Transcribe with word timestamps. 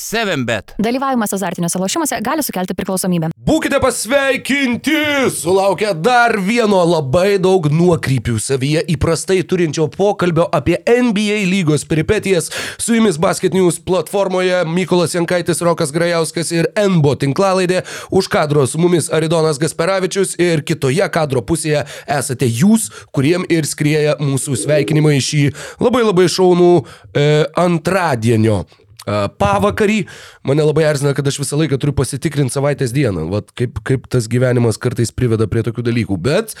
7bet. 0.00 0.74
Dalyvavimas 0.78 1.32
azartiniuose 1.36 1.78
lošimuose 1.78 2.18
gali 2.24 2.42
sukelti 2.42 2.74
priklausomybę. 2.74 3.28
Būkite 3.46 3.80
pasveikinti! 3.82 4.96
Sulaukia 5.34 5.92
dar 5.92 6.38
vieno 6.40 6.80
labai 6.88 7.36
daug 7.42 7.68
nuokrypių 7.72 8.38
savyje 8.40 8.82
įprastai 8.94 9.42
turinčio 9.48 9.88
pokalbio 9.92 10.46
apie 10.56 10.78
NBA 10.86 11.42
lygos 11.50 11.84
peripetijas. 11.88 12.48
Su 12.80 12.96
jumis 12.96 13.20
Basket 13.20 13.52
News 13.56 13.80
platformoje 13.84 14.62
Mykolas 14.70 15.16
Jankaitis, 15.18 15.60
Rokas 15.66 15.92
Grajauskas 15.92 16.54
ir 16.56 16.70
NBO 16.80 17.14
tinklalaidė. 17.20 17.84
Už 18.10 18.30
kadro 18.32 18.64
su 18.66 18.80
mumis 18.80 19.10
Aridonas 19.12 19.60
Gasperavičius 19.60 20.36
ir 20.40 20.64
kitoje 20.64 21.08
kadro 21.12 21.44
pusėje 21.44 21.84
esate 22.08 22.48
jūs, 22.48 22.88
kuriem 23.12 23.44
ir 23.52 23.68
skrieja 23.68 24.16
mūsų 24.22 24.56
sveikinimai 24.64 25.18
šį 25.20 25.46
labai 25.82 26.06
labai 26.06 26.28
šaunų 26.30 26.74
e, 26.80 27.26
antradienio 27.60 28.62
pavakarį. 29.06 30.04
Mane 30.46 30.64
labai 30.66 30.84
erzina, 30.88 31.14
kad 31.16 31.26
aš 31.26 31.40
visą 31.42 31.58
laiką 31.60 31.78
turiu 31.80 31.94
pasitikrinti 31.96 32.54
savaitės 32.54 32.92
dieną. 32.96 33.26
Vat 33.32 33.50
kaip, 33.56 33.80
kaip 33.86 34.06
tas 34.12 34.28
gyvenimas 34.30 34.78
kartais 34.80 35.12
priveda 35.14 35.48
prie 35.50 35.64
tokių 35.66 35.84
dalykų. 35.86 36.18
Bet 36.20 36.54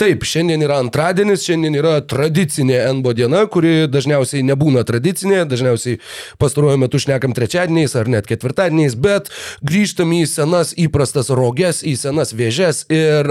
taip, 0.00 0.26
šiandien 0.26 0.62
yra 0.66 0.80
antradienis, 0.82 1.44
šiandien 1.46 1.78
yra 1.78 1.96
tradicinė 2.06 2.78
NBO 2.98 3.14
diena, 3.16 3.44
kuri 3.50 3.86
dažniausiai 3.90 4.44
nebūna 4.46 4.84
tradicinė, 4.86 5.44
dažniausiai 5.48 6.00
pastaruoju 6.42 6.80
metu 6.82 7.00
šnekam 7.02 7.34
trečiadieniais 7.36 7.96
ar 7.98 8.10
net 8.10 8.28
ketvirtadieniais, 8.30 8.96
bet 8.98 9.30
grįžtam 9.66 10.14
į 10.16 10.22
senas 10.30 10.72
įprastas 10.78 11.30
roges, 11.34 11.82
į 11.86 11.96
senas 12.00 12.32
vėžes 12.36 12.84
ir 12.92 13.30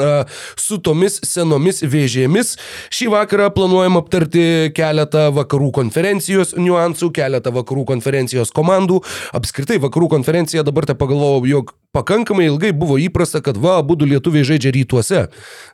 su 0.60 0.80
tomis 0.84 1.20
senomis 1.26 1.84
vėžėmis 1.86 2.56
šį 2.94 3.10
vakarą 3.14 3.50
planuojam 3.56 4.00
aptarti 4.00 4.46
keletą 4.76 5.28
vakarų 5.36 5.72
konferencijos 5.80 6.56
niuansų, 6.60 7.12
keletą 7.16 7.54
vakarų 7.56 7.86
konferencijos 8.26 8.54
komandų, 8.56 9.02
apskritai 9.34 9.80
vakarų 9.80 10.10
konferencija 10.10 10.64
dabar 10.64 10.86
te 10.86 10.96
pagalvojau, 10.96 11.46
jog 11.46 11.74
pakankamai 11.96 12.50
ilgai 12.50 12.74
buvo 12.76 12.98
įprasta, 13.00 13.40
kad 13.44 13.58
va, 13.62 13.78
abu 13.80 13.96
lietuviai 13.96 14.44
žaidžia 14.44 14.74
rytuose. 14.76 15.22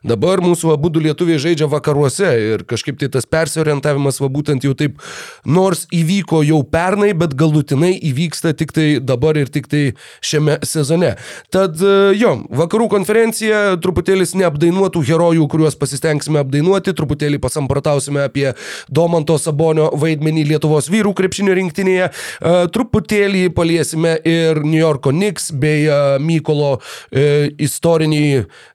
Dabar 0.06 0.42
mūsų 0.44 0.72
abu 0.76 0.90
lietuviai 1.02 1.40
žaidžia 1.42 1.66
vakaruose 1.70 2.30
ir 2.38 2.64
kažkaip 2.68 3.00
tai 3.00 3.08
tas 3.10 3.26
persiorientavimas 3.26 4.20
va 4.22 4.28
būtent 4.30 4.62
jau 4.62 4.74
taip, 4.78 5.00
nors 5.44 5.86
įvyko 5.90 6.44
jau 6.46 6.60
pernai, 6.62 7.10
bet 7.18 7.34
galutinai 7.34 7.94
įvyksta 7.98 8.54
tik 8.54 8.74
tai 8.76 8.86
dabar 9.02 9.40
ir 9.40 9.50
tik 9.50 9.66
tai 9.72 9.82
šiame 10.22 10.60
sezone. 10.66 11.16
Tad 11.54 11.82
jo, 12.18 12.32
vakarų 12.62 12.88
konferencija, 12.92 13.62
truputėlis 13.82 14.36
neapdainuotų 14.38 15.02
herojų, 15.08 15.48
kuriuos 15.50 15.78
pasistengsime 15.80 16.42
apdainuoti, 16.44 16.94
truputėlį 16.94 17.42
pasampratausime 17.42 18.22
apie 18.28 18.52
Domanto 18.86 19.40
Sabonio 19.42 19.90
vaidmenį 19.98 20.46
Lietuvos 20.52 20.90
vyrų 20.92 21.16
krepšinio 21.18 21.58
rinktinėje, 21.58 22.12
truputėlį 22.42 23.48
paliesime 23.54 24.16
ir 24.26 24.62
New 24.64 24.80
Yorko 24.80 25.12
Knicks 25.14 25.50
bei 25.54 25.86
Mykolo 26.22 26.76
e, 27.10 27.52
istorinį 27.62 28.24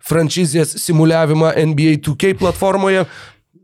franšizės 0.08 0.78
simuliavimą 0.86 1.52
NBA 1.73 1.98
2K 2.06 2.38
platformoje. 2.40 3.06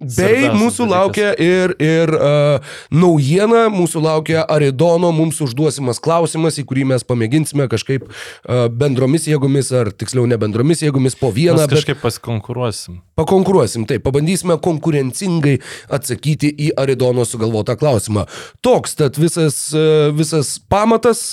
Bei 0.03 0.49
mūsų 0.51 0.87
laukia 0.89 1.31
ir, 1.39 1.73
ir 1.81 2.11
uh, 2.17 2.73
naujiena, 2.93 3.65
mūsų 3.71 4.01
laukia 4.03 4.43
Aridono 4.51 5.13
mums 5.15 5.39
užduosimas 5.43 6.01
klausimas, 6.03 6.59
į 6.59 6.65
kurį 6.67 6.85
mes 6.91 7.05
pamėginsime 7.07 7.69
kažkaip 7.71 8.09
uh, 8.09 8.65
bendromis 8.67 9.27
jėgomis, 9.29 9.71
ar 9.75 9.93
tiksliau 9.95 10.27
ne 10.29 10.37
bendromis 10.39 10.83
jėgomis 10.83 11.15
po 11.19 11.31
vieną. 11.33 11.63
Mes 11.63 11.71
kažkaip 11.71 11.97
bet... 11.99 12.03
pasikonkuruosim. 12.03 12.99
Pakonkuruosim, 13.19 13.87
taip, 13.89 14.03
pabandysime 14.05 14.57
konkurencingai 14.63 15.55
atsakyti 15.93 16.51
į 16.67 16.71
Aridono 16.83 17.25
sugalvotą 17.29 17.77
klausimą. 17.79 18.25
Toks 18.65 18.97
tad 18.99 19.19
visas, 19.21 19.59
uh, 19.77 20.09
visas 20.15 20.57
pamatas, 20.71 21.29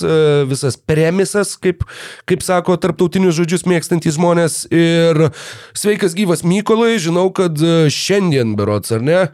visas 0.50 0.76
premisas, 0.78 1.56
kaip, 1.60 1.82
kaip 2.28 2.44
sako 2.44 2.76
tarptautinius 2.80 3.36
žodžius 3.38 3.66
mėgstantys 3.68 4.16
žmonės. 4.16 4.62
Ir 4.70 5.30
sveikas 5.76 6.14
gyvas 6.18 6.44
Mykolai, 6.46 6.94
žinau, 7.02 7.28
kad 7.34 7.58
šiandien 7.92 8.54
berots, 8.60 8.92
ar 8.94 9.04
ne? 9.04 9.24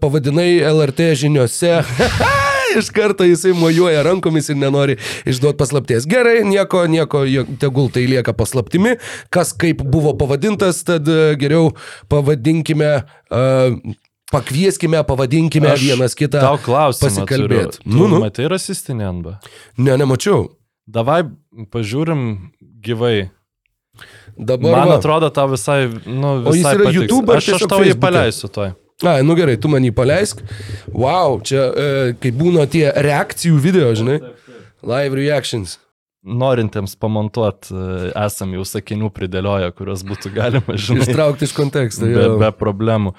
Pavadinai 0.00 0.58
LRT 0.72 1.12
žiniuose. 1.24 1.78
Iš 2.78 2.90
karto 2.92 3.24
jisai 3.24 3.54
mojuoja 3.56 4.02
rankomis 4.04 4.50
ir 4.52 4.58
nenori 4.60 4.98
išduoti 5.28 5.56
paslapties. 5.56 6.04
Gerai, 6.08 6.42
nieko, 6.44 6.82
nieko, 6.90 7.22
tegul 7.60 7.88
tai 7.92 8.04
lieka 8.10 8.34
paslaptimi. 8.36 8.98
Kas 9.32 9.54
kaip 9.56 9.80
buvo 9.88 10.12
pavadintas, 10.20 10.82
tad 10.84 11.08
geriau 11.40 11.72
pavadinkime. 12.12 12.92
Uh, 13.32 13.96
Pakvieskime, 14.28 15.00
pavadinkime 15.08 15.70
Aš 15.72 15.80
vienas 15.80 16.12
kitą. 16.12 16.42
Tau 16.42 16.58
klausimą. 16.60 17.08
Pasikalbėti. 17.08 17.80
Nu, 17.88 18.10
nu. 18.12 18.18
Matai 18.20 18.44
rasistinį 18.52 19.06
anbą? 19.08 19.38
Ne, 19.80 19.94
nemačiau. 19.96 20.50
Davai 20.84 21.22
pažiūrim 21.72 22.26
gyvai. 22.84 23.30
Dabar 24.38 24.70
Man 24.76 24.88
va. 24.92 24.98
atrodo, 25.00 25.28
tau 25.34 25.48
visai, 25.50 25.88
nu, 26.06 26.36
visai 26.44 26.46
O 26.46 26.54
jis 26.54 26.68
yra 26.68 26.84
patiks. 26.84 26.98
YouTube 27.00 27.34
Aš, 27.34 27.48
aš 27.56 27.64
tau 27.70 27.82
jį 27.82 27.96
paleisiu 27.98 28.50
toj. 28.54 28.70
A, 29.02 29.16
nu 29.22 29.34
gerai, 29.38 29.56
tu 29.58 29.70
man 29.70 29.82
jį 29.86 29.90
paleisk. 29.94 30.40
Wow, 30.94 31.40
čia 31.46 31.66
e, 31.70 31.90
kai 32.22 32.32
būna 32.34 32.64
tie 32.70 32.88
reakcijų 32.94 33.58
video, 33.62 33.90
žinai. 33.98 34.20
Live 34.86 35.18
reactions. 35.18 35.76
Norintiems 36.28 36.96
pamontuoti, 36.98 37.74
esam 38.18 38.50
jau 38.56 38.64
sakinių 38.66 39.10
pridėlioję, 39.14 39.70
kuriuos 39.78 40.02
būtų 40.06 40.32
galima, 40.34 40.74
žinai, 40.74 41.06
Ištraukti 41.06 41.46
iš 41.46 41.54
konteksto. 41.56 42.06
be, 42.10 42.24
jo. 42.26 42.38
be 42.42 42.50
problemų. 42.58 43.14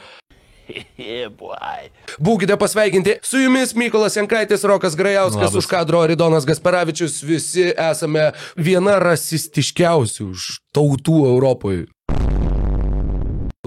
Būkite 2.20 2.58
pasveikinti. 2.60 3.18
Su 3.26 3.38
jumis 3.42 3.74
Mykolas 3.78 4.18
Jankaitis, 4.18 4.64
Rokas 4.68 4.96
Grajauskas, 5.00 5.50
Labas. 5.50 5.56
už 5.64 5.68
kadro 5.72 6.02
Aridonas 6.06 6.46
Gasparavičius. 6.46 7.22
Visi 7.24 7.70
esame 7.76 8.32
viena 8.58 8.98
rasistiškiausių 9.04 10.30
tautų 10.76 11.18
Europoje. 11.34 11.88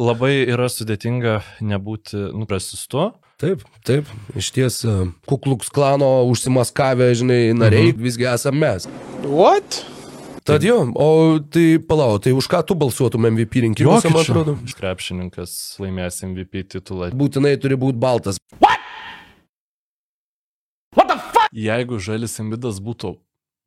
Labai 0.01 0.33
yra 0.49 0.71
sudėtinga 0.73 1.43
nebūti 1.63 2.17
nuprasistu. 2.33 3.11
Taip, 3.43 3.65
taip, 3.84 4.07
iš 4.39 4.49
ties 4.55 4.77
e, 4.87 4.93
Kukluks 5.27 5.69
klano 5.75 6.23
užsimaskavę, 6.31 7.09
žinai, 7.19 7.41
nariai, 7.59 7.91
Mhm. 7.93 8.03
visgi 8.05 8.25
esame 8.31 8.61
mes. 8.63 8.87
What? 9.27 9.83
Tad 10.42 10.64
jo, 10.66 10.78
o 10.98 11.38
tai 11.38 11.78
palau, 11.78 12.19
tai 12.19 12.32
už 12.34 12.48
ką 12.50 12.62
tu 12.66 12.75
balsuotum 12.75 13.28
MVP 13.30 13.62
rinkimuose, 13.62 14.10
man 14.10 14.25
atrodo? 14.25 14.56
Krepšininkas 14.75 15.53
laimės 15.78 16.19
MVP 16.26 16.64
titulą. 16.75 17.12
Būtinai 17.14 17.54
turi 17.62 17.78
būti 17.78 18.00
baltas. 18.03 18.41
Jeigu 21.53 22.00
žalis 22.00 22.34
imbidas 22.42 22.80
būtų 22.82 23.12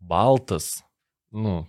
baltas, 0.03 0.81
nu, 1.31 1.63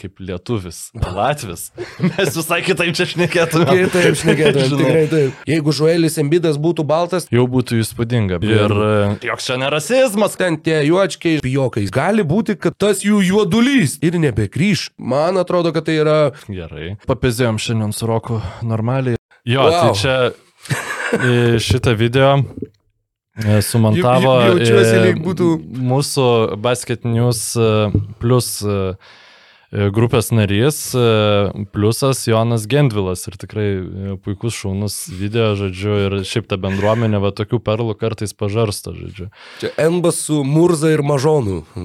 kaip 0.00 0.20
lietuvis, 0.24 0.78
latvis, 0.96 1.66
mes 2.00 2.30
visai 2.36 2.60
kitaip 2.64 2.94
čia 2.96 3.04
šnekėtume. 3.10 3.66
Taip, 3.92 4.16
šnekėtum, 4.16 4.74
tikrai 4.80 5.02
taip. 5.10 5.42
Jeigu 5.50 5.74
Žuelis 5.76 6.16
Embidas 6.22 6.56
būtų 6.60 6.86
baltas, 6.88 7.28
Jau 7.30 7.44
būtų 7.50 7.80
įspūdinga. 7.82 8.40
Ir 8.46 8.72
e, 8.72 8.90
joks 9.28 9.50
čia 9.50 9.58
nerasizmas. 9.60 10.38
ten 10.40 10.56
tie 10.64 10.80
juočkiai, 10.88 11.42
pijokais. 11.44 11.92
Gali 11.92 12.24
būti, 12.24 12.56
kad 12.56 12.78
tas 12.80 13.04
jų 13.04 13.20
juodulys 13.28 13.98
ir 14.00 14.16
nebegrįž. 14.22 14.90
Man 14.96 15.36
atrodo, 15.40 15.74
kad 15.76 15.84
tai 15.88 15.98
yra... 16.00 16.18
Gerai. 16.48 16.94
Papizėjom 17.06 17.60
šiandien 17.60 17.92
su 17.96 18.08
Roku 18.08 18.40
normaliai. 18.64 19.20
Jo, 19.44 19.62
wow. 19.64 19.70
Wow. 19.70 19.80
tai 19.80 20.00
čia 20.00 20.16
e, 21.20 21.58
šitą 21.60 21.94
video 21.96 22.32
e, 23.40 23.60
sumontavo 23.64 24.34
Jau- 24.40 24.58
jau- 24.60 24.82
e, 25.08 25.14
būtų- 25.20 25.52
mūsų 25.92 26.26
Basket 26.60 27.04
News 27.08 27.54
e, 27.56 27.70
plus 28.20 28.50
e, 28.64 28.68
e, 28.68 29.20
grupės 29.70 30.32
narys, 30.34 30.78
e, 30.98 31.64
pliusas 31.70 32.24
Jonas 32.26 32.66
Gendvilas 32.70 33.22
ir 33.30 33.36
tikrai 33.38 33.66
e, 33.70 34.14
puikus 34.18 34.56
šaunus 34.58 34.96
video, 35.14 35.52
žodžiu, 35.58 35.92
ir 36.06 36.16
šiaip 36.26 36.48
ta 36.50 36.58
bendruomenė 36.58 37.20
va 37.22 37.30
tokių 37.30 37.60
perlų 37.62 37.94
kartais 38.00 38.34
pažarsta, 38.34 38.96
žodžiu. 38.96 39.28
Čia 39.62 39.70
Embas 39.86 40.18
su 40.26 40.42
Murza 40.42 40.90
ir 40.90 41.04
Mažonu. 41.06 41.62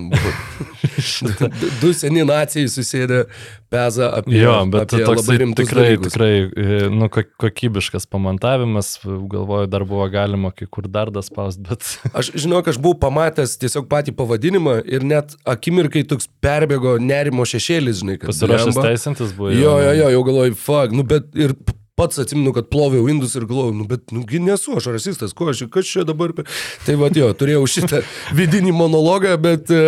du, 1.22 1.52
du 1.84 1.94
seni 1.94 2.26
nacijai 2.26 2.72
susėdė 2.74 3.28
pezą 3.70 4.10
apie, 4.20 4.38
Jo, 4.40 4.56
bet 4.72 4.94
apie 4.94 5.06
toks 5.06 5.26
tikrai, 5.58 5.86
dalykus. 5.96 6.14
tikrai 6.14 6.34
e, 6.46 6.90
nu, 6.94 7.08
ko- 7.12 7.26
kokybiškas 7.42 8.06
pamontavimas, 8.12 8.92
galvoju, 9.06 9.68
dar 9.72 9.86
buvo 9.88 10.08
galima 10.14 10.52
kai 10.56 10.68
kur 10.72 10.88
dar 10.88 11.12
das 11.12 11.32
spaust, 11.32 11.62
bet 11.66 11.82
Aš 12.18 12.32
žinau, 12.36 12.62
kad 12.66 12.76
aš 12.76 12.82
buvau 12.84 13.00
pamatęs 13.06 13.58
tiesiog 13.62 13.88
patį 13.92 14.16
pavadinimą 14.20 14.78
ir 14.86 15.04
net 15.08 15.34
akimirkai 15.46 16.06
toks 16.08 16.30
perbėgo 16.44 16.98
nerimo 17.02 17.46
šešėlis, 17.48 18.04
žinai, 18.04 18.20
kad 18.22 18.32
pasirašęs 18.34 18.80
teisintis 18.82 19.34
buvo. 19.38 19.52
Jo, 19.56 19.78
jo, 19.84 19.96
jo, 20.02 20.12
jau 20.18 20.24
galvoju, 20.30 20.60
fuck, 20.60 20.94
nu 20.96 21.04
bet 21.08 21.32
ir 21.36 21.56
pats 21.96 22.20
atsimenu, 22.20 22.52
kad 22.56 22.68
ploviau 22.72 23.08
indus 23.12 23.36
ir 23.40 23.46
galvojau, 23.48 23.74
nu 23.76 23.86
bet, 23.88 24.12
nugi 24.12 24.40
nesu 24.44 24.76
aš 24.80 24.90
rasistas, 24.92 25.34
ko 25.36 25.48
aš, 25.54 25.66
kas 25.72 25.88
čia 25.88 26.04
dabar. 26.08 26.34
pe-" 26.36 26.44
Tai 26.86 26.98
va, 27.00 27.10
jo, 27.16 27.30
turėjau 27.40 27.64
šitą 27.72 28.02
vidinį 28.40 28.74
monologą, 28.76 29.36
bet 29.42 29.72
e, 29.72 29.80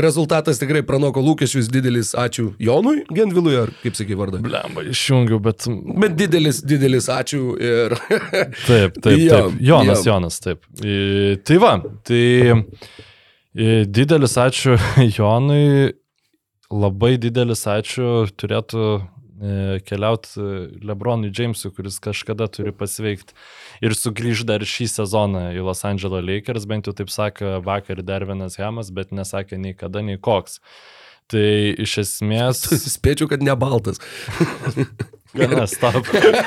rezultatas 0.00 0.60
tikrai 0.62 0.82
pranoko 0.86 1.22
lūkesčius 1.24 1.68
didelis. 1.72 2.14
Ačiū 2.20 2.50
Jonui 2.60 3.04
Gendvilui, 3.12 3.54
ar 3.60 3.74
kaip 3.82 3.98
sakai 3.98 4.16
vardą. 4.18 4.40
Blemba, 4.44 4.86
išjungiau, 4.88 5.40
bet... 5.44 5.68
Bet 6.00 6.16
didelis, 6.18 6.62
didelis 6.64 7.10
ačiū 7.12 7.54
ir... 7.60 7.96
Taip, 8.70 8.96
taip, 9.02 9.18
Jo, 9.20 9.36
taip. 9.50 9.60
Jonas, 9.60 10.04
jo. 10.04 10.14
Jonas, 10.14 10.40
taip. 10.42 10.64
I, 10.84 11.36
Tai 11.44 11.56
va, 11.60 11.72
tai 12.06 12.24
i, 12.54 13.84
didelis 13.90 14.36
ačiū 14.38 14.76
Jonui, 15.16 15.92
labai 16.70 17.16
didelis 17.20 17.64
ačiū 17.68 18.28
turėtų 18.38 18.84
keliauti 19.88 20.42
Lebronui 20.84 21.30
Jamesui, 21.32 21.70
kuris 21.72 21.96
kažkada 22.04 22.48
turi 22.52 22.72
pasveikti 22.76 23.32
ir 23.86 23.94
sugrįž 23.96 24.42
dar 24.48 24.60
šį 24.60 24.88
sezoną 24.92 25.46
į 25.56 25.62
Los 25.64 25.80
Angeles 25.88 26.24
Lakers, 26.26 26.66
bent 26.68 26.90
jau 26.90 26.92
taip 26.98 27.08
sakė 27.12 27.58
vakar 27.64 28.02
dar 28.04 28.26
vienas 28.28 28.58
Hamas, 28.60 28.90
bet 28.92 29.14
nesakė 29.16 29.56
nei 29.60 29.72
kada, 29.74 30.02
nei 30.04 30.18
koks. 30.20 30.60
Tai 31.30 31.46
iš 31.78 31.96
esmės... 32.02 32.64
Spėčiau, 32.96 33.28
kad 33.30 33.42
ne 33.46 33.54
baltas. 33.56 34.00
Gana, 35.38 35.62
stop. 35.70 36.02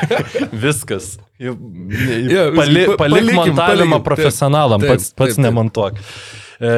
Viskas. 0.64 1.14
Jo, 1.40 1.54
Pali, 1.56 2.82
pa- 2.90 2.98
palik 3.00 3.24
palikim, 3.24 3.38
montavimą 3.38 3.96
palikim. 3.96 4.04
profesionalam, 4.04 4.84
Taip, 4.84 4.92
pats, 4.92 5.06
pats 5.16 5.38
taip, 5.38 5.38
taip. 5.38 5.46
nemontuok. 5.46 6.02
E, 6.60 6.74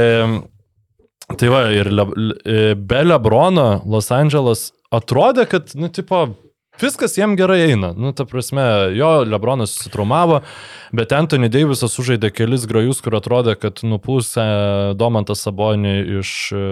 tai 1.42 1.50
va, 1.50 1.64
ir 1.74 1.90
le, 1.90 2.06
le, 2.14 2.36
e, 2.46 2.76
be 2.78 3.02
Lebrono 3.10 3.82
Los 3.90 4.12
Angeles 4.14 4.68
atrodė, 4.98 5.46
kad, 5.50 5.72
nu, 5.80 5.90
tipo, 5.94 6.26
viskas 6.82 7.14
jiem 7.16 7.38
gerai 7.40 7.62
eina. 7.70 7.94
Nu, 7.96 8.12
ta 8.12 8.26
prasme, 8.28 8.64
jo, 8.98 9.10
Lebronas 9.24 9.72
susitraumavo, 9.78 10.42
bet 10.96 11.14
Anthony 11.16 11.48
Davisas 11.52 11.94
sužaidė 11.96 12.34
kelis 12.36 12.66
grajus, 12.68 13.00
kur 13.04 13.16
atrodė, 13.16 13.56
kad 13.60 13.80
nupūsė 13.88 14.46
Domantas 15.00 15.46
Sabonį 15.48 15.96
iš 16.20 16.34
e, 16.52 16.66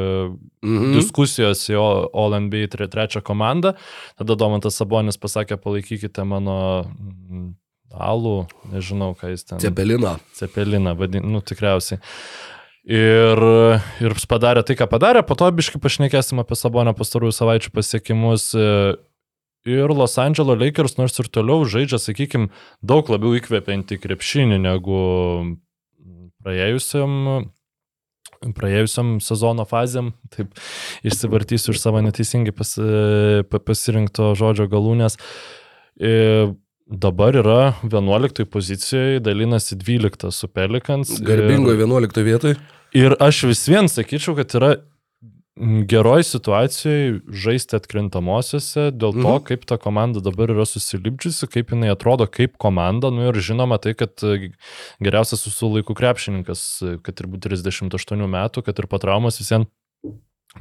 Mhm. 0.64 0.94
diskusijos 0.96 1.66
į 1.72 1.76
All 1.80 2.36
NBA 2.40 2.68
tre, 2.72 2.88
trečią 2.88 3.20
komandą. 3.24 3.74
Tada 4.20 4.36
Domantas 4.40 4.76
Sabonis 4.80 5.18
pasakė, 5.20 5.58
palaikykite 5.60 6.24
mano 6.28 6.86
mm, 6.88 7.50
alų, 7.94 8.48
nežinau, 8.72 9.12
ką 9.20 9.30
jis 9.34 9.44
ten. 9.46 9.60
Cepelina. 9.64 10.16
Cepeliną, 10.40 10.96
vadin, 10.98 11.28
nu 11.32 11.42
tikriausiai. 11.46 12.00
Ir, 12.84 13.40
ir 14.04 14.16
padarė 14.28 14.64
tai, 14.68 14.76
ką 14.76 14.90
padarė, 14.92 15.22
po 15.24 15.38
to 15.40 15.48
biškai 15.56 15.80
pašnekėsim 15.80 16.42
apie 16.44 16.58
Sabonio 16.60 16.92
pastarųjų 16.98 17.32
savaičių 17.38 17.72
pasiekimus. 17.72 18.50
Ir 19.64 19.94
Los 19.96 20.18
Angeles 20.20 20.60
Lakers 20.60 20.98
nors 21.00 21.16
ir 21.24 21.30
toliau 21.32 21.64
žaidžia, 21.64 21.96
sakykime, 22.04 22.50
daug 22.84 23.08
labiau 23.08 23.38
įkvepiantį 23.40 23.96
krepšinį 24.04 24.58
negu 24.60 24.98
praėjusiam, 26.44 27.48
praėjusiam 28.58 29.14
sezono 29.24 29.64
fazėm. 29.64 30.12
Taip 30.36 30.52
išsivartysiu 31.08 31.72
iš 31.72 31.80
savo 31.80 32.04
neteisingai 32.04 32.52
pas, 32.52 32.76
pa- 33.48 33.64
pasirinkto 33.64 34.34
žodžio 34.36 34.68
galūnės. 34.68 35.16
E, 35.96 36.52
Dabar 36.88 37.36
yra 37.40 37.74
11 37.84 38.46
pozicijoje, 38.46 39.20
dalinasi 39.24 39.76
12 39.76 40.32
su 40.32 40.48
Pelikans. 40.48 41.20
Garbingoje 41.22 41.78
11 41.78 42.24
vietoje. 42.24 42.56
Ir, 42.94 43.04
ir 43.12 43.16
aš 43.24 43.44
vis 43.50 43.68
vien 43.68 43.88
sakyčiau, 43.90 44.36
kad 44.36 44.52
yra 44.60 44.74
geroj 45.88 46.24
situacijoje 46.26 47.20
žaisti 47.30 47.78
atkrintamosiose 47.78 48.88
dėl 48.92 49.14
to, 49.14 49.36
Mhm. 49.38 49.44
kaip 49.46 49.66
ta 49.70 49.78
komanda 49.78 50.20
dabar 50.20 50.50
yra 50.50 50.66
susilipdžiusi, 50.66 51.48
kaip 51.48 51.70
jinai 51.72 51.92
atrodo 51.94 52.26
kaip 52.28 52.58
komanda. 52.58 53.12
Nu 53.14 53.30
ir 53.30 53.34
žinoma 53.38 53.78
tai, 53.80 53.94
kad 53.94 54.18
geriausias 55.00 55.46
visų 55.48 55.70
laikų 55.78 55.94
krepšininkas, 55.96 56.64
kad 57.04 57.22
ir 57.22 57.28
būtų 57.28 57.48
38 57.54 58.28
metų, 58.28 58.64
kad 58.66 58.80
ir 58.80 58.88
po 58.88 58.98
traumos 58.98 59.38
visiems 59.40 59.68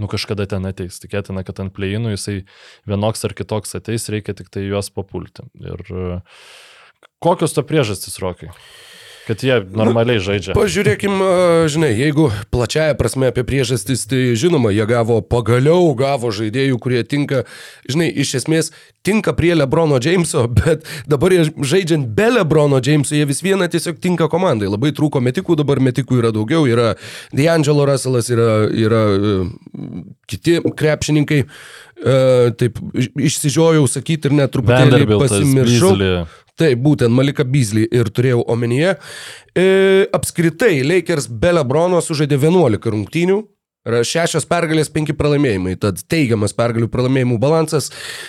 Nu 0.01 0.09
kažkada 0.09 0.47
ten 0.49 0.65
ateis, 0.65 0.97
tikėtina, 1.03 1.43
kad 1.45 1.59
ant 1.61 1.75
pleinų 1.77 2.15
jisai 2.15 2.39
vienoks 2.89 3.27
ar 3.29 3.35
kitoks 3.37 3.77
ateis, 3.77 4.09
reikia 4.13 4.33
tik 4.39 4.49
tai 4.53 4.65
juos 4.65 4.89
papulti. 4.95 5.45
Ir 5.61 5.83
e, 5.93 6.21
kokios 7.21 7.53
to 7.53 7.65
priežastys, 7.67 8.17
Rokai? 8.23 8.49
Kad 9.23 9.43
jie 9.47 9.61
normaliai 9.71 10.19
žaidžia. 10.19 10.55
Pažiūrėkim, 10.57 11.13
žinai, 11.71 11.93
jeigu 11.95 12.25
plačiaja 12.51 12.97
prasme 12.99 13.29
apie 13.31 13.45
priežastis, 13.47 14.03
tai 14.11 14.33
žinoma, 14.39 14.73
jie 14.75 14.83
gavo 14.91 15.21
pagaliau, 15.23 15.93
gavo 15.95 16.33
žaidėjų, 16.35 16.79
kurie 16.83 17.05
tinka, 17.07 17.45
žinai, 17.87 18.09
iš 18.11 18.35
esmės 18.41 18.73
tinka 19.07 19.31
prie 19.39 19.53
Lebrono 19.55 20.01
Jameso, 20.03 20.49
bet 20.59 20.83
dabar 21.07 21.37
žaidžiant 21.39 22.11
be 22.19 22.33
Lebrono 22.35 22.81
Jameso, 22.83 23.15
jie 23.15 23.29
vis 23.31 23.45
viena 23.47 23.71
tiesiog 23.71 24.03
tinka 24.03 24.27
komandai. 24.33 24.67
Labai 24.73 24.91
trūko 24.97 25.23
metikų, 25.23 25.55
dabar 25.63 25.79
metikų 25.79 26.19
yra 26.19 26.35
daugiau, 26.35 26.67
yra 26.67 26.97
D'Angelo 27.31 27.87
Russellas, 27.87 28.27
yra, 28.35 28.67
yra 28.75 29.05
e, 29.15 29.39
kiti 30.31 30.59
krepšininkai. 30.67 31.45
E, 32.03 32.15
taip, 32.59 32.79
iš- 32.99 33.13
išsižiojau 33.31 33.85
sakyti 33.87 34.27
ir 34.27 34.33
net 34.35 34.51
truputėlį 34.51 35.05
pasimiršau. 35.21 35.93
Beasley. 35.95 36.25
Taip, 36.63 36.79
būtent 36.83 37.11
Malika 37.11 37.43
Beasley 37.49 37.89
ir 37.91 38.11
turėjau 38.15 38.45
omenyje. 38.53 38.95
E, 39.59 39.65
apskritai, 40.15 40.77
Lakers 40.87 41.27
be 41.27 41.51
Lebrono 41.57 41.99
sužaidė 42.05 42.39
11 42.39 42.93
rungtynių. 42.95 43.41
Šešios 43.83 44.45
pergalės, 44.47 44.87
penki 44.95 45.11
pralaimėjimai. 45.19 45.73
Tad 45.83 46.05
teigiamas 46.07 46.53
pergalių 46.55 46.87
pralaimėjimų 46.93 47.39
balansas. 47.43 47.89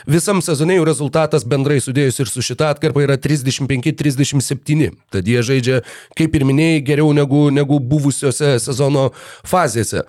Visam 0.10 0.42
sezonė 0.42 0.80
jų 0.80 0.88
rezultatas 0.90 1.46
bendrai 1.46 1.78
sudėjus 1.84 2.18
ir 2.24 2.32
su 2.32 2.42
šita 2.42 2.72
atkarpa 2.74 3.04
yra 3.06 3.20
35-37. 3.22 4.90
Tad 5.14 5.30
jie 5.30 5.46
žaidžia, 5.46 5.84
kaip 6.18 6.34
ir 6.34 6.48
minėjai, 6.50 6.82
geriau 6.90 7.14
negu, 7.14 7.44
negu 7.54 7.78
buvusiose 7.78 8.56
sezono 8.66 9.12
fazėse. 9.46 10.08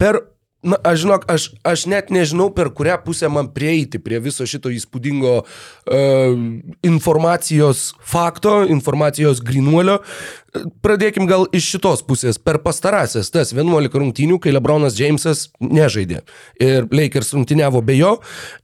Per 0.00 0.22
Na, 0.58 0.74
aš 0.82 1.04
žinok, 1.04 1.24
aš, 1.30 1.44
aš 1.62 1.84
net 1.86 2.08
nežinau, 2.10 2.48
per 2.50 2.72
kurią 2.74 2.96
pusę 3.04 3.28
man 3.30 3.52
prieiti 3.54 4.00
prie 4.02 4.18
viso 4.18 4.42
šito 4.42 4.72
įspūdingo 4.74 5.34
uh, 5.38 6.40
informacijos 6.82 7.92
fakto, 8.02 8.64
informacijos 8.66 9.38
grinuolio. 9.38 10.00
Pradėkim 10.84 11.26
gal 11.28 11.46
iš 11.54 11.66
šitos 11.74 12.02
pusės. 12.06 12.38
Per 12.40 12.58
pastarąsias 12.64 13.30
tas 13.34 13.52
11 13.54 13.94
rungtynių, 14.00 14.38
kai 14.42 14.52
Lebronas 14.54 14.98
Jamesas 14.98 15.48
nežaidė 15.60 16.22
ir 16.62 16.88
Lakers 16.94 17.32
rungtyniavo 17.36 17.82
be 17.84 17.98
jo, 17.98 18.14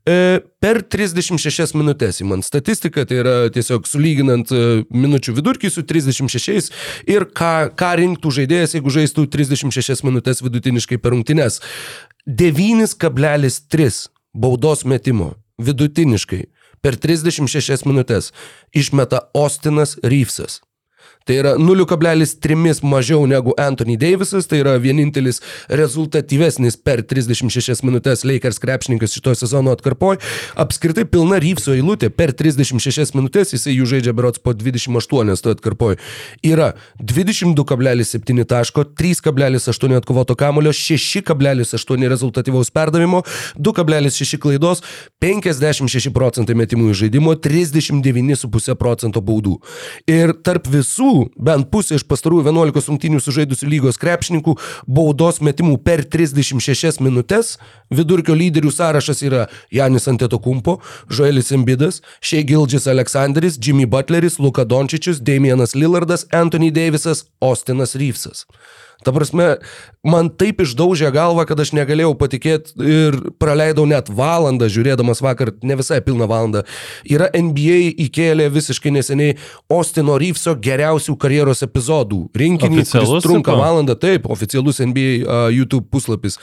e, 0.08 0.40
per 0.62 0.82
36 0.82 1.76
minutės 1.76 2.22
įman 2.24 2.44
statistika, 2.46 3.04
tai 3.08 3.20
yra 3.22 3.36
tiesiog 3.54 3.86
sulyginant 3.88 4.52
e, 4.54 4.64
minučių 4.90 5.36
vidurkį 5.38 5.70
su 5.72 5.84
36 5.86 6.72
ir 7.10 7.28
ką, 7.36 7.54
ką 7.78 7.92
rinktų 8.02 8.34
žaidėjas, 8.40 8.78
jeigu 8.78 8.94
žaistų 8.94 9.28
36 9.34 10.04
minutės 10.06 10.42
vidutiniškai 10.44 11.00
per 11.02 11.14
rungtynes. 11.16 11.60
9,3 12.24 14.04
baudos 14.34 14.84
metimo 14.88 15.34
vidutiniškai 15.60 16.44
per 16.84 16.98
36 17.00 17.86
minutės 17.88 18.32
išmeta 18.76 19.28
Ostinas 19.36 19.96
Reevesas. 20.04 20.63
Tai 21.24 21.36
yra 21.40 21.54
0,3 21.56 22.82
mažiau 22.84 23.24
negu 23.24 23.54
Anthony 23.56 23.96
Davisas, 23.96 24.44
tai 24.44 24.58
yra 24.60 24.74
vienintelis 24.76 25.38
rezultatyvesnis 25.72 26.76
per 26.76 27.00
36 27.00 27.80
minutės 27.80 28.26
Lakers 28.28 28.60
krepšininkas 28.60 29.14
šito 29.16 29.32
sezono 29.32 29.72
atkarpoj. 29.72 30.18
Apskritai 30.60 31.06
pilna 31.08 31.38
Reeveso 31.40 31.72
eilutė 31.72 32.10
per 32.12 32.34
36 32.36 33.16
minutės, 33.16 33.54
jisai 33.56 33.72
jų 33.72 33.88
žaidžia 33.94 34.12
berots 34.16 34.42
po 34.44 34.52
28 34.52 35.40
to 35.40 35.54
atkarpoj. 35.56 35.96
Yra 36.44 36.74
22,7 37.00 38.44
taško, 38.52 38.84
3,8 38.92 39.96
atkovoto 39.96 40.36
kamulio, 40.36 40.74
6,8 40.76 42.08
rezultatyvaus 42.12 42.68
perdavimo, 42.68 43.22
2,6 43.56 44.36
klaidos, 44.44 44.84
56 45.24 46.12
procentai 46.12 46.58
metimų 46.60 46.92
žaidimo, 47.00 47.32
39,5 47.40 48.76
procento 48.76 49.24
baudų. 49.24 49.56
Ir 50.10 50.36
tarp 50.44 50.68
visų, 50.68 51.13
bent 51.36 51.70
pusė 51.72 51.98
iš 51.98 52.04
pastarųjų 52.10 52.46
11 52.48 52.90
rungtynių 52.90 53.20
sužaidusių 53.24 53.70
lygos 53.70 53.98
krepšininkų, 54.02 54.56
baudos 54.86 55.40
metimų 55.44 55.78
per 55.86 56.04
36 56.10 57.02
minutės, 57.04 57.56
vidurkio 57.94 58.36
lyderių 58.38 58.72
sąrašas 58.74 59.24
yra 59.26 59.46
Janis 59.74 60.08
Antetokumpo, 60.10 60.78
Joelis 61.10 61.52
Embidas, 61.56 62.00
Shea 62.20 62.44
Gilgis 62.46 62.88
Aleksandris, 62.90 63.58
Jimmy 63.60 63.86
Butleris, 63.90 64.38
Luka 64.38 64.64
Dončičius, 64.64 65.22
Damienas 65.24 65.74
Lillardas, 65.74 66.26
Anthony 66.32 66.72
Davisas, 66.74 67.26
Ostinas 67.40 67.94
Reevesas. 67.98 68.46
Ta 69.04 69.12
prasme, 69.14 69.46
man 70.06 70.30
taip 70.40 70.62
išdaužė 70.64 71.10
galvą, 71.14 71.44
kad 71.48 71.60
aš 71.60 71.74
negalėjau 71.76 72.14
patikėti 72.20 72.74
ir 72.80 73.18
praleidau 73.42 73.86
net 73.88 74.10
valandą 74.12 74.68
žiūrėdamas 74.72 75.22
vakar, 75.24 75.52
ne 75.62 75.78
visai 75.80 76.00
pilną 76.04 76.28
valandą. 76.30 76.64
Yra 77.08 77.30
NBA 77.34 77.94
įkėlė 78.06 78.50
visiškai 78.54 78.94
neseniai 78.96 79.38
Ostino 79.72 80.18
Reeveso 80.20 80.56
geriausių 80.56 81.16
karjeros 81.20 81.64
epizodų. 81.66 82.24
Rinkinį, 82.44 82.84
kuris 82.90 83.24
trunka 83.24 83.52
tipo? 83.52 83.60
valandą, 83.60 83.98
taip, 84.00 84.28
oficialus 84.32 84.82
NBA 84.84 85.10
uh, 85.22 85.48
YouTube 85.54 85.88
puslapis. 85.92 86.40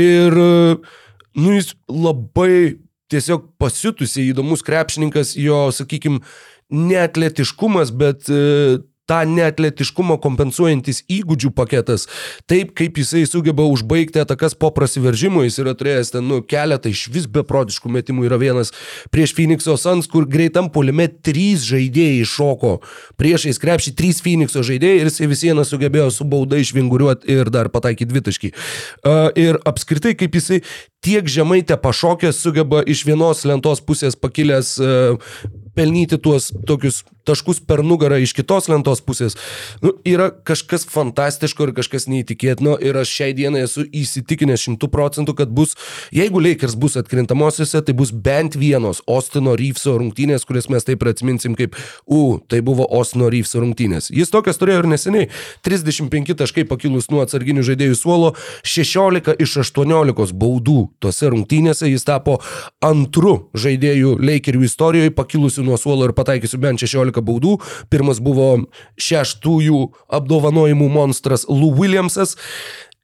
Ir, 0.00 0.36
uh, 0.36 1.02
nu, 1.36 1.56
jis 1.58 1.74
labai 1.88 2.80
tiesiog 3.10 3.50
pasiutusiai 3.60 4.30
įdomus 4.30 4.62
krepšininkas, 4.66 5.34
jo, 5.38 5.66
sakykime, 5.74 6.22
neatletiškumas, 6.70 7.90
bet 7.98 8.30
e, 8.30 8.78
tą 9.10 9.20
neatletiškumą 9.26 10.18
kompensuojantis 10.22 11.02
įgūdžių 11.10 11.50
paketas, 11.56 12.06
taip 12.50 12.72
kaip 12.78 13.00
jisai 13.00 13.24
sugeba 13.28 13.66
užbaigti 13.66 14.22
atakas 14.22 14.54
po 14.54 14.70
prasiveržimo, 14.74 15.42
jis 15.46 15.58
yra 15.62 15.74
turėjęs 15.78 16.14
ten 16.14 16.28
nu, 16.30 16.40
keletą 16.46 16.92
iš 16.92 17.06
vis 17.12 17.26
beprotiškų 17.30 17.90
metimų, 17.96 18.28
yra 18.28 18.38
vienas 18.40 18.72
prieš 19.14 19.34
Phoenix'o 19.38 19.76
Suns, 19.80 20.08
kur 20.10 20.28
greitam 20.30 20.70
polime 20.72 21.08
trys 21.10 21.66
žaidėjai 21.68 22.26
šoko, 22.28 22.76
priešais 23.20 23.58
krepšį 23.62 23.94
trys 23.98 24.22
Phoenix'o 24.24 24.62
žaidėjai 24.66 25.02
ir 25.02 25.10
jisai 25.10 25.30
vis 25.30 25.44
vieną 25.48 25.66
sugebėjo 25.66 26.10
su 26.14 26.28
bauda 26.30 26.60
išvinguriuoti 26.62 27.34
ir 27.34 27.50
dar 27.52 27.72
pataikyti 27.72 28.10
dvitaškį. 28.12 28.52
Uh, 28.52 29.28
ir 29.38 29.58
apskritai, 29.66 30.14
kaip 30.18 30.38
jisai 30.38 30.60
tiek 31.04 31.26
žemai 31.30 31.62
te 31.66 31.76
pašokęs 31.80 32.42
sugeba 32.44 32.84
iš 32.86 33.06
vienos 33.08 33.42
lentos 33.48 33.82
pusės 33.84 34.18
pakilęs 34.20 34.76
uh, 34.84 35.34
pelnyti 35.80 36.20
tuos 36.20 36.50
tokius 36.68 37.00
taškus 37.30 37.60
per 37.66 37.82
nugarą 37.86 38.18
iš 38.20 38.32
kitos 38.36 38.68
lentos 38.70 39.02
pusės. 39.04 39.36
Nu, 39.84 39.92
yra 40.08 40.30
kažkas 40.46 40.86
fantastiško 40.90 41.68
ir 41.68 41.74
kažkas 41.76 42.08
neįtikėtino 42.10 42.76
ir 42.82 42.96
aš 43.00 43.12
šiai 43.12 43.34
dienai 43.36 43.64
esu 43.66 43.84
įsitikinęs 43.86 44.64
šimtų 44.66 44.90
procentų, 44.92 45.36
kad 45.38 45.52
bus, 45.54 45.76
jeigu 46.16 46.42
Lakers 46.42 46.76
bus 46.80 46.96
atkrintamosiose, 47.00 47.82
tai 47.86 47.94
bus 47.96 48.12
bent 48.12 48.56
vienos 48.60 49.02
Ostino 49.10 49.54
Reeveso 49.58 49.96
rungtynės, 50.00 50.46
kurias 50.48 50.70
mes 50.72 50.86
taip 50.86 51.04
ir 51.04 51.12
atsiminsim 51.12 51.56
kaip, 51.58 51.76
u, 52.06 52.40
tai 52.50 52.62
buvo 52.66 52.88
Ostino 52.98 53.30
Reeveso 53.32 53.62
rungtynės. 53.62 54.10
Jis 54.14 54.32
tokias 54.32 54.60
turėjo 54.60 54.84
ir 54.84 54.90
neseniai. 54.94 55.30
35 55.66 56.36
taškai 56.40 56.66
pakilus 56.70 57.10
nuo 57.12 57.22
atsarginių 57.24 57.64
žaidėjų 57.68 57.98
suolo, 58.00 58.32
16 58.66 59.36
iš 59.44 59.58
18 59.64 60.34
baudų 60.40 60.78
tose 61.04 61.30
rungtynėse 61.30 61.90
jis 61.90 62.06
tapo 62.08 62.38
antru 62.84 63.36
žaidėjų 63.54 64.16
Lakerių 64.24 64.64
istorijoje 64.66 65.14
pakilusiu 65.14 65.64
nuo 65.66 65.69
suolo 65.78 66.08
ir 66.08 66.16
pataikysiu 66.16 66.58
bent 66.62 66.82
16 66.82 67.22
baudų. 67.22 67.58
Pirmas 67.92 68.22
buvo 68.22 68.52
šeštųjų 68.98 69.82
apdovanojimų 70.18 70.88
monstras 70.90 71.46
Lou 71.48 71.74
Williamsas. 71.76 72.36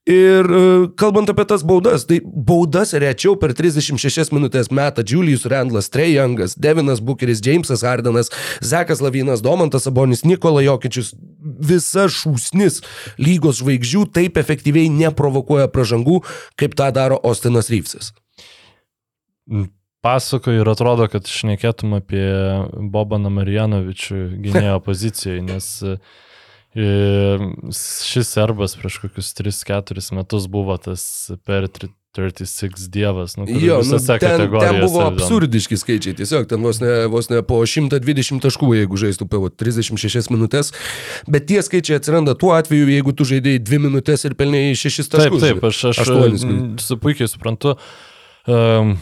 Ir 0.06 0.46
e, 0.46 0.58
kalbant 0.94 1.26
apie 1.32 1.42
tas 1.50 1.64
baudas, 1.66 2.04
tai 2.06 2.20
baudas 2.22 2.92
rečiau 2.94 3.34
per 3.42 3.50
36 3.58 4.30
minutės 4.30 4.70
metą 4.70 5.02
Julius 5.02 5.42
Randlas, 5.50 5.90
Trey 5.90 6.12
Youngas, 6.14 6.54
Devinas 6.54 7.00
Bucheris, 7.02 7.42
Jamesas 7.42 7.82
Hardenas, 7.82 8.30
Zekas 8.62 9.02
Lavinas, 9.02 9.42
Domantas 9.42 9.82
Sabonis, 9.88 10.22
Nikola 10.22 10.62
Jokičius, 10.62 11.10
visa 11.42 12.06
šūsnis 12.06 12.84
lygos 13.18 13.58
žvaigždžių 13.58 14.04
taip 14.14 14.38
efektyviai 14.38 14.92
neprovokuoja 14.94 15.66
pražangų, 15.74 16.20
kaip 16.54 16.78
tą 16.78 16.92
daro 16.94 17.18
Ostinas 17.26 17.72
Reevesas. 17.74 18.12
Pasakoju 20.06 20.62
ir 20.62 20.70
atrodo, 20.70 21.08
kad 21.10 21.26
šnekėtum 21.26 21.98
apie 21.98 22.26
Bobaną 22.94 23.32
Marijanovičių 23.40 24.22
gynėjo 24.46 24.78
pozicijoje, 24.88 25.42
nes 25.50 25.70
e, 25.82 25.98
šis 27.74 28.30
serbas 28.36 28.76
prieš 28.78 29.00
kokius 29.02 29.32
3-4 29.40 30.04
metus 30.14 30.46
buvo 30.52 30.76
tas 30.78 31.02
per 31.48 31.66
36 32.16 32.86
dievas. 32.94 33.34
Nu, 33.36 33.44
Jo, 33.48 33.80
nu, 33.84 33.98
ten, 33.98 34.46
ten 34.60 34.78
buvo 34.80 35.02
absurdiški 35.08 35.76
skaičiai, 35.76 36.16
tiesiog 36.22 36.46
ten 36.48 36.62
vos 36.64 36.80
ne, 36.80 36.94
vos 37.12 37.28
ne 37.32 37.42
po 37.44 37.58
120 37.66 38.40
taškų, 38.46 38.70
jeigu 38.78 39.00
žaistų 39.02 39.28
vat 39.42 39.58
36 39.60 40.30
minutės, 40.32 40.72
bet 41.28 41.50
tie 41.50 41.60
skaičiai 41.66 41.98
atsiranda 42.00 42.36
tuo 42.38 42.54
atveju, 42.56 42.88
jeigu 42.94 43.12
tu 43.16 43.26
žaidėjai 43.28 43.64
2 43.66 43.82
minutės 43.88 44.24
ir 44.28 44.38
pelnėjai 44.38 44.78
6 44.86 45.02
Taip, 45.02 45.18
taškus. 45.18 45.44
taip, 45.44 45.68
aš, 45.68 45.82
aš 45.92 46.14
mm, 46.14 46.64
su 46.86 46.96
puikiai 47.02 47.28
suprantu. 47.28 47.76
Um, 48.46 48.96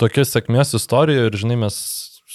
tokia 0.00 0.24
sėkmės 0.28 0.74
istorija 0.78 1.28
ir, 1.28 1.36
žinai, 1.38 1.58
mes 1.66 1.76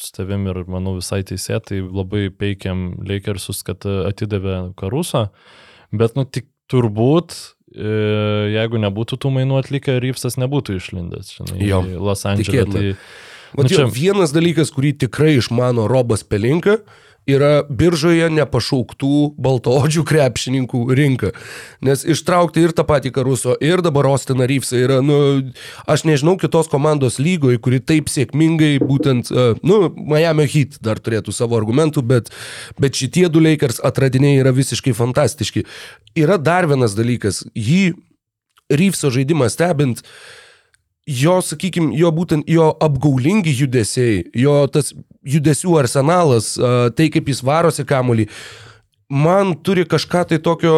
su 0.01 0.12
tavim 0.15 0.48
ir, 0.50 0.63
manau, 0.72 0.96
visai 0.98 1.22
teisėtai 1.27 1.82
labai 1.84 2.30
peikiam 2.34 2.91
Lakersus, 3.06 3.62
kad 3.68 3.86
atidavė 3.86 4.72
Karusą, 4.80 5.27
bet, 5.94 6.15
nu, 6.18 6.25
tik 6.25 6.48
turbūt, 6.72 7.36
e, 7.75 7.91
jeigu 8.56 8.82
nebūtų 8.82 9.20
tų 9.22 9.34
mainų 9.38 9.60
atlikę, 9.62 10.00
Rypsas 10.01 10.39
nebūtų 10.41 10.80
išlindęs, 10.80 11.36
žinai, 11.38 11.60
Jo, 11.68 11.84
į 11.86 12.00
Los 12.01 12.25
tikėtina. 12.25 12.74
Tai, 12.80 12.96
Nu, 13.51 13.65
čia- 13.68 13.84
vienas 13.91 14.32
dalykas, 14.32 14.70
kurį 14.72 14.94
tikrai 15.06 15.34
išmano 15.36 15.84
Robas 15.91 16.24
Pelinka, 16.24 16.77
yra 17.29 17.61
biržoje 17.69 18.29
nepašauktų 18.33 19.35
baltoodžių 19.41 20.03
krepšininkų 20.07 20.81
rinka. 20.97 21.31
Nes 21.85 22.03
ištraukti 22.07 22.63
ir 22.65 22.73
tą 22.73 22.85
patį 22.87 23.13
Karuso, 23.13 23.53
ir 23.61 23.83
dabar 23.85 24.09
Ostiną 24.09 24.47
Ryfsą 24.49 24.79
yra, 24.81 24.99
nu, 25.05 25.19
aš 25.85 26.05
nežinau 26.09 26.35
kitos 26.41 26.71
komandos 26.71 27.19
lygoje, 27.21 27.61
kuri 27.61 27.81
taip 27.83 28.09
sėkmingai 28.11 28.73
būtent, 28.81 29.31
uh, 29.33 29.53
nu, 29.61 29.83
Miami 29.95 30.47
Heat 30.49 30.81
dar 30.81 31.01
turėtų 31.01 31.35
savo 31.35 31.59
argumentų, 31.59 32.01
bet, 32.01 32.33
bet 32.81 32.97
šitie 32.97 33.27
du 33.29 33.43
Lakers 33.43 33.81
atradiniai 33.85 34.41
yra 34.41 34.53
visiškai 34.55 34.95
fantastiški. 34.97 35.65
Yra 36.17 36.41
dar 36.41 36.69
vienas 36.69 36.97
dalykas, 36.97 37.45
jį 37.55 37.93
Ryfso 38.71 39.09
žaidimą 39.11 39.49
stebint, 39.51 39.99
jo, 41.03 41.39
sakykime, 41.43 41.91
jo 41.99 42.11
būtent 42.15 42.47
jo 42.49 42.69
apgaulingi 42.81 43.51
judesiai, 43.51 44.21
jo 44.37 44.61
tas 44.71 44.93
judesių 45.27 45.77
arsenalas, 45.83 46.55
tai 46.97 47.09
kaip 47.13 47.29
jis 47.29 47.43
varosi 47.45 47.85
kamuolį, 47.87 48.27
man 49.11 49.55
turi 49.61 49.85
kažką 49.85 50.25
tai 50.31 50.39
tokio 50.41 50.73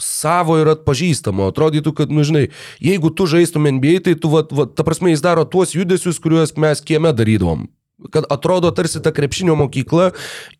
savo 0.00 0.56
ir 0.58 0.70
atpažįstamo. 0.72 1.48
Atrodytų, 1.52 1.92
kad, 1.94 2.12
nu 2.12 2.24
žinai, 2.26 2.48
jeigu 2.82 3.12
tu 3.14 3.28
žaistum 3.30 3.68
NBA, 3.76 4.00
tai 4.06 4.16
tu, 4.18 4.30
va, 4.32 4.42
va, 4.50 4.66
ta 4.66 4.86
prasme, 4.86 5.12
jis 5.12 5.22
daro 5.24 5.44
tuos 5.46 5.74
judesius, 5.76 6.18
kuriuos 6.22 6.56
mes 6.60 6.82
kieme 6.82 7.14
darydavom. 7.14 7.68
Kad 8.14 8.26
atrodo, 8.32 8.72
tarsi 8.74 9.00
ta 9.00 9.14
krepšinio 9.14 9.54
mokykla 9.56 10.10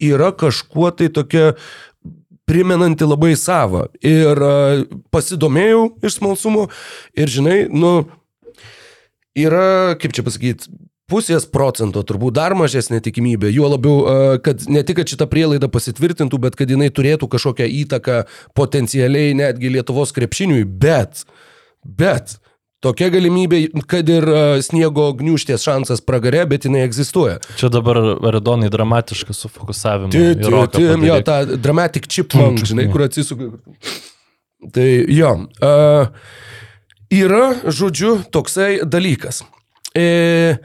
yra 0.03 0.31
kažkuo 0.31 0.93
tai 0.95 1.11
tokia 1.13 1.55
primenanti 2.47 3.07
labai 3.09 3.35
savo. 3.41 3.89
Ir 4.05 4.39
a, 4.39 4.55
pasidomėjau 5.15 5.89
iš 6.05 6.21
smalsumo 6.21 6.69
ir, 7.19 7.31
žinai, 7.31 7.65
nu, 7.75 8.05
yra, 9.35 9.99
kaip 9.99 10.15
čia 10.15 10.27
pasakyti, 10.27 10.71
pusės 11.11 11.45
procento, 11.51 12.01
turbūt 12.07 12.37
dar 12.39 12.55
mažesnė 12.57 13.01
tikimybė, 13.05 13.51
juo 13.53 13.69
labiau, 13.69 13.97
a, 14.09 14.39
kad 14.45 14.63
ne 14.73 14.81
tik, 14.87 15.03
kad 15.03 15.11
šita 15.13 15.27
prielaida 15.31 15.69
pasitvirtintų, 15.69 16.39
bet 16.47 16.57
kad 16.57 16.71
jinai 16.73 16.89
turėtų 16.95 17.29
kažkokią 17.35 17.67
įtaką 17.85 18.23
potencialiai 18.57 19.35
netgi 19.37 19.73
Lietuvos 19.75 20.15
krepšiniui, 20.17 20.63
bet, 20.65 21.27
bet, 21.85 22.39
tokia 22.85 23.11
galimybė, 23.13 23.61
kad 23.89 24.09
ir 24.13 24.25
a, 24.29 24.41
sniego 24.65 25.11
gniuštės 25.19 25.65
šansas 25.65 26.01
pragare, 26.05 26.47
bet 26.49 26.65
jinai 26.69 26.87
egzistuoja. 26.89 27.37
čia 27.61 27.69
dabar 27.73 28.01
Aridonai 28.31 28.71
dramatiškas 28.73 29.45
sufokusavimas. 29.45 30.13
Ti- 30.17 30.41
Tim, 30.73 31.05
jo, 31.05 31.21
tą 31.25 31.39
dramatic 31.61 32.09
chipmunk, 32.09 32.65
žinai, 32.65 32.89
kur 32.93 33.05
atsisuka. 33.07 33.53
Tai 34.73 34.89
jo, 35.13 35.35
uh, 35.61 36.09
yra, 37.13 37.51
žodžiu, 37.69 38.23
toksai 38.33 38.79
dalykas. 38.89 39.43
E, 39.95 40.57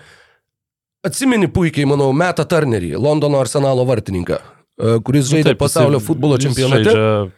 atsimeni 1.08 1.50
puikiai, 1.54 1.88
manau, 1.90 2.12
Metą 2.16 2.46
Turnerį, 2.50 2.94
Londono 3.00 3.42
arsenalo 3.42 3.86
vartininką, 3.90 4.40
uh, 4.40 5.00
kuris 5.06 5.32
žaidė 5.32 5.56
pasaulio 5.60 6.02
futbolo 6.04 6.40
čempionate. 6.42 6.88
Žaidžia 6.90 7.36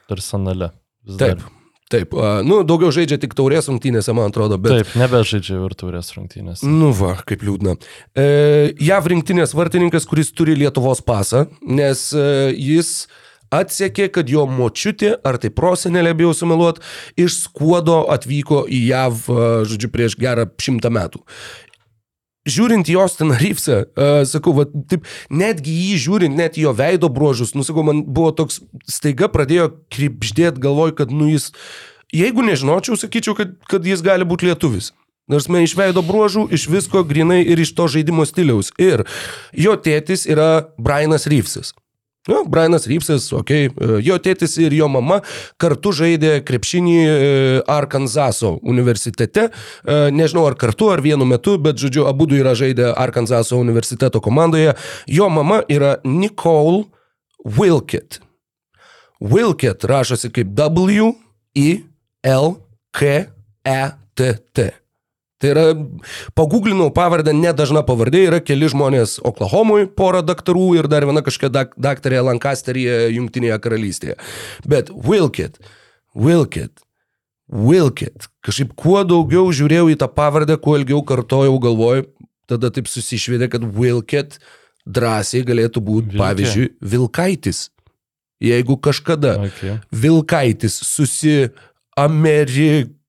dar. 1.08 1.26
Taip. 1.36 1.50
Taip, 1.92 2.14
nu, 2.48 2.62
daugiau 2.64 2.92
žaidžia 2.96 3.18
tik 3.20 3.34
taurės 3.36 3.68
rungtynėse, 3.68 4.14
man 4.16 4.32
atrodo, 4.32 4.56
bet... 4.62 4.72
Taip, 4.80 4.94
nebežaidžia 5.00 5.58
virtuvės 5.60 6.14
rungtynės. 6.16 6.62
Nu 6.64 6.94
va, 6.96 7.18
kaip 7.28 7.44
liūdna. 7.44 7.74
E, 8.16 8.28
JAV 8.80 9.10
rinktinės 9.12 9.52
vartininkas, 9.58 10.08
kuris 10.08 10.32
turi 10.32 10.56
Lietuvos 10.56 11.04
pasą, 11.04 11.50
nes 11.68 12.06
e, 12.16 12.24
jis 12.56 13.10
atsiekė, 13.52 14.08
kad 14.16 14.32
jo 14.32 14.46
močiutė, 14.48 15.18
ar 15.28 15.36
tai 15.42 15.52
prosenelė, 15.52 16.14
bijau 16.22 16.32
sumeluot, 16.38 16.80
iš 17.20 17.42
skuodo 17.50 18.06
atvyko 18.16 18.64
į 18.72 18.82
JAV, 18.94 19.26
e, 19.28 19.52
žodžiu, 19.74 19.92
prieš 19.92 20.16
gerą 20.22 20.48
šimtą 20.64 20.94
metų. 20.96 21.26
Žiūrint 22.50 22.90
į 22.90 22.96
Ostiną 22.98 23.36
Ryfsą, 23.38 23.76
uh, 23.86 24.24
sakau, 24.26 24.56
va, 24.58 24.66
taip, 24.90 25.06
netgi 25.30 25.76
jį 25.78 25.98
žiūrint, 26.08 26.38
net 26.38 26.58
jo 26.58 26.72
veido 26.74 27.10
bruožus, 27.14 27.54
nu, 27.54 27.62
sakau, 27.68 27.84
man 27.86 28.02
buvo 28.08 28.32
toks, 28.34 28.64
staiga 28.90 29.30
pradėjo 29.30 29.68
kripždėti 29.94 30.64
galvoj, 30.64 30.96
kad, 30.98 31.14
nu, 31.14 31.30
jis, 31.30 31.52
jeigu 32.10 32.42
nežinočiau, 32.48 32.98
sakyčiau, 32.98 33.38
kad, 33.38 33.54
kad 33.70 33.86
jis 33.86 34.02
gali 34.02 34.26
būti 34.26 34.50
lietuvis. 34.50 34.90
Nors 35.30 35.46
mes 35.54 35.70
iš 35.70 35.78
veido 35.78 36.02
bruožų, 36.04 36.48
iš 36.52 36.66
visko 36.68 37.06
grinai 37.08 37.44
ir 37.46 37.62
iš 37.62 37.76
to 37.78 37.86
žaidimo 37.94 38.26
stiliaus. 38.28 38.74
Ir 38.82 39.06
jo 39.54 39.78
tėtis 39.78 40.26
yra 40.26 40.74
Brianas 40.82 41.30
Ryfsas. 41.30 41.76
Nu, 42.28 42.44
Brianas 42.46 42.86
Rypsas, 42.86 43.32
okei, 43.34 43.72
okay. 43.72 44.02
jo 44.06 44.16
tėtis 44.22 44.54
ir 44.62 44.76
jo 44.78 44.86
mama 44.94 45.24
kartu 45.62 45.90
žaidė 45.98 46.36
krepšinį 46.46 46.98
e, 47.02 47.14
Arkanzaso 47.66 48.60
universitete. 48.62 49.48
E, 49.50 49.96
Nežinau 50.14 50.44
ar 50.46 50.54
kartu, 50.62 50.92
ar 50.94 51.02
vienu 51.02 51.26
metu, 51.26 51.56
bet 51.58 51.82
žodžiu, 51.82 52.06
abu 52.06 52.28
du 52.30 52.38
yra 52.38 52.54
žaidę 52.58 52.92
Arkanzaso 52.94 53.58
universiteto 53.58 54.22
komandoje. 54.22 54.76
Jo 55.10 55.32
mama 55.34 55.64
yra 55.66 55.96
Nicole 56.06 56.84
Wilkett. 57.42 58.22
Wilkett 59.22 59.90
rašosi 59.90 60.30
kaip 60.30 60.54
W, 60.58 61.10
I, 61.58 61.82
L, 62.22 62.54
K, 62.94 63.26
E, 63.66 63.82
T, 64.14 64.34
T. 64.54 64.70
Tai 65.42 65.50
yra, 65.50 65.66
paguglinau 66.38 66.92
pavardę, 66.94 67.34
nedažna 67.34 67.82
pavardė, 67.86 68.28
yra 68.30 68.40
keli 68.46 68.70
žmonės 68.70 69.18
Oklahomui, 69.26 69.88
pora 69.98 70.22
daktarų 70.22 70.68
ir 70.78 70.90
dar 70.92 71.08
viena 71.10 71.24
kažkokia 71.26 71.50
dak 71.56 71.76
daktarė 71.82 72.22
Lancasteryje, 72.28 73.10
Junktinėje 73.16 73.58
karalystėje. 73.64 74.18
Bet 74.70 74.94
Wilkit, 74.94 75.58
Wilkit, 76.14 76.84
Wilkit, 77.52 78.30
kažkaip 78.46 78.76
kuo 78.80 79.02
daugiau 79.08 79.50
žiūrėjau 79.52 79.90
į 79.92 79.98
tą 80.04 80.08
pavardę, 80.14 80.56
kuo 80.62 80.78
ilgiau 80.78 81.02
kartojau 81.04 81.58
galvoj, 81.64 82.06
tada 82.48 82.70
taip 82.72 82.88
susišvedė, 82.92 83.50
kad 83.52 83.66
Wilkit 83.66 84.38
drąsiai 84.86 85.44
galėtų 85.48 85.82
būti, 85.84 86.14
Vilkė. 86.14 86.22
pavyzdžiui, 86.22 86.70
Vilkaitis. 86.94 87.70
Jeigu 88.42 88.78
kažkada 88.82 89.36
Okay. 89.46 89.76
Vilkaitis 89.94 90.80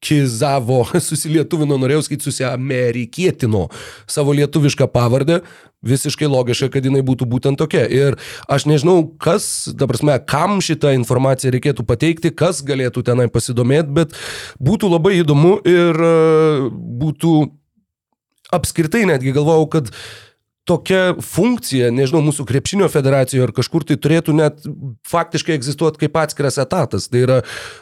susiamerikizavo, 0.03 0.85
susilietuvino, 1.01 1.79
norėjau 1.79 2.03
sakyti, 2.03 2.25
susiamerikietino 2.25 3.69
savo 4.07 4.33
lietuvišką 4.33 4.89
pavardę, 4.93 5.41
visiškai 5.83 6.29
logiška, 6.31 6.71
kad 6.71 6.85
jinai 6.85 7.03
būtų 7.03 7.27
būtent 7.27 7.59
tokia. 7.59 7.87
Ir 7.91 8.17
aš 8.49 8.67
nežinau, 8.67 9.17
kas, 9.19 9.69
ta 9.79 9.87
prasme, 9.87 10.19
kam 10.27 10.61
šitą 10.61 10.93
informaciją 10.95 11.53
reikėtų 11.53 11.87
pateikti, 11.87 12.31
kas 12.31 12.63
galėtų 12.63 13.03
tenai 13.03 13.29
pasidomėti, 13.29 13.91
bet 13.91 14.15
būtų 14.61 14.91
labai 14.93 15.19
įdomu 15.23 15.61
ir 15.67 15.95
e, 15.95 16.71
būtų 16.71 17.33
apskritai 18.53 19.07
netgi 19.09 19.33
galvojau, 19.33 19.67
kad 19.73 19.91
tokia 20.69 21.17
funkcija, 21.19 21.91
nežinau, 21.91 22.21
mūsų 22.23 22.45
krepšinio 22.47 22.87
federacijoje 22.93 23.49
ar 23.49 23.53
kažkur 23.57 23.83
tai 23.87 23.97
turėtų 23.99 24.35
net 24.39 24.61
faktiškai 25.11 25.57
egzistuoti 25.57 26.05
kaip 26.05 26.19
atskiras 26.23 26.61
etatas. 26.63 27.09
Tai 27.11 27.23
yra 27.25 27.39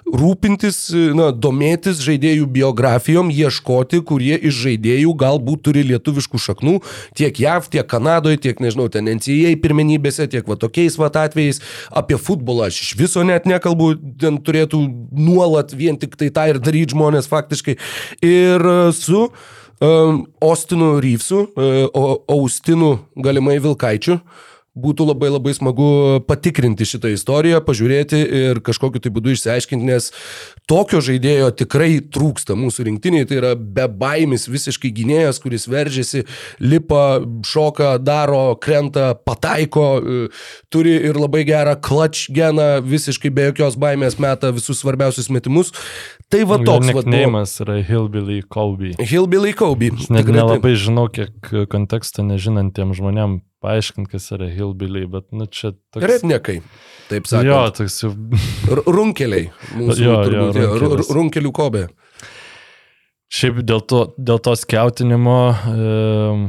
rūpintis, 0.08 0.78
na, 1.16 1.28
domėtis 1.36 2.00
žaidėjų 2.04 2.48
biografijom, 2.54 3.28
ieškoti, 3.34 4.00
kurie 4.08 4.32
iš 4.38 4.62
žaidėjų 4.64 5.12
galbūt 5.20 5.64
turi 5.68 5.84
lietuviškų 5.90 6.40
šaknų 6.40 6.78
tiek 7.20 7.42
JAV, 7.44 7.68
tiek 7.74 7.88
Kanadoje, 7.90 8.40
tiek, 8.46 8.64
nežinau, 8.64 8.88
ten 8.92 9.12
NCAA 9.12 9.54
pirmenybėse, 9.60 10.30
tiek 10.32 10.48
va 10.48 10.56
tokiais 10.60 10.96
va 11.00 11.12
atvejais. 11.12 11.60
Apie 11.92 12.16
futbolą 12.16 12.70
aš 12.70 12.80
iš 12.86 12.96
viso 12.96 13.24
net 13.26 13.48
nekalbu, 13.50 13.92
ten 14.20 14.40
turėtų 14.40 14.80
nuolat 15.12 15.76
vien 15.76 16.00
tik 16.00 16.16
tai 16.16 16.32
tą 16.32 16.48
ir 16.54 16.62
daryti 16.62 16.96
žmonės 16.96 17.28
faktiškai. 17.28 17.76
Ir 18.24 18.70
su 18.96 19.26
um, 19.28 19.48
Ostinu 20.40 21.00
Ryfsu, 21.00 21.48
o- 21.94 22.22
Austinu 22.28 22.98
galimai 23.16 23.58
Vilkaičiu. 23.58 24.18
Būtų 24.78 25.02
labai 25.08 25.32
labai 25.32 25.50
smagu 25.50 26.20
patikrinti 26.28 26.86
šitą 26.86 27.10
istoriją, 27.10 27.58
pažiūrėti 27.66 28.20
ir 28.22 28.60
kažkokiu 28.62 29.00
tai 29.02 29.10
būdu 29.10 29.32
išsiaiškinti, 29.34 29.88
nes 29.88 30.12
tokio 30.70 31.00
žaidėjo 31.02 31.48
tikrai 31.58 31.96
trūksta 32.06 32.54
mūsų 32.54 32.86
rinktiniai. 32.86 33.26
Tai 33.26 33.40
yra 33.40 33.50
bebaimis 33.58 34.46
visiškai 34.46 34.92
gynėjas, 34.94 35.42
kuris 35.42 35.66
veržiasi, 35.66 36.22
lipa, 36.62 37.18
šoka, 37.50 37.96
daro, 37.98 38.54
krenta, 38.62 39.10
pataiko, 39.18 39.88
e, 39.98 40.22
turi 40.70 40.94
ir 41.10 41.18
labai 41.18 41.42
gerą 41.50 41.74
clutch 41.82 42.30
geną, 42.30 42.70
visiškai 42.86 43.34
be 43.34 43.50
jokios 43.50 43.74
baimės 43.74 44.20
meta 44.22 44.54
visus 44.54 44.84
svarbiausius 44.84 45.32
metimus. 45.34 45.74
Tai 46.30 46.46
va 46.46 46.62
toks 46.62 46.94
va. 46.94 47.02
Neimas 47.10 47.58
yra 47.58 47.80
Hillbilly 47.82 48.44
Colby. 48.46 48.94
Hillbilly 49.02 49.50
Kobe. 49.58 49.90
Net 50.14 50.30
nelabai 50.30 50.76
žinau, 50.78 51.10
kiek 51.10 51.56
konteksto 51.74 52.22
nežinantiem 52.22 52.94
žmonėm 52.94 53.40
paaiškinti, 53.64 54.10
kas 54.14 54.30
yra 54.36 54.48
Hillbilly, 54.50 55.04
bet, 55.10 55.26
nu, 55.36 55.46
čia 55.46 55.72
toks... 55.92 56.04
Rednekai, 56.08 56.58
taip 57.10 57.28
sakant. 57.30 57.50
Jo, 57.50 57.60
toks 57.76 57.98
jau... 58.04 58.12
Runkeliai. 58.96 59.50
Mūsų, 59.76 59.98
Jo, 60.00 60.10
jo, 60.10 60.22
turbūt, 60.28 60.60
jo, 60.62 60.70
ru- 60.72 60.80
runkelis. 60.86 61.12
runkelių 61.18 61.52
kobė. 61.60 61.84
Šiaip 63.30 63.60
dėl 63.62 63.84
to, 63.86 64.00
dėl 64.18 64.40
to 64.42 64.56
skiautinimo 64.58 65.36
e, 65.54 66.40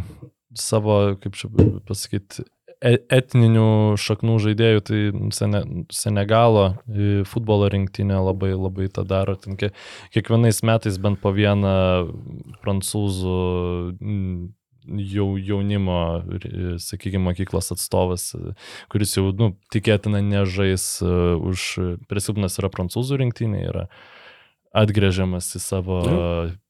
savo, 0.58 0.96
kaip 1.22 1.36
čia 1.38 1.50
pasakyti, 1.86 2.42
e- 2.82 3.04
etninių 3.14 3.66
šaknų 4.02 4.40
žaidėjų, 4.48 4.82
tai 4.90 5.02
Sene, 5.38 5.62
Senegalo 5.94 6.64
e, 6.90 7.12
futbolo 7.30 7.70
rinktinė 7.70 8.18
labai 8.26 8.56
labai 8.58 8.90
tą 8.90 9.06
daro. 9.06 9.38
Kiekvienais 10.16 10.64
metais 10.66 10.98
bent 10.98 11.22
po 11.22 11.36
vieną 11.38 11.76
prancūzų 12.66 13.38
jau 15.00 15.28
jaunimo, 15.40 16.00
sakykime, 16.82 17.24
mokyklos 17.30 17.72
atstovas, 17.76 18.32
e, 18.36 18.54
kuris 18.92 19.16
jau, 19.18 19.30
nu, 19.38 19.52
tikėtina 19.74 20.22
nežais 20.26 20.86
e, 21.04 21.12
už, 21.52 21.68
prisilpnas 22.12 22.60
yra 22.62 22.72
prancūzų 22.74 23.22
rinktinė, 23.24 23.64
yra 23.72 23.88
atgrėžiamas 24.72 25.50
į 25.58 25.60
savo 25.60 25.98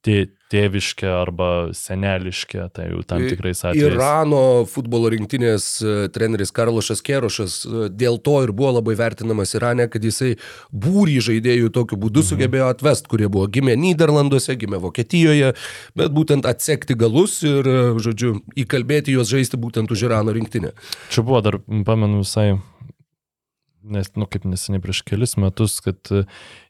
tė, 0.02 0.32
tėviškę 0.52 1.06
arba 1.14 1.50
seneliškę, 1.78 2.64
tai 2.74 2.88
jau 2.90 3.04
tam 3.08 3.22
tikrais 3.30 3.62
atvejais. 3.62 3.94
Irano 3.94 4.66
futbolo 4.68 5.12
rinktinės 5.14 5.68
e, 5.86 5.94
treneris 6.14 6.52
Karlošas 6.56 7.04
Kerošas 7.06 7.60
e, 7.66 7.84
dėl 7.94 8.18
to 8.26 8.40
ir 8.44 8.52
buvo 8.58 8.74
labai 8.80 8.96
vertinamas 9.00 9.54
Irane, 9.56 9.86
kad 9.94 10.04
jisai 10.04 10.34
būrį 10.74 11.20
žaidėjų 11.30 11.70
tokiu 11.78 12.00
būdu 12.02 12.24
Mhm. 12.24 12.30
sugebėjo 12.32 12.72
atvest, 12.74 13.08
kurie 13.08 13.30
buvo 13.30 13.46
gimę 13.48 13.78
Niderlanduose, 13.78 14.58
gimę 14.58 14.82
Vokietijoje, 14.82 15.54
bet 15.96 16.12
būtent 16.12 16.50
atsekti 16.50 16.98
galus 16.98 17.38
ir, 17.46 17.62
e, 17.70 17.78
žodžiu, 18.02 18.42
įkalbėti 18.58 19.14
juos 19.14 19.30
žaisti 19.30 19.62
būtent 19.62 19.94
už 19.94 20.10
Irano 20.10 20.34
rinktinę. 20.34 20.74
Čia 21.14 21.22
buvo 21.22 21.42
dar, 21.46 21.62
pamenu 21.86 22.26
visai, 22.26 22.58
nes, 23.84 24.12
nu, 24.20 24.28
kaip 24.30 24.46
neseniai 24.48 24.84
prieš 24.84 25.02
kelis 25.08 25.36
metus, 25.42 25.80
kad 25.84 26.12
e, 26.14 26.24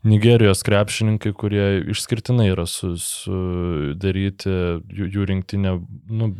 Nigerijos 0.08 0.64
krepšininkai, 0.68 1.34
kurie 1.38 1.66
išskirtinai 1.92 2.50
yra 2.54 2.68
su- 2.70 2.96
sudaryti, 3.02 4.52
jų, 4.92 5.10
jų 5.16 5.30
rinktinė, 5.32 5.78
nu, 6.12 6.32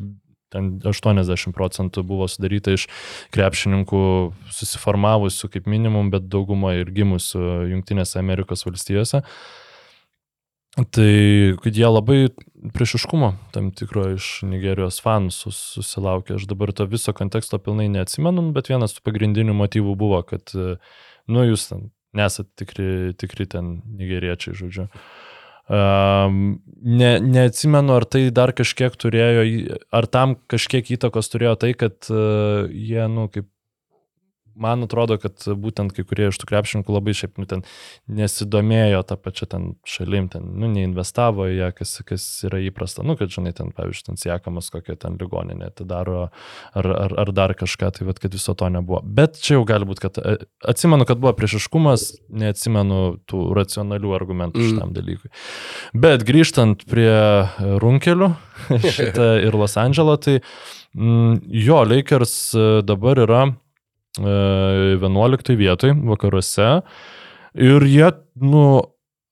ten 0.52 0.74
80 0.84 1.56
procentų 1.56 2.04
buvo 2.08 2.28
sudaryta 2.32 2.76
iš 2.76 2.88
krepšininkų 3.36 4.04
susiformavusių 4.52 5.50
kaip 5.54 5.70
minimum, 5.72 6.12
bet 6.14 6.28
dauguma 6.32 6.76
ir 6.80 6.92
gimusių 6.92 7.72
Junktinėse 7.72 8.20
Amerikos 8.20 8.66
valstijose. 8.68 9.24
Tai 10.72 11.14
kad 11.60 11.76
jie 11.76 11.88
labai 11.90 12.30
priešiškumo 12.72 13.34
tam 13.52 13.72
tikro 13.76 14.06
iš 14.14 14.28
Nigerijos 14.48 15.02
fanų 15.04 15.34
sus, 15.36 15.58
susilaukė. 15.76 16.38
Aš 16.38 16.46
dabar 16.48 16.72
to 16.76 16.86
viso 16.88 17.12
konteksto 17.18 17.60
pilnai 17.60 17.90
neatsimenu, 17.92 18.46
bet 18.56 18.72
vienas 18.72 18.96
tų 18.96 19.04
pagrindinių 19.10 19.56
motyvų 19.58 19.98
buvo, 20.00 20.22
kad, 20.24 20.54
e, 20.56 20.78
nu, 21.28 21.44
jūs 21.50 21.68
ten 21.74 21.90
nesat 22.16 22.48
tikri, 22.60 23.12
tikri 23.20 23.50
ten 23.52 23.82
nigeriečiai, 24.00 24.56
žodžiu. 24.62 24.88
Um, 25.72 26.58
ne, 26.84 27.12
neatsimenu, 27.24 27.94
ar 27.96 28.08
tai 28.10 28.26
dar 28.36 28.52
kažkiek 28.56 28.96
turėjo, 29.00 29.44
ar 29.96 30.08
tam 30.12 30.34
kažkiek 30.52 30.88
įtakos 30.98 31.32
turėjo 31.32 31.54
tai, 31.62 31.76
kad 31.78 32.10
uh, 32.12 32.68
jie, 32.72 33.04
nu, 33.12 33.28
kaip 33.32 33.51
man 34.56 34.86
atrodo, 34.88 35.18
kad 35.22 35.44
būtent 35.46 35.94
kai 35.96 36.06
kurie 36.08 36.30
iš 36.32 36.40
tų 36.42 36.50
krepšininkų 36.50 36.96
labai 36.96 37.16
šiaip, 37.18 37.36
nu, 37.42 37.48
ten 37.50 37.66
nesidomėjo 38.08 39.04
tą 39.10 39.18
pačią 39.20 39.50
ten 39.52 39.68
šalim, 39.88 40.30
ten, 40.32 40.48
nu, 40.62 40.70
neinvestavo 40.72 41.50
į 41.52 41.58
ją, 41.58 41.70
kas, 41.82 41.98
kas 42.08 42.28
yra 42.48 42.62
įprasta, 42.64 43.06
nu, 43.08 43.18
kad, 43.20 43.34
žinai, 43.34 43.54
ten, 43.58 43.74
pavyzdžiui, 43.76 44.08
ten 44.12 44.22
siekamas 44.22 44.72
kokią 44.74 44.98
ten 45.02 45.20
ligoninę 45.22 45.70
atidaro 45.74 46.24
ar, 46.74 46.92
ar, 46.96 47.18
ar 47.26 47.34
dar 47.36 47.56
kažką, 47.60 47.92
tai 47.98 48.08
vad, 48.08 48.22
kad 48.24 48.34
viso 48.34 48.56
to 48.58 48.72
nebuvo. 48.72 49.02
Bet 49.04 49.42
čia 49.44 49.58
jau 49.60 49.68
gali 49.68 49.90
būti, 49.90 50.06
kad 50.08 50.22
e, 50.22 50.38
atsimenu, 50.72 51.08
kad 51.10 51.22
buvo 51.22 51.36
priešiškumas, 51.38 52.08
neatsimenu 52.42 53.02
tų 53.30 53.46
racionalių 53.58 54.16
argumentų 54.18 54.62
Mm. 54.62 54.70
šitam 54.70 54.94
dalykui. 54.96 55.32
Bet 55.94 56.26
grįžtant 56.28 56.86
prie 56.90 57.10
e, 57.10 57.74
runkelių 57.82 58.32
šitą 58.98 59.34
ir 59.46 59.58
Los 59.58 59.78
Andželo, 59.80 60.18
tai 60.22 60.40
mm, 60.94 61.42
jo, 61.66 61.82
Lakers 61.88 62.36
e, 62.56 62.70
dabar 62.86 63.22
yra 63.26 63.44
11 64.20 65.56
vietoj 65.56 65.94
vakaruose 66.04 66.82
ir 67.56 67.86
jie, 67.88 68.10
nu, 68.36 68.66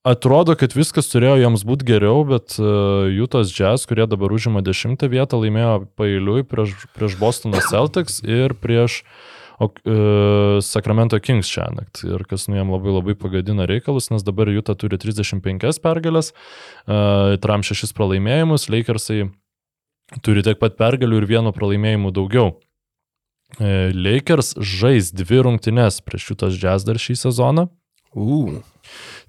atrodo, 0.08 0.56
kad 0.60 0.76
viskas 0.76 1.10
turėjo 1.12 1.40
jiems 1.42 1.66
būti 1.68 1.88
geriau, 1.88 2.24
bet 2.28 2.56
uh, 2.62 3.10
Jutos 3.12 3.52
Jazz, 3.56 3.88
kurie 3.90 4.08
dabar 4.10 4.32
užima 4.36 4.64
10 4.66 5.04
vietą, 5.12 5.40
laimėjo 5.42 5.74
pailiui 6.00 6.46
prieš, 6.48 6.76
prieš 6.96 7.18
Bostono 7.20 7.60
Celtics 7.70 8.22
ir 8.24 8.56
prieš 8.60 9.02
o, 9.60 9.68
uh, 9.68 10.60
Sacramento 10.64 11.20
Kings 11.20 11.52
šią 11.52 11.68
naktį. 11.76 12.14
Ir 12.16 12.24
kas 12.30 12.48
nu 12.48 12.60
jam 12.60 12.72
labai 12.72 12.96
labai 12.96 13.18
pagadino 13.20 13.68
reikalus, 13.70 14.10
nes 14.14 14.24
dabar 14.24 14.52
Juta 14.52 14.78
turi 14.80 15.00
35 15.02 15.84
pergalės, 15.84 16.32
uh, 16.88 17.36
Tram 17.44 17.68
6 17.68 17.96
pralaimėjimus, 17.98 18.70
Lakersai 18.72 19.28
turi 20.26 20.44
tiek 20.48 20.58
pat 20.62 20.80
pergalių 20.80 21.22
ir 21.22 21.30
vieno 21.30 21.54
pralaimėjimų 21.56 22.16
daugiau. 22.16 22.56
E, 23.58 23.90
Lakers 23.96 24.54
žais 24.62 25.10
dvi 25.16 25.42
rungtynes 25.48 26.02
prieš 26.06 26.30
šitas 26.32 26.58
Jazz 26.62 26.86
dar 26.86 27.02
šį 27.02 27.18
sezoną. 27.26 27.70
U. 28.14 28.60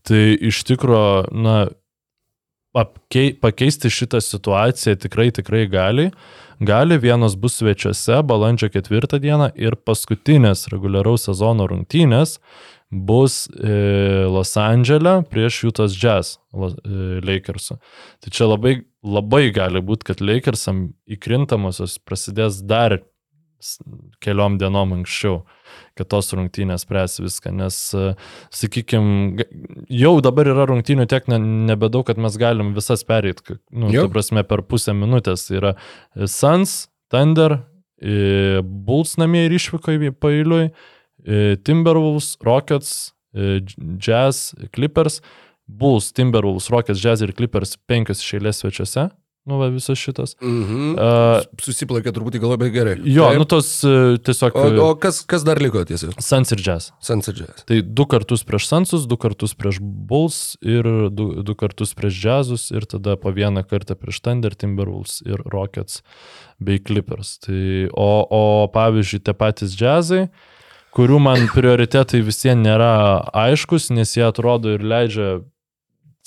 Tai 0.04 0.20
iš 0.50 0.62
tikrųjų, 0.68 1.32
na, 1.36 1.56
apkei, 2.76 3.32
pakeisti 3.40 3.90
šitą 3.92 4.20
situaciją 4.24 4.96
tikrai, 5.00 5.30
tikrai 5.34 5.66
gali. 5.70 6.10
Gali, 6.60 6.98
vienos 7.00 7.38
bus 7.40 7.56
svečiuose 7.60 8.20
balandžio 8.28 8.68
ketvirtą 8.72 9.20
dieną 9.22 9.50
ir 9.56 9.78
paskutinės 9.80 10.68
reguliaraus 10.72 11.24
sezono 11.28 11.64
rungtynės 11.70 12.36
bus 12.90 13.46
e, 13.54 14.26
Los 14.28 14.56
Andželė 14.58 15.20
prieš 15.30 15.62
Jutos 15.64 15.94
Jazz 15.96 16.36
e, 16.52 17.20
Lakersų. 17.24 17.78
Tai 18.20 18.32
čia 18.34 18.50
labai, 18.50 18.74
labai 19.06 19.46
gali 19.54 19.80
būti, 19.80 20.10
kad 20.10 20.20
Lakersam 20.20 20.90
įkrintamosios 21.08 21.96
prasidės 22.02 22.60
dar 22.66 22.98
keliom 24.24 24.58
dienom 24.60 24.94
anksčiau, 24.98 25.40
kad 25.98 26.10
tos 26.12 26.32
rungtynės 26.36 26.84
spręs 26.86 27.18
viską, 27.22 27.52
nes, 27.56 27.78
sakykime, 28.54 29.46
jau 29.92 30.14
dabar 30.24 30.50
yra 30.52 30.66
rungtynių 30.70 31.06
tiek 31.10 31.28
ne, 31.30 31.38
nebedaug, 31.70 32.06
kad 32.08 32.20
mes 32.20 32.38
galim 32.40 32.72
visas 32.76 33.04
pereiti, 33.06 33.58
nu, 33.70 33.92
ta 33.94 34.06
prasme, 34.12 34.44
per 34.48 34.64
pusę 34.66 34.94
minutės. 34.96 35.46
Tai 35.48 35.58
yra 35.60 35.74
e, 35.76 36.28
Suns, 36.30 36.88
Thunder, 37.12 37.58
e, 38.00 38.62
Bulls 38.64 39.16
namie 39.20 39.46
ir 39.48 39.56
išvyko 39.58 39.96
į 39.98 40.14
pailiui, 40.22 40.70
e, 41.24 41.56
Timberwolves, 41.66 42.36
Rockets, 42.46 43.12
e, 43.34 43.60
Jazz, 44.00 44.54
Clippers, 44.74 45.20
Bulls, 45.70 46.10
Timberwolves, 46.16 46.70
Rockets, 46.72 47.02
Jazz 47.02 47.22
ir 47.22 47.34
Clippers 47.36 47.76
penkios 47.90 48.22
iš 48.24 48.38
eilės 48.38 48.62
svečiuose. 48.62 49.10
Nu, 49.48 49.56
va, 49.56 49.70
visas 49.72 49.96
šitas. 49.98 50.34
Mhm. 50.44 50.90
Uh, 51.00 51.40
Susiplakė 51.64 52.12
truputį 52.12 52.42
gal 52.42 52.52
labai 52.52 52.68
gerai. 52.74 52.98
jo, 53.08 53.24
Taip. 53.24 53.38
nu 53.40 53.46
tos 53.48 53.70
e, 53.88 54.18
tiesiog 54.20 54.58
O, 54.60 54.64
o 54.84 54.88
kas, 55.00 55.22
kas 55.24 55.46
dar 55.48 55.58
liko 55.62 55.80
tiesiog? 55.88 56.12
Suns 56.20 56.52
ir 56.52 56.60
Jazz. 56.60 56.90
Sansadžias. 57.00 57.64
Tai 57.66 57.80
du 57.80 58.04
kartus 58.10 58.44
prieš 58.44 58.68
Sunsus, 58.68 59.06
du 59.08 59.16
kartus 59.16 59.56
prieš 59.56 59.80
Bulls 59.80 60.58
ir 60.60 60.84
du, 61.08 61.40
du 61.42 61.56
kartus 61.56 61.96
prieš 61.96 62.20
Jazzus 62.20 62.68
ir 62.70 62.84
tada 62.84 63.16
po 63.16 63.32
vieną 63.32 63.64
kartą 63.64 63.96
prieš 63.96 64.20
Thunder, 64.20 64.54
Timberwolves 64.54 65.22
ir 65.24 65.40
Rockets 65.48 66.02
bei 66.60 66.78
Clippers. 66.78 67.38
Tai, 67.40 67.88
o, 67.96 68.10
o 68.28 68.42
pavyzdžiui, 68.74 69.22
tie 69.24 69.34
patys 69.34 69.72
Jazzai, 69.80 70.26
kurių 70.92 71.16
man 71.22 71.48
prioritetai 71.54 72.20
visiems 72.26 72.60
nėra 72.66 72.92
aiškus, 73.32 73.88
nes 73.96 74.12
jie 74.18 74.26
atrodo 74.28 74.76
ir 74.76 74.84
leidžia 74.84 75.40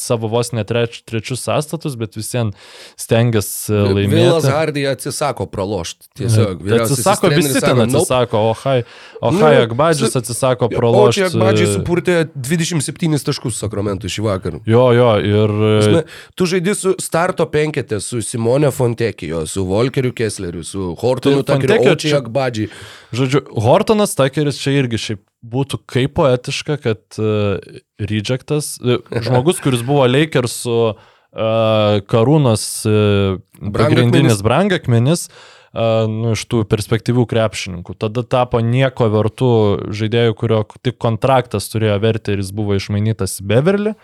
savo 0.04 0.28
vos 0.32 0.52
net 0.54 0.68
treč, 0.70 1.02
trečius 1.08 1.42
sąstatus, 1.48 1.96
bet 2.00 2.16
visiems 2.20 2.54
stengiasi 3.00 3.74
Vilas 3.74 4.44
laimėti. 4.44 4.52
Hardy 4.54 4.84
atsisako 4.90 5.48
pralošti. 5.52 6.08
Tiesiog. 6.20 6.62
Tai 6.68 6.80
atsisako, 6.86 7.32
visi 7.34 7.62
ten 7.64 7.82
atsisako, 7.86 8.42
o 8.50 8.54
Hai, 8.64 8.84
o 9.22 9.32
Nu, 9.32 9.42
Akbadžis 9.64 10.16
atsisako 10.20 10.70
pralošti. 10.70 11.22
čia 11.22 11.30
Akbadžiai 11.32 11.72
supurtė 11.74 12.18
27 12.36 13.24
taškus 13.26 13.58
Sakramentui 13.64 14.12
šį 14.12 14.26
vakarą. 14.28 14.62
Jo, 14.70 14.86
jo, 14.96 15.10
ir 15.24 15.56
Prasme, 15.64 16.04
Tu 16.36 16.46
žaidži 16.46 16.76
su 16.76 16.96
starto 17.02 17.46
penketė, 17.50 18.00
su 18.02 18.22
Simone 18.22 18.72
Fontekijo, 18.72 19.46
su 19.48 19.66
Volkeriu 19.66 20.14
Kessleriu, 20.14 20.64
su 20.64 20.96
Hortonu 21.00 21.44
Tai 21.44 21.56
Takeriu, 21.56 21.76
Fontecchio 21.78 21.92
o 21.92 21.96
čia 21.96 22.10
čia- 22.14 22.22
Akbadžiai. 22.24 22.70
Žodžiu, 23.14 23.42
Hortonas 23.62 24.16
Takeris 24.16 24.58
čia 24.62 24.72
irgi 24.84 24.98
šiaip 24.98 25.22
būtų 25.44 25.82
kaip 25.92 26.14
poetiška, 26.16 26.78
kad 26.80 27.02
uh, 27.20 27.60
rejectas, 28.00 28.78
uh, 28.80 29.02
žmogus, 29.12 29.60
kuris 29.64 29.84
buvo 29.84 30.06
Lakersų 30.08 30.78
uh, 30.94 32.00
karūnos 32.08 32.64
uh, 32.88 33.42
pagrindinis 33.76 34.40
brangakmenis, 34.46 35.28
uh, 35.76 36.06
nu, 36.08 36.32
iš 36.38 36.46
tų 36.48 36.64
perspektyvių 36.72 37.28
krepšininkų. 37.28 37.98
Tada 38.00 38.24
tapo 38.24 38.64
nieko 38.64 39.10
vertų 39.12 39.52
žaidėjų, 39.92 40.38
kurio 40.40 40.64
tik 40.80 40.96
kontraktas 41.04 41.68
turėjo 41.74 42.00
vertę 42.04 42.38
ir 42.38 42.44
jis 42.46 42.54
buvo 42.56 42.80
išmainytas 42.80 43.42
į 43.44 43.48
Beverly. 43.52 43.96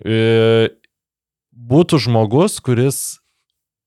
Uh, 0.00 0.72
būtų 1.52 2.00
žmogus, 2.08 2.56
kuris 2.64 3.18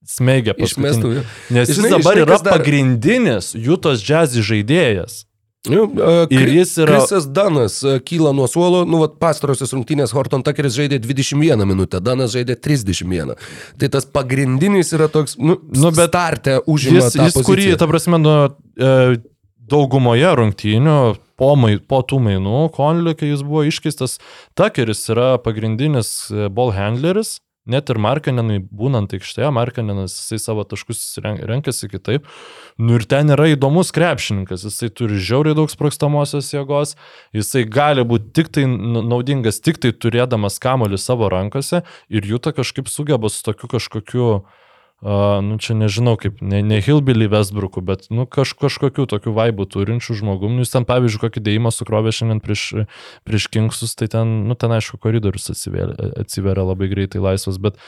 smeigia 0.06 0.54
paskutinį. 0.54 0.90
Išmestų. 0.94 1.28
Nes 1.56 1.70
jis 1.72 1.78
Žinai- 1.80 1.92
dabar 1.98 2.20
yra 2.22 2.38
dar- 2.38 2.58
pagrindinis 2.60 3.54
Jūtos 3.56 4.04
džiazį 4.04 4.44
žaidėjas. 4.46 5.24
Nu, 5.70 5.86
uh, 5.88 6.26
Ir 6.28 6.50
jis 6.52 6.74
yra- 6.84 6.98
Krisas 7.00 7.24
Danas 7.32 7.78
kyla 8.04 8.34
nuo 8.36 8.48
suolo, 8.52 8.82
nu, 8.84 8.98
vat, 9.00 9.14
pastarosios 9.16 9.72
rungtynės 9.72 10.12
Horton 10.12 10.44
Takeris 10.44 10.76
žaidė 10.76 11.00
21 11.00 11.64
minutę, 11.70 12.02
Danas 12.04 12.34
žaidė 12.36 12.58
31. 12.60 13.32
Tai 13.80 13.88
tas 13.94 14.04
pagrindinis 14.04 14.92
yra 14.92 15.08
toks, 15.08 15.38
nu, 15.40 15.56
Nu, 15.72 15.92
bet 15.96 16.12
startė 16.12 16.58
užima 16.68 17.06
Jis, 17.06 17.16
jis 17.16 17.40
kurį, 17.48 17.70
ta 17.80 17.88
prasme, 17.88 18.20
nu, 18.20 18.36
daugumoje 19.72 20.34
rungtynių 20.36 20.98
po, 21.40 21.54
mai, 21.60 21.78
po 21.80 22.02
tų 22.06 22.20
mainų, 22.28 22.66
Konlį, 22.76 23.16
kai 23.20 23.32
jis 23.32 23.44
buvo 23.46 23.64
iškeistas, 23.68 24.20
Takeris 24.60 25.06
yra 25.14 25.38
pagrindinis 25.42 26.12
e, 26.32 26.50
ball 26.54 26.74
handleris. 26.76 27.38
Net 27.64 27.88
ir 27.92 28.00
Markanenui 28.04 28.58
būnant 28.68 29.14
aikštėje, 29.16 29.52
Markanenas 29.56 30.18
jisai 30.18 30.40
savo 30.42 30.66
taškus 30.68 31.00
ren- 31.24 31.40
renkasi 31.48 31.88
kitaip. 31.88 32.26
Nu 32.78 32.98
ir 33.00 33.06
ten 33.08 33.32
yra 33.32 33.48
įdomus 33.54 33.94
krepšininkas, 33.96 34.66
jisai 34.68 34.90
turi 34.92 35.22
žiauriai 35.22 35.56
daug 35.56 35.72
sprokstamosios 35.72 36.52
jėgos, 36.52 36.98
jisai 37.32 37.64
gali 37.64 38.04
būti 38.04 38.34
tik 38.36 38.52
tai 38.52 38.66
naudingas, 38.68 39.62
tik 39.64 39.80
tai 39.80 39.94
turėdamas 39.96 40.60
kamolį 40.60 41.00
savo 41.00 41.32
rankose 41.32 41.86
ir 42.12 42.28
jų 42.28 42.42
ta 42.44 42.52
kažkaip 42.52 42.92
sugeba 42.92 43.32
su 43.32 43.46
tokiu 43.48 43.72
kažkokiu 43.78 44.28
Uh, 44.34 44.63
nu 45.04 45.58
čia 45.60 45.76
nežinau 45.76 46.16
kaip, 46.20 46.40
ne, 46.40 46.62
ne 46.64 46.80
Hillbilly 46.80 47.28
Westbrooku, 47.28 47.82
bet 47.84 48.06
nu, 48.14 48.24
kaž, 48.24 48.54
kažkokių 48.56 49.04
tokių 49.12 49.34
vaibų 49.36 49.66
turinčių 49.74 50.16
žmogų. 50.22 50.48
Nu, 50.54 50.64
jis 50.64 50.72
ten, 50.72 50.88
pavyzdžiui, 50.88 51.20
kokį 51.26 51.44
dėjimą 51.44 51.74
sukrovė 51.76 52.14
šiandien 52.16 52.40
prieš, 52.44 52.64
prieš 53.28 53.50
Kingsus, 53.52 53.98
tai 54.00 54.08
ten, 54.14 54.32
nu, 54.48 54.56
ten 54.56 54.72
aišku, 54.72 55.02
koridorius 55.04 55.52
atsiveria, 55.52 55.98
atsiveria 56.24 56.64
labai 56.70 56.88
greitai 56.94 57.20
laisvas, 57.24 57.60
bet 57.60 57.82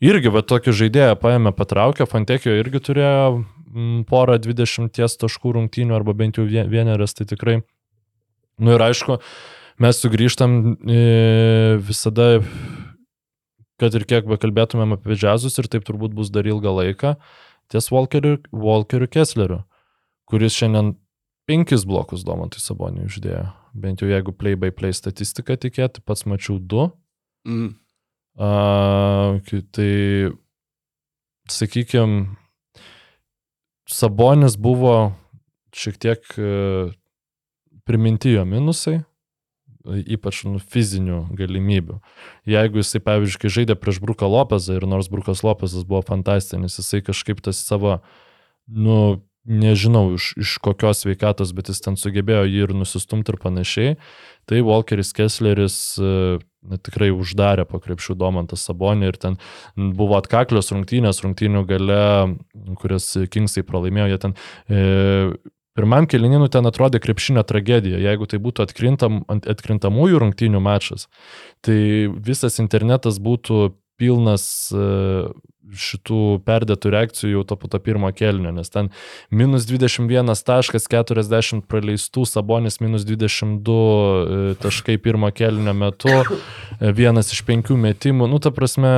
irgi, 0.00 0.32
va, 0.32 0.40
tokį 0.40 0.72
žaidėją 0.80 1.18
paėmė, 1.20 1.52
patraukė, 1.58 2.08
Fantekio 2.08 2.56
irgi 2.56 2.80
turėjo 2.88 3.26
mm, 3.36 4.06
porą 4.08 4.38
20 4.40 5.04
taškų 5.20 5.58
rungtynių 5.58 5.98
arba 5.98 6.16
bent 6.16 6.40
jau 6.40 6.48
vie- 6.48 6.64
vienerias, 6.64 7.12
tai 7.12 7.28
tikrai. 7.28 7.60
Nu 8.56 8.76
ir 8.76 8.88
aišku, 8.88 9.18
mes 9.84 10.00
sugrįžtam 10.00 10.58
e, 10.86 11.04
visada 11.82 12.38
kad 13.80 13.94
ir 13.98 14.04
kiek 14.08 14.28
bekalbėtumėm 14.30 14.96
apie 14.96 15.16
džiazus 15.18 15.58
ir 15.58 15.68
taip 15.70 15.86
turbūt 15.86 16.14
bus 16.16 16.30
dar 16.34 16.46
ilgą 16.46 16.72
laiką, 16.78 17.14
ties 17.72 17.90
Walkeriu, 17.92 18.38
Walkeriu 18.52 19.08
Kessleriu, 19.10 19.62
kuris 20.30 20.54
šiandien 20.56 20.94
penkis 21.48 21.84
blokus 21.88 22.24
Domantui 22.26 22.62
Saboniui 22.62 23.08
uždėjo. 23.10 23.48
Bent 23.74 24.00
jau 24.02 24.08
jeigu 24.08 24.32
play 24.36 24.54
by 24.56 24.70
play 24.70 24.94
statistiką 24.94 25.56
tikėti, 25.60 26.04
pats 26.06 26.24
mačiau 26.30 26.60
du. 26.60 26.86
Mm. 27.48 27.74
A, 28.38 28.48
ki- 29.46 29.64
tai, 29.74 29.90
sakykime, 31.50 32.36
Sabonis 33.90 34.56
buvo 34.56 35.12
šiek 35.76 35.98
tiek 36.00 36.22
e, 36.40 36.92
priminti 37.84 38.32
jo 38.32 38.44
minusai, 38.48 39.02
ypač 39.84 40.42
nu, 40.48 40.58
fizinių 40.58 41.20
galimybių. 41.36 42.00
Jeigu 42.48 42.80
jisai, 42.80 43.02
pavyzdžiui, 43.04 43.40
kai 43.42 43.52
žaidė 43.58 43.76
prieš 43.78 44.00
Bruką 44.04 44.28
Lopezą 44.30 44.78
ir 44.78 44.88
nors 44.88 45.10
Brukas 45.12 45.44
Lopezas 45.44 45.84
buvo 45.88 46.02
fantastinis, 46.06 46.78
jisai 46.80 47.02
kažkaip 47.04 47.42
tas 47.44 47.60
savo, 47.60 47.98
nu, 48.68 49.20
nežinau 49.44 50.14
iš, 50.16 50.32
iš 50.40 50.56
kokios 50.64 51.04
veikatos, 51.04 51.52
bet 51.56 51.68
jis 51.68 51.82
ten 51.84 51.98
sugebėjo 52.00 52.46
jį 52.48 52.62
ir 52.64 52.72
nusistumti 52.76 53.34
ir 53.34 53.38
panašiai, 53.42 53.96
tai 54.48 54.62
Walkeris 54.64 55.12
Kessleris 55.16 55.76
e, 56.00 56.38
na, 56.64 56.78
tikrai 56.80 57.10
uždarė 57.12 57.66
po 57.68 57.80
krepšių 57.84 58.16
Domantą 58.20 58.56
Sabonį 58.60 59.10
ir 59.10 59.18
ten 59.20 59.36
buvo 59.76 60.16
atkaklios 60.16 60.72
rungtynės, 60.72 61.20
rungtynių 61.26 61.64
gale, 61.68 62.06
kurias 62.80 63.10
Kingsai 63.32 63.66
pralaimėjo, 63.68 64.08
jie 64.14 64.22
ten 64.24 64.36
e, 64.64 64.80
Pirmam 65.74 66.06
kelininu 66.06 66.46
ten 66.52 66.66
atrodė 66.70 67.00
krepšinio 67.02 67.42
tragedija, 67.46 67.98
jeigu 67.98 68.28
tai 68.30 68.38
būtų 68.42 68.62
atkrintam, 68.68 69.24
atkrintamųjų 69.26 70.20
rungtynių 70.22 70.60
mačas, 70.62 71.08
tai 71.66 72.06
visas 72.14 72.60
internetas 72.62 73.18
būtų 73.18 73.72
pilnas 73.98 74.44
e, 74.74 74.84
šitų 75.74 76.20
perdėtų 76.44 76.92
reakcijų 76.92 77.32
jau 77.32 77.44
to 77.48 77.56
po 77.58 77.70
to 77.72 77.80
pirmo 77.82 78.10
kelnio, 78.14 78.52
nes 78.54 78.70
ten 78.70 78.90
minus 79.34 79.66
21 79.66 80.30
taškas, 80.46 80.86
40 80.90 81.64
praleistų, 81.70 82.26
Sabonis 82.28 82.80
minus 82.84 83.06
22 83.08 83.74
e, 83.74 84.56
taškai 84.62 84.98
pirmo 85.02 85.30
kelnio 85.34 85.74
metu, 85.74 86.12
e, 86.14 86.92
vienas 86.94 87.32
iš 87.34 87.42
penkių 87.48 87.78
metimų, 87.88 88.30
nu 88.30 88.42
ta 88.42 88.54
prasme 88.54 88.94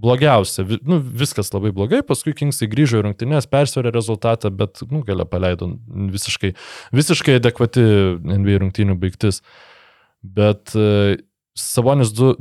blogiausia, 0.00 0.64
nu, 0.88 0.98
viskas 1.20 1.52
labai 1.54 1.70
blogai, 1.76 2.00
paskui 2.06 2.32
Kingsai 2.36 2.68
grįžo 2.72 3.00
į 3.00 3.06
rungtynės, 3.08 3.48
persvarė 3.50 3.92
rezultatą, 3.94 4.50
bet 4.54 4.80
nu, 4.90 5.02
galia 5.06 5.26
paleido 5.28 5.68
visiškai, 6.14 6.54
visiškai 6.96 7.38
adekvati 7.40 7.84
NBA 8.24 8.60
rungtynių 8.64 8.96
baigtis. 9.02 9.42
Bet 10.24 10.72
e, 10.76 11.18
Savonis 11.58 12.12
du, 12.16 12.34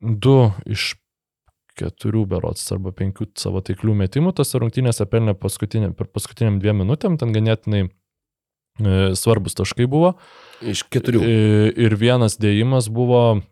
du 0.00 0.36
iš 0.66 0.94
keturių 1.76 2.22
berots 2.30 2.62
arba 2.72 2.90
penkių 2.96 3.26
savo 3.36 3.60
taiklių 3.60 3.94
metimų 4.00 4.32
tose 4.38 4.58
rungtynėse 4.62 5.04
pelnė 5.12 5.34
paskutinė, 5.36 5.90
per 5.98 6.08
paskutiniam 6.08 6.56
dviem 6.62 6.80
minutėm, 6.80 7.18
ten 7.20 7.34
ganėtinai 7.36 7.82
e, 7.84 7.90
svarbus 9.18 9.58
taškai 9.58 9.84
buvo. 9.90 10.14
Iš 10.64 10.86
keturių. 10.88 11.20
I- 11.22 11.74
Ir 11.86 11.98
vienas 12.00 12.38
dėjimas 12.40 12.88
buvo 12.88 13.42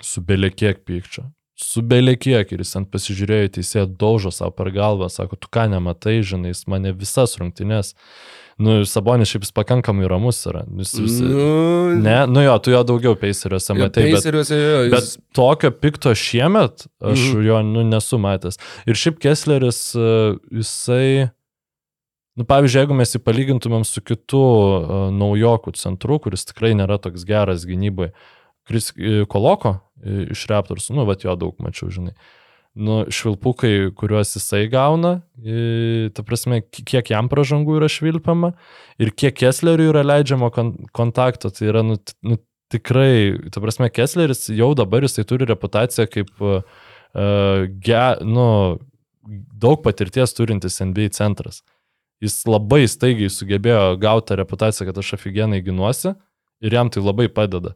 su 0.00 0.22
belekiek 0.24 0.80
pykčio. 0.88 1.26
Su 1.56 1.80
belekiek 1.82 2.50
ir 2.52 2.60
jis 2.60 2.74
ant 2.76 2.90
pasižiūrėjo 2.92 3.48
į 3.48 3.52
teisėją, 3.56 3.86
daužo 3.96 4.28
savo 4.34 4.52
per 4.52 4.68
galvą, 4.74 5.08
sako, 5.08 5.38
tu 5.40 5.48
ką 5.48 5.62
nematai, 5.72 6.18
žinai, 6.20 6.50
jis 6.52 6.66
mane 6.68 6.92
visas 6.92 7.36
rungtynes 7.40 7.94
Nu, 8.58 8.78
Sabonis 8.88 9.28
šiaip 9.28 9.42
jis 9.44 9.52
pakankamai 9.52 10.06
ramus 10.08 10.38
yra. 10.48 10.62
Jis, 10.80 10.94
jis, 10.96 11.16
Nu, 11.20 11.90
ne, 12.00 12.22
nu 12.26 12.40
jo, 12.40 12.54
tu 12.64 12.70
jo 12.72 12.78
daugiau 12.88 13.12
peiseriuose 13.20 13.74
matai, 13.76 14.06
bet, 14.08 14.14
Paceriuose, 14.16 14.56
jo, 14.56 14.78
jis- 14.86 14.92
bet 14.94 15.34
tokio 15.36 15.70
pikto 15.76 16.14
šiemet 16.16 16.86
aš 17.04 17.20
Mhm. 17.34 17.42
jo 17.44 17.58
nu, 17.62 17.82
nesu 17.84 18.16
matęs. 18.16 18.56
Ir 18.88 18.94
šiaip 18.96 19.18
Kessleris, 19.20 19.92
e, 19.94 20.38
jisai, 20.56 21.28
nu 22.40 22.44
pavyzdžiui, 22.48 22.80
jeigu 22.86 22.96
mes 22.96 23.12
jį 23.12 23.20
palygintumėm 23.28 23.84
su 23.84 24.00
kitu 24.00 24.40
uh, 24.40 25.10
naujokų 25.12 25.76
centru, 25.76 26.18
kuris 26.18 26.44
tikrai 26.48 26.72
nėra 26.72 26.96
toks 26.98 27.24
geras 27.28 27.66
gynybai, 27.68 28.12
Kris 28.66 28.90
e, 28.96 29.24
Koloko 29.30 29.76
e, 30.02 30.26
iš 30.34 30.46
Raptors, 30.50 30.90
nu, 30.94 31.06
bet 31.08 31.24
jo 31.26 31.36
daug 31.38 31.56
mačiau, 31.62 31.90
žinai. 31.92 32.16
Nu, 32.76 33.06
švilpukai, 33.08 33.92
kuriuos 33.96 34.34
jisai 34.36 34.66
gauna, 34.68 35.22
e, 35.40 36.10
ta 36.12 36.24
prasme, 36.26 36.60
ki- 36.60 36.84
kiek 36.90 37.12
jam 37.14 37.30
pražangų 37.32 37.78
yra 37.78 37.88
švilpiama 37.88 38.50
ir 39.00 39.14
kiek 39.16 39.38
Kessleriui 39.38 39.88
yra 39.94 40.02
leidžiama 40.04 40.50
kon 40.52 40.74
kontakto, 40.92 41.48
tai 41.54 41.70
yra, 41.70 41.80
nu, 41.86 41.96
nu 42.26 42.36
tikrai, 42.74 43.38
ta 43.54 43.62
prasme, 43.64 43.88
Kessleris 43.88 44.50
jau 44.52 44.74
dabar 44.76 45.06
jisai 45.06 45.24
turi 45.24 45.48
reputaciją 45.48 46.04
kaip, 46.10 46.34
uh, 46.42 46.60
ge, 47.80 48.02
nu, 48.26 48.46
daug 49.56 49.80
patirties 49.84 50.34
turintis 50.36 50.80
NBA 50.82 51.08
centras. 51.16 51.62
Jis 52.22 52.40
labai 52.48 52.84
staigiai 52.88 53.30
sugebėjo 53.32 53.96
gauti 54.00 54.36
reputaciją, 54.40 54.88
kad 54.88 55.00
aš 55.02 55.14
aфиgenai 55.18 55.60
ginuosi 55.64 56.14
ir 56.64 56.76
jam 56.76 56.90
tai 56.92 57.02
labai 57.04 57.28
padeda. 57.32 57.74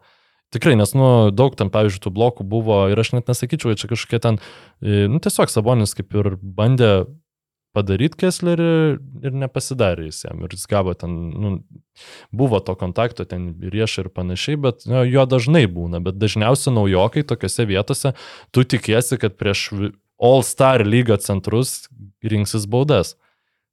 Tikrai, 0.50 0.74
nes, 0.74 0.90
nu, 0.98 1.30
daug 1.30 1.54
ten, 1.54 1.70
pavyzdžiui, 1.70 2.02
tų 2.02 2.10
blokų 2.16 2.46
buvo 2.50 2.82
ir 2.90 2.98
aš 2.98 3.12
net 3.14 3.30
nesakyčiau, 3.30 3.76
čia 3.78 3.90
kažkokie 3.92 4.18
ten, 4.22 4.40
e, 4.82 5.04
nu, 5.06 5.20
tiesiog 5.22 5.52
Sabonis 5.52 5.94
kaip 5.94 6.16
ir 6.18 6.34
bandė 6.42 7.06
padaryti 7.76 8.18
Kesslerį 8.24 8.70
ir 9.22 9.36
nepasidarė 9.44 10.08
jis 10.08 10.24
jam. 10.24 10.42
Ir 10.42 10.54
jis 10.56 10.66
gavo 10.70 10.94
ten, 10.98 11.14
nu, 11.30 11.52
buvo 12.34 12.58
to 12.66 12.74
kontakto 12.78 13.26
ten 13.30 13.52
rieš 13.62 14.00
ir 14.02 14.10
panašiai, 14.10 14.58
bet 14.58 14.86
nu, 14.90 15.04
jo 15.06 15.26
dažnai 15.30 15.66
būna. 15.70 16.02
Bet 16.02 16.18
dažniausiai 16.18 16.74
naujokai 16.74 17.22
tokiuose 17.30 17.68
vietose, 17.70 18.14
tu 18.50 18.66
tikiesi, 18.66 19.20
kad 19.22 19.38
prieš 19.38 19.68
vi- 19.70 19.92
All-Star 20.20 20.82
lygio 20.84 21.16
centrus 21.16 21.88
rinksis 22.20 22.66
baudas. 22.68 23.14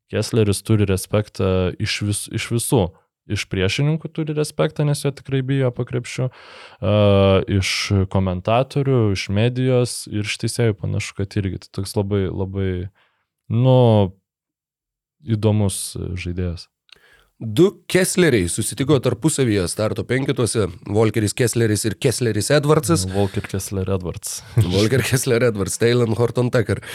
Kessleris 0.07 0.61
turi 0.63 0.85
respektą 0.87 1.73
iš, 1.75 2.01
vis, 2.07 2.21
iš 2.31 2.45
visų. 2.53 2.85
Iš 3.27 3.47
priešininkų 3.51 4.11
turi 4.15 4.35
respektą, 4.37 4.85
nes 4.87 5.03
jo 5.03 5.11
tikrai 5.15 5.41
bijo 5.45 5.71
pakrepšių, 5.75 6.29
iš 7.57 7.71
komentatorių, 8.13 9.01
iš 9.17 9.27
medijos 9.35 9.97
ir 10.11 10.23
iš 10.23 10.37
teisėjų 10.45 10.77
panašu, 10.79 11.17
kad 11.19 11.35
irgi 11.39 11.65
tai 11.65 11.73
toks 11.81 11.97
labai, 11.99 12.23
labai, 12.31 12.71
nu, 13.51 13.77
įdomus 15.27 15.81
žaidėjas. 16.15 16.69
Du 17.39 17.83
Kessleriai 17.85 18.47
susitiko 18.49 18.95
tarpusavyje 18.99 19.67
starto 19.69 20.01
penketuose- 20.03 20.63
Volkeris 20.95 21.35
Kessleris 21.37 21.83
ir 21.85 21.93
Kessleris 22.01 22.47
Edwardsas. 22.49 23.03
Walker 23.13 23.45
Kessler 23.45 23.85
Edwards. 23.93 24.41
Volker 24.55 25.03
Kessler 25.05 25.43
Edwards, 25.45 25.77
Taylor 25.81 26.09
Horton 26.17 26.49
Tucker. 26.49 26.81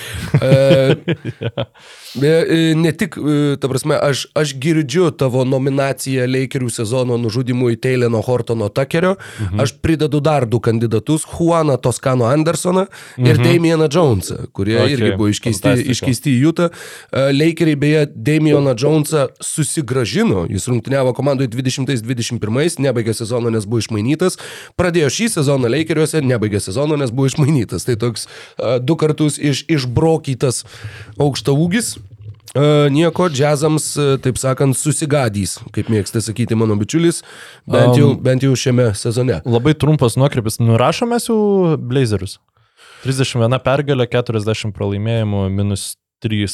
E, 2.23 2.29
e, 2.29 2.75
ne 2.77 2.91
tik, 2.93 3.15
e, 3.17 3.57
ta 3.57 3.69
prasme, 3.71 3.97
aš, 3.97 4.27
aš 4.37 4.51
girdžiu 4.61 5.07
tavo 5.17 5.47
nominaciją 5.49 6.27
Lakerių 6.29 6.69
sezono 6.71 7.17
nužudimui 7.17 7.79
Tayloro 7.81 8.21
Hortono 8.27 8.69
Tuckerio. 8.69 9.15
Mhm. 9.41 9.61
Aš 9.65 9.73
pridedu 9.81 10.21
dar 10.21 10.45
du 10.47 10.61
kandidatus- 10.61 11.25
Juaną 11.33 11.79
Toskano 11.81 12.27
Andersoną 12.29 12.85
ir 13.17 13.39
Mhm. 13.39 13.45
Damieną 13.47 13.89
Jonesą, 13.95 14.37
kurie 14.53 14.77
okay. 14.77 14.93
Irgi 14.93 15.17
buvo 15.17 15.29
iškeisti, 15.33 15.63
fantastika. 15.63 15.91
iškeisti 15.93 16.29
į 16.37 16.41
Jutą. 16.45 16.69
E, 17.13 17.33
Lakeriai 17.33 17.77
beje 17.77 18.07
Damieną 18.15 18.75
Jonesą 18.77 19.29
susigražino. 19.41 20.32
Jis 20.51 20.69
rungtyniavo 20.71 21.15
komandoje 21.17 21.51
20-21, 21.53 22.81
nebaigė 22.83 23.15
sezono, 23.17 23.53
nes 23.53 23.67
buvo 23.69 23.83
išmainytas. 23.83 24.39
Pradėjo 24.81 25.11
šį 25.17 25.29
sezoną 25.39 25.71
Lakeriuose, 25.73 26.23
nebaigė 26.25 26.63
sezono, 26.63 26.99
nes 27.01 27.13
buvo 27.15 27.31
išmainytas. 27.31 27.87
Tai 27.89 27.99
toks 28.01 28.27
uh, 28.29 28.79
du 28.83 28.97
kartus 29.01 29.39
iš, 29.41 29.65
išbrokytas 29.73 30.65
aukšta 31.21 31.55
ūgis. 31.57 31.97
Uh, 32.53 32.91
nieko, 32.93 33.31
džiazams, 33.33 33.87
taip 34.21 34.37
sakant, 34.37 34.77
susigadys, 34.77 35.55
kaip 35.73 35.89
mėgsta 35.89 36.21
sakyti 36.21 36.59
mano 36.59 36.77
bičiulis, 36.77 37.23
bent 37.65 37.97
jau, 37.97 38.11
Um, 38.13 38.19
bent 38.21 38.45
jau 38.45 38.53
šiame 38.53 38.91
sezone. 38.99 39.39
Labai 39.49 39.73
trumpas 39.73 40.19
nuokrypis. 40.21 40.61
Nurašome 40.61 41.17
jau 41.23 41.79
Blazerius. 41.81 42.37
31 43.07 43.57
pergalė, 43.65 44.05
40 44.07 44.75
pralaimėjimų, 44.77 45.47
minus 45.51 45.95
3, 46.23 46.47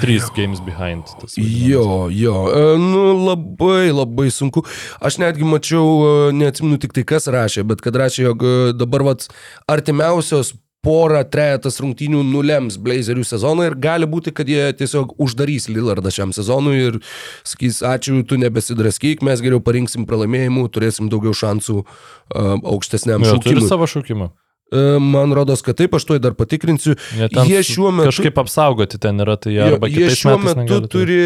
3 0.00 0.30
games 0.36 0.62
behind. 0.64 1.04
Jo, 1.36 2.08
jo, 2.08 2.36
e, 2.48 2.78
nu 2.80 3.04
labai, 3.26 3.90
labai 3.92 4.30
sunku. 4.32 4.64
Aš 5.00 5.20
netgi 5.20 5.44
mačiau, 5.44 5.84
e, 6.06 6.32
neatsimenu 6.40 6.80
tik 6.80 6.96
tai 6.96 7.04
kas 7.04 7.28
rašė, 7.28 7.66
bet 7.68 7.84
kad 7.84 8.00
rašė, 8.00 8.24
jog 8.30 8.42
e, 8.42 8.56
dabar 8.80 9.04
vat 9.12 9.28
artimiausios 9.68 10.54
porą, 10.80 11.20
trejetas 11.28 11.76
rungtynių 11.82 12.22
nulems 12.24 12.78
Blazerių 12.80 13.24
sezoną 13.28 13.66
ir 13.68 13.76
gali 13.76 14.08
būti, 14.08 14.32
kad 14.32 14.48
jie 14.48 14.70
tiesiog 14.80 15.12
uždarys 15.20 15.68
Lillardą 15.68 16.08
šiam 16.14 16.32
sezonui 16.32 16.78
ir 16.80 16.96
sakys, 17.44 17.82
ačiū, 17.84 18.22
tu 18.24 18.38
nebesidraskyk, 18.40 19.20
mes 19.26 19.42
geriau 19.44 19.60
parinksim 19.60 20.06
pralaimėjimų, 20.08 20.64
turėsim 20.72 21.10
daugiau 21.12 21.36
šansų 21.36 21.82
uh, 21.82 22.54
aukštesniam 22.64 23.20
Jo, 23.28 23.36
turi 23.44 23.58
šaukimui. 23.58 23.68
savo 23.68 23.90
šaukimą. 23.92 24.30
Uh, 24.70 25.00
man 25.02 25.34
rodos, 25.34 25.64
kad 25.66 25.78
taip, 25.80 25.94
aš 25.98 26.04
to 26.06 26.18
dar 26.22 26.36
patikrinsiu. 26.38 26.94
Jie, 27.18 27.26
Jie 27.48 27.62
šiuo 27.66 27.90
metu 27.90 28.12
Kažkaip 28.12 28.38
apsaugoti 28.38 29.00
ten 29.02 29.18
yra, 29.24 29.34
tai 29.40 29.56
jie 29.56 29.66
jie 29.90 30.10
šiuo 30.14 30.36
metu 30.38 30.62
negali 30.62 30.90
turi 30.92 31.20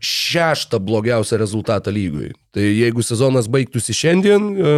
šeštą 0.00 0.80
blogiausią 0.82 1.38
rezultatą 1.38 1.92
lygui. 1.94 2.32
Tai 2.56 2.64
jeigu 2.64 3.04
sezonas 3.04 3.46
baigtųsi 3.52 3.94
šiandien, 3.94 4.48
e, 4.56 4.76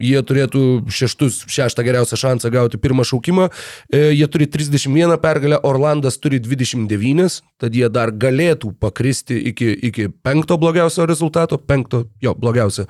jie 0.00 0.20
turėtų 0.26 0.62
šeštus, 0.90 1.44
šeštą 1.50 1.84
geriausią 1.84 2.18
šansą 2.20 2.50
gauti 2.52 2.80
pirmą 2.80 3.04
šaukimą. 3.06 3.48
E, 3.92 4.10
Jie 4.16 4.26
turi 4.28 4.46
31 4.48 5.18
pergalę, 5.20 5.60
Orlandas 5.62 6.18
turi 6.18 6.40
29, 6.40 7.40
tad 7.60 7.76
jie 7.76 7.88
dar 7.92 8.12
galėtų 8.12 8.72
pakristi 8.80 9.36
iki, 9.50 9.70
iki 9.90 10.08
penkto 10.24 10.58
blogiausio 10.60 11.06
rezultato, 11.08 11.58
penkto, 11.58 12.04
jo, 12.22 12.34
blogiausio. 12.34 12.86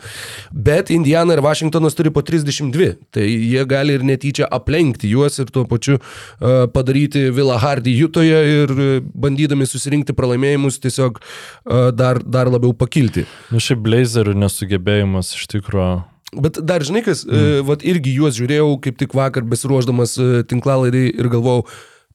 Bet 0.50 0.90
Indiana 0.94 1.36
ir 1.36 1.42
Vašingtonas 1.44 1.96
turi 1.98 2.12
po 2.14 2.22
32, 2.22 2.94
tai 3.14 3.26
jie 3.26 3.64
gali 3.68 3.96
ir 3.98 4.06
netyčia 4.06 4.48
aplenkti 4.50 5.10
juos 5.10 5.38
ir 5.42 5.50
tuo 5.52 5.66
pačiu 5.70 5.98
uh, 5.98 6.66
padaryti 6.72 7.28
Vila 7.34 7.58
Hardy 7.60 7.94
Jutoje 7.98 8.40
ir 8.54 8.74
uh, 8.76 8.92
bandydami 9.00 9.68
susirinkti 9.68 10.16
pralaimėjimus 10.16 10.80
tiesiog 10.82 11.20
uh, 11.20 11.90
dar, 11.94 12.22
dar 12.22 12.50
labiau 12.52 12.74
pakilti. 12.76 13.26
Nu, 13.50 13.62
šiaip 13.62 13.82
Blazerių 13.84 14.36
nesugebėjimas 14.38 15.34
iš 15.38 15.50
tikrųjų. 15.56 16.09
Bet 16.30 16.60
dar 16.62 16.84
žinai, 16.86 17.02
kas, 17.02 17.24
mm. 17.26 17.34
uh, 17.34 17.62
vat 17.66 17.82
irgi 17.86 18.14
juos 18.14 18.36
žiūrėjau 18.38 18.76
kaip 18.84 19.00
tik 19.00 19.16
vakar 19.18 19.46
besiruoždamas 19.50 20.14
uh, 20.22 20.32
tinklalaidai 20.46 21.08
ir 21.10 21.30
galvojau, 21.32 21.64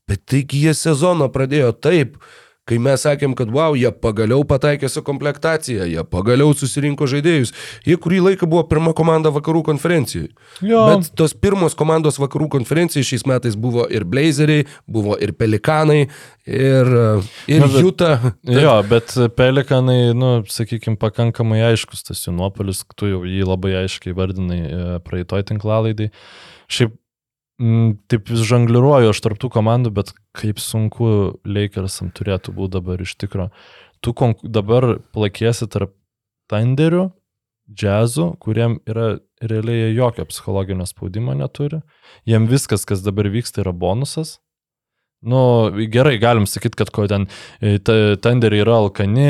bet 0.07 0.23
taigi 0.29 0.63
jie 0.65 0.75
sezoną 0.77 1.27
pradėjo 1.33 1.73
taip, 1.83 2.15
kai 2.65 2.79
mes 2.81 3.03
sakėm, 3.05 3.35
kad 3.37 3.51
wow, 3.53 3.75
jie 3.77 3.91
pagaliau 4.01 4.41
pataikė 4.47 4.89
su 4.89 5.03
komplektacija, 5.05 5.85
jie 5.85 6.01
pagaliau 6.09 6.53
susirinko 6.57 7.05
žaidėjus. 7.11 7.51
Jie 7.85 7.97
kurį 8.01 8.23
laiką 8.31 8.49
buvo 8.49 8.63
pirma 8.69 8.93
komanda 8.97 9.29
vakarų 9.35 9.61
konferencijoje. 9.67 10.31
Jo. 10.65 10.81
Bet 10.89 11.11
tos 11.19 11.35
pirmos 11.37 11.77
komandos 11.77 12.17
vakarų 12.21 12.47
konferencijai 12.57 13.05
šiais 13.05 13.27
metais 13.29 13.55
buvo 13.59 13.85
ir 13.93 14.07
Blazeriai, 14.09 14.65
buvo 14.89 15.13
ir 15.21 15.35
Pelikanai, 15.37 16.07
ir, 16.49 16.89
uh, 16.89 17.29
ir 17.51 17.61
Na, 17.61 17.69
bet- 17.69 17.81
Juta. 17.85 18.11
Jo, 18.65 18.75
bet 18.89 19.13
pelikanai, 19.37 20.13
nu, 20.17 20.33
sakykime, 20.49 20.97
pakankamai 21.01 21.61
aiškus 21.69 22.05
tas 22.09 22.25
jų 22.25 22.33
nuopolis, 22.39 22.81
tu 22.97 23.09
jau 23.13 23.23
jį 23.29 23.45
labai 23.45 23.75
aiškiai 23.83 24.13
vardinai 24.17 24.59
e, 24.65 24.83
praeitoj 25.05 25.43
tinklalaidai. 25.51 26.09
Šiaip, 26.71 26.95
taip 28.11 28.29
vis 28.31 28.43
žangliruoju 28.49 29.13
aš 29.13 29.21
tarptų 29.23 29.49
komandų, 29.53 29.93
bet 29.95 30.11
kaip 30.35 30.59
sunku 30.59 31.07
Lakersam 31.47 32.11
turėtų 32.15 32.55
būti 32.55 32.75
dabar 32.77 33.01
iš 33.01 33.15
tikro. 33.15 33.49
Tu 34.03 34.13
dabar 34.43 34.97
plakiesi 35.15 35.67
tarp 35.71 35.95
Thunderių, 36.51 37.07
džiazų, 37.71 38.35
kuriem 38.43 38.79
yra 38.85 39.15
realiai 39.41 39.95
jokio 39.95 40.27
psichologinio 40.29 40.85
spaudimo 40.85 41.33
neturi. 41.33 41.79
Jiem 42.29 42.45
viskas, 42.51 42.85
kas 42.85 43.01
dabar 43.01 43.31
vyksta, 43.33 43.63
yra 43.63 43.73
bonusas. 43.73 44.39
Nu, 45.25 45.71
gerai, 45.89 46.19
galim 46.21 46.45
sakyti, 46.45 46.77
kad 46.77 46.91
ko 46.93 47.07
ten 47.09 47.25
e, 47.57 47.79
Thunder 48.21 48.53
yra 48.53 48.75
alkani, 48.83 49.25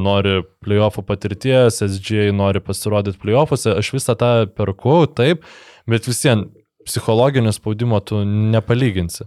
nori 0.00 0.38
playoffų 0.64 1.04
patirties, 1.04 1.82
SG 1.84 2.30
nori 2.32 2.62
pasirodyti 2.64 3.20
playoffuose, 3.20 3.74
aš 3.82 3.90
visą 3.92 4.16
tą 4.16 4.30
perku, 4.56 5.02
taip, 5.12 5.44
bet 5.90 6.08
vis 6.08 6.22
vien 6.24 6.46
psichologinio 6.86 7.52
spaudimo 7.52 8.00
tu 8.00 8.24
nepalyginsi. 8.24 9.24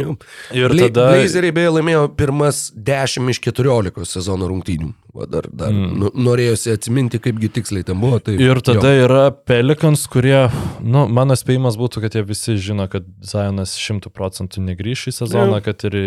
Jo. 0.00 0.14
Ir 0.56 0.72
tada... 0.72 1.10
Blazeriai 1.12 1.52
beje 1.52 1.70
laimėjo 1.74 2.04
pirmas 2.16 2.70
10 2.72 3.26
iš 3.34 3.40
14 3.44 4.06
sezono 4.08 4.46
rungtynių. 4.48 4.86
Va 5.12 5.26
dar 5.28 5.44
dar 5.50 5.74
Mm. 5.74 5.90
mm. 5.98 6.14
norėjosi 6.24 6.72
atsiminti, 6.72 7.18
kaipgi 7.20 7.50
tiksliai 7.58 7.84
ten 7.84 7.98
buvo. 8.00 8.20
Tai, 8.24 8.36
Ir 8.40 8.62
tada 8.64 8.94
jo. 8.94 9.02
yra 9.08 9.26
Pelikans, 9.34 10.06
kurie, 10.08 10.46
nu, 10.80 11.02
mano 11.12 11.36
spėjimas 11.36 11.76
būtų, 11.76 12.00
kad 12.06 12.16
jie 12.16 12.22
visi 12.24 12.56
žino, 12.56 12.86
kad 12.88 13.04
Zionas 13.26 13.74
šimtų 13.76 14.12
procentų 14.14 14.62
negryš 14.70 15.08
į 15.10 15.16
sezoną, 15.18 15.58
Jo. 15.60 15.64
kad 15.68 15.84
ir 15.90 15.98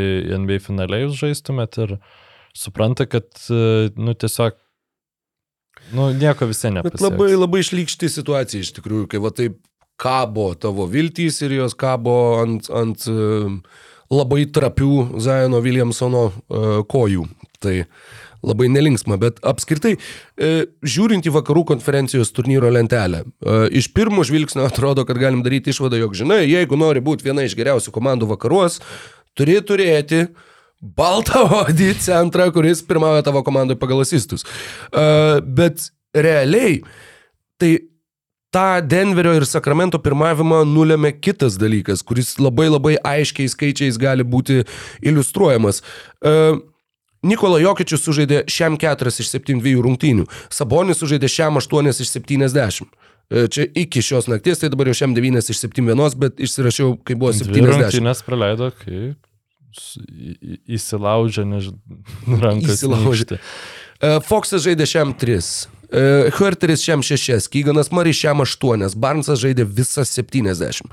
NBA 0.42 0.58
finale 0.66 1.04
jūs 1.04 1.20
žaistumėt 1.20 1.78
ir 1.86 1.98
supranta, 2.58 3.06
kad, 3.06 3.30
e, 3.52 3.92
nu, 4.00 4.16
tiesiog, 4.18 4.58
nu, 5.94 6.10
nieko 6.18 6.48
visai 6.50 6.72
Bet 6.72 6.80
nepasieks. 6.82 7.04
labai, 7.06 7.30
labai 7.38 7.62
išlygšti 7.62 8.10
situacija 8.10 8.64
iš 8.66 8.74
tikrųjų, 8.80 9.06
kai 9.12 9.22
va 9.22 9.30
taip 9.36 9.60
kabo 10.02 10.52
tavo 10.56 10.88
viltys 10.90 11.42
ir 11.46 11.58
jos 11.60 11.78
kabo 11.78 12.18
ant, 12.42 12.70
ant 12.74 13.08
e, 13.08 13.48
labai 14.14 14.44
trapių 14.54 15.20
Zaino 15.24 15.62
Williamsono 15.64 16.28
uh, 16.30 16.82
kojų. 16.90 17.24
Tai 17.64 17.80
labai 18.44 18.68
nelinksma, 18.72 19.18
bet 19.22 19.40
apskritai, 19.48 19.94
e, 19.96 20.52
žiūrint 20.84 21.28
į 21.28 21.34
vakarų 21.38 21.64
konferencijos 21.72 22.34
turnyro 22.36 22.72
lentelę, 22.74 23.24
e, 23.24 23.60
iš 23.80 23.88
pirmo 23.96 24.26
žvilgsnio 24.28 24.66
atrodo, 24.68 25.06
kad 25.08 25.20
galim 25.22 25.44
daryti 25.46 25.72
išvadą, 25.72 26.02
jog 26.02 26.18
žinai, 26.20 26.42
jeigu 26.50 26.80
nori 26.80 27.04
būti 27.04 27.30
viena 27.30 27.46
iš 27.48 27.56
geriausių 27.60 27.94
komandų 27.96 28.28
vakaruos, 28.34 28.82
turi 29.38 29.56
turėti 29.64 30.26
baltą 30.84 31.46
odį 31.64 31.94
centrą, 32.04 32.50
kuris 32.56 32.84
pirmauja 32.84 33.24
tavo 33.24 33.46
komandai 33.48 33.80
pagal 33.80 34.04
asistus. 34.04 34.44
E, 34.92 35.40
bet 35.48 35.88
realiai, 36.14 36.82
tai 37.58 37.78
tą 38.54 38.66
Denverio 38.86 39.34
ir 39.39 39.46
Sakramento 39.50 40.00
pirmavimą 40.04 40.62
nulėmė 40.70 41.13
kitas 41.20 41.58
dalykas, 41.62 42.04
kuris 42.06 42.36
labai 42.39 42.70
labai 42.70 42.96
aiškiai 43.02 43.50
skaičiais 43.52 43.98
gali 44.02 44.24
būti 44.24 44.62
iliustruojamas. 45.02 45.82
Uh, 46.22 46.62
Nikola 47.24 47.56
Jokičius 47.63 48.02
sužaidė 48.04 48.42
šiam 48.52 48.76
4 48.76 49.08
iš 49.24 49.30
7 49.32 49.62
rungtynių, 49.86 50.26
Sabonis 50.52 51.00
sužaidė 51.00 51.30
šiam 51.32 51.56
8 51.62 51.88
iš 51.94 52.10
70. 52.18 52.89
E, 53.32 53.46
Čia 53.48 53.63
iki 53.80 54.02
šios 54.04 54.28
nakties, 54.28 54.60
tai 54.60 54.68
dabar 54.74 54.89
jau 54.92 54.98
šiam 55.00 55.13
9 55.16 55.39
iš 55.54 55.62
7, 55.63 56.18
bet 56.20 56.42
išsirašiau, 56.44 56.98
kai 57.08 57.16
buvo 57.16 57.32
Dvi 57.32 57.48
70. 57.48 57.70
rungtynės 57.72 58.24
praleido, 58.28 58.68
kaip 58.76 59.16
s- 59.72 59.96
į- 60.04 60.36
į- 60.36 60.60
įsilaužė, 60.76 61.46
nežinau, 61.48 61.80
rankas. 62.44 62.76
Įsilaužė. 62.76 63.24
nykštį. 63.32 63.39
E, 64.04 64.12
Foksas 64.28 64.68
žaidė 64.68 64.89
šiam 64.92 65.16
3. 65.16 65.39
Herteris 66.38 66.84
šiam 66.84 67.04
6, 67.06 67.50
Kyganas 67.54 67.92
Mariai 67.94 68.16
šiam 68.18 68.42
8, 68.44 68.96
Barnsas 68.96 69.42
žaidė 69.44 69.66
visas 69.68 70.14
70. 70.18 70.90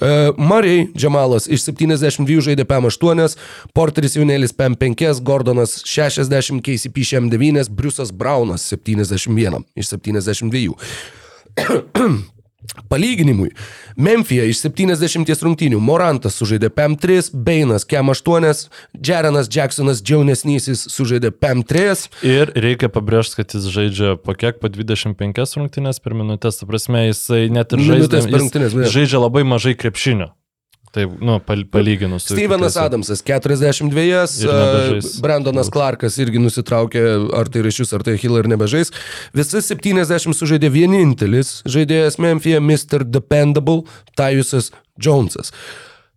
E, 0.00 0.12
Mariai, 0.38 0.86
Džemalas 0.96 1.48
iš 1.50 1.66
72 1.66 2.44
žaidė 2.50 2.66
PM 2.68 2.86
8, 2.90 3.36
Porteris 3.74 4.16
Junėlis 4.18 4.54
PM 4.56 4.78
5, 4.78 5.20
Gordonas 5.26 5.80
60, 5.86 6.62
KCP 6.62 7.04
šiam 7.10 7.30
9, 7.32 7.70
Briusas 7.74 8.12
Braunas 8.14 8.68
71 8.72 9.66
iš 9.74 9.92
72. 9.96 10.74
Palyginimui, 12.90 13.50
Memphija 13.96 14.46
iš 14.48 14.60
70 14.64 15.44
rungtynių 15.46 15.80
Morantas 15.82 16.38
sužaidė 16.40 16.70
PM3, 16.74 17.30
Beinas 17.46 17.86
KM8, 17.88 18.68
Jarenas 19.06 19.50
Jacksonas 19.52 20.02
Džiaunesnysis 20.02 20.86
sužaidė 20.92 21.32
PM3, 21.34 21.96
Ir 22.26 22.50
reikia 22.56 22.90
pabrėžti, 22.92 23.40
kad 23.40 23.54
jis 23.56 23.68
žaidžia 23.72 24.16
po 24.22 24.34
kiek, 24.38 24.58
po 24.62 24.70
25 24.72 25.56
rungtynės 25.60 26.02
per 26.02 26.16
minutės. 26.18 26.60
Ta 26.60 26.68
prasme, 26.68 27.06
jisai 27.10 27.46
net 27.52 27.72
ir 27.72 27.82
Minutės 27.82 28.26
žaidžia, 28.26 28.32
per 28.32 28.42
rungtynes, 28.44 28.76
jis 28.80 28.96
žaidžia 28.96 29.22
labai 29.22 29.44
mažai 29.46 29.76
krepšinio. 29.78 30.32
Taip, 30.94 31.16
nu, 31.20 31.38
pal, 31.44 31.64
palyginus. 31.68 32.28
Stevenas. 32.30 32.76
Adamsas 32.80 33.22
42, 33.26 34.42
Ir 34.44 34.52
nebežais. 34.52 35.10
e, 35.18 35.22
Brandonas 35.24 35.68
Clarkas 35.72 36.16
irgi 36.22 36.40
nusitraukė 36.40 37.02
ar 37.36 37.50
tai 37.52 37.64
ryšius, 37.66 37.92
ar 37.96 38.04
tai 38.06 38.16
Hill 38.20 38.38
ir 38.40 38.48
nebežais. 38.48 38.92
Visi 39.36 39.60
70 39.60 40.32
sužaidė 40.36 40.70
vienintelis 40.72 41.60
žaidėjas 41.68 42.18
Memphija 42.22 42.62
Mr. 42.62 43.04
Dependable 43.04 43.82
Tajusas 44.16 44.70
Jonesas. 44.96 45.52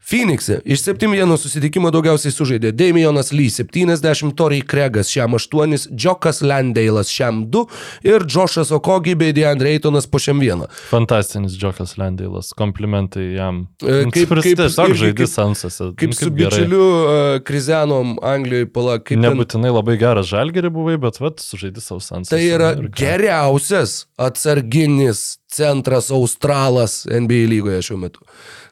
Phoenix'e 0.10 0.60
iš 0.66 0.82
7-1 0.88 1.38
susitikimo 1.38 1.92
daugiausiai 1.94 2.32
sužaidė 2.34 2.72
Damionas 2.74 3.32
Lee 3.36 3.50
70, 3.54 4.32
Toriai 4.40 4.64
Kregas 4.66 5.12
šiam 5.14 5.36
8, 5.38 5.90
Džokas 5.96 6.42
Landeilas 6.42 7.12
šiam 7.14 7.44
2 7.54 7.66
ir 8.10 8.26
Džošas 8.26 8.72
Okogi 8.74 9.14
bei 9.16 9.34
Deandre 9.38 9.70
Eitonas 9.76 10.08
po 10.10 10.18
šiam 10.20 10.40
1. 10.42 10.66
Fantastinis 10.90 11.54
Džokas 11.60 11.98
Landeilas, 12.02 12.54
komplimentai 12.58 13.28
jam. 13.36 13.68
E, 13.86 13.86
Nu, 14.06 14.12
kaip- 14.12 14.28
kuris 14.32 14.46
kaip- 14.48 14.58
tiesiog 14.64 14.90
irgi 14.90 15.00
žaidži 15.04 15.16
kaip- 15.22 15.34
Sansose. 15.36 15.92
Kaip 15.96 16.14
su 16.18 16.30
bičiuliu 16.32 16.82
uh, 16.82 17.40
Krizenom 17.46 18.18
Anglijoje 18.24 18.72
pala, 18.74 18.98
kaip 19.00 19.14
ten- 19.22 19.30
Nebūtinai 19.30 19.74
labai 19.76 19.98
geras 20.02 20.26
žalgerį 20.34 20.70
buvai, 20.74 20.98
bet 20.98 21.20
vat, 21.22 21.38
sužaidži 21.40 21.82
savo 21.86 22.00
Sansose. 22.02 22.34
Tai 22.34 22.42
yra 22.42 22.74
geriausias 22.98 24.06
atsarginis 24.18 25.38
centras 25.50 26.10
Australas 26.12 27.06
NBA 27.06 27.46
lygoje 27.50 27.82
šiuo 27.82 27.98
metu. 27.98 28.20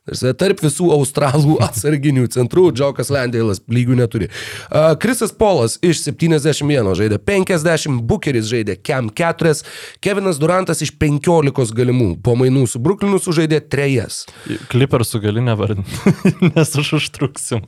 Tarp 0.07 0.63
visų 0.63 0.89
australų 0.95 1.57
atsarginių 1.67 2.27
centrų 2.33 2.69
Džokas 2.75 3.11
Landėlas 3.13 3.61
lygių 3.71 3.97
neturi. 3.99 4.29
Krisas 5.01 5.33
Polas 5.35 5.77
iš 5.85 6.03
71 6.05 6.93
žaidė 6.97 7.19
50, 7.19 8.01
Bukeris 8.07 8.47
žaidė 8.49 8.77
Kem 8.79 9.11
4, 9.11 9.55
Kevinas 10.03 10.41
Durantas 10.41 10.83
iš 10.85 10.93
15 10.99 11.75
galimų 11.77 12.11
po 12.23 12.37
mainų 12.39 12.67
su 12.71 12.81
Brooklynu 12.83 13.19
sužaidė 13.21 13.61
3. 13.67 14.07
Klipersų 14.71 15.23
gali 15.23 15.43
nevardinti, 15.43 16.15
nes 16.53 16.77
aš 16.83 16.97
užtruksim. 17.01 17.67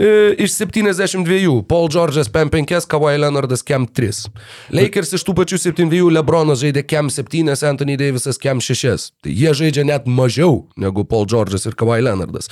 E, 0.00 0.34
Iš 0.38 0.52
72 0.56 1.62
Paul 1.68 1.88
George'as 1.92 2.30
PM5, 2.32 2.86
Kawhi 2.88 3.18
Leonardas 3.20 3.60
Kem 3.62 3.84
3. 3.86 4.30
Lakers 4.72 5.12
iš 5.18 5.24
tų 5.28 5.34
pačių 5.36 5.58
72 5.60 6.08
Lebronas 6.14 6.62
žaidė 6.62 6.86
Kem 6.88 7.10
7, 7.12 7.50
Anthony 7.68 7.98
Davisas 8.00 8.38
Kem 8.40 8.62
6. 8.64 9.10
Tai 9.20 9.34
jie 9.34 9.52
žaidžia 9.52 9.84
net 9.84 10.08
mažiau 10.08 10.62
negu 10.80 11.04
Paul 11.04 11.26
George'as 11.28 11.68
ir 11.68 11.76
Kawhi 11.76 12.00
Leonardas. 12.06 12.48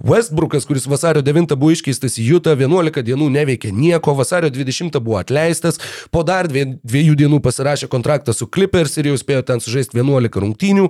Westbrookas, 0.00 0.64
kuris 0.64 0.88
vasario 0.88 1.20
9 1.20 1.52
buvo 1.60 1.74
iškeistas 1.76 2.16
į 2.16 2.24
Utah, 2.38 2.56
11 2.56 3.04
dienų 3.04 3.28
neveikė 3.36 3.74
nieko, 3.76 4.16
vasario 4.16 4.48
20 4.48 4.96
buvo 5.04 5.20
atleistas, 5.20 5.76
po 6.10 6.24
dar 6.24 6.48
dvie- 6.48 6.78
dviejų 6.80 7.18
dienų 7.26 7.42
pasirašė 7.44 7.90
kontraktą 7.92 8.32
su 8.32 8.48
Clippers 8.48 8.96
ir 8.96 9.12
jau 9.12 9.20
spėjo 9.20 9.44
ten 9.52 9.60
sužaisti 9.60 10.00
11 10.00 10.40
rungtynių. 10.46 10.88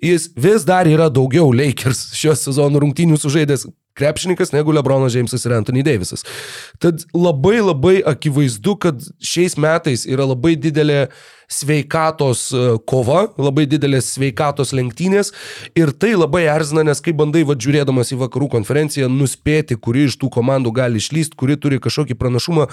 Jis 0.00 0.30
vis 0.32 0.62
dar 0.64 0.86
yra 0.88 1.10
daugiau 1.12 1.50
Lakers 1.52 2.14
šios 2.16 2.46
sezono 2.46 2.80
rungtynių 2.80 3.18
sužaidęs 3.20 3.66
krepšininkas 4.00 4.54
negu 4.56 4.72
Lebronas 4.74 5.12
Džeimsas 5.14 5.44
ir 5.46 5.56
Anthony 5.58 5.84
Davisas. 5.86 6.24
Tad 6.82 7.04
labai 7.14 7.58
labai 7.60 7.98
akivaizdu, 8.06 8.76
kad 8.80 9.04
šiais 9.20 9.58
metais 9.60 10.06
yra 10.08 10.28
labai 10.32 10.56
didelė 10.56 11.04
sveikatos 11.50 12.44
e, 12.54 12.64
kova, 12.88 13.24
labai 13.40 13.66
didelės 13.70 14.12
sveikatos 14.14 14.74
lenktynės 14.76 15.32
ir 15.78 15.92
tai 15.92 16.14
labai 16.14 16.44
erzina, 16.50 16.84
nes 16.86 17.02
kai 17.02 17.14
bandai 17.16 17.42
va 17.48 17.56
žiūrėdamas 17.58 18.14
į 18.14 18.20
vakarų 18.24 18.50
konferenciją 18.56 19.10
nuspėti, 19.12 19.76
kuri 19.76 20.06
iš 20.08 20.20
tų 20.20 20.30
komandų 20.38 20.74
gali 20.78 21.02
išlysti, 21.02 21.38
kuri 21.40 21.58
turi 21.60 21.80
kažkokį 21.82 22.18
pranašumą, 22.20 22.68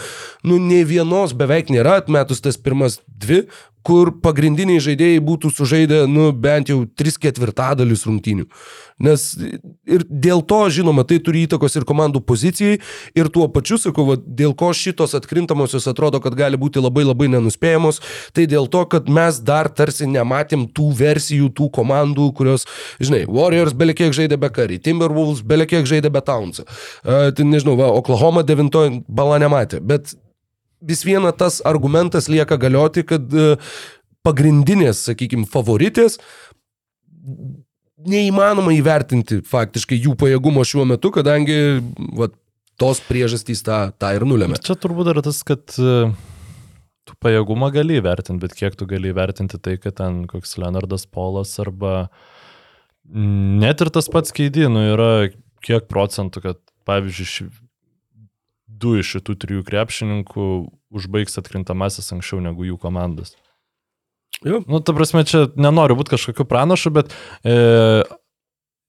nu 0.47 0.59
ne 0.61 0.83
vienos 0.87 1.33
beveik 1.37 1.73
nėra, 1.73 1.97
atmetus 2.03 2.43
tas 2.45 2.61
pirmas 2.61 3.01
dvi, 3.07 3.45
kur 3.87 4.11
pagrindiniai 4.23 4.81
žaidėjai 4.83 5.21
būtų 5.23 5.51
sužaidę, 5.55 6.01
nu, 6.11 6.29
bent 6.35 6.71
jau 6.71 6.81
3 6.99 7.19
ketvirtadalius 7.23 8.03
rungtynių. 8.07 8.47
Nes 8.99 9.29
ir 9.87 10.03
dėl 10.09 10.41
to, 10.49 10.59
žinoma, 10.73 11.05
tai 11.07 11.19
turi 11.23 11.45
įtakos 11.45 11.77
ir 11.77 11.85
komandų 11.87 12.23
pozicijai, 12.27 12.79
ir 13.15 13.29
tuo 13.33 13.45
pačiu, 13.53 13.77
sakau, 13.79 14.07
va, 14.09 14.17
dėl 14.17 14.55
ko 14.57 14.73
šitos 14.75 15.13
atkrintamosios 15.17 15.87
atrodo, 15.87 16.19
kad 16.23 16.35
gali 16.35 16.59
būti 16.59 16.81
labai 16.83 17.05
labai 17.05 17.29
nenuspėjamos, 17.35 18.01
tai 18.35 18.47
dėl 18.49 18.66
to, 18.71 18.83
kad 18.91 19.09
mes 19.11 19.39
dar 19.43 19.69
tarsi 19.73 20.07
nematėm 20.09 20.67
tų 20.75 20.91
versijų, 20.99 21.49
tų 21.57 21.69
komandų, 21.77 22.29
kurios, 22.37 22.67
žinai, 23.01 23.23
Warriors 23.31 23.75
belekiek 23.77 24.15
žaidė 24.15 24.39
be 24.41 24.51
Curry, 24.53 24.79
Timberwolves 24.83 25.43
belekiek 25.47 25.87
žaidė 25.89 26.11
be 26.13 26.23
Towns'o. 26.25 26.67
Uh, 26.67 27.29
tai 27.35 27.47
nežinau, 27.47 27.77
va, 27.79 27.91
Oklahoma 27.97 28.45
devintoji 28.47 29.01
bala 29.07 29.39
nematė, 29.41 29.81
bet 29.83 30.15
vis 30.81 31.03
viena 31.05 31.31
tas 31.31 31.61
argumentas 31.65 32.29
lieka 32.29 32.57
galioti, 32.61 33.03
kad 33.07 33.33
e, 33.33 33.55
pagrindinės, 34.25 35.07
sakykime, 35.09 35.47
favoritės 35.49 36.19
neįmanoma 38.07 38.75
įvertinti 38.77 39.41
faktiškai 39.47 39.97
jų 39.97 40.13
pajėgumo 40.19 40.63
šiuo 40.67 40.85
metu, 40.87 41.11
kadangi 41.15 41.57
va, 42.17 42.29
tos 42.77 43.01
priežastys 43.07 43.63
tą, 43.65 43.87
tą 43.97 44.13
ir 44.15 44.25
nulėmė. 44.29 44.61
Čia 44.63 44.77
turbūt 44.79 45.11
yra 45.15 45.23
tas, 45.25 45.41
kad 45.47 45.73
e, 45.81 46.11
tu 47.07 47.15
pajėgumą 47.23 47.71
gali 47.75 47.99
įvertinti, 48.01 48.43
bet 48.43 48.55
kiek 48.57 48.75
tu 48.79 48.87
gali 48.89 49.13
įvertinti 49.13 49.59
tai, 49.63 49.77
kad 49.81 49.97
ten 49.99 50.25
koks 50.29 50.57
Leonardas 50.61 51.07
Polas 51.09 51.53
arba 51.63 52.09
net 53.07 53.81
ir 53.81 53.91
tas 53.93 54.09
pats 54.11 54.35
keidinų 54.35 54.83
yra 54.93 55.11
kiek 55.65 55.87
procentų, 55.89 56.43
kad 56.43 56.61
pavyzdžiui, 56.87 57.49
du 58.67 58.97
iš 58.99 59.17
šitų 59.17 59.35
trijų 59.41 59.65
krepšininkų 59.67 60.47
užbaigs 60.97 61.39
atkrintamasis 61.41 62.13
anksčiau 62.15 62.39
negu 62.43 62.67
jų 62.67 62.77
komandas. 62.81 63.33
Jo. 64.45 64.61
Nu, 64.69 64.79
ta 64.85 64.93
prasme, 64.93 65.23
čia 65.25 65.47
nenoriu 65.57 65.97
būti 65.97 66.13
kažkokiu 66.13 66.45
pranašu, 66.45 66.91
bet 66.93 67.13
e, 67.41 68.03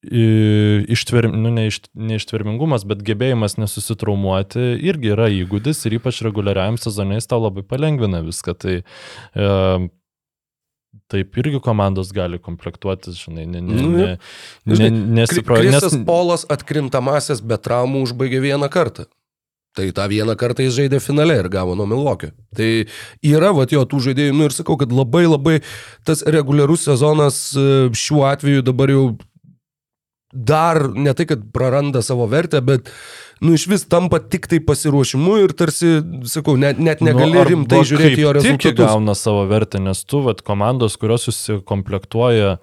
ištver, 0.03 1.27
nu, 1.35 1.51
ne, 1.51 1.67
iš, 1.67 1.81
ne 1.95 2.19
ištvermingumas, 2.21 2.85
bet 2.87 3.03
gebėjimas 3.07 3.59
nesusitraumuoti 3.59 4.63
irgi 4.87 5.15
yra 5.17 5.27
įgūdis 5.35 5.83
ir 5.89 5.99
ypač 5.99 6.23
reguliariam 6.27 6.79
sezonais 6.79 7.27
tau 7.27 7.41
labai 7.43 7.65
palengvina 7.67 8.23
viską. 8.23 8.55
Tai 8.63 8.77
e, 8.79 9.51
taip 11.11 11.39
irgi 11.43 11.61
komandos 11.65 12.13
gali 12.15 12.39
komplektuoti, 12.39 13.17
žinai, 13.19 13.47
ne, 13.51 13.61
ne, 13.61 13.83
Nu, 13.83 13.91
ne, 13.91 14.01
jo. 14.01 14.17
ne, 14.71 14.79
Žinai, 14.79 15.05
nesipro, 15.21 15.59
Krisas 15.59 15.93
nes, 15.97 16.05
Polas 16.07 16.47
atkrintamasias 16.49 17.43
be 17.43 17.59
traumų 17.59 18.07
užbaigė 18.07 18.43
vieną 18.45 18.71
kartą. 18.71 19.09
Tai 19.77 19.87
tą 19.95 20.09
vieną 20.11 20.35
kartą 20.39 20.65
jis 20.65 20.75
žaidė 20.75 20.99
finale 21.03 21.37
ir 21.39 21.47
gavo 21.53 21.75
nuo 21.79 21.87
Milvokio. 21.87 22.33
Tai 22.57 22.69
yra, 23.23 23.53
va, 23.55 23.67
jo 23.71 23.85
tų 23.87 24.01
žaidėjų, 24.09 24.35
nu 24.35 24.49
ir 24.49 24.55
sakau, 24.55 24.79
kad 24.81 24.95
labai 24.95 25.27
labai 25.29 25.59
tas 26.09 26.25
reguliarus 26.27 26.87
sezonas 26.89 27.39
e, 27.55 27.67
šiuo 27.95 28.25
atveju 28.27 28.65
dabar 28.67 28.91
jau 28.91 29.05
dar 30.33 30.83
ne 30.95 31.15
tai, 31.17 31.27
kad 31.27 31.45
praranda 31.53 32.03
savo 32.05 32.27
vertę, 32.29 32.61
bet, 32.65 32.91
nu, 33.41 33.55
iš 33.57 33.67
vis 33.71 33.87
tampa 33.89 34.21
tik 34.21 34.49
tai 34.51 34.61
pasiruošimu 34.65 35.37
ir 35.45 35.55
tarsi, 35.57 35.99
sakau, 36.29 36.57
net, 36.61 36.81
net 36.83 37.01
negali 37.05 37.33
Nu, 37.33 37.43
nu, 37.43 37.49
rimtai 37.49 37.83
žiūrėti 37.89 38.25
jo 38.25 38.33
tik 38.37 38.41
rezultatus. 38.43 38.81
gauna 38.83 39.15
savo 39.17 39.47
vertę, 39.49 39.81
nes 39.81 40.05
tu, 40.05 40.21
vat, 40.27 40.43
komandos, 40.45 40.99
kurios 41.01 41.29
susikomplektuoja 41.29 42.59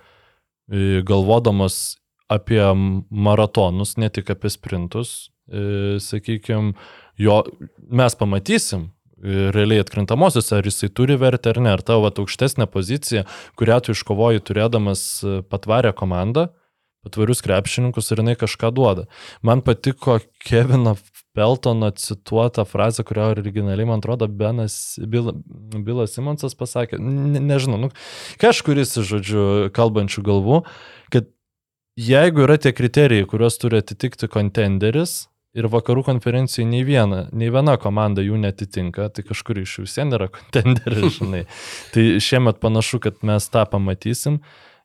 galvodamos 1.05 1.97
apie 2.29 2.61
maratonus, 3.09 3.95
ne 4.01 4.09
tik 4.09 4.29
apie 4.33 4.49
sprintus, 4.49 5.29
sakykime, 6.01 6.73
jo 7.21 7.43
mes 7.89 8.17
pamatysim. 8.17 8.91
Realiai 9.25 9.81
atkrintamosios, 9.81 10.51
ar 10.53 10.65
jisai 10.67 10.89
turi 10.93 11.15
vertę 11.17 11.49
ar 11.49 11.57
ne, 11.63 11.71
ar 11.73 11.81
tavo 11.81 12.09
aukštesnė 12.11 12.67
pozicija, 12.69 13.23
kurią 13.57 13.77
tu 13.81 13.95
iškovoji 13.95 14.43
turėdamas 14.45 15.01
e, 15.23 15.37
patvarę 15.49 15.93
komandą, 15.97 16.49
patvarius 17.05 17.43
krepšininkus 17.45 18.11
ir 18.11 18.23
jinai 18.23 18.35
kažką 18.39 18.71
duoda. 18.75 19.05
Man 19.45 19.63
patiko 19.65 20.19
Kevino 20.45 20.95
Peltono 21.35 21.89
cituota 21.99 22.63
frazė, 22.67 23.03
kurią 23.07 23.27
originaliai, 23.33 23.87
man 23.89 23.99
atrodo, 23.99 24.29
Benas, 24.31 24.95
Bil, 25.11 25.33
Bilas 25.83 26.15
Simonsas 26.15 26.55
pasakė, 26.55 26.99
ne, 27.01 27.41
nežinau, 27.43 27.79
nu, 27.81 27.91
kažkuris, 28.41 28.95
žodžiu, 29.03 29.45
kalbančių 29.75 30.23
galvų, 30.25 30.61
kad 31.11 31.27
jeigu 31.99 32.45
yra 32.47 32.55
tie 32.61 32.71
kriterijai, 32.75 33.27
kuriuos 33.27 33.59
turi 33.59 33.81
atitikti 33.83 34.31
kontenderis 34.31 35.25
ir 35.55 35.69
vakarų 35.71 36.03
konferencijai 36.09 36.67
nei 36.67 36.83
viena, 36.87 37.25
nei 37.35 37.51
viena 37.53 37.77
komanda 37.81 38.23
jų 38.23 38.39
netitinka, 38.43 39.07
tai 39.15 39.23
kažkur 39.27 39.61
iš 39.63 39.77
jų 39.77 39.87
vis 39.87 39.97
vien 39.99 40.15
yra 40.17 40.29
kontenderis, 40.31 41.19
žinai. 41.19 41.43
tai 41.95 42.07
šiemet 42.23 42.59
panašu, 42.63 42.99
kad 43.03 43.23
mes 43.27 43.47
tą 43.51 43.63
pamatysim. 43.71 44.41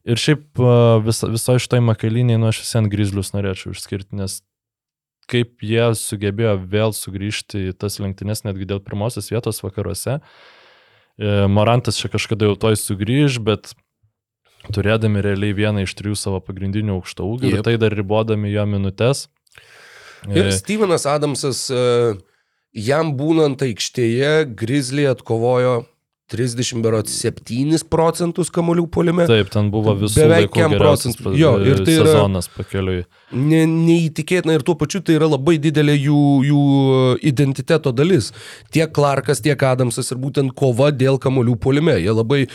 Ir 0.08 0.16
šiaip 0.16 0.60
vis, 1.04 1.20
viso 1.28 1.56
iš 1.58 1.66
toj 1.68 1.82
makaliniai, 1.84 2.40
nu 2.40 2.48
aš 2.48 2.62
vis 2.62 2.72
vien 2.76 2.88
grizlius 2.92 3.34
norėčiau 3.34 3.74
išskirti, 3.74 4.16
nes 4.16 4.38
kaip 5.30 5.62
jie 5.64 5.90
sugebėjo 5.98 6.56
vėl 6.70 6.94
sugrįžti 6.96 7.68
į 7.70 7.76
tas 7.78 8.00
lenktynės 8.02 8.44
netgi 8.46 8.68
dėl 8.68 8.80
pirmosios 8.84 9.30
vietos 9.30 9.62
vakaruose. 9.62 10.18
E, 11.20 11.34
Morantas 11.52 12.00
čia 12.00 12.10
kažkada 12.12 12.48
jau 12.48 12.56
toj 12.58 12.78
sugrįž, 12.80 13.38
bet 13.44 13.74
turėdami 14.74 15.22
realiai 15.24 15.56
vieną 15.56 15.84
iš 15.86 15.94
trijų 15.98 16.18
savo 16.18 16.40
pagrindinių 16.44 16.98
aukšto 16.98 17.28
ūgių, 17.28 17.54
yep. 17.54 17.66
tai 17.68 17.76
dar 17.80 17.94
ribodami 17.96 18.52
jo 18.52 18.66
minutės. 18.68 19.28
Ir 20.28 20.50
E, 20.50 20.56
Stevenas 20.56 21.06
Adamsas, 21.08 21.66
e, 21.72 22.16
jam 22.76 23.14
būnant 23.16 23.62
aikštėje, 23.64 24.50
Grizzly 24.58 25.06
atkovojo 25.10 25.82
30 26.30 26.82
berot 26.84 27.08
7 27.10 27.82
procentus 27.90 28.50
kamolių 28.54 28.84
polime. 28.94 29.26
Taip, 29.26 29.48
ten 29.50 29.70
buvo 29.72 29.96
visų 29.98 30.22
Beveik 30.22 30.46
laikų 30.46 30.54
kem 30.60 30.74
geriausias 30.76 31.16
procentų. 31.18 31.40
Jo, 31.40 31.52
ir 31.66 31.82
tai 31.84 31.96
yra- 31.98 32.06
sezonas 32.12 32.48
pakeliui. 32.54 33.04
Ne, 33.32 33.64
neįtikėtina 33.66 34.54
ir 34.54 34.62
tuo 34.66 34.74
pačiu 34.78 35.02
tai 35.02 35.14
yra 35.18 35.26
labai 35.30 35.56
didelė 35.58 35.96
jų, 35.98 36.20
jų 36.50 36.62
identiteto 37.32 37.92
dalis. 37.94 38.30
Tiek 38.70 38.92
Clarkas, 38.94 39.42
tiek 39.42 39.58
Adamsas 39.62 40.10
ir 40.10 40.18
būtent 40.18 40.54
kova 40.54 40.90
dėl 40.92 41.18
kamolių 41.18 41.58
polime. 41.60 41.98
Jie 41.98 42.14
labai 42.14 42.46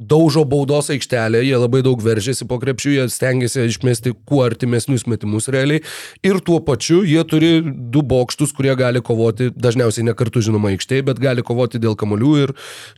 daužo 0.00 0.44
baudos 0.48 0.88
aikštelę, 0.90 1.42
jie 1.44 1.56
labai 1.60 1.82
daug 1.84 2.00
veržėsi 2.00 2.46
po 2.48 2.56
krepšių, 2.62 2.92
jie 2.94 3.06
stengiasi 3.12 3.66
išmesti 3.68 4.14
kuo 4.28 4.40
artimesnius 4.46 5.04
metimus 5.10 5.50
realiai. 5.52 5.82
Ir 6.24 6.40
tuo 6.44 6.60
pačiu 6.64 7.02
jie 7.04 7.20
turi 7.28 7.52
du 7.62 8.02
bokštus, 8.02 8.54
kurie 8.56 8.72
gali 8.80 9.02
kovoti, 9.04 9.50
dažniausiai 9.52 10.08
ne 10.08 10.16
kartu 10.16 10.42
žinoma 10.44 10.72
aikštėje, 10.72 11.04
bet 11.10 11.20
gali 11.20 11.44
kovoti 11.44 11.82
dėl 11.82 11.98
kamolių 12.00 12.32
ir 12.46 12.54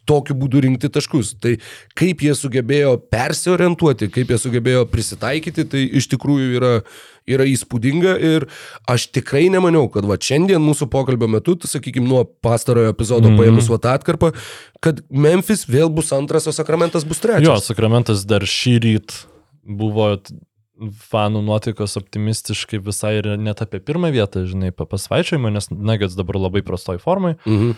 tokiu 0.09 0.39
būdu 0.39 0.63
rinkti 0.63 0.93
taškus. 0.95 1.35
Tai 1.43 1.57
kaip 1.99 2.23
jie 2.23 2.37
sugebėjo 2.39 2.95
persiorientuoti, 3.13 4.11
kaip 4.15 4.31
jie 4.31 4.39
sugebėjo 4.39 4.87
prisitaikyti, 4.93 5.67
tai 5.67 5.89
iš 5.99 6.07
tikrųjų 6.15 6.55
yra 6.61 6.75
yra 7.29 7.47
įspūdinga 7.49 8.15
ir 8.19 8.47
aš 8.91 9.09
tikrai 9.15 9.47
nemaniau, 9.53 9.89
kad 9.93 10.07
va 10.09 10.19
šiandien 10.21 10.63
mūsų 10.63 10.89
pokalbio 10.93 11.29
metu, 11.31 11.57
sakykime, 11.69 12.07
nuo 12.09 12.25
pastarojo 12.25 12.93
epizodo 12.93 13.29
mm. 13.29 13.35
-hmm. 13.35 13.43
paėmus 13.43 13.71
va 13.73 13.79
tą 13.83 13.97
atkarpą, 13.99 14.33
kad 14.83 15.03
Memphis 15.11 15.67
vėl 15.69 15.91
bus 15.91 16.13
antras, 16.13 16.47
o 16.47 16.53
Sakramentas 16.53 17.05
bus 17.05 17.23
trečias. 17.23 17.47
Jo, 17.47 17.59
Sakramentas 17.61 18.27
dar 18.27 18.43
šį 18.43 18.79
rytą 18.87 19.27
buvo 19.63 20.17
fanų 21.13 21.43
nuotaikos 21.47 21.97
optimistiškai 22.01 22.81
visai 22.83 23.17
ir 23.21 23.29
net 23.39 23.63
apie 23.63 23.79
pirmą 23.79 24.11
vietą, 24.15 24.45
žinai, 24.49 24.73
pa- 24.75 24.89
pasvaičiojimą, 24.89 25.53
nes 25.55 25.71
Nuggets 25.71 26.17
dabar 26.19 26.41
labai 26.41 26.63
prastoj 26.67 26.99
formai. 27.03 27.37
Mhm. 27.47 27.75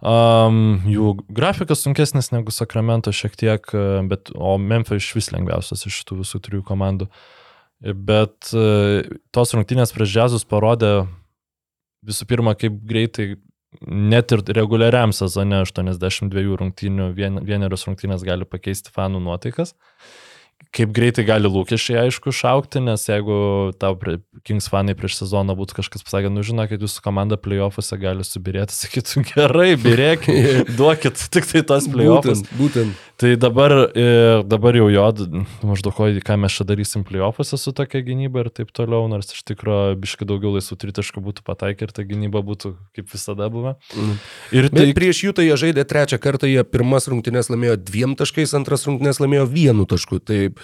Um, 0.00 0.80
jų 0.88 1.12
grafikas 1.28 1.82
sunkesnis 1.84 2.30
negu 2.32 2.50
Sakramento 2.50 3.12
šiek 3.12 3.34
tiek, 3.36 3.66
bet, 4.08 4.32
o 4.32 4.56
Memphis 4.56 5.04
iš 5.04 5.10
vis 5.18 5.28
lengviausias 5.34 5.84
iš 5.84 6.00
šitų 6.00 6.22
visų 6.22 6.40
trijų 6.40 6.64
komandų. 6.64 7.10
Bet 7.80 8.50
e, 8.52 9.04
tos 9.32 9.54
rungtynės 9.56 9.94
prieš 9.96 10.12
džiazus 10.12 10.44
parodė 10.48 11.06
visų 12.04 12.26
pirma, 12.28 12.52
kaip 12.58 12.76
greitai 12.84 13.34
net 13.80 14.34
ir 14.34 14.42
reguliariam 14.56 15.14
sezone 15.16 15.62
82 15.64 16.58
rungtynių 16.60 17.10
vien, 17.16 17.40
vienerios 17.46 17.86
rungtynės 17.88 18.24
gali 18.26 18.48
pakeisti 18.48 18.92
fanų 18.92 19.22
nuotaikas. 19.24 19.72
Kaip 20.70 20.92
greitai 20.94 21.24
gali 21.26 21.50
lūkesčiai, 21.50 22.04
aišku, 22.04 22.30
šaukti, 22.30 22.78
nes 22.84 23.02
jeigu 23.08 23.36
tau 23.80 23.96
Kings 24.46 24.68
fanai 24.70 24.94
prieš 24.94 25.16
sezoną 25.18 25.56
būtų 25.58 25.80
kažkas 25.80 26.04
pasakę, 26.06 26.30
nu 26.30 26.44
žinokit, 26.46 26.78
jūsų 26.78 27.02
komanda 27.02 27.34
playoffuose 27.40 27.98
gali 27.98 28.22
subirėti, 28.26 28.76
sakytų, 28.84 29.24
gerai, 29.32 29.72
birėkit, 29.80 30.70
duokit 30.78 31.18
tik 31.34 31.48
tai 31.50 31.64
tos 31.66 31.90
playoffus. 31.90 32.44
Būtent, 32.46 32.58
būtent. 32.60 33.06
Tai 33.20 33.34
dabar, 33.36 33.74
e, 33.92 34.42
dabar 34.48 34.78
jau 34.78 34.86
jo, 34.88 35.08
maždaug, 35.68 35.98
ką 36.24 36.36
mes 36.40 36.54
čia 36.56 36.64
darysim 36.64 37.02
playoffuose 37.04 37.58
su 37.60 37.74
tokia 37.76 38.00
gynyba 38.06 38.46
ir 38.46 38.48
taip 38.48 38.70
toliau, 38.72 39.10
nors 39.12 39.34
iš 39.34 39.42
tikrųjų 39.50 39.98
biškai 40.00 40.24
daugiau 40.24 40.54
laisvų 40.54 40.78
tritaškų 40.80 41.20
būtų 41.26 41.44
pataikę 41.44 41.84
ir 41.84 41.92
ta 41.92 42.06
gynyba 42.08 42.40
būtų 42.46 42.72
kaip 42.96 43.12
visada 43.12 43.50
buvę. 43.52 43.74
Mhm. 43.92 44.14
Ir 44.56 44.70
Bet 44.70 44.78
tai, 44.78 44.86
prieš 44.96 45.20
jų 45.26 45.34
tai 45.36 45.50
jie 45.50 45.58
žaidė 45.60 45.84
trečią 45.84 46.16
kartą, 46.22 46.48
jie 46.48 46.64
pirmas 46.64 47.10
rungtynės 47.12 47.52
laimėjo 47.52 47.76
dviem 47.82 48.16
taškais, 48.16 48.56
antras 48.56 48.88
rungtynės 48.88 49.20
laimėjo 49.20 49.44
vienu 49.52 49.84
tašku. 49.90 50.22
Tai 50.24 50.40
a, 50.48 50.59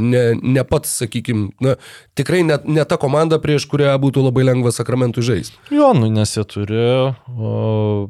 ne, 0.00 0.22
ne 0.42 0.64
pats, 0.64 0.92
sakykime, 1.02 1.50
na, 1.64 1.76
tikrai 2.18 2.42
ne, 2.46 2.58
ne 2.64 2.84
ta 2.88 2.98
komanda, 3.00 3.40
prieš 3.42 3.68
kurią 3.70 3.96
būtų 4.00 4.24
labai 4.28 4.46
lengva 4.48 4.72
Sakramentui 4.74 5.24
žaisti. 5.26 5.58
jo, 5.74 5.92
nu, 5.96 6.08
nes 6.12 6.36
jie 6.36 6.44
turi 6.48 6.84
o, 7.08 8.08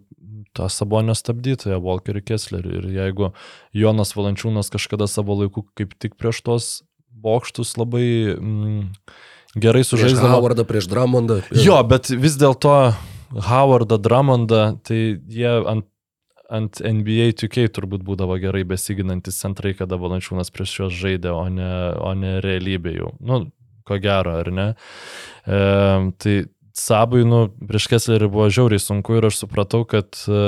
tą 0.57 0.69
sabonę 0.73 1.17
stabdytoją, 1.19 1.81
Walkerį 1.83 2.25
Kesslerį. 2.31 2.77
Ir 2.81 2.91
jeigu 2.97 3.33
Jonas 3.77 4.15
Valančiūnas 4.17 4.73
kažkada 4.75 5.11
savo 5.11 5.39
laiku 5.39 5.67
kaip 5.79 5.95
tik 6.01 6.17
prieš 6.19 6.43
tos 6.47 6.71
bokštus 7.19 7.75
labai 7.79 8.07
mm, 8.39 8.81
gerai 9.59 9.83
Prieš 9.83 9.95
sužaisdavo. 9.95 10.39
Howardą, 10.39 10.67
prieš 10.69 10.89
Dramondą. 10.91 11.43
Jo, 11.55 11.81
bet 11.87 12.11
vis 12.11 12.39
dėlto 12.41 12.75
Howardą, 13.49 13.99
Drummondą, 14.01 14.79
tai 14.87 15.19
jie 15.29 15.51
ant, 15.69 15.87
ant 16.49 16.81
NBA 16.81 17.33
2K 17.37 17.69
turbūt 17.77 18.05
būdavo 18.07 18.39
gerai 18.41 18.65
besiginantis 18.69 19.41
centrai, 19.43 19.75
kada 19.77 19.99
Valančiūnas 20.01 20.53
prieš 20.55 20.75
juos 20.81 20.97
žaidė, 20.97 21.33
o 21.35 21.45
ne, 21.53 21.69
o 22.01 22.13
ne 22.17 22.39
realybė 22.45 22.95
jau. 22.97 23.13
Nu, 23.21 23.43
ko 23.89 23.99
gero, 24.03 24.39
ar 24.43 24.51
ne? 24.55 24.69
E, 25.45 25.61
tai 26.21 26.39
Sabui, 26.79 27.25
nu, 27.27 27.49
prieš 27.69 27.89
Kesslerį 27.91 28.29
buvo 28.31 28.47
žiauriai 28.55 28.81
sunku 28.81 29.17
ir 29.19 29.27
aš 29.29 29.41
supratau, 29.43 29.83
kad 29.89 30.15
e, 30.31 30.43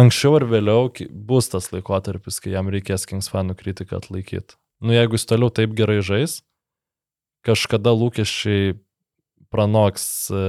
anksčiau 0.00 0.36
ar 0.40 0.48
vėliau 0.50 0.90
bus 1.28 1.52
tas 1.52 1.70
laikotarpis, 1.72 2.40
kai 2.42 2.56
jam 2.56 2.70
reikės 2.72 3.06
Kings 3.08 3.30
fanų 3.32 3.54
kritiką 3.60 4.00
atlaikyti. 4.00 4.58
Nu, 4.82 4.92
jeigu 4.96 5.16
jis 5.16 5.28
toliau 5.30 5.52
taip 5.54 5.76
gerai 5.78 6.00
žais, 6.04 6.40
kažkada 7.46 7.94
lūkesčiai 7.96 8.74
pranoks 9.56 10.04
e, 10.28 10.40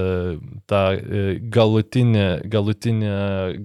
tą 0.68 0.82
e, 0.99 1.22
galutinį, 1.53 2.26
galutinį, 2.51 3.12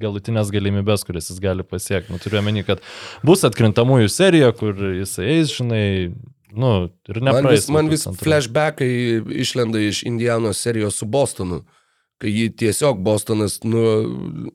galutinės 0.02 0.52
galimybės, 0.54 1.02
kuris 1.08 1.32
jis 1.32 1.42
gali 1.42 1.66
pasiekti. 1.66 2.14
Nu, 2.14 2.22
turiu 2.22 2.38
omeny, 2.38 2.62
kad 2.66 2.84
bus 3.26 3.42
atkrintamųjų 3.48 4.12
serija, 4.12 4.52
kur 4.54 4.78
jisai 5.02 5.26
eis, 5.34 5.50
žinai, 5.58 5.84
nu, 6.54 6.72
ir 7.10 7.20
Man 7.20 7.32
nepraeis. 7.42 7.64
vis, 7.64 7.72
man 7.74 7.90
vis 7.90 8.06
flashbackai 8.22 8.90
išlenda 9.42 9.82
iš 9.82 10.04
Indianos 10.08 10.62
serijos 10.62 11.00
su 11.02 11.10
Bostonu, 11.10 11.64
kai 12.22 12.30
jį 12.30 12.52
tiesiog 12.62 13.02
Bostonas 13.02 13.58
nu, 13.66 13.82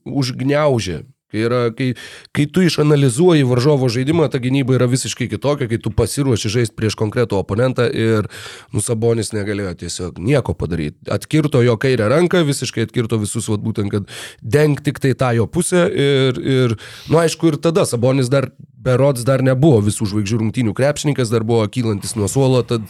užgniaužė. 0.07 1.01
Kai, 1.27 1.41
yra, 1.43 1.61
kai, 1.75 1.89
kai 2.31 2.45
tu 2.47 2.61
išanalizuoji 2.63 3.43
varžovo 3.43 3.89
žaidimą, 3.91 4.29
ta 4.31 4.39
gynyba 4.39 4.77
yra 4.77 4.85
visiškai 4.87 5.25
kitokia, 5.33 5.67
kai 5.67 5.79
tu 5.83 5.91
pasiruoši 5.91 6.51
žaisti 6.53 6.75
prieš 6.77 6.95
konkretų 6.95 7.35
oponentą 7.41 7.83
ir 7.91 8.29
Nusabonis 8.71 9.33
negalėjo 9.35 9.73
tiesiog 9.81 10.21
nieko 10.23 10.55
padaryti. 10.55 10.95
Atkirto 11.11 11.59
jo 11.65 11.75
kairę 11.83 12.07
ranką, 12.13 12.45
visiškai 12.47 12.85
atkirto 12.87 13.19
visus, 13.19 13.49
vat, 13.51 13.59
būtent, 13.59 13.91
kad 13.91 14.07
deng 14.39 14.79
tik 14.79 15.01
tai 15.03 15.11
tą 15.19 15.33
jo 15.35 15.49
pusę 15.51 15.83
ir, 15.91 16.39
ir 16.39 16.77
nu 17.11 17.19
aišku, 17.19 17.51
ir 17.51 17.59
tada 17.59 17.83
Sabonis 17.83 18.31
dar 18.31 18.47
berods 18.87 19.27
dar 19.27 19.43
nebuvo 19.43 19.81
visų 19.83 20.07
žvaigždžių 20.13 20.39
rungtynių 20.45 20.75
krepšininkas, 20.77 21.33
dar 21.33 21.43
buvo 21.43 21.67
kylantis 21.67 22.15
nuo 22.15 22.31
suolo, 22.31 22.63
tad 22.63 22.87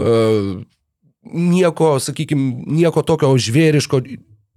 uh, 0.00 0.64
nieko, 1.28 1.96
sakykime, 2.00 2.64
nieko 2.78 3.04
tokio 3.04 3.34
žvėriško 3.36 4.00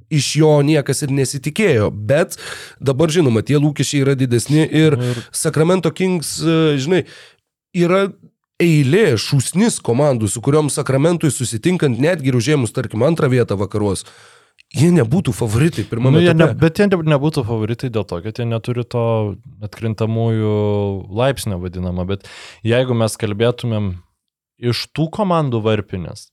iš 0.09 0.31
jo 0.41 0.51
niekas 0.65 1.03
ir 1.05 1.11
nesitikėjo, 1.13 1.91
bet 1.93 2.37
dabar 2.81 3.11
žinoma, 3.13 3.43
tie 3.45 3.59
lūkesčiai 3.61 4.01
yra 4.05 4.15
didesni 4.17 4.65
ir 4.65 4.97
Sacramento 5.31 5.91
Kings, 5.93 6.37
e, 6.41 6.77
žinai, 6.81 7.03
yra 7.77 8.07
eilė, 8.59 9.13
šūsnis 9.21 9.77
komandų, 9.85 10.27
su 10.27 10.41
kuriuom 10.43 10.67
Sakramentui 10.73 11.29
susitinkant 11.31 11.99
netgi 12.01 12.27
ir 12.33 12.35
užėmus, 12.41 12.73
tarkim, 12.75 13.05
antrą 13.07 13.29
vietą 13.31 13.55
vakaruos, 13.55 14.03
jie 14.75 14.89
nebūtų 14.93 15.31
favoritai 15.33 15.85
pirmame 15.87 16.17
Nu, 16.19 16.23
jie 16.25 16.33
ne, 16.33 16.43
etape. 16.49 16.59
bet 16.59 16.81
jie 16.81 16.89
ne- 16.91 16.99
nebūtų 17.15 17.45
favoritai 17.47 17.89
dėl 17.89 18.03
to, 18.09 18.19
kad 18.25 18.37
jie 18.41 18.45
neturi 18.49 18.83
to 18.83 19.05
atkrintamųjų 19.63 20.51
laipsnio 21.15 21.59
vadinamą. 21.61 22.05
Bet 22.09 22.27
jeigu 22.67 22.97
mes 22.97 23.15
kalbėtumėm 23.17 23.93
iš 24.59 24.87
tų 24.91 25.07
komandų 25.15 25.61
varpinės, 25.63 26.27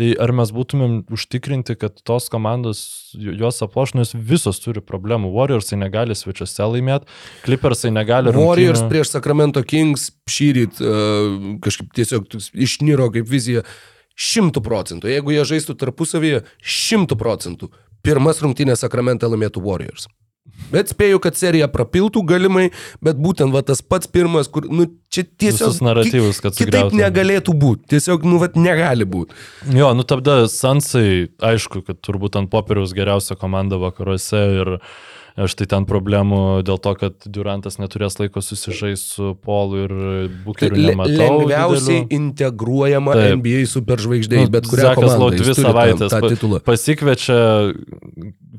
tai 0.00 0.10
ar 0.16 0.32
mes 0.32 0.48
būtumėm 0.56 0.94
užtikrinti, 1.12 1.76
kad 1.76 1.98
tos 2.08 2.30
komandos 2.32 2.80
ju- 3.12 3.34
juos 3.36 3.60
aplošnus 3.66 4.14
visos 4.16 4.58
turi 4.64 4.80
problemų. 4.80 5.28
Warriorsai 5.34 5.76
negali 5.76 6.16
svečiuose 6.16 6.64
laimėti, 6.72 7.04
Clippersai 7.44 7.92
negali 7.92 8.32
Warriors 8.32 8.80
rungtynių- 8.80 8.90
prieš 8.94 9.12
Sacramento 9.12 9.62
Kings 9.62 10.08
šyryt 10.30 10.80
uh, 10.80 11.58
kažkaip 11.60 11.92
tiesiog 12.00 12.32
išniro 12.56 13.10
kaip 13.12 13.28
vizija 13.28 13.62
šimtų 14.16 14.60
procentų. 14.64 15.08
Jeigu 15.12 15.32
jie 15.36 15.44
žaistų 15.48 15.76
tarpusavyje, 15.80 16.42
šimtų 16.64 17.16
procentų. 17.20 17.70
Pirmas 18.02 18.40
rungtynės 18.40 18.80
Sacramento 18.80 19.28
laimėtų 19.28 19.60
Warriors. 19.64 20.08
Bet 20.70 20.90
spėju, 20.92 21.18
kad 21.22 21.34
serija 21.38 21.66
prapiltų 21.70 22.22
galimai, 22.26 22.68
bet 23.02 23.18
būtent 23.22 23.50
va, 23.54 23.62
tas 23.66 23.80
pats 23.82 24.06
pirmas, 24.10 24.46
kur, 24.50 24.66
nu, 24.70 24.86
čia 25.12 25.24
tiesiog... 25.26 25.68
Visus 25.72 25.80
naratyvus, 25.82 26.38
kad 26.42 26.54
ki- 26.54 26.64
Kitaip 26.66 26.88
sugriautų. 26.90 27.00
negalėtų 27.00 27.54
būti. 27.58 27.86
Tiesiog, 27.94 28.26
nu, 28.28 28.38
va, 28.42 28.48
negali 28.54 29.06
būti. 29.08 29.34
Jo, 29.74 29.90
nu 29.98 30.06
tada 30.06 30.44
Sansai, 30.50 31.26
aišku, 31.42 31.82
kad 31.86 32.00
turbūt 32.06 32.38
ant 32.38 32.50
popieriaus 32.52 32.94
geriausia 32.96 33.36
komanda 33.40 33.78
vakaruose 33.82 34.42
ir 34.62 34.72
aš 35.36 35.54
tai 35.54 35.66
ten 35.66 35.86
problemų 35.86 36.62
dėl 36.66 36.78
to, 36.82 36.94
kad 36.98 37.14
Durantas 37.26 37.78
neturės 37.78 38.18
laiko 38.20 38.40
susižaisti 38.42 39.14
su 39.14 39.34
Polu 39.44 39.84
ir 39.84 39.94
Bukeriu 40.44 40.76
Le- 40.80 40.94
nematau. 40.94 41.18
Lengviausiai 41.18 42.04
didelių. 42.06 42.18
integruojama 42.20 43.12
Taip. 43.14 43.36
NBA 43.38 43.64
superžvaigždė, 43.70 44.44
Nu, 44.44 44.48
bet 44.50 44.64
kurią 44.70 44.94
Zakas 44.94 45.18
Lau 45.18 45.30
dvi 45.30 45.54
tą- 45.54 45.62
savaitės 45.64 46.10
tą 46.10 46.20
pa- 46.20 46.28
titulą. 46.34 46.60
pasikviečia 46.64 47.40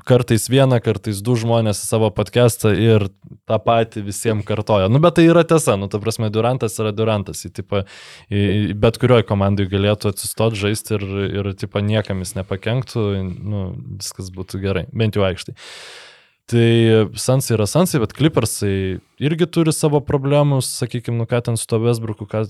kartais 0.04 0.48
vieną, 0.50 0.80
kartais 0.82 1.20
du 1.22 1.34
žmonės 1.38 1.78
į 1.82 1.86
savo 1.86 2.10
podcastą 2.10 2.72
ir 2.74 3.04
tą 3.46 3.58
patį 3.62 4.02
visiems 4.06 4.44
kartoja. 4.48 4.88
Nu, 4.90 4.98
bet 4.98 5.14
tai 5.18 5.26
yra 5.28 5.44
tiesa, 5.44 5.76
nu, 5.78 5.88
ta 5.88 5.98
prasme, 6.02 6.30
Durantas 6.32 6.74
yra 6.82 6.92
Durantas. 6.92 7.44
Į, 7.46 7.52
tipo, 7.54 7.84
į, 8.30 8.40
į 8.72 8.78
bet 8.82 8.98
kurioje 8.98 9.26
komandai 9.28 9.68
galėtų 9.70 10.10
atsistoti, 10.12 10.58
žaisti 10.64 10.96
ir, 10.98 11.04
ir 11.42 11.52
tipo, 11.54 11.78
niekam 11.84 12.18
jis 12.24 12.34
nepakenktų, 12.40 13.04
nu, 13.42 13.62
viskas 14.00 14.30
būtų 14.34 14.60
gerai, 14.62 14.86
bent 14.92 15.14
jau 15.14 15.22
aikštai. 15.28 15.54
Tai 16.50 17.08
Sansai 17.14 17.54
yra 17.54 17.66
Sansai, 17.70 18.00
bet 18.02 18.12
Clippersai 18.18 18.98
irgi 19.22 19.46
turi 19.46 19.72
savo 19.72 20.00
problemų, 20.02 20.58
sakykime, 20.66 21.14
nu 21.20 21.26
ką 21.30 21.38
ten 21.46 21.56
su 21.56 21.68
to 21.70 21.78
Vesbruku, 21.80 22.26
ką 22.28 22.42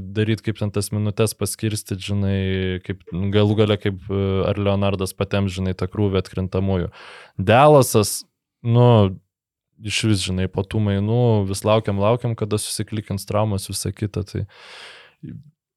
daryti, 0.00 0.46
kaip 0.46 0.62
ten 0.62 0.72
tas 0.72 0.88
minutės 0.94 1.36
paskirstyti, 1.36 2.00
žinai, 2.08 2.38
kaip 2.86 3.04
nu, 3.12 3.28
galų 3.34 3.58
gale, 3.60 3.76
kaip 3.80 4.08
e, 4.08 4.22
ar 4.48 4.58
Leonardas 4.58 5.12
patem, 5.14 5.50
žinai, 5.52 5.76
tą 5.76 5.88
krūvį 5.92 6.22
atkrintamųjų. 6.22 6.88
Delasas, 7.36 8.22
nu, 8.64 8.86
iš 9.84 10.00
vis, 10.08 10.22
žinai, 10.24 10.48
po 10.52 10.64
tų 10.64 10.80
mainų 10.86 11.24
vis 11.50 11.60
laukiam, 11.68 12.00
laukiam, 12.00 12.32
kada 12.38 12.58
susiklikins 12.60 13.28
traumas, 13.28 13.68
visą 13.68 13.92
kitą. 13.92 14.24
Tai... 14.26 14.46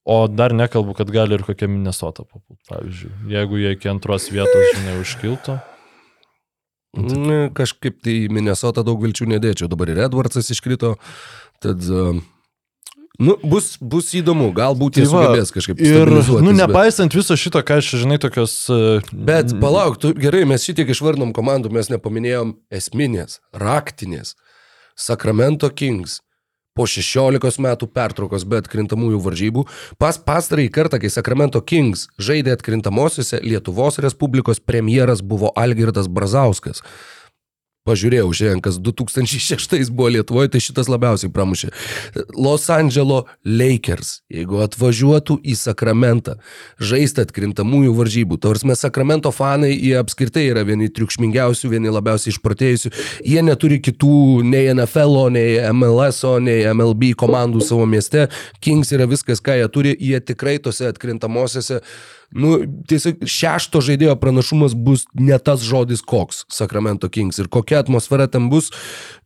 O 0.09 0.21
dar 0.31 0.55
nekalbu, 0.55 0.95
kad 0.97 1.11
gali 1.13 1.35
ir 1.35 1.43
kokia 1.45 1.67
Minnesota 1.69 2.23
papult, 2.23 2.61
pavyzdžiui. 2.71 3.11
Jeigu 3.35 3.59
jie 3.59 3.75
iki 3.75 3.91
antros 3.91 4.31
vietos, 4.31 4.71
žinai, 4.79 4.95
užkiltų. 5.03 5.59
Na, 6.97 7.49
Kažkaip 7.53 7.99
tai 8.01 8.15
Minnesota 8.33 8.81
daug 8.85 9.01
vilčių 9.03 9.27
nedėčiau. 9.35 9.69
Dabar 9.69 9.91
ir 9.93 10.01
Edwardsas 10.07 10.49
iškrito. 10.49 10.95
Tad, 11.61 11.83
uh, 11.85 12.17
nu, 13.21 13.35
bus, 13.43 13.75
bus 13.81 14.09
įdomu. 14.17 14.49
Galbūt 14.57 14.97
Tai 14.97 15.05
va, 15.05 15.11
sugebės 15.11 15.53
kažkaip 15.53 15.83
Ir, 15.85 16.09
nu, 16.09 16.23
bet- 16.23 16.57
nepaisant 16.63 17.13
viso 17.13 17.37
šito, 17.37 17.61
ką 17.61 17.77
aš, 17.83 17.91
žinai, 18.01 18.17
tokios... 18.21 18.55
e, 18.73 19.01
Bet 19.13 19.53
palauk, 19.61 19.99
tu, 20.01 20.15
gerai, 20.17 20.45
mes 20.49 20.65
šitiek 20.65 20.89
išvardinom 20.95 21.35
komandų, 21.37 21.69
mes 21.77 21.91
nepaminėjom 21.93 22.55
esminės, 22.73 23.37
raktinės. 23.53 24.33
Sacramento 24.99 25.69
Kings 25.71 26.19
po 26.79 26.87
16 26.87 27.59
metų 27.59 27.89
pertraukos 27.91 28.45
be 28.47 28.61
atkrintamųjų 28.63 29.19
varžybų. 29.25 29.65
Pas 29.99 30.15
pastarąjį 30.15 30.71
kartą, 30.71 31.01
kai 31.03 31.11
Sacramento 31.11 31.59
Kings 31.59 32.07
žaidė 32.15 32.55
atkrintamosiose, 32.55 33.41
Lietuvos 33.43 33.99
Respublikos 33.99 34.63
premjeras 34.63 35.19
buvo 35.19 35.51
Algirdas 35.59 36.07
Brazauskas. 36.07 36.85
Pažiūrėjau 37.87 38.27
šiandien, 38.35 38.59
kas 38.59 38.75
2006 38.83 39.87
buvo 39.95 40.09
Lietuvoje, 40.11 40.51
tai 40.51 40.59
šitas 40.61 40.89
labiausiai 40.91 41.31
pramušė. 41.31 41.69
Los 42.35 42.67
Angeles 42.73 43.29
Lakers, 43.47 44.09
jeigu 44.29 44.59
atvažiuotų 44.65 45.37
į 45.47 45.55
Sakramentą, 45.55 46.35
žaisti 46.75 47.23
atkrintamųjų 47.23 47.95
varžybų, 47.95 48.39
tavars 48.43 48.65
mes 48.67 48.83
Sakramento 48.83 49.31
fanai, 49.31 49.71
jie 49.77 49.95
apskritai 50.01 50.49
yra 50.51 50.65
vieni 50.67 50.91
triukšmingiausių, 50.91 51.71
vieni 51.71 51.95
labiausiai 51.95 52.35
išprotėjusių, 52.35 52.93
jie 53.31 53.47
neturi 53.47 53.79
kitų 53.79 54.43
nei 54.43 54.67
NFL, 54.75 55.29
nei 55.39 55.57
MLS, 55.71 56.21
nei 56.43 56.67
MLB 56.75 57.13
komandų 57.19 57.63
savo 57.63 57.87
mieste, 57.89 58.27
Kings 58.59 58.91
yra 58.91 59.07
viskas, 59.09 59.39
ką 59.39 59.55
jie 59.55 59.71
turi, 59.71 59.95
jie 59.95 60.19
tikrai 60.19 60.59
tose 60.59 60.91
atkrintamosiose 60.91 61.79
Nu, 62.29 62.59
tiesiog 62.89 63.23
šešto 63.25 63.81
žaidėjo 63.81 64.13
pranašumas 64.21 64.75
bus 64.77 65.07
ne 65.17 65.37
tas 65.41 65.63
žodis 65.65 66.03
koks 66.05 66.43
Sacramento 66.53 67.09
Kings 67.09 67.39
ir 67.41 67.49
kokia 67.49 67.79
atmosfera 67.81 68.27
ten 68.29 68.51
bus, 68.51 68.69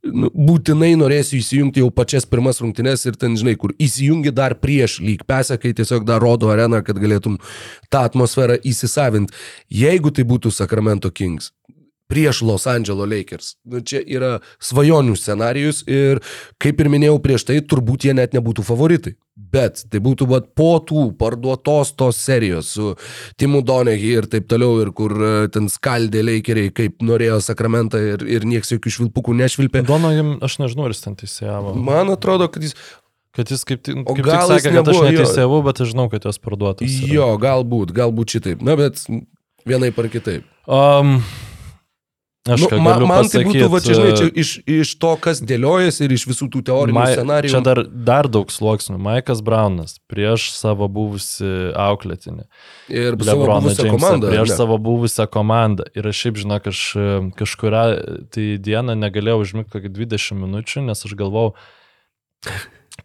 nu, 0.07 0.29
būtinai 0.31 0.93
norėsiu 1.01 1.41
įsijungti 1.41 1.83
jau 1.83 1.89
pačias 1.91 2.27
pirmas 2.29 2.61
rungtynes 2.63 3.03
ir 3.09 3.17
ten, 3.19 3.35
žinai, 3.39 3.57
kur 3.59 3.75
įsijungi 3.75 4.31
dar 4.31 4.55
prieš 4.61 5.01
lyg 5.03 5.25
pesę, 5.27 5.59
kai 5.59 5.73
tiesiog 5.75 6.07
dar 6.07 6.23
rodo 6.23 6.53
areną, 6.53 6.79
kad 6.87 7.01
galėtum 7.03 7.41
tą 7.91 8.05
atmosferą 8.07 8.55
įsisavinti. 8.63 9.35
Jeigu 9.83 10.13
tai 10.15 10.23
būtų 10.29 10.53
Sacramento 10.55 11.11
Kings, 11.11 11.51
prieš 12.07 12.41
Los 12.47 12.67
Angeles 12.71 13.09
Lakers. 13.09 13.55
Nu, 13.67 13.81
čia 13.83 13.99
yra 13.99 14.37
svajonių 14.63 15.17
scenarius 15.19 15.83
ir, 15.89 16.23
kaip 16.61 16.79
ir 16.79 16.91
minėjau 16.93 17.19
prieš 17.23 17.47
tai, 17.49 17.59
turbūt 17.59 18.07
jie 18.07 18.15
net 18.15 18.35
nebūtų 18.37 18.63
favoritai. 18.67 19.17
Bet 19.33 19.79
tai 19.89 19.97
būtų 20.05 20.27
vat, 20.29 20.51
po 20.53 20.75
tų 20.85 21.07
parduotos 21.17 21.89
tos 21.97 22.19
serijos 22.21 22.67
su 22.75 22.91
Timu 23.41 23.63
Doneghi 23.65 24.11
ir 24.19 24.27
taip 24.29 24.45
toliau, 24.51 24.75
ir 24.83 24.91
kur 24.93 25.09
e, 25.17 25.31
ten 25.53 25.65
skaldė 25.73 26.21
Lakeriai, 26.21 26.69
kaip 26.69 27.01
norėjo 27.01 27.39
Sakramentą 27.41 27.97
ir, 28.13 28.21
ir 28.29 28.45
nieks 28.45 28.69
jokių 28.75 28.93
švilpukų 28.97 29.33
nešvilpė. 29.41 29.81
Dono, 29.89 30.11
jam- 30.13 30.35
aš 30.45 30.59
nežinau, 30.61 30.85
ar 30.85 30.93
jis 30.93 31.01
ten 31.07 31.17
teisėjavo. 31.17 31.73
Man 31.81 32.13
atrodo, 32.13 32.45
kad 32.53 32.61
jis... 32.69 32.77
Kad 33.33 33.49
jis 33.49 33.63
kaip, 33.65 33.79
ti- 33.81 33.95
O 33.97 34.03
kaip 34.13 34.19
tik 34.21 34.27
gal 34.29 34.43
jis 34.45 34.59
sakė, 34.61 34.75
kad 34.75 34.91
aš 34.91 34.93
nebuvo, 34.93 35.05
neteisėjau, 35.09 35.61
bet 35.65 35.79
aš 35.81 35.89
žinau, 35.95 36.05
kad 36.11 36.27
jos 36.29 36.37
parduotas. 36.37 36.91
yra. 37.01 37.13
Jo, 37.15 37.29
galbūt, 37.41 37.89
galbūt 37.97 38.35
šitaip. 38.37 38.61
Na, 38.61 38.75
bet 38.77 39.01
vienaip 39.65 39.97
ar 39.97 40.09
kitaip. 40.13 40.45
Um, 40.69 41.15
aš 42.43 42.63
Nu, 42.65 42.79
man 42.83 42.99
tai 42.99 43.07
pasakyt, 43.07 43.47
būtų, 43.47 43.67
va, 43.71 43.79
čia, 43.79 43.93
žinai, 43.95 44.13
čia 44.19 44.25
iš, 44.41 44.49
iš 44.67 44.89
to, 44.99 45.11
kas 45.23 45.39
dėliojasi 45.47 46.03
ir 46.03 46.15
iš 46.17 46.25
visų 46.27 46.49
tų 46.51 46.61
teorinių 46.67 46.97
Mai- 46.97 47.13
scenarijų. 47.15 47.53
Čia 47.53 47.61
dar, 47.63 47.79
dar 47.87 48.27
daug 48.27 48.51
sluoksnių. 48.51 48.97
Maikas 48.99 49.39
Braunas 49.45 49.95
prieš 50.11 50.49
savo 50.57 50.89
buvusi 50.91 51.47
auklėtinį. 51.79 52.43
Ir 52.91 53.15
Lebroną 53.15 53.61
buvusią 53.63 53.85
Jamesą 53.87 53.95
komandą. 53.95 54.33
prieš 54.33 54.51
ne? 54.51 54.57
savo 54.59 54.79
buvusią 54.89 55.27
komandą. 55.31 55.87
Ir 55.95 56.11
aš 56.11 56.23
šiaip 56.25 56.41
žinau, 56.43 56.59
aš 56.73 56.83
e, 56.99 57.07
kažkuria 57.39 57.83
tai 58.35 58.49
dieną 58.59 58.97
negalėjau 58.99 59.39
užmigti 59.45 59.77
kokį 59.77 59.93
20 59.95 60.43
minučių, 60.43 60.83
nes 60.89 61.07
aš 61.07 61.15
galvau, 61.15 61.53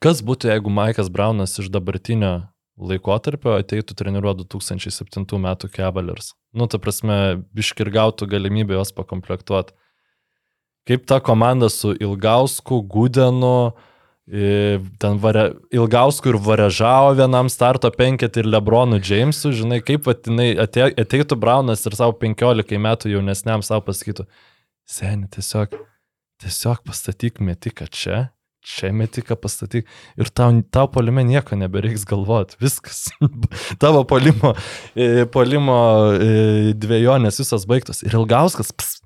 kas 0.02 0.24
būtų, 0.26 0.50
jeigu 0.50 0.74
Maikas 0.74 1.12
Braunas 1.14 1.54
iš 1.62 1.70
dabartinio 1.70 2.48
laikotarpio 2.78 3.54
ateitų 3.58 3.94
treniruoti 3.98 4.46
2007 4.50 5.38
metų 5.46 5.70
Cavaliers. 5.74 6.34
Nu, 6.56 6.68
ta 6.70 6.80
prasme, 6.80 7.42
biškirgautų 7.56 8.28
galimybę 8.30 8.78
jos 8.78 8.94
pakomplektuoti. 8.96 9.74
Kaip 10.88 11.04
ta 11.04 11.18
komanda 11.20 11.68
su 11.68 11.92
Ilgausku, 11.92 12.80
Gudenu, 12.88 13.74
ten 14.28 15.18
vare, 15.20 15.44
Ilgausku 15.72 16.32
ir 16.32 16.38
Varežavo 16.44 17.12
vienam 17.16 17.48
starto 17.52 17.90
penketį 17.92 18.42
ir 18.44 18.48
Lebronu 18.48 19.00
Jamesu, 19.00 19.52
žinai, 19.56 19.82
kaip 19.84 20.08
vat 20.08 20.24
jinai 20.28 20.50
atė, 20.64 20.90
ateitų 21.00 21.36
Braunas 21.40 21.84
ir 21.88 21.96
savo 21.96 22.16
15 22.16 22.80
metų 22.80 23.12
jaunesniam 23.12 23.64
savo 23.64 23.84
pasakytų, 23.88 24.24
seniai, 24.88 25.28
tiesiog, 25.36 25.76
tiesiog 26.44 26.84
pastatyk 26.88 27.40
metiką 27.44 27.88
čia, 27.92 28.26
čia 28.64 28.90
metiką 28.92 29.36
pastatyk 29.40 29.88
ir 30.18 30.30
tau, 30.34 30.50
tau 30.74 30.88
polime 30.92 31.24
nieko 31.26 31.56
nebereiks 31.58 32.04
galvoti, 32.08 32.58
viskas. 32.62 33.06
Tavo 33.82 34.04
polimo, 34.08 34.54
e, 34.98 35.26
polimo 35.32 35.78
e, 36.14 36.74
dviejonės 36.76 37.40
visas 37.42 37.66
baigtos. 37.70 38.02
Ir 38.06 38.18
Ilgauskas, 38.18 38.72
ps, 38.74 38.98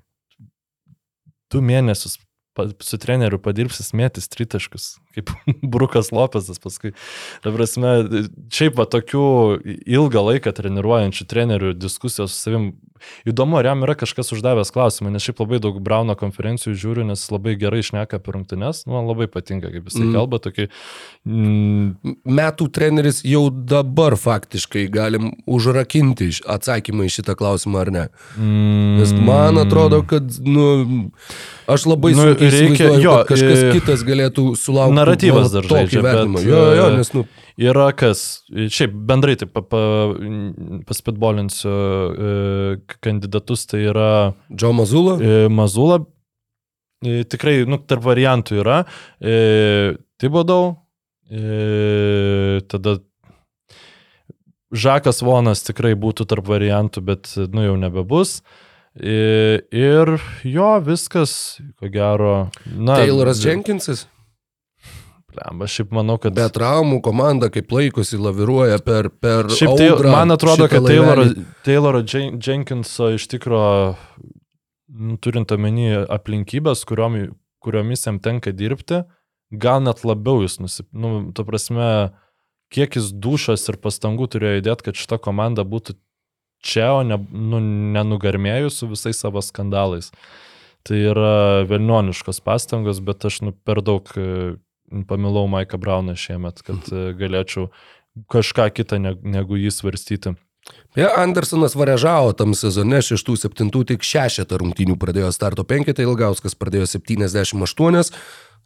du 1.53 1.61
mėnesius 1.63 2.17
su 2.85 2.97
treneriu 3.01 3.39
padirbsis 3.41 3.93
mėtis 3.97 4.29
tritaškus, 4.29 4.97
kaip 5.15 5.31
Brukas 5.73 6.11
Lopesas 6.13 6.61
paskui. 6.61 6.93
Ta 7.41 7.53
prasme, 7.53 7.95
šiaip 8.53 8.77
va 8.77 8.85
tokių 8.89 9.25
ilgą 9.89 10.25
laiką 10.29 10.53
treniruojančių 10.53 11.27
trenerių 11.29 11.73
diskusijos 11.77 12.35
su 12.35 12.49
savim. 12.49 12.73
Įdomu, 13.27 13.57
ar 13.59 13.65
jam 13.71 13.83
yra 13.85 13.95
kažkas 13.95 14.31
uždavęs 14.35 14.71
klausimą, 14.75 15.11
nes 15.13 15.23
šiaip 15.23 15.39
labai 15.43 15.59
daug 15.63 15.79
Brauno 15.83 16.15
konferencijų 16.19 16.73
žiūriu, 16.75 17.05
nes 17.07 17.23
labai 17.31 17.55
gerai 17.59 17.79
išneka 17.83 18.19
apie 18.19 18.31
rungtynes. 18.35 18.85
Nu, 18.85 18.93
man 18.97 19.07
labai 19.07 19.27
patinka, 19.27 19.71
kaip 19.71 19.87
jisai 19.89 20.03
Mm. 20.07 20.13
kalba, 20.17 20.39
tokį... 20.43 20.67
Mm, 21.27 22.15
Metų 22.27 22.67
treneris 22.75 23.21
jau 23.23 23.45
dabar 23.49 24.15
faktiškai 24.19 24.85
galim 24.91 25.29
užrakinti 25.47 26.27
atsakymą 26.51 27.05
į 27.07 27.13
šitą 27.15 27.35
klausimą 27.39 27.79
ar 27.85 27.91
ne. 27.95 28.05
mm, 28.37 28.97
Nes 28.99 29.13
man 29.13 29.57
atrodo, 29.61 30.01
kad, 30.07 30.27
nu, 30.43 31.11
aš 31.67 31.85
labai 31.87 32.11
Nu, 32.13 32.25
sunkiai 32.33 32.51
reikia- 32.51 33.01
jo, 33.01 33.15
kad 33.23 33.31
kažkas 33.37 33.63
kitas 33.77 34.03
galėtų 34.03 34.49
sulaukti. 34.59 34.97
naratyvas 34.99 35.47
va, 35.47 35.61
dar 35.61 35.63
žaidžia, 35.71 36.01
bet, 36.03 36.43
Jo, 36.45 36.61
jo, 36.75 36.87
e, 36.91 36.97
nes, 36.97 37.13
nu, 37.13 37.23
Yra 37.61 37.91
kas, 37.93 38.41
šiaip 38.49 38.93
bendrai 39.09 39.35
taip 39.37 39.51
pa, 39.53 39.61
pa, 39.61 39.79
paspitbolinsiu 40.89 41.69
e, 41.69 42.31
kandidatus, 43.05 43.67
tai 43.69 43.83
yra 43.91 44.07
Džo 44.49 44.71
Mazula. 44.73 45.19
e, 45.21 45.47
Mazula, 45.53 45.99
e, 47.05 47.21
tikrai, 47.29 47.59
nu, 47.69 47.77
tarp 47.77 48.07
variantų 48.07 48.57
yra, 48.63 48.79
e, 49.21 49.93
Tibodau, 50.17 50.71
e, 51.29 52.61
tada 52.73 52.97
Žakas 54.73 55.21
Vonas 55.21 55.61
tikrai 55.61 55.93
būtų 55.93 56.25
tarp 56.25 56.47
variantų, 56.49 57.03
bet, 57.05 57.29
nu, 57.53 57.67
jau 57.67 57.75
nebebus. 57.77 58.39
E, 58.97 59.61
Ir 59.73 60.15
jo, 60.45 60.71
viskas, 60.85 61.59
ko 61.77 61.89
gero. 61.93 62.33
Na, 62.65 62.97
Tayloras 62.97 63.41
Jenkinsas. 63.45 64.07
Blemba, 65.33 65.67
šiaip 65.69 65.91
manau, 65.95 66.19
kad... 66.21 66.35
Be 66.37 66.45
traumų 66.53 66.99
komanda 67.05 67.49
kaip 67.53 67.71
laikosi 67.73 68.19
laviruoja 68.21 68.77
per... 68.85 69.09
per 69.23 69.49
Šiaip 69.53 69.75
tai, 69.79 69.89
audrą 69.93 70.13
man 70.13 70.35
atrodo, 70.35 70.69
kad 70.71 70.85
Tayloro. 70.85 71.25
Tayloro 71.65 72.03
Jen- 72.05 72.37
Jenkinso 72.43 73.09
iš 73.15 73.27
tikro, 73.31 73.63
nu, 74.93 75.17
turint 75.23 75.51
omeny 75.55 76.05
aplinkybės, 76.05 76.85
kuriom, 76.89 77.19
kuriomis 77.63 78.05
jam 78.07 78.21
tenka 78.23 78.53
dirbti, 78.55 79.03
gal 79.53 79.83
net 79.85 80.05
labiau 80.07 80.45
jis 80.45 80.59
nusip... 80.61 80.87
Nu, 80.93 81.31
tu 81.35 81.45
prasme, 81.47 82.13
kiek 82.73 82.97
jis 82.97 83.11
dušas 83.13 83.67
ir 83.69 83.81
pastangų 83.81 84.29
turėjo 84.33 84.63
įdėti, 84.63 84.89
kad 84.89 85.03
šita 85.03 85.21
komanda 85.21 85.65
būtų 85.67 85.97
čia, 86.63 86.93
o 86.95 87.03
ne, 87.05 87.19
nu, 87.19 87.59
nenugarmėjus 87.93 88.79
su 88.81 88.89
visais 88.91 89.19
savo 89.19 89.43
skandalais. 89.43 90.11
Tai 90.83 90.97
yra 90.99 91.63
velnioniškos 91.67 92.41
pastangos, 92.43 92.99
bet 93.03 93.23
aš 93.27 93.41
nu, 93.45 93.53
per 93.55 93.79
daug 93.85 94.09
e, 94.19 94.55
pamilau 95.09 95.47
Maiką 95.51 95.77
Brauną 95.81 96.15
šiemet, 96.19 96.61
kad 96.65 96.87
e, 96.93 97.11
galėčiau 97.19 97.69
kažką 98.29 98.69
kitą 98.77 98.99
ne- 99.01 99.17
negu 99.23 99.57
jį 99.57 99.71
svarstyti. 99.73 100.35
Ja, 100.95 101.09
Andersonas 101.19 101.73
varežavo 101.75 102.31
tam 102.39 102.53
sezone 102.55 103.01
6-7, 103.03 103.67
tik 103.89 104.05
6 104.07 104.45
rungtynių 104.61 104.95
pradėjo 105.01 105.31
starto 105.35 105.65
5, 105.67 105.91
Ilgauskas 106.05 106.55
pradėjo 106.55 106.85
78. 106.87 108.13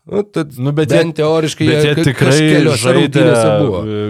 Nu, 0.07 0.21
tad, 0.23 0.53
Nu, 0.61 0.71
bet 0.71 0.87
bent 0.93 1.17
teoriškai 1.17 1.65
Bet 1.67 1.83
jie 1.83 2.05
tikrai 2.11 2.61
žaidė 2.79 3.23
e, 3.27 4.03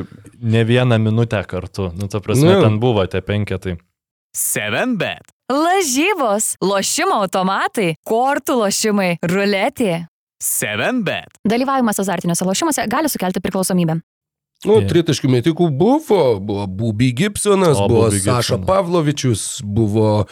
ne 0.45 0.61
vieną 0.67 0.99
minutę 1.01 1.39
kartu. 1.49 1.87
Nu, 1.97 2.09
ta 2.11 2.19
prasme, 2.21 2.53
Nu. 2.53 2.61
ten 2.65 2.75
buvo 2.83 3.05
tie 3.09 3.21
penketai. 3.25 3.77
7bet. 4.37 5.31
Lažybos, 5.49 6.57
lošimo 6.61 7.21
automatai, 7.23 7.95
kortų 8.05 8.59
lošimai, 8.61 9.15
ruletė. 9.25 10.05
7bet. 10.43 11.27
Dalyvavimas 11.49 11.99
azartiniuose 11.99 12.45
lošimuose 12.45 12.85
gali 12.87 13.09
sukelti 13.09 13.39
priklausomybę. 13.39 13.95
Nu, 14.65 14.79
Jo. 14.81 14.87
tritaškių 14.89 15.29
metikų 15.29 15.67
buvo, 15.77 16.39
buvo 16.41 16.65
Bubi 16.67 17.11
Gibsonas, 17.13 17.77
O, 17.77 17.87
buvo 17.87 18.07
Bobby 18.07 18.19
Saša 18.23 18.55
Gibsonas. 18.57 18.65
Pavlovičius, 18.67 19.43
buvo 19.63 20.25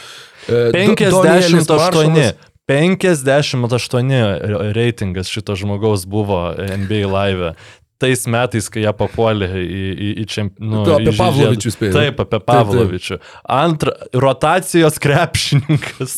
e, 0.49 0.51
Do- 0.51 1.21
Donielis 1.21 1.67
58. 1.67 2.09
Maršalas. 2.09 2.33
58 2.65 4.73
reitingas 4.73 5.27
šito 5.29 5.55
žmogaus 5.55 6.05
buvo 6.05 6.53
NBA 6.57 7.05
live. 7.05 7.53
Tais 7.97 8.25
metais, 8.27 8.65
kai 8.69 8.81
ją 8.83 8.91
papuolė 8.97 9.47
į, 9.55 9.83
į, 9.95 10.07
į 10.19 10.23
čempionų. 10.27 10.81
Tu 10.83 10.91
apie 10.97 11.11
Pavlovičių 11.15 11.71
spėjai. 11.71 11.93
Taip, 11.95 12.17
apie. 12.25 12.39
Pavlovičių. 12.43 13.19
Antra, 13.47 13.93
rotacijos 14.11 14.97
krepšininkas. 14.99 16.17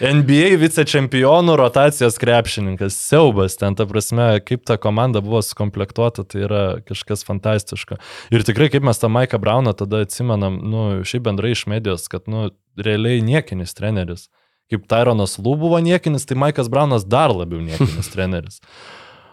NBA 0.00 0.56
vicečempionų 0.60 1.56
rotacijos 1.60 2.18
krepšininkas. 2.20 2.96
Siaubas 3.08 3.58
ten, 3.60 3.76
ta 3.78 3.86
prasme, 3.88 4.28
kaip 4.46 4.64
ta 4.68 4.78
komanda 4.80 5.22
buvo 5.24 5.42
sukomplektuota, 5.44 6.24
tai 6.24 6.44
yra 6.46 6.64
kažkas 6.86 7.24
fantastiško. 7.28 8.00
Ir 8.34 8.46
tikrai, 8.46 8.70
kaip 8.72 8.86
mes 8.86 9.00
tą 9.02 9.10
Maiką 9.12 9.40
Brauną 9.42 9.76
tada 9.76 10.02
atsimenam, 10.06 10.58
nu, 10.62 10.88
šiaip 11.06 11.26
bendrai 11.28 11.54
iš 11.56 11.66
medijos, 11.70 12.08
kad, 12.12 12.26
nu, 12.30 12.48
realiai 12.76 13.22
niekinis 13.24 13.76
treneris. 13.76 14.28
Kaip 14.70 14.88
Tyronas 14.90 15.38
Lū 15.38 15.54
buvo 15.58 15.78
niekinis, 15.82 16.26
tai 16.26 16.38
Maikas 16.38 16.70
Braunas 16.72 17.06
dar 17.06 17.34
labiau 17.34 17.62
niekinis 17.62 18.10
treneris. 18.14 18.60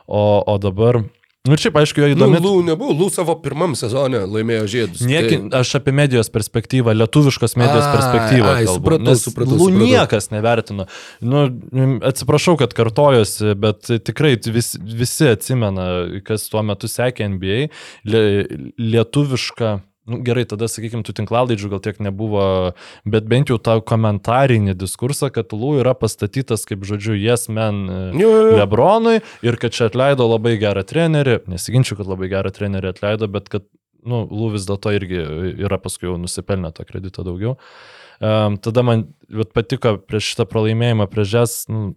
O, 0.08 0.44
o 0.46 0.58
dabar... 0.62 1.04
Nu, 1.44 1.58
šiaip, 1.60 1.76
aišku, 1.76 2.00
jo 2.00 2.08
Nu, 2.08 2.14
įdomi. 2.16 2.38
Lū 2.39 2.52
nebuvo, 2.64 2.94
Lū 2.96 3.10
savo 3.12 3.34
pirmam 3.44 3.74
sezone 3.76 4.22
laimėjo 4.32 4.64
žiedus. 4.72 5.02
Nieki, 5.04 5.41
Tai- 5.52 5.60
aš 5.60 5.74
apie 5.76 5.91
medijos 5.91 6.30
perspektyvą, 6.32 6.94
lietuviškos 6.96 7.58
medijos 7.60 7.84
Ai, 7.84 7.91
perspektyvą. 7.98 8.54
ai, 8.62 8.66
supratau, 8.72 9.10
nes 9.10 9.24
supratau, 9.28 9.58
Lū 9.60 9.68
supratau. 9.68 9.84
niekas 9.84 10.30
nevertino. 10.32 10.86
Nu, 11.20 11.41
atsiprašau, 12.00 12.56
kad 12.64 12.72
kartojosi, 12.74 13.56
bet 13.60 13.91
tikrai 14.08 14.38
vis, 14.56 14.78
visi 14.80 15.28
atsimena, 15.36 16.22
kas 16.24 16.48
tuo 16.48 16.64
metu 16.64 16.88
sekė 16.88 17.28
NBA, 17.36 17.68
lie, 18.08 18.48
lietuvišką. 18.80 19.82
Nu, 20.04 20.18
gerai, 20.20 20.43
tada, 20.43 20.68
sakykime, 20.68 20.99
tų 21.08 21.14
tinklalaidžių 21.16 21.70
gal 21.72 21.80
tiek 21.84 21.99
nebuvo, 22.04 22.43
bet 23.08 23.28
bent 23.32 23.47
jau 23.54 23.56
tą 23.64 23.78
komentarinį 23.88 24.76
diskursą, 24.76 25.30
kad 25.32 25.56
Lū 25.56 25.78
yra 25.80 25.93
pastatytas 25.95 26.68
kaip, 26.68 26.84
žodžiu, 26.88 27.16
yes 27.16 27.47
man 27.47 27.80
e. 27.88 28.01
Lebronui 28.60 29.22
ir 29.47 29.58
kad 29.62 29.72
čia 29.76 29.88
atleido 29.88 30.28
labai 30.28 30.58
gerą 30.60 30.84
trenerį, 30.88 31.38
nesiginčiu, 31.47 31.95
kad 31.99 32.12
labai 32.12 32.28
gerą 32.36 32.51
trenerį 32.51 32.91
atleido, 32.91 33.32
bet 33.32 33.47
kad, 33.54 33.64
nu, 34.04 34.26
Lū 34.28 34.51
vis 34.58 34.68
dėlto 34.68 34.91
irgi 34.91 35.24
yra 35.64 35.80
paskui 35.80 36.12
jau 36.12 36.20
nusipelnę 36.20 36.74
to 36.76 36.84
kredito 36.89 37.24
daugiau. 37.24 37.56
Um, 38.20 38.60
tada 38.60 38.84
man 38.84 39.08
patiko 39.56 39.95
prieš 40.04 40.34
šitą 40.34 40.51
pralaimėjimą 40.51 41.08
prieš 41.12 41.32
Žes, 41.32 41.60
nu, 41.72 41.93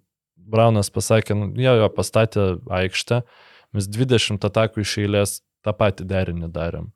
Braunas 0.46 0.94
pasakė, 0.94 1.34
nu, 1.34 1.50
jo, 1.58 1.74
jo, 1.82 1.90
pastatė 1.90 2.52
aikštę, 2.70 3.24
mes 3.74 3.90
20 3.90 4.46
atakų 4.46 4.86
iš 4.86 5.00
eilės 5.02 5.40
tą 5.66 5.74
patį 5.74 6.06
derinį 6.06 6.54
darėm. 6.54 6.92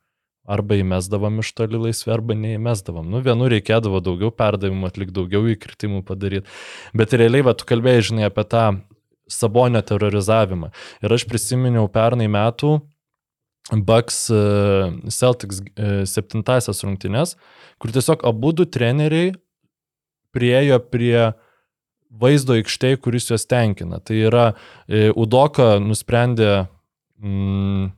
Arba 0.51 0.79
įmesdavom 0.81 1.41
iš 1.43 1.53
toli 1.57 1.81
laisvę, 1.81 2.13
arba 2.15 2.37
neįmesdavom. 2.39 3.09
Nu, 3.11 3.23
vienu 3.25 3.49
reikėdavo 3.53 4.01
daugiau 4.05 4.33
perdavimų 4.35 4.89
atlikti, 4.91 5.17
daugiau 5.17 5.51
įkritimų 5.53 6.03
padaryti. 6.09 6.49
Bet 6.97 7.15
realiai, 7.17 7.45
va, 7.47 7.55
tu 7.55 7.69
kalbėjai, 7.69 8.07
žinai, 8.11 8.25
apie 8.29 8.47
tą 8.51 8.65
sabonio 9.31 9.83
terorizavimą. 9.87 10.73
Ir 11.05 11.15
aš 11.15 11.27
prisiminiau 11.31 11.87
pernai 11.93 12.27
metų 12.31 12.81
Bucks 13.71 14.25
e, 14.35 14.41
Celtics 15.15 15.61
e, 15.63 15.93
septintasias 16.11 16.83
rungtynes, 16.83 17.37
kur 17.79 17.95
tiesiog 17.95 18.25
abu 18.27 18.51
du 18.57 18.67
treneriai 18.67 19.37
priejo 20.35 20.81
prie 20.91 21.31
vaizdo 22.11 22.57
aikštėje, 22.59 22.99
kuris 23.05 23.31
juos 23.31 23.47
tenkina. 23.47 24.01
Tai 24.03 24.19
yra 24.19 24.51
e, 24.51 25.13
Udoka 25.15 25.77
nusprendė 25.79 26.67
Mm, 27.21 27.93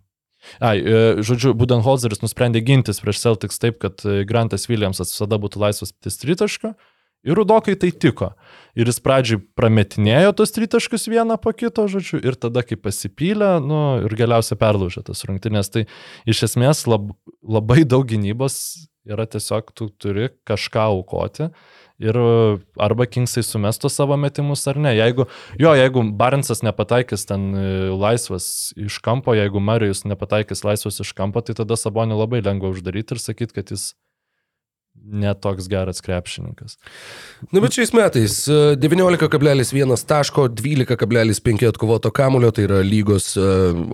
Ai, 0.63 0.77
e, 0.79 1.03
žodžiu, 1.25 1.53
Budenholzeris 1.59 2.23
nusprendė 2.23 2.63
gintis 2.67 3.03
prieš 3.03 3.23
Celtics 3.23 3.61
taip, 3.63 3.79
kad 3.83 4.03
e, 4.07 4.23
Grantas 4.29 4.69
Williamsas 4.71 5.15
visada 5.15 5.39
būtų 5.43 5.63
laisvas 5.63 5.95
ties 6.03 6.19
tritašką. 6.23 6.75
Ir 7.23 7.39
Rudokai 7.39 7.77
tai 7.79 7.93
tiko. 7.95 8.33
Ir 8.75 8.89
jis 8.91 8.99
pradžiai 9.03 9.39
prametinėjo 9.55 10.33
tos 10.41 10.51
tritaškus 10.57 11.07
vieną 11.13 11.37
po 11.39 11.53
kito, 11.55 11.85
žodžiu, 11.91 12.19
ir 12.19 12.35
tada, 12.35 12.65
kai 12.67 12.75
pasipylė, 12.75 13.53
nu, 13.63 13.83
ir 14.03 14.17
galiausiai 14.19 14.59
perlaužė 14.59 15.05
tas 15.07 15.23
rungtynės. 15.29 15.71
Tai 15.71 15.85
iš 16.27 16.43
esmės 16.49 16.83
lab, 16.91 17.13
labai 17.47 17.85
daug 17.87 18.09
gynybos 18.11 18.57
yra 19.07 19.29
tiesiog, 19.31 19.71
tu 19.77 19.87
turi 20.03 20.33
kažką 20.49 20.89
aukoti. 20.97 21.53
Ir 22.03 22.19
e, 22.19 22.29
arba 22.83 23.07
Kingsai 23.07 23.45
sumestų 23.47 23.91
savo 23.93 24.19
metimus 24.21 24.67
ar 24.71 24.81
ne. 24.83 24.95
Jeigu, 24.99 25.29
jo, 25.61 25.75
jeigu 25.79 26.05
Barnsas 26.19 26.65
nepataikys 26.67 27.27
ten 27.31 27.51
e, 27.55 27.67
laisvas 27.95 28.47
iš 28.77 28.99
kampo, 29.05 29.37
jeigu 29.39 29.63
Marijus 29.63 30.05
nepataikys 30.09 30.65
laisvas 30.67 31.01
iš 31.05 31.15
kampo, 31.19 31.45
tai 31.47 31.57
tada 31.59 31.79
Sabonį 31.79 32.19
labai 32.19 32.43
lengva 32.45 32.73
uždaryti 32.75 33.17
ir 33.17 33.23
sakyti, 33.23 33.61
kad 33.61 33.75
jis 33.75 33.93
netoks 35.05 35.69
geras 35.69 36.01
krepšininkas. 36.01 36.77
Na, 37.51 37.61
bet 37.61 37.75
šiais 37.77 37.93
metais 37.97 38.37
e, 38.49 38.59
19,1 38.81 40.05
taško, 40.07 40.47
12,5 40.49 41.69
atkovoto 41.69 42.13
kamulio, 42.15 42.53
tai 42.55 42.67
yra 42.69 42.81
lygos 42.87 43.33
e, 43.37 43.47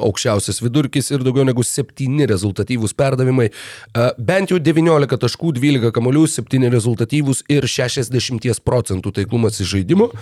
aukščiausias 0.05 0.61
vidurkis 0.63 1.11
ir 1.13 1.25
daugiau 1.27 1.47
negu 1.49 1.65
7 1.65 2.29
rezultatyvūs 2.33 2.97
perdavimai. 2.99 3.49
E, 3.49 4.11
Bent 4.19 4.53
jau 4.53 4.61
19 4.61 5.21
taškų, 5.25 5.55
12 5.61 5.95
kamuolių, 5.97 6.27
7 6.35 6.69
rezultatyvūs 6.77 7.45
ir 7.53 7.69
60 7.69 8.63
procentų 8.67 9.15
taiklumas 9.21 9.61
iš 9.63 9.77
žaidimo. 9.79 10.13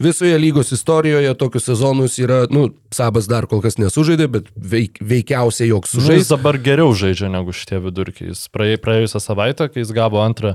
Visoje 0.00 0.38
lygos 0.40 0.72
istorijoje 0.72 1.34
tokius 1.36 1.66
sezonus 1.68 2.14
yra, 2.18 2.46
nu, 2.50 2.70
Sabas 2.92 3.26
dar 3.28 3.44
kol 3.46 3.60
kas 3.60 3.76
nesužaidė, 3.76 4.24
bet 4.32 4.46
veik, 4.56 4.96
veikiausiai 5.04 5.68
joks 5.68 5.92
Nu, 5.98 6.06
Jis 6.16 6.30
dabar 6.32 6.56
geriau 6.56 6.94
žaidžia 6.96 7.28
negu 7.28 7.52
šitie 7.52 7.76
vidurkiai. 7.84 8.30
Jis 8.32 8.46
praė- 8.48 8.80
praėjusią 8.80 9.20
savaitę, 9.20 9.68
kai 9.68 9.82
jis 9.84 9.92
gavo 9.92 10.22
antrą 10.24 10.54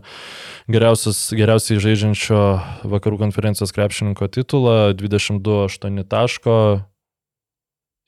geriausiai 0.68 1.78
žaidžiančio 1.86 2.42
vakarų 2.90 3.20
konferencijos 3.22 3.74
krepšininko 3.78 4.26
titulą, 4.34 4.94
22-8 4.98 6.04
taško, 6.10 6.58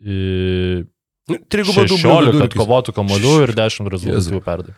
į 0.01 0.88
dublio 1.30 1.86
16 1.86 2.34
vidurkis. 2.34 2.57
atkovotų 2.57 2.95
kamolių 2.97 3.34
ir 3.45 3.53
10 3.53 3.89
rezultatyvų 3.93 4.41
Jėzau. 4.41 4.73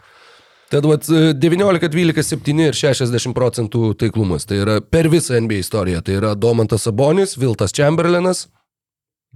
Tad 0.71 0.85
vat, 0.87 1.03
19, 1.35 1.89
12, 1.91 2.23
7 2.23 2.61
ir 2.69 2.77
60 2.77 3.35
procentų 3.35 3.91
taiklumas. 3.99 4.45
Tai 4.47 4.61
yra 4.63 4.77
per 4.81 5.09
visą 5.11 5.35
NBA 5.43 5.59
istoriją. 5.65 5.99
Tai 6.07 6.15
yra 6.21 6.33
Domantas 6.39 6.85
Sabonis, 6.87 7.35
Viltas 7.39 7.75
Chamberlainas 7.75 8.45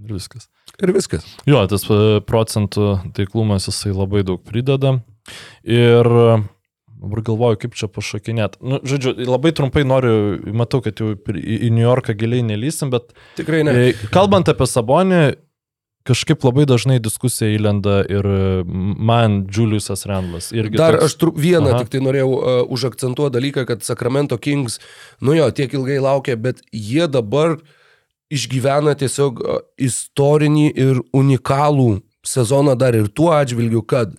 Ir 0.00 0.12
viskas. 0.16 0.48
ir 0.82 0.90
viskas. 0.92 1.24
Jo, 1.48 1.62
tas 1.68 1.86
e, 1.88 1.98
procentų 2.28 2.88
taiklumas 3.16 3.64
jisai 3.70 3.94
labai 3.96 4.20
daug 4.28 4.42
prideda. 4.44 4.98
Ir 5.64 6.04
e, 6.08 6.26
dabar 7.00 7.22
galvoju, 7.24 7.60
kaip 7.62 7.76
čia 7.80 7.88
pašokinėt. 7.88 8.58
Nu, 8.60 8.80
žodžiu, 8.84 9.14
labai 9.28 9.54
trumpai 9.56 9.86
noriu, 9.88 10.36
matau, 10.56 10.82
kad 10.84 11.00
jau 11.00 11.14
į 11.16 11.70
New 11.72 11.84
Yorką 11.84 12.12
giliai 12.20 12.44
nelysim, 12.44 12.92
bet 12.92 13.12
Tikrai 13.40 13.62
ne. 13.64 13.76
e, 13.90 13.94
kalbant 14.12 14.48
apie 14.52 14.68
Sabonį, 14.68 15.22
kažkaip 16.06 16.44
labai 16.46 16.64
dažnai 16.68 16.98
diskusija 17.02 17.50
įlenda 17.56 17.98
ir 18.10 18.26
e, 18.30 18.38
man 18.66 19.42
Juliusas 19.52 20.06
Randlas. 20.08 20.52
Dar 20.76 20.96
toks- 20.96 21.08
aš 21.08 21.16
tru, 21.20 21.32
vieną 21.34 21.72
Aha. 21.74 21.82
tik 21.82 21.92
tai 21.94 22.02
norėjau 22.04 22.30
uh, 22.32 22.60
užakcentuoti 22.72 23.34
dalyką, 23.36 23.66
kad 23.68 23.84
Sacramento 23.86 24.38
Kings, 24.38 24.78
nu 25.20 25.36
jo, 25.36 25.48
tiek 25.50 25.72
ilgai 25.74 25.98
laukia, 26.02 26.38
bet 26.38 26.62
jie 26.72 27.08
dabar 27.10 27.58
išgyvena 28.32 28.96
tiesiog 28.98 29.42
uh, 29.42 29.60
istorinį 29.78 30.66
ir 30.72 31.02
unikalų 31.16 32.00
sezoną 32.26 32.74
dar 32.78 32.96
ir 32.98 33.08
tuo 33.08 33.30
atžvilgiu, 33.34 33.82
kad 33.86 34.14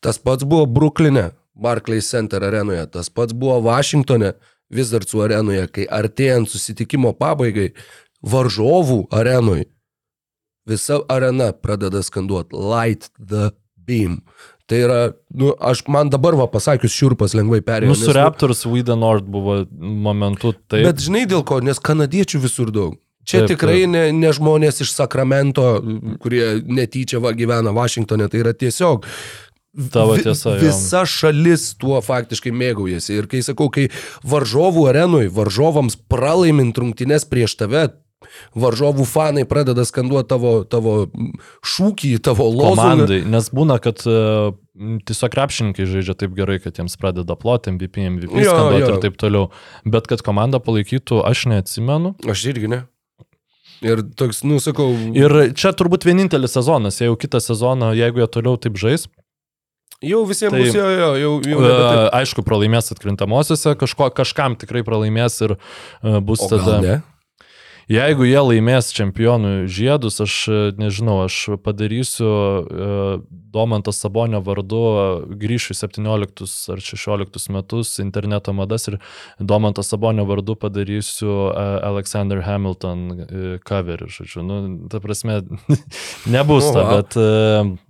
tas 0.00 0.18
pats 0.18 0.44
buvo 0.44 0.66
Brukline, 0.66 1.30
Barclays 1.54 2.08
Center 2.08 2.44
arenoje, 2.44 2.86
tas 2.92 3.10
pats 3.12 3.36
buvo 3.36 3.60
Vašingtone, 3.64 4.32
Wizardsų 4.70 5.24
arenoje, 5.26 5.66
kai 5.74 5.84
artėjant 5.90 6.48
susitikimo 6.48 7.10
pabaigai, 7.18 7.72
varžovų 8.22 9.02
arenoje, 9.10 9.66
visa 10.66 11.00
arena 11.08 11.52
pradeda 11.52 12.02
skanduoti 12.02 12.56
Light 12.56 13.10
the 13.18 13.50
Beam. 13.76 14.20
Tai 14.70 14.78
yra, 14.78 14.98
nu, 15.34 15.50
aš 15.58 15.82
man 15.90 16.10
dabar 16.12 16.36
va 16.38 16.46
pasakius 16.46 16.94
šiurpas 16.94 17.32
lengvai 17.34 17.58
perėjo. 17.66 17.90
Nu, 17.90 17.98
su 17.98 18.06
nes, 18.12 18.14
Raptors 18.14 18.62
Wida 18.70 18.94
Nord 18.94 19.26
buvo 19.26 19.64
momentu 19.74 20.52
taip. 20.70 20.84
Bet 20.86 21.02
žinai 21.02 21.24
dėl 21.26 21.42
ko, 21.48 21.58
nes 21.64 21.80
kanadiečių 21.82 22.38
visur 22.44 22.70
daug. 22.70 22.94
Čia 23.26 23.42
Taip, 23.42 23.48
taip, 23.50 23.58
tikrai 23.58 23.82
ne, 23.90 24.04
ne 24.16 24.30
žmonės 24.32 24.80
iš 24.84 24.94
Sakramento, 24.96 25.64
kurie 26.22 26.60
netyčia 26.64 27.18
va 27.22 27.34
gyvena 27.36 27.74
Vašingtonė, 27.76 28.30
tai 28.32 28.40
yra 28.44 28.54
tiesiog 28.56 29.04
Tavo 29.92 30.16
vi- 30.16 30.22
tiesa, 30.24 30.54
jo. 30.56 30.62
Visa 30.64 31.02
šalis 31.06 31.74
tuo 31.78 32.00
faktiškai 32.02 32.50
mėgaujasi. 32.50 33.18
Ir 33.20 33.28
kai 33.30 33.38
sakau, 33.46 33.68
kai 33.70 33.88
varžovų 34.26 34.88
arenui, 34.90 35.28
varžovams 35.30 35.94
pralaimint 36.10 36.78
rungtynes 36.78 37.26
prieš 37.28 37.54
tave, 37.60 37.84
varžovų 38.58 39.04
fanai 39.08 39.44
pradeda 39.48 39.84
skanduoti 39.88 40.28
tavo, 40.30 40.52
tavo 40.68 40.94
šūkį, 41.66 42.12
tavo 42.24 42.46
lozungą. 42.50 42.74
komandai, 42.76 43.20
nes 43.24 43.48
būna, 43.54 43.78
kad 43.82 44.02
uh, 44.08 44.52
tiesiog 45.08 45.32
krepšininkai 45.34 45.86
žaidžia 45.88 46.16
taip 46.20 46.34
gerai, 46.36 46.58
kad 46.62 46.76
jiems 46.80 46.96
pradeda 47.00 47.36
ploti 47.40 47.72
MVP, 47.74 48.04
MVP 48.12 48.44
Jo, 48.44 48.52
skanduoti 48.54 48.84
jo. 48.84 48.92
ir 48.94 49.02
taip 49.06 49.18
toliau. 49.20 49.48
Bet 49.88 50.08
kad 50.10 50.24
komanda 50.26 50.60
palaikytų, 50.62 51.22
aš 51.26 51.46
neatsimenu. 51.52 52.14
Aš 52.28 52.44
irgi 52.52 52.70
ne. 52.72 52.82
Ir 53.80 54.02
toks, 54.20 54.42
nu, 54.44 54.58
sakau, 54.60 54.90
Ir 55.16 55.32
čia 55.56 55.72
turbūt 55.72 56.04
vienintelis 56.04 56.52
sezonas, 56.52 56.98
jeigu 57.00 57.16
kitą 57.16 57.40
sezoną, 57.40 57.94
jeigu 57.96 58.20
jie 58.20 58.26
toliau 58.28 58.58
taip 58.60 58.76
žais, 58.76 59.06
jau 60.04 60.20
visiems 60.28 60.52
Tai- 60.52 60.60
bus, 60.60 60.74
jo, 60.76 60.84
jo, 60.92 61.08
jau, 61.16 61.30
jau 61.48 61.60
uh, 61.64 62.08
aišku, 62.20 62.44
pralaimės 62.44 62.92
atkrintamosiose, 62.92 63.72
kažko, 63.80 64.10
kažkam 64.16 64.56
tikrai 64.60 64.84
pralaimės 64.84 65.40
ir 65.46 65.56
uh, 65.56 66.20
bus 66.20 66.44
O 66.44 66.50
tada... 66.52 66.76
ne? 66.84 66.98
Jeigu 67.90 68.22
jie 68.22 68.38
laimės 68.38 68.92
čempionų 68.94 69.64
žiedus, 69.66 70.20
aš 70.22 70.34
e, 70.46 70.58
nežinau, 70.78 71.16
aš 71.24 71.56
padarysiu 71.64 72.28
uh, 72.30 73.24
Domantas 73.50 73.98
Sabonio 73.98 74.38
vardu, 74.46 74.82
e, 74.86 75.06
grįšiu 75.40 75.74
į 75.74 75.78
17 75.80 76.70
ar 76.70 76.84
16 76.86 77.50
metus 77.50 77.96
interneto 77.98 78.54
madas 78.54 78.86
ir 78.92 79.00
Domantas 79.42 79.90
Sabonio 79.90 80.22
vardu 80.28 80.54
padarysiu 80.54 81.50
Alexander 81.90 82.44
Hamilton 82.46 83.26
coverį, 83.66 84.06
žodžiu. 84.14 84.46
Nu, 84.46 84.62
ta 84.92 85.02
prasme, 85.02 85.40
nebus 86.36 86.70
ta, 86.70 86.84
Oho. 86.86 87.00
bet 87.00 87.89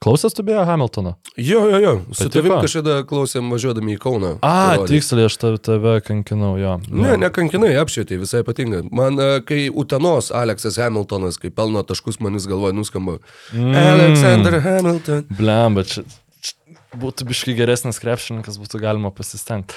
klausęs 0.00 0.34
tu 0.34 0.42
beje 0.42 0.64
Hamiltono? 0.64 1.14
Jo, 1.36 1.68
jo, 1.70 1.78
jo. 1.78 1.92
Su 2.12 2.24
Patiko? 2.24 2.30
tavim 2.34 2.54
kažkada 2.64 2.96
klausėm 3.08 3.52
važiuodami 3.52 3.94
į 3.96 4.00
Kauną. 4.00 4.32
A, 4.40 4.52
parodė. 4.72 4.96
tiksliai, 4.96 5.28
aš 5.28 5.36
tave, 5.42 5.60
tave 5.62 5.94
kankinau, 6.06 6.54
jo. 6.60 6.78
Ne, 6.88 7.14
nekankinai, 7.20 7.74
apšvietai, 7.82 8.20
visai 8.22 8.42
patinka. 8.46 8.82
Man, 8.88 9.20
e, 9.20 9.40
kai 9.46 9.68
Utenos 9.68 10.32
Aleksas 10.34 10.80
Hamiltonas, 10.80 11.38
kai 11.40 11.52
pelno 11.54 11.84
taškus, 11.86 12.20
manis 12.24 12.48
galvoja, 12.50 12.76
nuskamba. 12.76 13.18
Mm. 13.52 13.76
Alexander 13.84 14.60
Hamilton. 14.64 15.24
Blem, 15.38 15.80
bet 15.80 15.94
čia, 15.94 16.06
čia 16.40 16.78
būtų 17.00 17.28
biškai 17.30 17.56
geresnis 17.60 18.00
krepšininkas, 18.02 18.60
būtų 18.62 18.80
galima 18.82 19.12
pasistengti. 19.14 19.76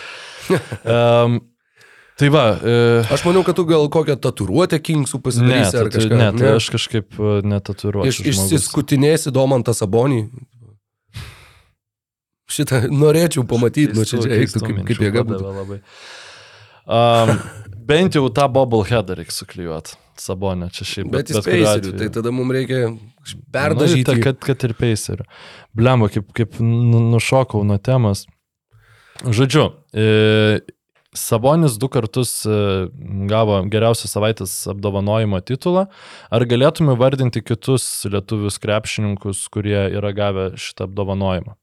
um, 0.88 1.42
tai 2.20 2.30
va, 2.34 2.44
uh, 2.60 3.12
Aš 3.14 3.24
manau, 3.28 3.42
kad 3.48 3.56
tu 3.58 3.66
gal 3.70 3.88
kokią 3.94 4.16
tatuiruotę 4.22 4.80
Kingsų 4.84 5.18
ne, 5.20 5.24
pasidarysi 5.26 5.78
ar 5.80 5.88
tatu, 5.90 5.98
kažką. 6.00 6.18
ne, 6.20 6.28
tai 6.40 6.52
aš 6.58 6.68
kažkaip 6.76 7.20
uh, 7.20 7.40
netatuiruoju. 7.54 8.12
Iš, 8.14 8.20
išsiskutinėsi 8.34 9.34
Domantą 9.34 9.74
Sabonį. 9.78 10.24
Šitą 12.54 12.84
norėčiau 12.92 13.46
pamatyti, 13.50 13.96
nu 13.98 14.04
čia 14.06 14.20
reiktų 14.22 14.62
kaip, 14.62 14.80
kaip 14.90 15.00
jėga 15.08 15.24
būtų. 15.26 15.54
Labai. 15.58 15.78
Um, 16.84 17.32
bent 17.88 18.18
jau 18.20 18.28
tą 18.36 18.46
bobbleheadą 18.52 19.16
reikia 19.18 19.34
suklijuoti. 19.34 19.96
Sabonė, 20.20 20.68
čia 20.76 20.86
šiaip. 20.86 21.08
Bet 21.10 21.32
jis 21.32 21.40
kuriuo 21.40 21.48
peiserių, 21.56 21.80
atveju. 21.80 21.98
tai 22.04 22.10
tada 22.14 22.34
mums 22.36 22.54
reikia 22.54 22.82
Nu, 22.92 23.40
perdažyti. 23.56 24.04
tai, 24.06 24.18
kad, 24.22 24.38
kad 24.44 24.66
ir 24.68 24.74
peiserių. 24.78 25.26
Blemba, 25.74 26.10
kaip, 26.14 26.28
kaip 26.38 26.60
nu- 26.62 27.02
nušokau 27.16 27.64
nuo 27.66 27.80
temos. 27.82 28.26
Žodžiu, 29.24 29.64
e, 29.96 30.60
Sabonis 31.14 31.78
du 31.78 31.90
kartus 31.94 32.32
e, 32.46 32.56
gavo 33.30 33.60
geriausios 33.70 34.14
savaitės 34.16 34.54
apdovanojimo 34.72 35.40
titulą. 35.46 35.86
Ar 36.34 36.46
galėtume 36.50 36.96
vardinti 36.98 37.44
kitus 37.46 37.86
lietuvius 38.10 38.58
krepšininkus, 38.64 39.46
kurie 39.54 39.78
yra 39.94 40.14
gavę 40.18 40.48
šitą 40.58 40.88
apdovanojimą? 40.90 41.54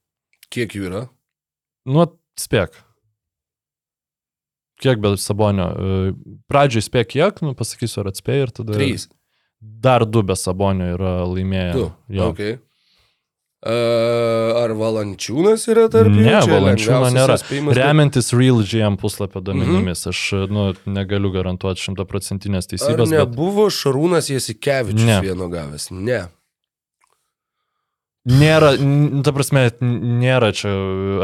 Kiek 0.51 0.75
jų 0.77 0.87
yra? 0.87 1.03
Nu, 1.87 2.07
spėk. 2.39 2.79
Kiek 4.81 5.01
be 5.03 5.13
Sabonio? 5.19 5.67
E, 5.67 6.11
Pradžioj 6.49 6.87
spėk 6.87 7.11
kiek, 7.13 7.43
nu 7.45 7.53
pasakysiu 7.57 8.05
ar 8.05 8.11
atspėjai 8.13 8.47
ir 8.47 8.55
tada... 8.61 8.77
Trys. 8.79 9.09
Dar 9.61 10.07
du 10.09 10.23
be 10.25 10.33
Sabonio 10.39 10.95
yra 10.95 11.15
laimėję. 11.29 11.73
Du. 11.75 11.87
Jo. 12.09 12.31
Okay. 12.31 12.57
Ar 13.61 14.71
Valančiūnas 14.73 15.67
yra 15.69 15.83
tarp 15.93 16.09
jų? 16.09 16.23
Ne, 16.25 16.39
Valančiūno 16.49 17.11
nėra. 17.13 17.35
bet- 17.37 17.77
Remiantis 17.77 18.31
Real 18.33 18.63
GM 18.65 18.97
puslapio 18.97 19.41
duomenimis, 19.45 20.07
aš 20.09 20.21
nu, 20.49 20.73
negaliu 20.89 21.29
garantuoti 21.31 21.77
šimtaprocentinės 21.85 22.65
Ar 22.65 22.71
teisybės, 22.73 23.09
bet 23.13 23.19
nebuvo 23.29 23.67
Šarūnas 23.69 24.31
Jasikevičius 24.33 25.05
Ne. 25.05 25.19
vieno 25.21 25.45
gavęs? 25.53 25.91
Ne. 25.91 26.23
nėra, 28.27 28.75
ta 29.25 29.31
prasme, 29.33 29.63
nėra 29.81 30.51
čia 30.53 30.69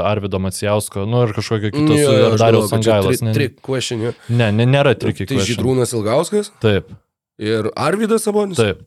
Arvido 0.01 0.39
Macijausko, 0.41 1.03
nu 1.09 1.23
ir 1.27 1.33
kažkokio 1.37 1.69
kito 1.73 1.93
aš 2.33 2.39
Dariaus 2.41 2.73
Angailas. 2.73 3.19
tri- 3.19 3.25
Ne, 3.27 3.33
Trick 3.33 3.61
question. 3.61 4.13
ne, 4.29 4.51
ne, 4.51 4.65
nėra 4.65 4.95
trikiai. 4.97 5.27
Tai 5.29 5.37
Žydrūnas 5.37 5.93
Ilgauskas 5.93 6.49
Taip, 6.59 6.89
ir 7.37 7.69
Arvidas 7.77 8.25
Sabonis. 8.25 8.57
taip. 8.57 8.81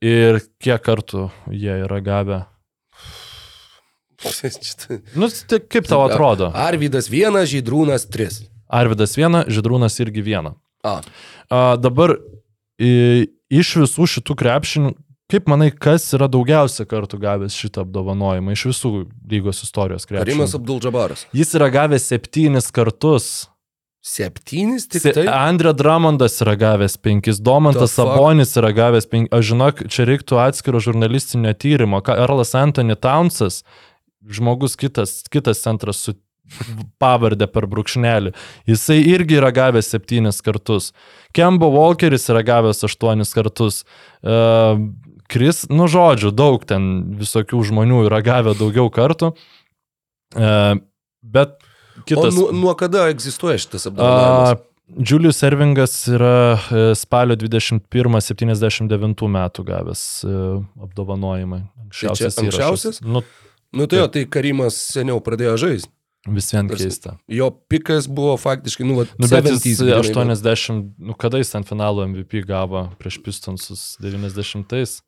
Ir 0.00 0.40
kiek 0.62 0.80
kartų 0.82 1.30
jie 1.50 1.74
yra 1.84 2.00
gavę? 2.00 2.46
Nu, 5.16 5.28
tai 5.48 5.60
kaip 5.64 5.88
tau 5.88 6.02
atrodo? 6.06 6.50
Arvidas 6.54 7.08
vienas, 7.10 7.48
Žydrūnas 7.52 8.08
tris. 8.12 8.42
Arvidas 8.70 9.16
vieną, 9.18 9.44
Židrūnas 9.50 9.96
irgi 10.04 10.24
vieną. 10.24 10.54
A. 10.86 11.00
A, 11.50 11.60
dabar 11.80 12.16
i, 12.80 13.28
iš 13.52 13.74
visų 13.82 14.06
šitų 14.14 14.36
krepšinių, 14.40 14.92
kaip 15.30 15.48
manai, 15.50 15.70
kas 15.74 16.06
yra 16.16 16.28
daugiausia 16.30 16.86
kartų 16.88 17.20
gavęs 17.22 17.56
šitą 17.56 17.84
apdovanojimą 17.84 18.56
iš 18.56 18.66
visų 18.72 18.92
lygos 19.30 19.62
istorijos 19.66 20.08
krepšinių? 20.08 20.48
Abdulžabaras. 20.60 21.26
Jis 21.36 21.56
yra 21.58 21.70
gavęs 21.72 22.08
septynis 22.12 22.70
kartus. 22.74 23.48
Septynis 24.00 24.86
tik 24.88 25.02
Se, 25.02 25.12
tai. 25.12 25.26
Andrė 25.28 25.74
Dramondas 25.76 26.38
yra 26.40 26.54
gavęs 26.56 26.94
penkis, 27.04 27.36
Domantas? 27.44 27.92
Sabonis 27.92 28.54
yra 28.56 28.70
gavęs 28.72 29.04
penkis. 29.10 29.32
Aš 29.36 29.50
žinok, 29.50 29.82
čia 29.92 30.06
reiktų 30.08 30.40
atskiro 30.40 30.80
žurnalistinio 30.80 31.52
tyrimo. 31.52 32.00
Karlas 32.06 32.54
Anthony 32.56 32.96
Townsas, 32.96 33.60
žmogus 34.28 34.76
kitas, 34.76 35.22
kitas 35.30 35.62
centras 35.62 36.02
su 36.04 36.16
pavardę 37.00 37.46
per 37.50 37.66
brūkšnelį. 37.70 38.32
Jisai 38.68 38.98
irgi 39.12 39.38
yra 39.38 39.52
gavęs 39.54 39.90
septynis 39.92 40.40
kartus. 40.44 40.90
Kembo 41.36 41.70
Walkeris 41.74 42.26
yra 42.32 42.42
gavęs 42.46 42.82
aštuonis 42.88 43.34
kartus. 43.36 43.84
Uh, 44.20 44.80
Kris, 45.30 45.62
nu 45.70 45.86
žodžiu, 45.90 46.32
daug 46.34 46.64
ten 46.66 47.14
visokių 47.20 47.62
žmonių 47.68 48.06
yra 48.08 48.18
gavę 48.26 48.56
daugiau 48.58 48.90
kartų. 48.90 49.30
Uh, 50.34 50.80
bet 51.22 51.54
kitas. 52.08 52.34
O 52.34 52.36
nuo, 52.36 52.48
nuo 52.64 52.74
kada 52.78 53.06
egzistuoja 53.12 53.60
šitas 53.62 53.86
apdovanojimas? 53.90 54.58
A, 54.58 54.66
Julius 54.90 55.38
Ervingas 55.46 55.92
yra 56.10 56.58
e, 56.58 56.80
spalio 56.98 57.36
21-79 57.38 59.28
metų 59.30 59.64
gavęs 59.68 60.00
apdovanojimą. 60.82 61.60
Anksčiausias. 61.84 62.34
Tai 62.34 62.48
anksčiausias? 62.48 62.98
įrašas. 62.98 63.06
Nu, 63.06 63.22
Nu 63.72 63.86
tai 63.86 64.00
jo, 64.02 64.08
tai 64.10 64.24
Karimas 64.26 64.76
seniau 64.90 65.20
pradėjo 65.22 65.56
žaisti. 65.60 65.92
vis 66.28 66.50
vien 66.52 66.68
keista. 66.68 67.14
Jo 67.30 67.50
pikas 67.70 68.08
buvo 68.10 68.34
faktiškai, 68.36 68.84
nu, 68.84 68.98
va, 68.98 69.06
Nu, 69.16 69.28
bet 69.30 69.46
jis 69.48 69.62
70s 69.62 69.84
grynai, 69.86 70.34
80, 70.36 70.82
nu 70.98 71.14
kada 71.16 71.40
jis 71.40 71.54
ant 71.56 71.68
finalo 71.68 72.04
MVP 72.08 72.42
gavo 72.48 72.88
prieš 73.00 73.20
Pistonsus 73.24 73.84
90-ais? 74.02 74.98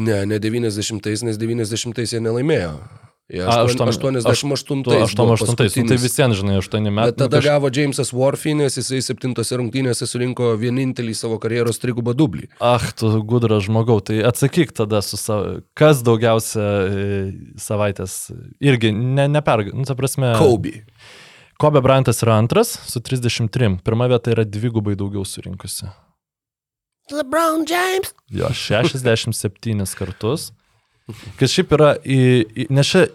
Ne, 0.00 0.24
ne 0.26 0.40
90-ais, 0.42 1.22
nes 1.28 1.38
90-ais 1.38 2.16
jie 2.16 2.20
nelaimėjo. 2.24 2.72
Jie 3.32 3.40
A, 3.40 3.64
aštuon- 3.64 3.88
aštuon- 3.88 4.16
88-ais. 4.20 5.14
buvo 5.16 5.32
88-ais, 5.32 5.48
nu, 5.48 5.54
tai 5.56 5.66
paskutinis. 5.68 6.02
vis 6.02 6.16
vien, 6.18 6.32
žinai, 6.36 6.56
8 6.60 6.90
metų. 6.92 7.06
Bet 7.08 7.16
tada 7.16 7.40
gavo 7.40 7.70
Jamesas 7.72 8.12
Warfy, 8.12 8.52
nes 8.54 8.76
jisai 8.76 9.00
septintose 9.00 9.56
rungtynėse 9.56 10.04
surinko 10.04 10.50
vienintelį 10.60 11.14
savo 11.16 11.38
karjeros 11.40 11.80
trigubą 11.80 12.12
dublį. 12.12 12.50
Ach, 12.60 12.92
tu 12.92 13.08
gudras 13.24 13.64
žmogau, 13.64 13.96
tai 14.04 14.20
atsakyk 14.28 14.72
tada 14.76 15.00
su 15.00 15.16
savo, 15.16 15.62
kas 15.74 16.02
daugiausia 16.04 16.60
e, 16.60 17.32
savaitės, 17.56 18.28
irgi 18.60 18.92
ne, 18.92 19.24
neperga, 19.32 19.72
nu, 19.72 19.84
ta 19.88 19.94
prasme. 19.96 20.34
Kobe. 20.36 20.84
Kobe 21.56 21.80
Bryantas 21.80 22.20
yra 22.20 22.36
antras 22.36 22.76
su 22.84 23.00
33, 23.00 23.80
pirma 23.82 24.04
vieta 24.06 24.32
yra 24.36 24.44
dvigubai 24.44 24.96
daugiau 25.00 25.24
surinkusi. 25.24 25.88
LeBron 27.10 27.64
James. 27.68 28.12
Jo, 28.30 28.48
67 28.52 29.94
kartus. 29.96 30.52
Kas 31.38 31.52
šiaip 31.52 31.74
yra, 31.76 31.90
nes 32.04 32.88
čia 32.88 33.06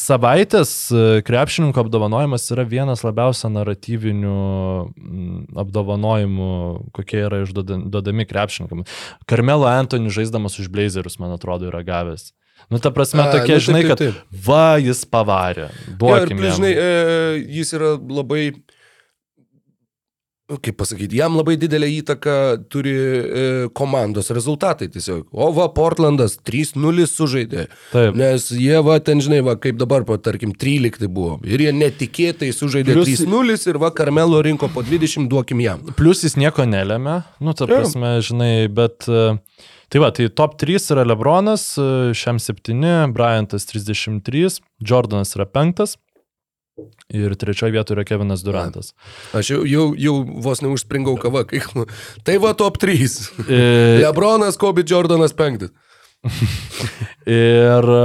savaitės 0.00 0.72
e, 0.92 1.04
krepšininkų 1.26 1.80
apdovanojimas 1.82 2.46
yra 2.54 2.64
vienas 2.68 3.02
labiausia 3.04 3.50
naratyvinių 3.52 4.34
mm, 4.86 5.38
apdovanojimų, 5.60 6.50
kokie 6.96 7.24
yra 7.26 7.42
išduodami 7.44 8.26
krepšininkam. 8.28 8.84
Karmelo 9.30 9.68
Antony 9.70 10.12
žaisdamas 10.12 10.58
už 10.62 10.70
Blazerius, 10.72 11.18
man 11.22 11.34
atrodo, 11.36 11.68
yra 11.70 11.82
gavęs. 11.86 12.30
Nu, 12.70 12.78
ta 12.78 12.92
prasme, 12.92 13.24
A, 13.24 13.32
tokie, 13.32 13.56
nu, 13.56 13.58
taip, 13.58 13.66
žinai, 13.66 13.80
taip, 13.82 13.90
kad 13.90 14.02
taip. 14.02 14.40
va, 14.46 14.64
jis 14.78 15.00
pavarė. 15.08 15.70
Jo, 15.70 15.86
ir 15.88 15.96
Duokim 16.02 16.42
jam. 16.44 16.58
žinai, 16.58 16.72
e, 16.76 16.90
jis 17.56 17.72
yra 17.76 17.94
labai, 17.96 18.42
kaip 20.58 20.76
pasakyti, 20.80 21.18
jam 21.20 21.36
labai 21.38 21.54
didelę 21.60 21.86
įtaką 22.00 22.34
turi 22.72 22.92
e, 22.94 23.44
komandos 23.76 24.30
rezultatai 24.34 24.88
tiesiog. 24.90 25.28
O 25.30 25.50
va, 25.54 25.68
Portlandas 25.74 26.36
3-0 26.46 27.06
sužaidė. 27.10 27.66
Taip. 27.92 28.18
Nes 28.18 28.48
jie 28.56 28.80
va, 28.86 28.98
ten, 29.04 29.22
žinai, 29.22 29.40
va, 29.46 29.54
kaip 29.60 29.78
dabar, 29.80 30.04
po, 30.08 30.18
tarkim, 30.18 30.54
13 30.56 31.06
buvo. 31.06 31.38
Ir 31.46 31.62
jie 31.66 31.74
netikėtai 31.76 32.50
sužaidė 32.56 32.98
Plius- 32.98 33.22
3-0 33.22 33.68
ir 33.70 33.80
va, 33.82 33.92
Karmelo 33.94 34.42
rinko 34.42 34.70
po 34.74 34.82
20, 34.86 35.28
duokim 35.30 35.62
jam. 35.62 35.84
Plus 35.98 36.24
jis 36.26 36.38
nieko 36.40 36.66
nelėmė, 36.68 37.20
nu, 37.40 37.54
ta 37.54 37.70
prasme, 37.70 38.18
žinai, 38.24 38.54
bet... 38.72 39.06
e, 39.08 39.28
Tai 39.90 39.98
va, 39.98 40.12
tai 40.14 40.28
top 40.30 40.52
3 40.54 40.84
yra 40.94 41.02
Lebronas, 41.02 41.64
e, 41.74 42.12
šiam 42.14 42.38
7, 42.38 43.10
Bryantas 43.10 43.64
33, 43.66 44.60
Jordanas 44.86 45.34
yra 45.34 45.48
5 45.50 45.96
ir 47.14 47.34
trečioje 47.38 47.74
vietoje 47.74 47.98
yra 47.98 48.04
Kevinas 48.08 48.44
Durantas. 48.46 48.92
Aš 49.36 49.52
jau, 49.52 49.60
jau, 49.68 49.86
jau 49.98 50.16
vos 50.44 50.62
neužspringau 50.64 51.16
kava, 51.20 51.44
kai... 51.48 51.62
Tai 52.26 52.36
va, 52.42 52.52
top 52.58 52.80
3. 52.82 53.16
E, 53.46 53.60
Lebronas, 54.02 54.58
Kobe, 54.60 54.84
Jordanas 54.86 55.34
5. 55.36 55.68
Ir 57.30 57.90
e, 57.96 58.04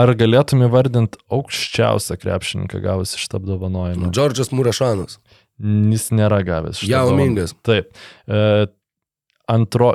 ar 0.00 0.14
galėtum 0.18 0.64
įvardinti 0.66 1.20
aukščiausią 1.32 2.18
krepšininką 2.22 2.82
gavusi 2.84 3.20
šitą 3.20 3.40
apdovanojimą? 3.42 4.10
Džordžas 4.14 4.52
Murašanas. 4.54 5.20
Jis 5.60 6.08
nėra 6.16 6.40
gavęs 6.46 6.80
šitą 6.80 6.92
Yao 6.92 7.10
apdovanojimą. 7.10 7.34
Mingas. 7.34 7.56
Taip. 7.66 7.92
E, 8.26 8.66
antro, 9.50 9.94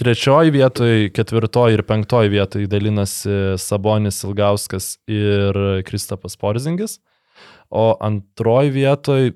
trečioji 0.00 0.50
vietoje, 0.54 1.08
ketvirtoji 1.14 1.76
ir 1.78 1.82
penktoji 1.86 2.32
vietoje 2.32 2.66
dalinasi 2.70 3.54
Sabonis 3.60 4.22
Ilgauskas 4.26 4.94
ir 5.10 5.58
Kristapas 5.86 6.36
Porzingis. 6.40 6.98
O 7.70 7.94
antroji 8.04 8.70
vietoje, 8.74 9.32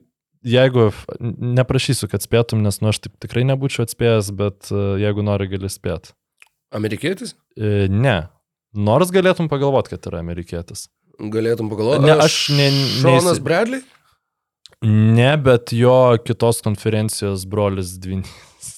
jeigu 0.47 0.91
neprašysiu, 1.21 2.07
kad 2.13 2.23
spėtum, 2.23 2.61
nes 2.63 2.81
nu 2.83 2.91
aš 2.93 3.01
taip 3.07 3.17
tikrai 3.23 3.43
nebūčiau 3.49 3.87
atspėjęs, 3.87 4.29
bet 4.39 4.69
e, 4.71 4.83
jeigu 5.03 5.25
nori, 5.27 5.49
gali 5.51 5.71
spėti. 5.73 6.13
Amerikietis? 6.75 7.33
E, 7.59 7.89
ne. 7.91 8.19
Nors 8.77 9.11
galėtum 9.15 9.49
pagalvoti, 9.51 9.95
kad 9.97 10.07
yra 10.11 10.21
amerikietis. 10.23 10.87
Galėtum 11.19 11.71
pagalvoti. 11.73 12.05
Ne, 12.07 12.15
aš 12.23 12.37
ne- 12.55 12.69
Šonas 13.01 13.25
neįsi- 13.33 13.43
Bradley? 13.47 13.81
Ne, 14.87 15.33
bet 15.43 15.73
jo 15.75 15.97
kitos 16.23 16.61
konferencijos 16.63 17.43
brolis 17.51 17.97
Dvinys. 17.99 18.78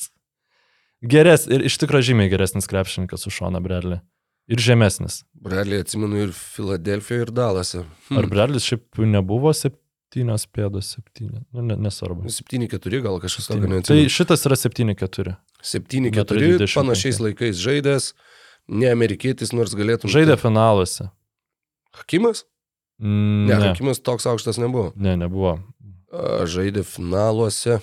Geres 1.02 1.46
ir 1.48 1.62
iš 1.64 1.78
tikrųjų 1.80 2.10
žymiai 2.12 2.28
geresnis 2.32 2.66
krepšininkas 2.68 3.24
už 3.26 3.38
Šoną 3.40 3.60
Bradley. 3.64 4.00
Ir 4.50 4.58
žemesnis. 4.60 5.22
Bradley 5.32 5.80
atsimenu 5.80 6.24
ir 6.26 6.32
Filadelfijoje, 6.34 7.22
ir 7.28 7.30
Dalase. 7.32 7.84
Ar 8.10 8.26
Bradley 8.28 8.60
šiaip 8.60 8.98
nebuvo 9.08 9.52
septynios 9.56 10.44
pėdos, 10.50 10.90
septyni? 10.96 11.44
Nu, 11.54 11.62
ne, 11.62 11.76
nesvarbu. 11.78 12.26
7-4 12.28 13.00
gal 13.04 13.20
kažkas 13.22 13.46
tokio 13.48 13.62
Tai 13.68 13.70
neatsimenu. 13.76 14.10
šitas 14.12 14.44
yra 14.50 14.58
7-4. 14.58 15.36
7-4 15.62 16.58
25. 16.58 16.74
panašiais 16.74 17.20
laikais 17.22 17.56
žaidęs, 17.62 18.10
ne 18.68 18.90
amerikietis, 18.92 19.54
nors 19.56 19.72
galėtum. 19.78 20.10
Žaidė 20.12 20.36
finaluose. 20.40 21.08
Hakimas? 21.96 22.44
Mm, 23.00 23.46
Ne, 23.48 23.54
Ne, 23.56 23.68
Hakimas 23.70 24.02
toks 24.04 24.26
aukštas 24.28 24.58
nebuvo. 24.60 24.92
ne 24.96 25.16
nebuvo. 25.16 25.56
Žaidė 26.44 26.82
finaluose. 26.84 27.78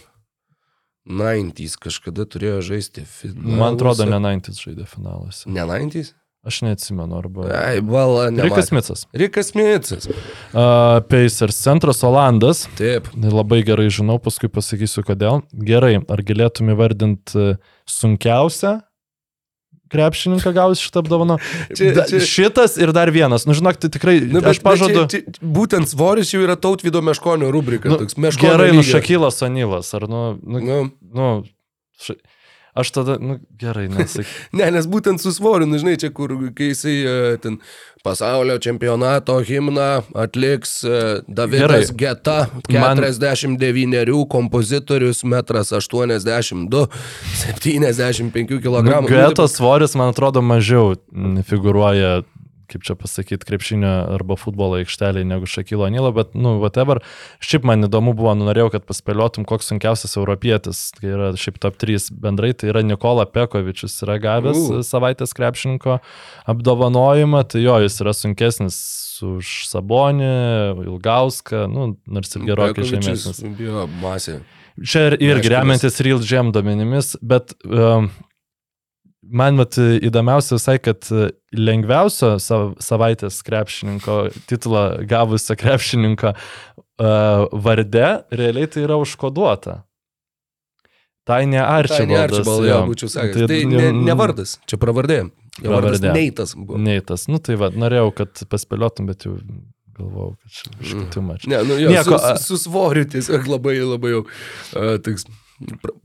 90s 1.07 1.77
kažkada 1.81 2.27
turėjo 2.29 2.61
žaisti 2.73 3.03
finaluose. 3.07 3.59
Man 3.59 3.77
atrodo, 3.79 4.07
ne 4.07 4.19
90 4.19 4.63
žaidė 4.63 4.87
finaluose. 4.91 5.49
Ne 5.49 5.63
90s? 5.63 6.13
Aš 6.47 6.61
neatsimenu, 6.63 7.17
arba... 7.17 7.47
Ai, 7.51 7.79
vala, 7.83 8.29
ne. 8.31 8.45
Rikas 8.45 8.69
Micas. 8.71 9.03
Rikas 9.11 9.51
Micas. 9.57 10.07
Uh, 10.07 11.01
Pacers 11.09 11.57
centras 11.59 11.99
Olandas. 12.07 12.63
Taip. 12.79 13.09
Labai 13.19 13.63
gerai 13.67 13.89
žinau, 13.91 14.15
paskui 14.23 14.47
pasakysiu 14.47 15.03
kodėl. 15.07 15.41
Gerai, 15.51 15.97
ar 15.99 16.23
galėtum 16.23 16.71
įvardinti 16.71 17.57
sunkiausią 17.91 18.77
krepšininką 19.91 20.53
gauti 20.53 20.81
šitą 20.83 21.03
apdovaną? 21.03 21.37
Čia- 21.73 21.93
Da, 21.95 22.05
čia- 22.09 22.21
šitas 22.23 22.77
ir 22.77 22.91
dar 22.93 23.11
vienas. 23.11 23.45
Nu, 23.47 23.53
žinok, 23.57 23.77
tai 23.79 23.89
tikrai, 23.89 24.19
Nu, 24.21 24.39
nu, 24.41 24.47
aš 24.49 24.59
pažadu. 24.59 25.07
Čia, 25.09 25.21
čia, 25.27 25.41
būtent 25.41 25.87
svoris 25.87 26.31
jau 26.33 26.41
yra 26.43 26.55
tautvido 26.55 27.01
meškonio 27.01 27.51
rubrika. 27.51 27.89
Nu, 27.89 27.97
toks 27.97 28.15
meškonio 28.17 28.51
gerai, 28.51 28.71
nu 28.75 28.81
lygio. 28.83 28.93
Šakylas 28.99 29.41
Onylas, 29.41 29.93
ar 29.93 30.07
nu, 30.09 30.39
nu, 30.43 30.59
Nu, 30.59 30.77
nu 31.13 31.43
ša, 32.01 32.13
aš 32.77 32.91
tada, 32.95 33.17
nu 33.19 33.39
gerai, 33.59 33.87
nesakyk. 33.93 34.29
ne, 34.53 34.69
nes 34.77 34.87
būtent 34.87 35.21
su 35.23 35.33
svoriu, 35.35 35.67
nu, 35.69 35.79
žinai, 35.81 35.97
čia 35.99 36.11
kur, 36.13 36.33
kai 36.57 36.71
jisai 36.71 36.95
e, 37.03 37.15
ten 37.43 37.57
pasaulio 38.05 38.55
čempionato 38.63 39.35
himną 39.43 39.87
atliks 40.15 40.77
e, 40.85 41.01
Davidas 41.27 41.89
Gerai. 41.91 41.97
Geta, 41.97 42.37
Man- 42.71 43.01
49 43.01 44.25
kompozitorius, 44.29 45.23
metras 45.27 45.73
82, 45.75 46.87
75 47.57 48.61
kg. 48.61 48.85
Nu, 48.85 49.07
Getos 49.07 49.57
svoris, 49.57 49.95
man 49.95 50.13
atrodo, 50.13 50.41
mažiau 50.41 50.95
figuruoja, 51.43 52.21
kaip 52.71 52.83
čia 52.87 52.95
pasakyti, 52.99 53.47
krepšinio 53.47 53.91
arba 54.17 54.37
futbolo 54.39 54.79
aikšteliai 54.81 55.27
negu 55.27 55.47
Šakilo 55.49 55.87
Anilo, 55.87 56.11
bet, 56.15 56.35
nu, 56.35 56.57
whatever. 56.61 57.01
Šiaip 57.43 57.67
man 57.67 57.87
įdomu 57.87 58.13
buvo, 58.17 58.33
nu, 58.37 58.47
norėjau, 58.49 58.73
kad 58.75 58.87
paspėliotum, 58.89 59.47
koks 59.47 59.71
sunkiausias 59.71 60.17
europietis, 60.19 60.87
kai 60.99 61.13
yra 61.13 61.31
šiaip 61.39 61.61
top 61.63 61.79
3 61.81 62.11
bendrai, 62.23 62.53
tai 62.57 62.71
yra 62.73 62.83
Nikola 62.85 63.27
Pekovičius, 63.29 63.97
yra 64.05 64.19
gavęs 64.23 64.61
uh. 64.67 64.83
savaitės 64.85 65.35
krepšininko 65.37 65.99
apdovanojimą, 66.53 67.43
tai 67.51 67.63
jo, 67.65 67.79
jis 67.85 67.99
yra 68.03 68.15
sunkesnis 68.17 68.77
už 69.25 69.65
Sabonį, 69.71 70.31
Ilgauską, 70.85 71.65
nu, 71.71 71.89
nors 72.05 72.35
ir 72.37 72.45
gerokai 72.51 72.85
žemesnis. 72.85 73.41
Jo, 73.61 73.87
masė. 74.01 74.41
Čia 74.77 75.07
ir- 75.09 75.17
irgi 75.25 75.49
remiantis 75.49 75.99
Real 76.05 76.21
Gem 76.21 76.51
duomenimis, 76.53 77.15
bet 77.25 77.55
um, 77.65 78.11
man 79.29 79.57
mat, 79.59 79.77
įdomiausia 79.77 80.57
visai, 80.57 80.77
kad 80.83 81.07
e, 81.11 81.29
lengviausio 81.57 82.35
sav, 82.43 82.75
savaitės 82.83 83.39
krepšininko 83.47 84.19
titulą 84.49 84.85
gavusio 85.07 85.57
krepšininko 85.59 86.33
uh, 86.33 87.47
varde 87.51 88.07
realiai 88.31 88.69
tai 88.71 88.85
yra 88.87 88.99
užkoduota. 89.01 89.81
Tai 91.27 91.41
ne 91.45 91.59
Tai 91.59 91.81
Arčibaldas. 91.81 92.07
ne 92.07 92.19
Arčibaldas, 92.23 92.69
jo, 92.69 92.83
būčiau 92.87 93.11
sakęs. 93.11 93.39
Tai, 93.41 93.47
tai 93.51 93.63
ne, 93.67 93.89
ne 94.07 94.15
vardas, 94.15 94.57
čia 94.69 94.79
pravardė. 94.79 95.25
Jo 95.57 95.73
vardas 95.73 95.97
Pravardė. 95.99 96.13
Neitas 96.13 96.53
buvo. 96.55 96.77
Neitas. 96.79 97.25
Nu 97.31 97.41
tai 97.43 97.57
va, 97.59 97.71
norėjau, 97.73 98.11
kad 98.19 98.43
paspėliotum, 98.51 99.09
bet 99.09 99.25
jau 99.25 99.33
galvojau, 99.97 100.35
kad 100.37 100.53
čia 100.53 100.73
biškai 100.77 101.05
tu 101.13 101.23
mačiau. 101.25 101.51
Ne, 101.51 101.61
nu 101.65 101.79
jo, 101.81 101.91
Nieko, 101.91 102.19
su, 102.21 102.43
su, 102.45 102.59
svoriu 102.67 103.07
tiesiog 103.09 103.49
labai, 103.49 103.75
labai 103.81 104.13
jau 104.13 104.21
uh, 104.23 104.95
tiks, 105.03 105.25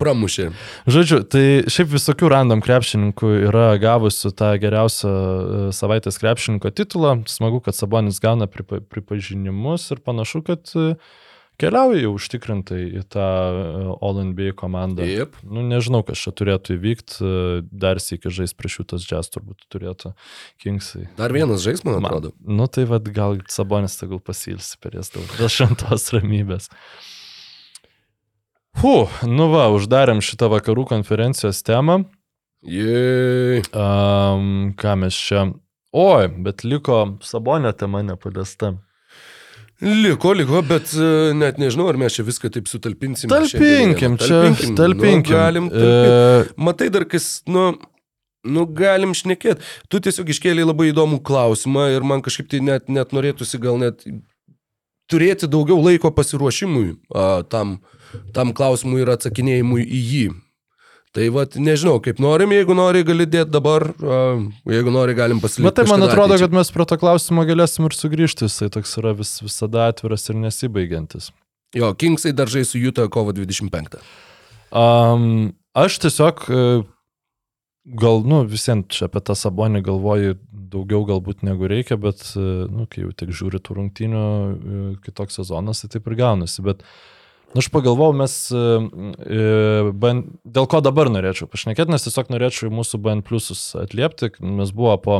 pramušė. 0.01 0.51
Žodžiu, 0.89 1.19
tai 1.29 1.45
šiaip 1.71 1.91
visokių 1.93 2.31
random 2.33 2.63
krepšininkų 2.65 3.33
yra 3.51 3.67
gavusių 3.83 4.33
tą 4.39 4.53
geriausią 4.63 5.11
e, 5.13 5.65
savaitės 5.77 6.17
krepšininko 6.23 6.73
titulą. 6.73 7.19
Smagu, 7.29 7.61
kad 7.65 7.77
Sabonis 7.77 8.23
gauna 8.23 8.49
pripa, 8.49 8.81
pripažinimus 8.81 9.91
ir 9.93 10.01
panašu, 10.05 10.41
kad 10.47 10.73
e, 10.79 10.95
keliauja 11.61 12.01
jau 12.07 12.15
užtikrintai 12.17 12.81
į 13.03 13.05
tą 13.13 13.27
e, 13.29 13.85
All 14.01 14.23
NBA 14.33 14.55
komandą. 14.59 15.05
Taip. 15.05 15.37
Nu, 15.45 15.61
nežinau, 15.69 16.01
kas 16.09 16.25
čia 16.25 16.33
turėtų 16.33 16.79
įvykti. 16.79 17.21
e, 17.21 17.63
Dar 17.71 18.01
sėki 18.03 18.33
žais 18.33 18.57
prieš 18.57 18.81
jūtas 18.81 19.05
jazz 19.07 19.29
turbūt 19.37 19.69
turėtų 19.71 20.15
Kingsai. 20.65 21.11
Dar 21.21 21.35
vienas 21.37 21.61
žais, 21.63 21.85
man 21.85 22.01
Man- 22.01 22.09
atrodo. 22.09 22.33
Nu 22.41 22.67
tai 22.73 22.89
vad 22.89 23.05
gal 23.13 23.37
Sabonis 23.53 24.01
tegul 24.01 24.19
pasilsi 24.25 24.81
per 24.81 24.97
jas 24.97 25.13
daug. 25.13 25.29
Dėl 25.39 25.53
šventos 25.53 26.09
ramybės. 26.17 26.73
Hu, 28.81 28.95
nu 29.29 29.49
va, 29.53 29.67
uždarėm 29.75 30.23
šitą 30.25 30.49
vakarų 30.53 30.87
konferencijos 30.89 31.61
temą. 31.67 32.05
Jei. 32.63 33.61
Um, 33.75 34.73
ką 34.79 34.97
mes 35.03 35.19
čia. 35.19 35.51
Oi, 35.93 36.31
bet 36.41 36.65
liko 36.65 37.19
Sabonio 37.27 37.75
tema 37.77 38.01
nepaliesta. 38.07 38.73
Liko, 39.83 40.31
liko, 40.39 40.63
bet 40.63 40.93
uh, 40.95 41.33
net 41.35 41.59
nežinau, 41.59 41.89
ar 41.91 41.99
mes 41.99 42.15
čia 42.15 42.25
viską 42.25 42.53
taip 42.55 42.71
sutalpinsim. 42.71 43.29
Talpinkim, 43.33 44.15
čia. 44.23 44.45
Talpinkim. 44.47 44.77
Talpinkim. 44.79 45.33
Nu, 45.35 45.41
galim 45.43 45.71
talpinti. 45.73 46.53
E, 46.53 46.63
Matai 46.69 46.89
dar 46.95 47.05
kas, 47.11 47.27
nu, 47.51 47.73
nu 48.47 48.67
galim 48.79 49.13
šnekėti. 49.19 49.67
Tu 49.91 50.01
tiesiog 50.07 50.31
iškėlė 50.33 50.69
labai 50.69 50.93
įdomų 50.93 51.19
klausimą 51.27 51.89
ir 51.97 52.07
man 52.07 52.23
kažkaip 52.23 52.49
tai 52.55 52.63
net, 52.63 52.87
net 52.89 53.11
norėtųsi 53.13 53.59
gal 53.63 53.81
net 53.83 54.07
turėti 55.11 55.51
daugiau 55.51 55.83
laiko 55.83 56.13
pasiruošimui 56.15 56.95
a, 57.11 57.43
tam, 57.51 57.81
tam 58.37 58.55
klausimui 58.57 59.03
ir 59.05 59.13
atsakinėjimui 59.15 59.85
į 59.85 60.01
jį. 60.13 60.25
Tai 61.13 61.27
vad, 61.29 61.59
nežinau, 61.61 61.99
kaip 62.01 62.23
norim, 62.25 62.55
jeigu 62.57 62.73
nori, 62.73 63.03
gali 63.05 63.27
dėti 63.29 63.53
dabar, 63.53 63.85
jeigu 64.65 64.93
nori, 64.95 65.13
galim 65.13 65.43
pasilikti. 65.43 65.67
Bet 65.69 65.77
tai 65.77 65.85
man 65.91 66.07
atrodo, 66.07 66.33
ateičiai. 66.33 66.49
kad 66.49 66.57
mes 66.57 66.73
prie 66.73 66.87
to 66.89 66.97
klausimo 67.03 67.45
galėsim 67.45 67.85
ir 67.85 67.97
sugrįžti. 67.99 68.49
Jisai 68.49 68.71
toks 68.73 68.97
yra 68.97 69.13
vis, 69.19 69.35
visada 69.45 69.91
atviras 69.93 70.25
ir 70.33 70.41
nesibaigiantis. 70.41 71.29
Jo, 71.77 71.93
Kingsai 71.97 72.33
dar 72.37 72.49
žais 72.53 72.73
su 72.73 72.81
Juta 72.81 73.05
kovo 73.13 73.33
25. 73.37 74.01
Um, 74.73 75.53
aš 75.77 75.99
tiesiog 76.01 76.43
e, 76.49 76.65
gal, 78.01 78.25
nu, 78.29 78.43
visiems 78.49 78.89
čia 78.93 79.11
apie 79.11 79.21
tą 79.25 79.37
sabonį 79.37 79.85
galvoju 79.85 80.37
daugiau 80.73 81.05
galbūt 81.09 81.45
negu 81.45 81.69
reikia, 81.69 82.01
bet, 82.01 82.25
e, 82.37 82.45
nu, 82.73 82.89
kai 82.89 83.05
jau 83.05 83.13
tik 83.17 83.33
žiūri 83.37 83.61
tų 83.61 83.77
rungtynių, 83.83 84.23
e, 84.25 84.85
kitoks 85.05 85.41
sezonas, 85.41 85.85
tai 85.85 85.93
taip 85.93 86.09
ir 86.09 86.17
gaunasi. 86.21 86.65
Bet 86.65 86.85
nu, 87.55 87.61
aš 87.61 87.69
pagalvojau, 87.73 88.17
mes, 88.17 88.35
e, 88.51 88.61
e, 89.29 89.93
BN, 89.93 90.23
dėl 90.49 90.69
ko 90.71 90.81
dabar 90.85 91.11
norėčiau 91.13 91.49
pašnekėti, 91.53 91.93
nes 91.93 92.07
tiesiog 92.07 92.33
norėčiau 92.33 92.73
mūsų 92.73 93.01
BN 93.05 93.25
pliusus 93.27 93.65
atliepti, 93.79 94.33
mes 94.41 94.73
buvo 94.77 94.97
po, 95.03 95.19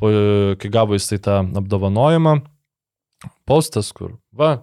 po 0.00 0.10
e, 0.10 0.56
kai 0.60 0.72
gavo 0.74 0.98
jisai 0.98 1.20
tą 1.22 1.40
apdovanojimą, 1.62 2.38
postas, 3.48 3.92
kur, 3.94 4.16
va, 4.34 4.58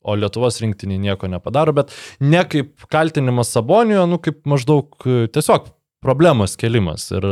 o 0.00 0.16
Lietuvos 0.16 0.60
rinktinį 0.62 1.00
nieko 1.04 1.28
nepadaro, 1.28 1.74
bet 1.76 1.92
ne 2.24 2.40
kaip 2.48 2.88
kaltinimas 2.92 3.52
Sabonijo, 3.52 4.06
nu 4.08 4.20
kaip 4.22 4.40
maždaug 4.48 4.94
tiesiog 5.34 5.68
problemos 6.04 6.54
kelimas. 6.58 7.08
Ir 7.14 7.26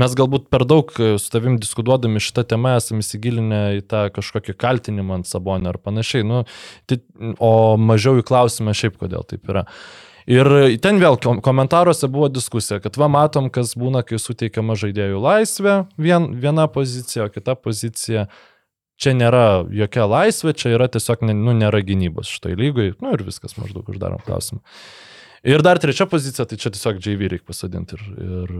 mes 0.00 0.16
galbūt 0.18 0.48
per 0.52 0.64
daug 0.68 0.90
e, 0.98 1.14
su 1.22 1.30
tavim 1.32 1.58
diskutuodami 1.60 2.22
šitą 2.22 2.44
temą 2.50 2.76
esame 2.78 3.04
įsigilinę 3.04 3.62
į 3.78 3.86
tą 3.90 4.08
kažkokį 4.14 4.56
kaltinimą 4.58 5.20
ant 5.20 5.30
Sabonio 5.30 5.72
ar 5.72 5.80
panašiai, 5.82 6.26
nu, 6.26 6.42
tai, 6.90 7.00
o 7.38 7.78
mažiau 7.78 8.18
į 8.18 8.26
klausimą 8.28 8.74
šiaip 8.76 8.98
kodėl 9.00 9.26
taip 9.28 9.48
yra. 9.50 9.66
Ir 10.28 10.50
ten 10.84 10.98
vėl 11.00 11.16
kom- 11.22 11.40
komentaruose 11.40 12.10
buvo 12.12 12.28
diskusija, 12.28 12.82
kad 12.84 12.98
va 13.00 13.08
matom, 13.08 13.48
kas 13.48 13.72
būna, 13.80 14.02
kai 14.04 14.18
suteikiama 14.20 14.76
žaidėjų 14.76 15.22
laisvė, 15.24 15.78
vien, 15.96 16.28
viena 16.36 16.66
pozicija, 16.68 17.30
o 17.30 17.32
kita 17.32 17.54
pozicija 17.56 18.26
čia 19.00 19.14
nėra 19.16 19.64
jokia 19.72 20.04
laisvė, 20.10 20.52
čia 20.58 20.74
yra 20.74 20.90
tiesiog, 20.92 21.24
nu, 21.32 21.54
nėra 21.56 21.80
gynybos 21.86 22.28
šitoj 22.34 22.58
lygoj, 22.60 22.92
nu 23.00 23.14
ir 23.14 23.24
viskas 23.24 23.56
maždaug 23.56 23.88
uždarom 23.88 24.20
klausimą. 24.26 24.60
Ir 25.46 25.62
dar 25.62 25.78
trečia 25.78 26.06
pozicija, 26.10 26.46
tai 26.48 26.58
čia 26.58 26.72
tiesiog 26.74 26.98
JV 27.04 27.28
reikia 27.30 27.46
pasodinti 27.46 27.94
ir, 27.94 28.04
ir 28.18 28.54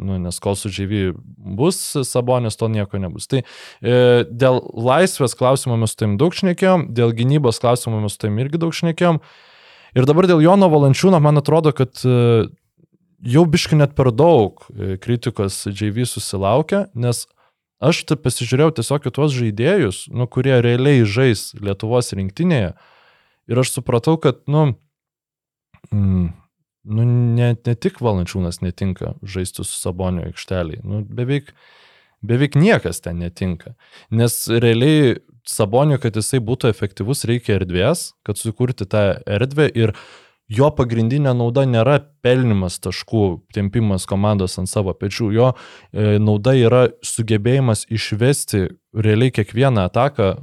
nu, 0.00 0.16
nes 0.22 0.38
kol 0.40 0.56
su 0.56 0.70
JV 0.72 1.12
bus 1.58 1.80
sabonės, 2.08 2.56
to 2.56 2.70
nieko 2.72 3.00
nebus. 3.02 3.28
Tai 3.28 3.42
e, 3.42 3.96
dėl 4.28 4.62
laisvės 4.72 5.36
klausimo 5.36 5.76
mes 5.80 5.92
su 5.92 6.00
tavim 6.00 6.16
daug 6.20 6.36
šnekėjom, 6.36 6.88
dėl 6.96 7.12
gynybos 7.18 7.60
klausimo 7.60 8.00
mes 8.00 8.16
su 8.16 8.22
tavim 8.24 8.40
irgi 8.44 8.60
daug 8.62 8.72
šnekėjom. 8.76 9.20
Ir 9.92 10.08
dabar 10.08 10.28
dėl 10.30 10.40
Jono 10.40 10.70
Valančiūno 10.72 11.20
man 11.20 11.40
atrodo, 11.42 11.74
kad 11.76 12.00
e, 12.08 12.48
jau 13.22 13.44
biški 13.44 13.76
net 13.76 13.92
per 13.98 14.08
daug 14.16 14.64
e, 14.72 14.96
kritikos 15.02 15.66
JV 15.68 16.06
susilaukia, 16.08 16.86
nes 16.94 17.26
aš 17.82 18.04
tai 18.08 18.16
pasižiūrėjau 18.16 18.78
tiesiog 18.78 19.10
į 19.10 19.12
tuos 19.18 19.36
žaidėjus, 19.36 20.06
nu, 20.14 20.24
kurie 20.30 20.56
realiai 20.64 21.04
žais 21.04 21.50
Lietuvos 21.60 22.14
rinktinėje. 22.16 22.72
Ir 23.50 23.58
aš 23.58 23.74
supratau, 23.74 24.16
kad, 24.22 24.38
nu, 24.48 24.72
mm, 25.92 26.30
nu 26.82 27.04
ne, 27.06 27.52
ne 27.54 27.74
tik 27.74 28.00
Valančiūnas 28.02 28.62
netinka 28.64 29.14
žaisti 29.22 29.64
su 29.64 29.76
Sabonio 29.76 30.26
aikšteliai, 30.30 30.82
nu, 30.84 31.02
beveik, 31.06 31.52
beveik 32.26 32.56
niekas 32.58 33.02
ten 33.04 33.22
netinka. 33.22 33.76
Nes 34.10 34.44
realiai 34.50 35.20
Sabonio, 35.48 35.98
kad 36.02 36.16
jisai 36.16 36.42
būtų 36.42 36.70
efektyvus, 36.70 37.24
reikia 37.26 37.56
erdvės, 37.58 38.12
kad 38.26 38.38
sukurti 38.38 38.86
tą 38.86 39.06
erdvę 39.26 39.66
ir 39.74 39.96
jo 40.52 40.68
pagrindinė 40.76 41.32
nauda 41.34 41.64
nėra 41.66 41.98
pelnimas 42.22 42.78
taškų, 42.82 43.24
tempimas 43.54 44.06
komandos 44.06 44.58
ant 44.60 44.70
savo 44.70 44.94
pečių, 44.94 45.30
jo 45.34 45.50
e, 45.52 46.18
nauda 46.22 46.54
yra 46.58 46.86
sugebėjimas 47.06 47.86
išvesti 47.90 48.68
realiai 48.94 49.34
kiekvieną 49.34 49.88
ataką 49.90 50.34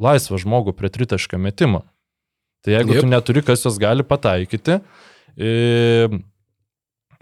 laisvą 0.00 0.40
žmogų 0.40 0.76
prie 0.78 0.92
tritaškio 0.92 1.40
metimo. 1.42 1.84
Tai 2.64 2.74
jeigu. 2.74 2.94
Jep. 2.94 3.06
tu 3.06 3.10
neturi, 3.10 3.42
kas 3.44 3.64
jos 3.64 3.78
gali 3.80 4.04
pataikyti, 4.04 4.80
e, 5.40 6.10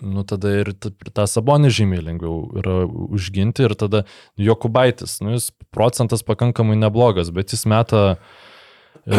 nu 0.03 0.25
tada 0.27 0.53
ir 0.61 0.73
tą 0.79 1.27
sabonį 1.31 1.71
žymiai 1.75 2.05
lengviau 2.11 2.43
yra 2.59 2.81
užginti 2.87 3.67
ir 3.67 3.75
tada 3.79 4.05
Jokubaitis, 4.39 5.19
nu 5.23 5.37
jis 5.37 5.51
procentas 5.75 6.25
pakankamai 6.27 6.79
neblogas, 6.79 7.33
bet 7.35 7.55
jis 7.55 7.67
meta 7.71 8.03
e, 9.07 9.19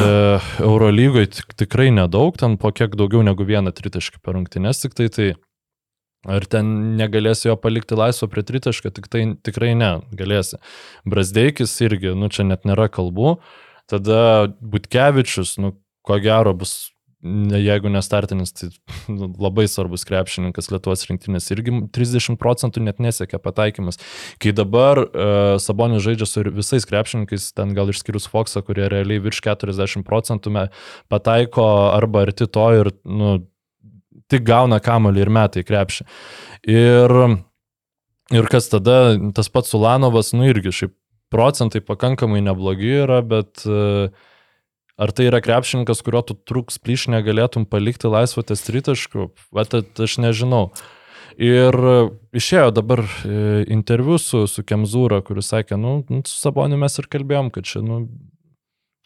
Eurolygoje 0.63 1.33
tik, 1.39 1.55
tikrai 1.65 1.89
nedaug, 1.95 2.35
ten 2.39 2.59
po 2.59 2.71
kiek 2.75 2.99
daugiau 2.99 3.23
negu 3.23 3.47
vieną 3.47 3.75
tritaškį 3.75 4.23
per 4.23 4.35
rungtynes, 4.39 4.83
tik 4.83 4.97
tai 4.99 5.11
tai. 5.13 5.29
Ar 6.27 6.43
ten 6.51 6.97
negalėsi 6.99 7.47
jo 7.47 7.53
palikti 7.55 7.95
laisvo 7.95 8.27
prie 8.27 8.41
tritaškio, 8.43 8.89
tik 8.91 9.05
tai 9.07 9.21
tikrai 9.39 9.69
ne, 9.79 10.01
galėsi. 10.19 10.57
Brasdeikis 11.07 11.77
irgi, 11.85 12.11
nu 12.11 12.27
čia 12.27 12.43
net 12.43 12.67
nėra 12.67 12.89
kalbų. 12.91 13.37
Tada 13.87 14.49
Butkevičius, 14.59 15.53
nu 15.63 15.77
ko 16.09 16.17
gero 16.23 16.55
bus, 16.57 16.73
jeigu 17.21 17.91
nestartinis, 17.91 18.53
tai 18.55 18.69
nu, 19.17 19.29
labai 19.41 19.67
svarbus 19.69 20.05
krepšininkas 20.07 20.71
Lietuvos 20.71 21.05
rinktinės 21.09 21.49
irgi 21.53 21.75
30 21.95 22.39
procentų 22.41 22.83
net 22.85 23.01
nesiekia 23.03 23.41
pataikymas. 23.43 23.99
Kai 24.41 24.53
dabar 24.55 25.03
uh, 25.03 25.57
Sabonis 25.61 26.03
žaidžia 26.05 26.29
su 26.29 26.45
visais 26.55 26.87
krepšininkais, 26.89 27.51
ten 27.57 27.75
gal 27.77 27.91
išskyrus 27.91 28.29
Foxą, 28.31 28.63
kurie 28.65 28.87
realiai 28.91 29.21
virš 29.23 29.43
40 29.49 30.07
procentų 30.07 30.69
pataiko 31.11 31.67
arba 31.93 32.25
arti 32.27 32.47
to 32.49 32.67
ir 32.79 32.93
nu, 33.05 33.37
tik 34.29 34.45
gauna 34.47 34.79
kamalį 34.83 35.25
ir 35.25 35.33
metai 35.33 35.65
krepšį. 35.67 36.05
Ir, 36.69 37.15
ir 38.35 38.49
kas 38.51 38.69
tada, 38.71 39.17
tas 39.35 39.51
pats 39.51 39.73
Sulanovas, 39.73 40.31
nu 40.37 40.47
irgi 40.47 40.73
šiaip 40.81 40.95
procentai 41.33 41.81
pakankamai 41.85 42.41
neblogi 42.41 42.95
yra, 43.03 43.19
bet 43.25 43.65
uh, 43.67 44.09
Ar 44.99 45.13
tai 45.15 45.29
yra 45.29 45.39
krepšininkas, 45.39 46.01
kurio 46.03 46.19
tu 46.27 46.35
truks 46.35 46.75
plyš 46.83 47.07
negalėtum 47.13 47.63
palikti 47.69 48.09
laisvo 48.11 48.43
ties 48.43 48.65
tritaškų? 48.67 49.29
Vat 49.55 49.77
aš 49.79 50.17
nežinau. 50.19 50.65
Ir 51.39 51.75
išėjo 52.35 52.73
dabar 52.75 53.05
e, 53.07 53.63
interviu 53.71 54.17
su, 54.19 54.43
su 54.51 54.65
Kemzūra, 54.67 55.21
kuris 55.23 55.53
sakė, 55.53 55.77
nu, 55.79 56.01
nu, 56.11 56.19
su 56.27 56.35
Saboniu 56.35 56.75
mes 56.81 56.99
ir 56.99 57.07
kalbėjom, 57.15 57.47
kad 57.55 57.69
čia, 57.69 57.79
nu, 57.79 58.01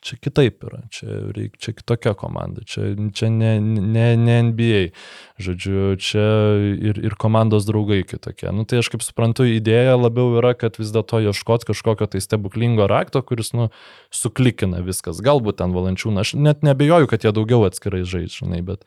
čia 0.03 0.17
kitaip 0.19 0.63
yra, 0.67 0.81
čia, 0.93 1.07
reik, 1.35 1.55
čia 1.61 1.73
kitokia 1.75 2.13
komanda, 2.19 2.63
čia, 2.67 2.91
čia 3.15 3.29
ne, 3.31 3.55
ne, 3.63 4.05
ne 4.19 4.37
NBA, 4.49 4.81
žodžiu, 5.41 5.95
čia 6.03 6.25
ir, 6.75 6.99
ir 6.99 7.15
komandos 7.19 7.67
draugai 7.69 8.01
kitokie. 8.07 8.51
Nu, 8.55 8.67
tai 8.67 8.81
aš 8.83 8.91
kaip 8.93 9.05
suprantu, 9.05 9.47
idėja 9.47 9.95
labiau 9.97 10.37
yra, 10.41 10.53
kad 10.59 10.79
vis 10.81 10.91
dėlto 10.93 11.23
ieškoti 11.29 11.71
kažkokio 11.71 12.09
tai 12.11 12.23
stebuklingo 12.23 12.87
rakto, 12.91 13.23
kuris, 13.25 13.53
nu, 13.57 13.69
suklikina 14.13 14.83
viskas. 14.85 15.23
Galbūt 15.23 15.61
ten 15.63 15.75
valančiūna, 15.75 16.25
aš 16.25 16.35
net 16.39 16.65
nebejoju, 16.67 17.09
kad 17.11 17.25
jie 17.25 17.33
daugiau 17.35 17.63
atskirai 17.69 18.03
žaidžinai, 18.07 18.63
bet, 18.67 18.83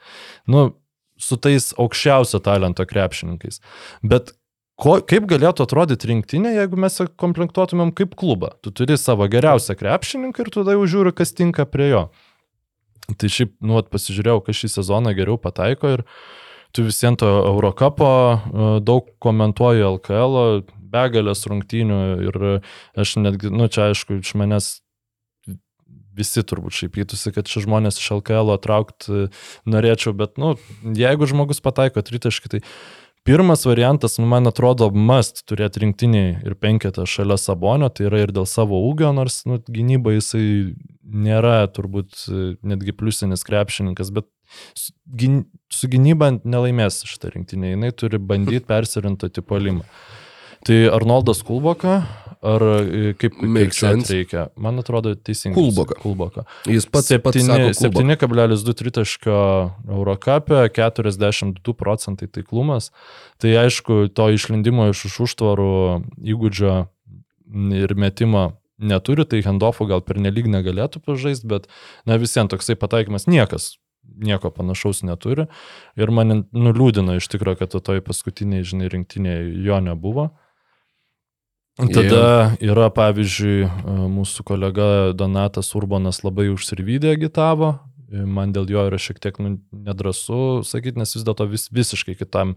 nu, 0.51 0.69
su 1.17 1.39
tais 1.41 1.73
aukščiausio 1.81 2.43
talento 2.45 2.85
krepšininkais. 2.89 3.63
Bet 4.05 4.37
ko, 4.81 4.97
kaip 5.09 5.27
galėtų 5.31 5.65
atrodyti 5.67 6.11
rinktinė, 6.13 6.55
jeigu 6.61 6.79
mes 6.81 7.01
komplektuotumėm 7.21 7.93
kaip 7.97 8.17
klubą. 8.19 8.53
Tu 8.65 8.73
turi 8.77 8.99
savo 9.01 9.29
geriausią 9.33 9.77
krepšininką 9.79 10.45
ir 10.45 10.53
tada 10.55 10.77
jau 10.77 10.87
žiūri, 10.89 11.15
kas 11.17 11.35
tinka 11.37 11.67
prie 11.69 11.91
jo. 11.93 12.07
Tai 13.07 13.31
šiaip, 13.31 13.55
nu, 13.63 13.79
pasižiūrėjau, 13.93 14.41
kas 14.49 14.59
šį 14.61 14.73
sezoną 14.81 15.13
geriau 15.17 15.39
pataiko 15.39 15.95
ir 15.99 16.07
tu 16.75 16.85
visiems 16.85 17.21
to 17.23 17.29
Eurocapo 17.47 18.09
e, 18.09 18.67
daug 18.85 19.07
komentuoji 19.23 19.87
LKL, 19.87 20.67
begalės 20.97 21.47
rungtynių 21.49 22.01
ir 22.27 22.43
aš 22.99 23.17
netgi, 23.23 23.53
nu, 23.55 23.71
čia 23.73 23.91
aišku, 23.93 24.21
iš 24.21 24.35
manęs 24.39 24.75
visi 26.17 26.43
turbūt 26.47 26.75
šaipytųsi, 26.77 27.33
kad 27.37 27.49
čia 27.49 27.63
žmonės 27.65 28.01
iš 28.01 28.11
LKL 28.19 28.57
traukti 28.65 29.27
norėčiau, 29.69 30.15
bet, 30.17 30.37
nu, 30.41 30.55
jeigu 30.97 31.29
žmogus 31.29 31.61
pataiko 31.65 32.03
tritaškį, 32.05 32.53
tai 32.57 32.63
pirmas 33.27 33.65
variantas, 33.67 34.17
nu, 34.21 34.27
man 34.31 34.47
atrodo, 34.47 34.89
must 34.95 35.43
turėti 35.51 35.83
rinktiniai 35.83 36.37
ir 36.47 36.55
penketą 36.63 37.07
šalia 37.11 37.37
Sabonio, 37.41 37.91
tai 37.91 38.07
yra 38.09 38.23
ir 38.23 38.33
dėl 38.35 38.47
savo 38.47 38.79
ūgio, 38.89 39.11
nors, 39.17 39.43
nu, 39.51 39.59
gynyba 39.67 40.15
jisai 40.15 40.47
nėra 41.07 41.59
turbūt 41.75 42.27
netgi 42.67 42.95
pliusinis 42.97 43.45
krepšininkas, 43.47 44.13
bet 44.15 44.29
su, 44.79 44.95
gyn, 45.19 45.43
su 45.73 45.91
gynyba 45.91 46.37
nelaimės 46.39 47.03
šitą 47.09 47.35
rinktinę, 47.35 47.75
jinai 47.75 47.93
turi 47.99 48.23
bandyti 48.23 48.65
persirinkti 48.67 49.43
polimą. 49.47 49.87
Tai 50.67 50.79
Arnoldas 50.95 51.43
Kulboka, 51.47 52.01
ar 52.47 52.63
e, 52.63 53.13
kaip, 53.19 53.39
sense. 53.75 54.13
reikia? 54.13 54.47
Man 54.57 54.81
atrodo 54.83 55.15
teisingai. 55.15 55.57
Kulboka. 55.59 55.97
Kulboka. 56.03 56.45
Jis 56.71 56.89
pats, 56.91 57.13
pats 57.25 57.43
sako, 57.43 57.71
Kulboka. 57.77 58.19
7,2 58.27 58.77
tritaškio 58.81 59.39
Eurocapė, 59.99 60.61
42 60.77 61.77
procentai 61.79 62.29
taiklumas. 62.33 62.93
Tai 63.43 63.57
aišku, 63.67 64.07
to 64.17 64.29
išlindimo 64.35 64.91
iš 64.93 65.07
už 65.11 65.19
užtvarų 65.29 65.73
įgūdžio 66.35 66.77
ir 67.81 67.97
metimo 67.99 68.47
neturi, 68.77 69.25
tai 69.25 69.41
handoffų 69.47 69.89
gal 69.91 70.05
per 70.05 70.21
nelik 70.21 70.49
negalėtų 70.53 71.01
pažaisti, 71.05 71.49
bet 71.49 71.69
na 72.09 72.19
visiems 72.21 72.53
toksai 72.53 72.77
pataikymas 72.79 73.29
niekas 73.31 73.75
nieko 74.17 74.51
panašaus 74.55 75.03
neturi. 75.07 75.47
Ir 75.99 76.13
mane 76.15 76.43
nuliūdino 76.55 77.17
iš 77.19 77.29
tikrųjų, 77.33 77.61
kad 77.63 77.77
toj 77.89 78.03
paskutiniai, 78.07 78.65
žinai, 78.67 78.91
rinktiniai 78.93 79.49
jo 79.67 79.81
nebuvo. 79.83 80.31
Tada 81.77 82.57
yra, 82.65 82.89
pavyzdžiui, 82.95 83.67
mūsų 84.09 84.47
kolega 84.49 84.87
Donatas 85.13 85.75
Urbonas 85.77 86.23
labai 86.25 86.49
užsirvydė 86.55 87.13
agitavo. 87.19 87.77
Man 88.07 88.53
dėl 88.55 88.69
jo 88.71 88.85
yra 88.87 88.99
šiek 89.03 89.19
tiek 89.19 89.37
nu, 89.43 89.57
nedrasu 89.75 90.63
sakyti, 90.65 91.01
nes 91.01 91.11
vis 91.17 91.25
dėlto 91.27 91.49
vis, 91.51 91.67
visiškai 91.75 92.15
kitam 92.15 92.55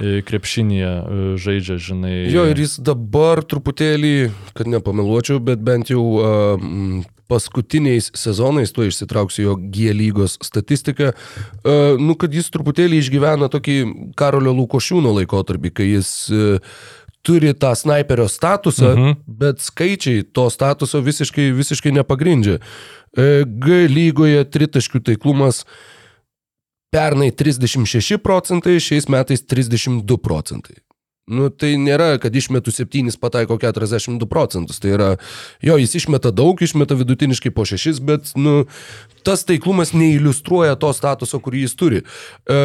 e, 0.00 0.22
krepšinėje 0.24 0.88
e, 0.88 1.26
žaidžia, 1.36 1.76
žinai. 1.76 2.14
Jo, 2.32 2.46
ir 2.48 2.62
jis 2.64 2.78
dabar 2.80 3.44
truputėlį, 3.44 4.14
kad 4.56 4.72
nepameluočiau, 4.72 5.36
bet 5.44 5.60
bent 5.60 5.92
jau 5.92 6.00
uh, 6.16 7.04
paskutiniais 7.28 8.08
sezonais, 8.16 8.72
tuo 8.72 8.88
išsitrauksiu 8.88 9.50
jo 9.50 9.58
G 9.60 9.92
lygos 9.92 10.38
statistiką, 10.40 11.12
uh, 11.12 12.00
nu, 12.00 12.16
kad 12.16 12.32
jis 12.32 12.48
truputėlį 12.56 13.04
išgyvena 13.04 13.52
tokį 13.52 13.78
Karolio 14.16 14.56
Lukošiūno 14.56 15.12
laikotarpį, 15.20 15.76
kai 15.76 15.92
jis 15.92 16.14
uh, 16.32 16.78
turi 17.26 17.50
tą 17.58 17.74
sniperio 17.74 18.28
statusą, 18.30 18.92
Mhm. 18.94 19.12
bet 19.26 19.58
skaičiai 19.64 20.22
to 20.32 20.46
statuso 20.50 21.00
visiškai, 21.02 21.50
visiškai 21.58 21.92
nepagrindžia. 21.98 22.60
E, 23.16 23.44
G 23.44 23.86
lygoje 23.90 24.44
tritaškių 24.44 25.02
taiklumas 25.10 25.64
pernai 26.94 27.30
36 27.34 28.18
procentai, 28.22 28.78
šiais 28.80 29.08
metais 29.12 29.42
32 29.42 30.16
procentai. 30.22 30.76
Nu, 31.26 31.48
tai 31.50 31.72
nėra, 31.74 32.20
kad 32.22 32.36
išmetų 32.38 32.70
7 32.70 33.16
pataiko 33.18 33.56
42 33.58 34.28
procentus. 34.30 34.78
Tai 34.78 34.92
yra, 34.94 35.08
jo, 35.58 35.74
jis 35.82 35.96
išmeta 35.98 36.30
daug, 36.30 36.60
išmeta 36.62 36.94
vidutiniškai 36.94 37.50
po 37.50 37.64
6, 37.66 37.98
bet, 38.06 38.30
nu, 38.38 38.68
tas 39.26 39.42
taiklumas 39.48 39.90
neiliustruoja 39.90 40.76
to 40.78 40.92
statuso, 40.94 41.40
kurį 41.42 41.64
jis 41.64 41.74
turi. 41.80 42.02
E, 42.46 42.60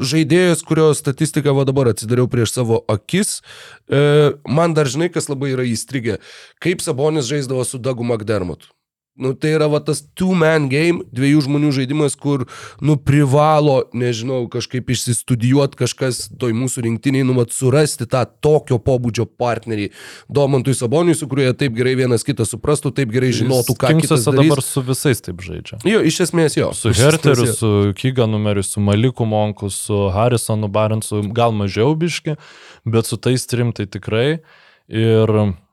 žaidėjas, 0.00 0.64
kurio 0.64 0.88
statistiką 0.96 1.52
va 1.58 1.66
dabar 1.68 1.92
atsidariau 1.92 2.24
prieš 2.32 2.54
savo 2.56 2.80
akis, 2.88 3.42
e, 3.84 4.32
man 4.48 4.72
dar 4.72 4.88
žinai, 4.88 5.10
kas 5.12 5.28
labai 5.28 5.52
yra 5.52 5.68
įstrigę, 5.68 6.16
kaip 6.64 6.80
Sabonis 6.80 7.28
žaisdavo 7.28 7.68
su 7.68 7.82
Dagu 7.84 8.06
McDermottu. 8.06 8.72
Nu, 9.16 9.32
tai 9.32 9.54
yra 9.56 9.64
va 9.72 9.78
tas 9.80 10.02
two-man 10.18 10.66
game, 10.68 11.00
dviejų 11.16 11.46
žmonių 11.46 11.70
žaidimas, 11.72 12.12
kur, 12.20 12.42
nu, 12.84 12.98
privalo, 13.00 13.78
nežinau, 13.96 14.42
kažkaip 14.52 14.90
išsistudijuoti 14.92 15.78
kažkas 15.80 16.18
toj 16.36 16.52
mūsų 16.52 16.84
rinktiniai, 16.84 17.24
nu, 17.24 17.32
vat, 17.38 17.54
surasti 17.56 18.04
tą 18.12 18.26
tokio 18.44 18.76
pobūdžio 18.76 19.24
partnerį 19.40 19.88
Domantui 20.28 20.74
Saboniui, 20.76 21.16
su 21.16 21.28
kuriuo 21.30 21.54
taip 21.56 21.72
gerai 21.78 21.94
vienas 21.96 22.26
kitą 22.28 22.44
suprastų, 22.44 22.92
taip 22.98 23.14
gerai 23.14 23.32
žinotų, 23.38 23.78
ką 23.80 23.94
kitas 23.94 24.02
Kingsuose 24.02 24.36
darys. 24.36 24.52
dabar 24.52 24.64
su 24.66 24.84
visais 24.90 25.24
taip 25.24 25.40
žaidžia. 25.46 25.80
Jo, 25.88 26.02
iš 26.04 26.20
esmės 26.26 26.58
jo. 26.60 26.70
Su 26.76 26.92
Herteriu, 26.92 27.48
su 27.56 27.72
Kyga 27.96 28.28
numeriu, 28.28 28.66
su 28.68 28.84
Maliku 28.84 29.24
Monku, 29.24 29.72
su 29.72 30.06
Harrisonu 30.12 30.68
Barensu, 30.68 31.22
gal 31.32 31.56
mažiau 31.56 31.96
biški, 31.96 32.36
bet 32.84 33.08
su 33.08 33.16
tais 33.16 33.48
trim 33.48 33.72
tai 33.72 33.88
tikrai. 33.88 34.28
Ir 34.86 35.30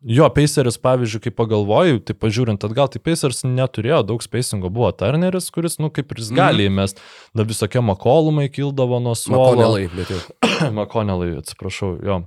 jo, 0.09 0.28
Paceris, 0.34 0.80
pavyzdžiui, 0.82 1.20
kai 1.28 1.32
pagalvoju, 1.38 1.99
tai 2.01 2.16
pažiūrint 2.18 2.64
atgal, 2.66 2.88
tai 2.89 2.97
Paceris 3.03 3.43
neturėjo 3.45 3.99
daug 4.09 4.24
spacingo, 4.26 4.72
buvo 4.74 4.89
Turneris, 4.97 5.51
kuris, 5.53 5.78
nu, 5.78 5.91
kaip 5.93 6.09
ir 6.16 6.22
jis 6.24 6.32
gali 6.34 6.66
įmest, 6.66 6.97
da 7.38 7.45
visokie 7.45 7.84
makolumai 7.86 8.47
kildavo 8.49 8.97
nuo 9.03 9.14
suolo. 9.14 9.51
Makonelai, 9.53 9.86
bet 9.93 10.09
jau. 10.16 10.22
Makonelai, 10.80 11.36
atsiprašau, 11.43 11.91
jo. 12.01 12.24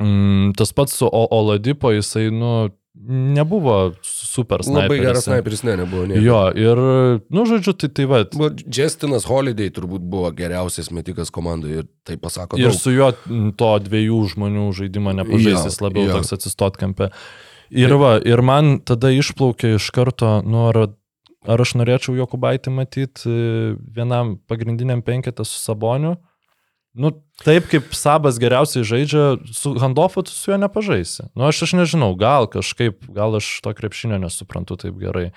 Mm, 0.00 0.54
tas 0.56 0.72
pats 0.72 0.96
su 0.96 1.04
O- 1.12 1.28
Oladipo, 1.34 1.92
jisai, 1.92 2.30
nu, 2.32 2.70
nebuvo 3.36 3.92
super 4.28 4.62
sniperis. 4.66 4.84
Labai 4.88 4.98
geras 5.02 5.24
sniperis, 5.26 5.62
ne, 5.66 5.74
nebuvo. 5.80 6.04
Ne. 6.10 6.20
Jo, 6.22 6.40
ir, 6.52 6.80
nu, 7.32 7.44
žodžiu, 7.48 7.74
tai 7.80 7.88
tai 7.96 8.06
va. 8.10 8.20
Justinas 8.78 9.24
Holiday 9.28 9.72
turbūt 9.74 10.04
buvo 10.12 10.30
geriausias 10.36 10.90
metikas 10.94 11.32
komandoje 11.34 11.82
ir 11.82 11.88
tai 12.08 12.18
pasako 12.20 12.60
Ir 12.60 12.68
daug. 12.70 12.78
su 12.78 12.92
juo 12.94 13.10
to 13.58 13.72
dviejų 13.88 14.20
žmonių 14.34 14.68
žaidimo 14.76 15.14
nepažais, 15.16 15.56
Jo, 15.56 15.64
jis 15.70 15.80
labiau 15.84 16.06
jo. 16.10 16.18
toks 16.18 16.36
atsistot 16.36 16.76
kampe. 16.80 17.10
Ir 17.70 17.92
va, 18.00 18.14
ir 18.24 18.40
man 18.40 18.78
tada 18.80 19.10
išplaukė 19.12 19.74
iš 19.76 19.90
karto, 19.92 20.38
nu, 20.46 20.68
ar, 20.70 20.78
ar 21.48 21.60
aš 21.64 21.74
norėčiau 21.76 22.14
Jokubaitį 22.16 22.72
matyti 22.72 23.34
vienam 23.96 24.38
pagrindiniam 24.48 25.02
penketą 25.04 25.44
su 25.44 25.58
Saboniu. 25.60 26.16
Nu, 26.98 27.12
taip 27.44 27.68
kaip 27.70 27.92
Sabas 27.94 28.38
geriausiai 28.42 28.82
žaidžia, 28.82 29.36
su 29.54 29.74
Handofu 29.78 30.22
tu 30.26 30.32
su 30.32 30.50
juo 30.50 30.56
nepažaisi. 30.58 31.28
Nu, 31.36 31.44
aš 31.46 31.60
aš 31.68 31.72
nežinau, 31.78 32.08
gal 32.18 32.48
kažkaip, 32.50 33.04
gal 33.14 33.36
aš 33.38 33.60
to 33.62 33.70
krepšinio 33.76 34.16
nesuprantu 34.18 34.74
taip 34.80 34.96
gerai. 34.98 35.28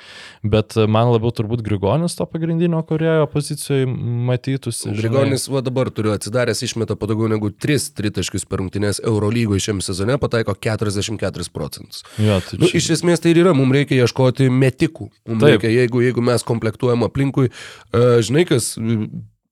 Bet 0.42 0.74
e, 0.80 0.88
man 0.90 1.12
labiau 1.12 1.30
turbūt 1.36 1.62
Grigonis 1.62 2.16
to 2.18 2.26
pagrindinio 2.26 2.82
kurėjo 2.88 3.28
pozicijoje 3.30 3.86
matytųsi. 4.32 4.90
žinai. 4.90 5.02
Grigonis 5.04 5.46
va 5.52 5.62
dabar 5.62 5.92
turiu 5.94 6.16
atsidaręs 6.16 6.64
išmeta 6.66 6.96
po 6.98 7.06
daugiau 7.12 7.30
negu 7.30 7.52
3 7.54 7.92
tritaškius 8.00 8.48
per 8.50 8.64
rungtynės 8.64 9.04
Eurolygoje 9.04 9.62
šiam 9.68 9.84
sezone, 9.86 10.18
pataiko 10.18 10.56
44 10.58 11.52
procentus. 11.54 12.02
Jo, 12.18 12.40
tai 12.42 12.58
Nu, 12.58 12.66
čia- 12.72 12.78
iš 12.82 12.90
esmės 12.98 13.22
tai 13.22 13.36
ir 13.36 13.44
yra, 13.44 13.54
mums 13.54 13.76
reikia 13.76 14.02
ieškoti 14.08 14.50
metikų. 14.50 15.12
Mums 15.28 15.44
Taip. 15.44 15.60
reikia, 15.62 15.70
jeigu, 15.70 16.02
jeigu 16.02 16.22
mes 16.26 16.42
komplektuojam 16.48 17.04
aplinkui, 17.06 17.52
uh, 17.52 18.18
žinai 18.26 18.48
kas, 18.50 18.74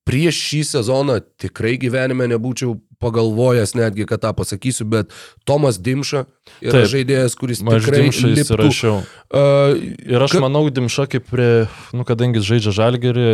prieš 0.09 0.39
šį 0.49 0.61
sezoną 0.73 1.19
tikrai 1.41 1.75
gyvenime 1.81 2.25
nebūčiau 2.33 2.79
pagalvojęs 2.99 3.75
netgi, 3.77 4.07
kad 4.09 4.23
tą 4.25 4.33
pasakysiu, 4.35 4.87
bet 4.89 5.13
Tomas 5.47 5.77
Dimša 5.79 6.25
yra 6.59 6.81
Taip. 6.81 6.89
žaidėjas, 6.91 7.37
kuris 7.39 7.61
tikrai 7.63 8.09
įsirašiau. 8.09 8.97
Uh, 9.29 9.77
Ir 10.09 10.25
aš 10.25 10.35
Ka- 10.35 10.43
manau, 10.43 10.65
Dimša 10.73 11.07
kaip 11.13 11.29
prie, 11.31 11.69
nu, 11.95 12.03
kadangi 12.07 12.43
žaidžia 12.43 12.73
žalgerį, 12.75 13.29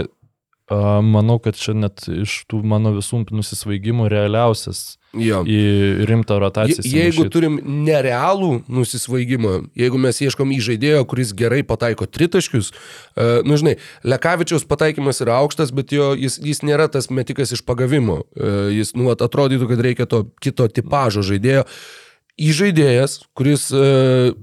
a, 0.70 1.00
manau, 1.02 1.40
kad 1.42 1.58
čia 1.58 1.74
net 1.78 2.06
iš 2.10 2.44
tų 2.52 2.62
mano 2.66 2.94
visų 2.98 3.24
nusisvaigimų 3.32 4.10
realiausias 4.12 4.98
jo. 5.22 5.42
į 5.48 6.06
rimtą 6.10 6.38
rotaciją. 6.42 6.84
Je, 6.84 6.92
jeigu 6.92 7.26
įsimaišyt. 7.26 7.34
turim 7.34 7.60
nerealų 7.86 8.52
nusisvaigimą, 8.72 9.56
jeigu 9.78 10.00
mes 10.02 10.22
ieškom 10.26 10.54
į 10.56 10.60
žaidėjo, 10.70 11.04
kuris 11.12 11.34
gerai 11.38 11.62
pataiko 11.68 12.08
tritaškius, 12.08 12.72
uh, 12.72 13.44
nu 13.48 13.60
žinai, 13.62 13.76
Lekavičiaus 14.08 14.68
pataikymas 14.70 15.22
yra 15.26 15.40
aukštas, 15.44 15.74
bet 15.76 15.94
jo, 15.96 16.14
jis, 16.20 16.40
jis 16.44 16.64
nėra 16.66 16.88
tas 16.92 17.12
metikas 17.14 17.56
iš 17.56 17.64
pagavimo. 17.66 18.24
Uh, 18.36 18.72
jis, 18.74 18.96
nu, 18.98 19.10
at- 19.14 19.24
atrodytų, 19.26 19.70
kad 19.72 19.86
reikia 19.86 20.10
to 20.10 20.26
kito 20.44 20.68
tipažo 20.72 21.26
žaidėjo. 21.26 21.66
Į 22.36 22.52
žaidėjas, 22.52 23.22
kuris 23.38 23.70
uh, 23.72 24.36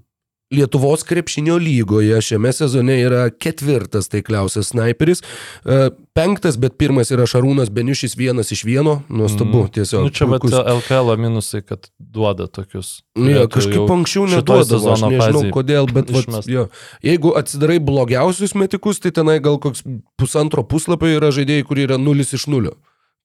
Lietuvos 0.52 1.04
krepšinio 1.08 1.56
lygoje 1.56 2.20
šiame 2.22 2.52
sezone 2.52 2.98
yra 3.00 3.22
ketvirtas 3.30 4.10
taikliausias 4.12 4.72
sniperis, 4.72 5.22
uh, 5.64 5.88
penktas, 6.16 6.58
bet 6.60 6.76
pirmas 6.80 7.12
yra 7.14 7.24
Šarūnas 7.30 7.72
Beniušis 7.72 8.16
vienas 8.20 8.52
iš 8.52 8.64
vieno, 8.68 8.98
nuostabu, 9.08 9.64
tiesiog. 9.72 10.06
Nu, 10.06 10.12
čia 10.12 10.28
puikus. 10.28 10.52
LKL 10.52 11.16
minusai, 11.20 11.62
kad 11.64 11.88
duoda 11.96 12.48
tokius. 12.52 12.98
Nu, 13.16 13.30
Turėtų 13.30 13.52
kažkaip 13.56 13.94
anksčiau 13.96 14.28
šitoj 14.28 14.62
neduodavo, 14.62 14.92
aš 14.92 15.04
nežinau 15.08 15.44
kodėl, 15.56 15.88
bet 15.92 16.12
vat, 16.12 16.48
jo, 16.50 16.66
jeigu 17.04 17.32
atsidarai 17.40 17.78
blogiausius 17.82 18.56
metikus, 18.58 19.00
tai 19.02 19.14
tenai 19.16 19.38
gal 19.44 19.56
koks 19.62 19.86
pusantro 20.20 20.64
puslapio 20.68 21.10
yra 21.16 21.32
žaidėjai, 21.34 21.68
kurie 21.68 21.88
yra 21.88 22.00
nulis 22.00 22.34
iš 22.36 22.48
nulio. 22.52 22.76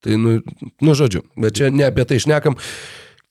Tai, 0.06 0.16
nu, 0.22 0.40
nu 0.82 0.96
žodžiu, 0.96 1.24
bet 1.36 1.58
čia 1.58 1.72
ne 1.74 1.88
apie 1.90 2.06
tai 2.08 2.22
šnekam. 2.22 2.58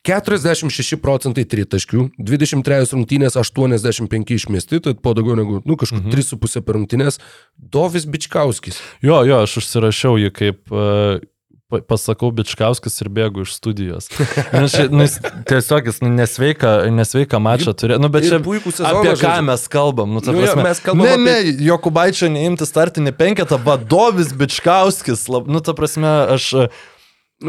46 0.06 1.00
procentai 1.02 1.44
tritaškių, 1.48 2.08
23 2.18 2.94
rungtynės, 2.94 3.38
85 3.40 4.34
išmesti, 4.36 4.82
tai 4.84 4.94
po 4.94 5.14
daugiau 5.18 5.38
negu, 5.38 5.60
nu, 5.66 5.78
kažkur 5.78 6.02
mhm. 6.02 6.14
3,5 6.14 6.66
per 6.66 6.78
rungtynės. 6.78 7.20
Dovis 7.56 8.06
Bičkauskis. 8.06 8.78
Jo, 9.04 9.24
jo, 9.26 9.42
aš 9.46 9.58
užsirašiau 9.62 10.20
jį 10.22 10.30
kaip 10.36 10.74
uh, 10.74 11.18
pa- 11.68 11.82
pasakau 11.82 12.30
Bičkauskas 12.34 13.00
ir 13.02 13.10
bėgu 13.12 13.44
iš 13.46 13.56
studijos. 13.58 14.08
Nu, 14.54 14.68
ši, 14.70 14.86
nu, 14.92 15.02
jis, 15.04 15.18
tiesiog 15.48 15.90
jis 15.90 16.00
nu, 16.04 16.10
nesveika, 16.14 16.76
nesveika 16.94 17.40
mačą 17.42 17.74
turėjo. 17.76 18.00
Nu, 18.02 18.10
bet 18.12 18.28
čia 18.28 18.38
sezoną 18.38 19.02
apie 19.02 19.14
ką 19.20 19.36
mes 19.50 19.66
kalbam? 19.72 20.14
Nu, 20.14 20.22
Nu 20.22 20.44
jo, 20.44 20.56
mes 20.62 20.82
kalbam 20.84 21.06
ne, 21.06 21.14
apie- 21.16 21.54
ne, 21.56 21.56
Jokubaičio 21.66 22.30
neimti 22.32 22.68
startinį 22.68 23.14
penketą, 23.18 23.58
vadovis 23.62 24.30
Bičkauskis. 24.36 25.26
Lab, 25.32 25.50
nu, 25.50 25.64
ta 25.64 25.74
prasme, 25.76 26.12
aš... 26.36 26.52
Nu, 26.54 26.68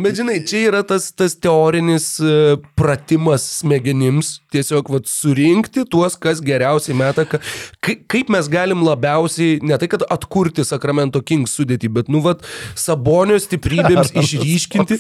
bet 0.04 0.18
žinai, 0.20 0.42
čia 0.44 0.66
yra 0.68 0.82
tas, 0.84 1.08
tas 1.16 1.36
teorinis 1.40 2.10
e, 2.20 2.58
pratimas 2.76 3.46
smegenims, 3.62 4.34
tiesiog 4.52 4.92
vat, 4.92 5.08
surinkti 5.08 5.86
tuos, 5.88 6.18
kas 6.20 6.42
geriausiai 6.44 6.98
meta, 7.00 7.24
ka, 7.30 7.40
kai, 7.80 7.96
kaip 8.12 8.32
mes 8.34 8.50
galim 8.52 8.84
labiausiai, 8.84 9.62
ne 9.64 9.80
tai 9.80 9.88
kad 9.92 10.04
atkurti 10.12 10.68
Sacramento 10.68 11.24
Kings 11.24 11.56
sudėtį, 11.56 11.94
bet, 12.02 12.12
nu, 12.12 12.20
vat, 12.26 12.44
sabonio 12.76 13.40
stiprybėms 13.40 14.12
išryškinti. 14.24 15.00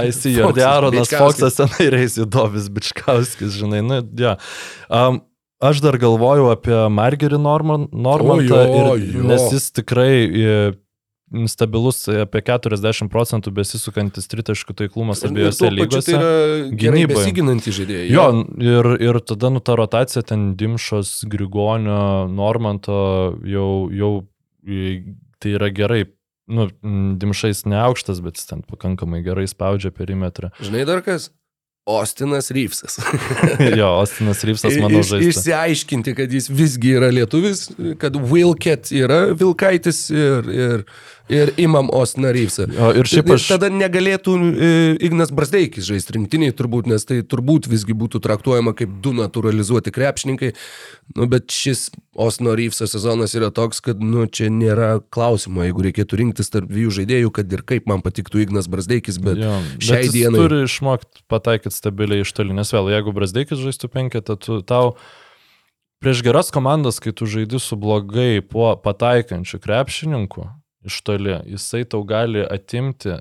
Aisi 0.00 0.32
Foksas, 0.32 0.40
Jordiaronas 0.40 0.96
Bičkauskis. 1.04 1.20
Foksas 1.20 1.58
senai 1.60 1.90
reisi 1.92 2.24
Dovis 2.26 2.72
Bičkauskis, 2.72 3.52
žinai, 3.60 3.84
nu, 3.84 4.00
ja. 4.18 4.38
Um, 4.88 5.20
aš 5.60 5.84
dar 5.84 6.00
galvoju 6.00 6.48
apie 6.56 6.86
Margerį 6.88 7.38
Norman, 7.38 7.90
Normantą, 7.92 8.64
O, 8.64 8.78
jo, 8.80 8.94
ir, 8.96 9.18
jo. 9.20 9.28
nes 9.28 9.50
jis 9.52 9.68
tikrai 9.76 10.14
e, 10.24 10.62
stabilus 11.50 12.02
apie 12.10 12.42
40 12.42 13.10
procentų 13.12 13.52
besisukantis 13.54 14.26
tritaškų 14.30 14.74
taiklumas 14.82 15.22
abiejose 15.26 15.70
lygose. 15.70 16.10
Tai 16.10 16.18
yra 16.18 16.30
gerai 16.74 17.02
gynyboje. 17.04 17.16
besiginantys 17.16 17.76
žaidėjai. 17.78 18.06
Jo, 18.10 18.26
ir, 18.58 18.90
ir 19.08 19.20
tada 19.22 19.52
nu 19.54 19.62
ta 19.62 19.76
rotacija 19.78 20.24
ten 20.26 20.54
Dimšos, 20.58 21.20
Grigonio, 21.30 22.26
Normanto 22.30 23.00
jau, 23.46 23.70
jau 23.94 24.12
tai 25.40 25.56
yra 25.58 25.70
gerai. 25.74 26.04
Nu, 26.50 26.66
Dimšais 26.82 27.62
neaukštas, 27.70 28.18
bet 28.24 28.40
jis 28.40 28.48
ten 28.50 28.64
pakankamai 28.66 29.22
gerai 29.22 29.46
spaudžia 29.46 29.92
perimetrą. 29.94 30.50
Žinai 30.58 30.82
dar 30.88 31.04
kas? 31.06 31.30
Ostinas 31.90 32.50
Ryfsas. 32.50 32.98
jo, 33.78 33.86
Ostinas 34.02 34.44
Rypsas, 34.44 34.76
manau, 34.82 35.00
Iš, 35.00 35.12
žaidžia. 35.14 35.30
išsiaiškinti, 35.32 36.14
kad 36.18 36.32
jis 36.32 36.50
visgi 36.52 36.92
yra 36.98 37.08
lietuvis, 37.14 37.68
kad 37.98 38.18
Wilket 38.18 38.92
yra 38.94 39.30
Vilkaitis 39.32 40.04
ir, 40.12 40.50
ir, 40.54 40.84
ir 41.30 41.52
imam 41.56 41.88
Ostiną 41.92 42.32
Ryfsą. 42.34 42.66
O, 42.74 42.90
ir 42.98 43.08
šiaip 43.08 43.30
aš... 43.34 43.46
Tada 43.54 43.70
negalėtų 43.72 44.34
e, 44.36 44.70
Ignas 45.06 45.30
Brasdeikis 45.34 45.86
žaisti 45.86 46.16
rinktiniai 46.16 46.54
turbūt, 46.56 46.90
nes 46.90 47.06
tai 47.06 47.20
turbūt 47.26 47.68
visgi 47.70 47.94
būtų 47.96 48.20
traktuojama 48.24 48.74
kaip 48.78 48.98
du 49.04 49.14
naturalizuoti 49.16 49.94
krepšininkai. 49.94 50.52
Nu, 51.16 51.28
bet 51.30 51.54
šis 51.54 51.88
Osno 52.18 52.56
Ryfso 52.58 52.88
sezonas 52.90 53.36
yra 53.38 53.52
toks, 53.54 53.82
kad 53.84 54.02
nu, 54.02 54.26
čia 54.26 54.50
nėra 54.52 54.92
klausimo, 55.14 55.62
jeigu 55.66 55.86
reikėtų 55.88 56.20
rinktis 56.24 56.52
tarp 56.52 56.70
dviejų 56.70 56.98
žaidėjų, 57.00 57.32
kad 57.40 57.56
ir 57.56 57.64
kaip 57.66 57.88
man 57.90 58.04
patiktų 58.04 58.44
Ignas 58.44 58.70
Brasdeikis, 58.70 59.22
bet 59.22 59.40
Jo, 59.40 59.56
šiai 59.78 60.04
bet 60.08 60.14
dienai... 60.18 60.44
turi 60.44 60.62
išmokti 60.66 61.26
pataikyti 61.30 61.74
stabiliai 61.74 62.26
iš 62.26 62.34
toli, 62.36 62.56
nes 62.56 62.74
vėl, 62.74 62.90
jeigu 62.92 63.14
Brasdeikis 63.16 63.62
žaistų 63.62 63.92
penketą, 63.94 64.36
tu 64.40 64.60
tau 64.66 64.96
prieš 66.02 66.24
geras 66.26 66.50
komandas, 66.54 66.98
kai 67.02 67.14
tu 67.14 67.28
žaidi 67.30 67.60
su 67.62 67.78
blogai 67.78 68.40
po 68.42 68.72
pataikančiu 68.82 69.60
krepšininku 69.62 70.48
iš 70.86 71.02
toli, 71.04 71.36
jisai 71.50 71.84
tau 71.88 72.02
gali 72.08 72.44
atimti 72.46 73.18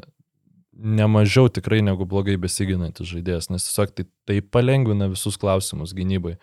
nemažiau 0.80 1.50
tikrai 1.52 1.82
negu 1.84 2.06
blogai 2.08 2.38
besiginantis 2.40 3.10
žaidėjas, 3.12 3.50
nes 3.52 3.66
tiesiog 3.68 3.92
tai, 3.96 4.06
tai 4.28 4.38
palengvina 4.40 5.10
visus 5.12 5.36
klausimus 5.40 5.92
gynybai 5.98 6.38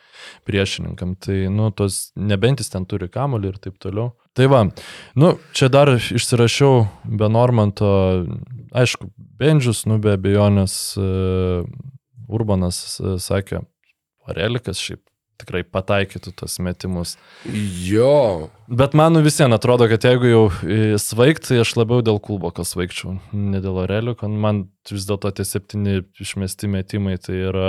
priešininkam. 0.48 1.14
Tai, 1.24 1.38
nu, 1.52 1.70
tos, 1.76 2.10
nebent 2.20 2.60
jis 2.60 2.72
ten 2.72 2.84
turi 2.88 3.08
kamolį 3.12 3.54
ir 3.54 3.58
taip 3.64 3.78
toliau. 3.82 4.12
Tai 4.36 4.50
va, 4.52 4.62
nu, 5.16 5.32
čia 5.56 5.70
dar 5.72 5.94
išsirašiau 5.96 6.84
be 7.08 7.30
Normanto, 7.32 7.88
aišku, 8.76 9.08
Bendžius, 9.40 9.86
nu, 9.88 9.96
be 10.02 10.12
abejonės, 10.16 10.76
uh, 11.00 11.64
Urbanas 12.28 12.82
uh, 13.00 13.16
sakė, 13.22 13.62
Orelikas 14.28 14.82
šiaip 14.82 15.04
tikrai 15.40 15.64
pataikytų 15.64 16.34
tos 16.42 16.58
metimus. 16.64 17.16
Jo, 17.86 18.48
Bet 18.66 18.94
man 18.98 19.12
nu 19.14 19.20
visiems 19.22 19.54
atrodo, 19.54 19.86
kad 19.86 20.02
jeigu 20.02 20.26
jau 20.26 20.46
svaigti, 20.98 21.52
tai 21.52 21.60
aš 21.62 21.76
labiau 21.78 22.02
dėl 22.02 22.16
Kulboko 22.22 22.64
svaigčiau, 22.66 23.14
ne 23.30 23.60
dėl 23.62 23.78
Oreliko. 23.84 24.26
Man 24.26 24.64
vis 24.90 25.06
dėlto 25.06 25.30
tie 25.38 25.46
septyni 25.46 26.00
išmesti 26.18 26.70
metimai 26.72 27.14
tai 27.22 27.38
yra 27.46 27.68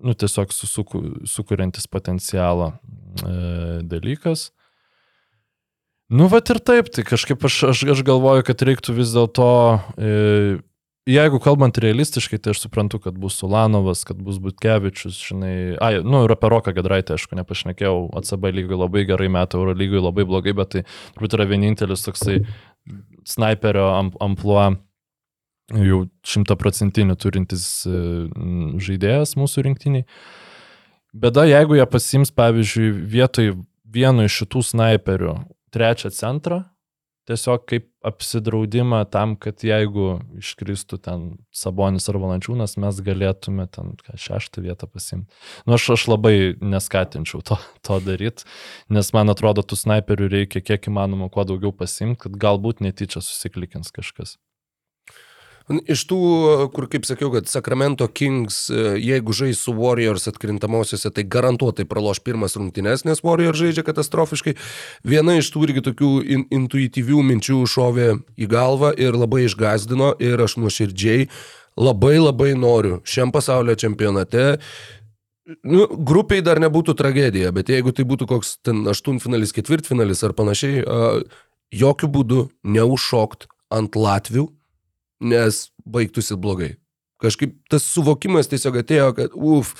nu, 0.00 0.14
tiesiog 0.14 0.54
susuku, 0.54 1.02
sukuriantis 1.28 1.88
potencialą 1.90 2.70
e, 2.72 3.34
dalykas. 3.84 4.48
Nu, 6.08 6.30
va 6.32 6.40
ir 6.40 6.60
taip, 6.64 6.88
tai 6.94 7.04
kažkaip 7.04 7.44
aš, 7.44 7.58
aš, 7.74 7.84
aš 7.92 8.00
galvoju, 8.06 8.46
kad 8.48 8.64
reiktų 8.64 8.94
vis 8.96 9.12
dėlto, 9.12 9.50
e, 10.00 10.12
jeigu 11.08 11.38
kalbant 11.42 11.78
realistiškai, 11.80 12.38
tai 12.42 12.52
aš 12.54 12.62
suprantu, 12.64 13.00
kad 13.02 13.16
bus 13.20 13.38
Sulanovas, 13.40 14.04
kad 14.08 14.18
bus 14.24 14.40
Butkevičius, 14.42 15.18
žinai, 15.30 15.54
ai, 15.84 16.00
nu 16.04 16.24
ir 16.26 16.34
apie 16.34 16.50
Roką 16.52 16.74
Gedraitę, 16.76 17.16
aišku, 17.16 17.38
nepašnekėjau, 17.38 18.08
ACB 18.20 18.50
lygiai 18.52 18.80
labai 18.80 19.04
gerai 19.08 19.30
metų, 19.32 19.62
Euro 19.62 19.76
lygiai 19.78 20.02
labai 20.04 20.26
blogai, 20.28 20.54
bet 20.58 20.74
tai 20.74 20.84
turbūt 21.16 21.38
yra 21.38 21.48
vienintelis 21.48 22.04
toksai 22.06 22.42
sniperio 23.28 23.88
am, 23.94 24.12
ampluo 24.24 24.66
jau 25.76 26.02
šimtaprocentinių 26.24 27.16
turintis 27.20 27.64
e, 27.88 27.98
žaidėjas 28.80 29.36
mūsų 29.40 29.66
rinktiniai. 29.66 30.06
Bėda, 31.18 31.44
jeigu 31.48 31.76
jie 31.78 31.86
pasims, 31.88 32.32
pavyzdžiui, 32.36 32.88
vietoj 33.12 33.54
vieno 33.88 34.24
iš 34.28 34.42
šitų 34.42 34.64
snaiperių 34.72 35.34
trečią 35.74 36.12
centrą, 36.14 36.62
tiesiog 37.28 37.64
kaip 37.68 37.86
apsidraudimą 38.08 39.02
tam, 39.12 39.34
kad 39.40 39.62
jeigu 39.66 40.18
iškristų 40.38 40.98
ten 41.04 41.28
Sabonis 41.54 42.08
ar 42.08 42.18
Valančiūnas, 42.22 42.78
mes 42.80 43.00
galėtume 43.04 43.68
ten 43.74 43.94
ką, 44.00 44.16
šeštą 44.20 44.64
vietą 44.64 44.88
pasimti. 44.88 45.28
Nu, 45.66 45.76
aš, 45.76 45.90
aš 45.98 46.08
labai 46.14 46.34
neskatinčiau 46.62 47.42
to, 47.44 47.60
to 47.84 48.00
daryti, 48.04 48.48
nes 48.94 49.12
man 49.16 49.34
atrodo, 49.34 49.66
tų 49.66 49.80
snaiperių 49.82 50.30
reikia 50.38 50.64
kiek 50.64 50.90
įmanoma 50.90 51.30
kuo 51.34 51.44
daugiau 51.48 51.74
pasimti, 51.76 52.22
kad 52.26 52.38
galbūt 52.40 52.84
netyčia 52.84 53.22
susiklikins 53.24 53.92
kažkas. 53.94 54.38
Iš 55.68 56.06
tų, 56.08 56.18
kur, 56.72 56.86
kaip 56.88 57.04
sakiau, 57.04 57.28
kad 57.34 57.48
Sacramento 57.50 58.06
Kings, 58.08 58.70
e, 58.72 58.94
jeigu 59.04 59.34
žais 59.36 59.60
su 59.60 59.74
Warriors 59.76 60.24
atkrintamosiose, 60.30 61.10
tai 61.12 61.26
garantuotai 61.28 61.84
praloš 61.88 62.22
pirmas 62.24 62.56
rungtynes, 62.56 63.04
nes 63.04 63.20
Warriors 63.20 63.60
žaidžia 63.60 63.84
katastrofiškai. 63.84 64.56
Viena 65.04 65.36
iš 65.36 65.52
tų 65.52 65.66
irgi 65.68 65.84
tokių 65.90 66.12
in, 66.24 66.46
intuityvių 66.56 67.20
minčių 67.32 67.60
šovė 67.68 68.08
į 68.40 68.48
galvą 68.48 68.94
ir 68.96 69.18
labai 69.18 69.44
išgazdino 69.44 70.14
ir 70.24 70.40
aš 70.40 70.56
nuoširdžiai 70.62 71.28
labai 71.78 72.16
labai 72.16 72.54
noriu 72.56 73.02
šiam 73.04 73.32
pasaulio 73.34 73.76
čempionate. 73.78 74.56
Nu, 75.64 75.86
grupiai 75.88 76.40
dar 76.44 76.60
nebūtų 76.60 76.96
tragedija, 76.96 77.52
bet 77.52 77.68
jeigu 77.72 77.92
tai 77.92 78.08
būtų 78.08 78.26
koks 78.28 78.58
ten 78.64 78.82
aštuntfinalis, 78.88 79.54
ketvirtfinalis 79.56 80.24
ar 80.24 80.34
panašiai, 80.36 80.82
jokių 81.72 82.10
būdų 82.12 82.42
neužšokt 82.64 83.48
ant 83.72 83.96
Latvių, 83.96 84.48
nes 85.20 85.68
baigtųsi 85.86 86.36
blogai. 86.36 86.76
Kažkaip 87.18 87.56
tas 87.66 87.82
suvokimas 87.82 88.46
tiesiog 88.46 88.76
atėjo, 88.78 89.08
kad 89.16 89.32
uf, 89.34 89.72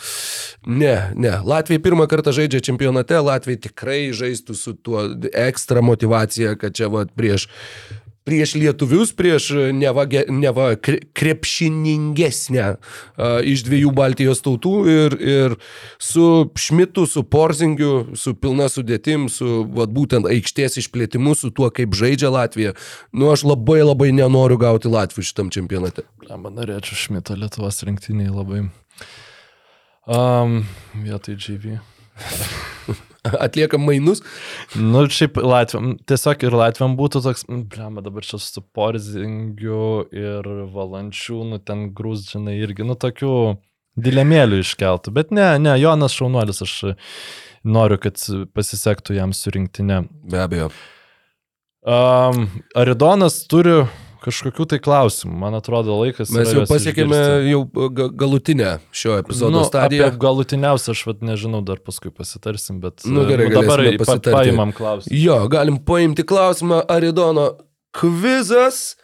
ne, 0.67 0.97
ne, 1.15 1.37
Latvija 1.47 1.79
pirmą 1.85 2.09
kartą 2.11 2.33
žaidžia 2.35 2.65
čempionate, 2.67 3.21
Latvija 3.23 3.61
tikrai 3.69 4.09
žaistų 4.11 4.57
su 4.59 4.75
tuo 4.75 5.05
ekstra 5.31 5.85
motivacija, 5.87 6.57
kad 6.59 6.75
čia 6.75 6.91
va 6.91 7.05
prieš, 7.07 7.47
prieš 8.29 8.53
lietuvius, 8.61 9.15
prieš 9.17 9.49
neva, 9.73 10.05
ge- 10.11 10.27
neva 10.29 10.75
kre- 10.77 11.01
krepšiningesnę 11.17 12.67
uh, 12.77 13.41
iš 13.41 13.65
dviejų 13.65 13.93
Baltijos 13.97 14.45
tautų 14.45 14.75
ir, 14.93 15.17
ir 15.17 15.57
su 15.97 16.29
Šmitu, 16.59 17.07
su 17.09 17.25
Porzingiu, 17.25 18.13
su 18.19 18.35
pilna 18.37 18.69
sudėtim, 18.69 19.27
su 19.33 19.65
vat, 19.73 19.93
būtent 19.95 20.29
aikštės 20.29 20.77
išplėtimu, 20.85 21.33
su 21.39 21.51
tuo, 21.55 21.71
kaip 21.73 21.97
žaidžia 21.97 22.31
Latvija. 22.35 22.77
Nu, 23.17 23.33
aš 23.33 23.47
labai 23.49 23.81
labai 23.83 24.13
nenoriu 24.13 24.61
gauti 24.61 24.93
Latvijų 24.93 25.31
šitam 25.31 25.53
čempionate. 25.55 26.05
Man 26.29 26.59
norėčiau 26.59 26.99
šmitą 27.09 27.39
Lietuvos 27.41 27.81
rinktiniai 27.89 28.29
labai. 28.29 28.67
Um, 30.09 30.63
vietoj 31.05 31.41
GV. 31.41 31.79
Atliekam 33.27 33.85
mainus. 33.87 34.23
Nu, 34.79 35.05
šiaip 35.11 35.39
Latviam, 35.43 35.95
tiesiog 36.09 36.45
ir 36.47 36.57
Latviam 36.59 36.97
būtų 36.99 37.23
toks, 37.25 37.47
blema, 37.49 38.03
dabar 38.05 38.27
čia 38.27 38.41
su 38.43 38.63
Porzingiu 38.63 40.05
ir 40.15 40.47
Valančiūnu, 40.75 41.61
ten 41.67 41.89
grūzdžinai 41.99 42.59
irgi, 42.63 42.87
nu, 42.87 42.99
tokių 42.99 43.33
dilemėlių 43.99 44.63
iškeltų. 44.63 45.15
Bet 45.15 45.35
ne, 45.35 45.51
ne, 45.63 45.75
Jonas 45.81 46.15
Šaunuolis, 46.15 46.63
aš 46.65 46.77
noriu, 47.67 47.99
kad 48.03 48.21
pasisektų 48.55 49.19
jam 49.19 49.35
surinktinę. 49.35 50.05
Be 50.31 50.43
abejo. 50.45 50.71
Um, 51.89 52.49
Aridonas 52.77 53.43
turi 53.51 53.81
kažkokių 54.25 54.67
tai 54.73 54.79
klausimų. 54.83 55.35
Man 55.39 55.55
atrodo, 55.59 55.95
laikas. 56.03 56.31
Mes 56.35 56.53
jau 56.53 56.65
pasiekėme 56.69 57.19
jau 57.51 57.63
ga- 57.95 58.09
galutinę 58.25 58.79
šio 58.93 59.17
epizodo 59.23 59.51
nu, 59.61 59.65
stadiją. 59.69 60.07
Apie 60.11 60.19
galutiniausią 60.25 60.95
aš 60.97 61.03
vad 61.07 61.21
nežinau, 61.25 61.65
dar 61.65 61.77
paskui 61.83 62.11
pasitarsim, 62.15 62.81
bet 62.81 63.05
Nu, 63.07 63.25
gerai, 63.29 63.49
dabar 63.53 63.79
galėsime 63.85 64.21
pa- 64.25 64.39
paimam 64.41 64.73
klausimą. 64.77 65.13
Jo, 65.25 65.41
galim 65.49 65.79
paimti 65.79 66.25
klausimą 66.25 66.83
Aridono 66.89 67.53
kvizas. 67.93 68.97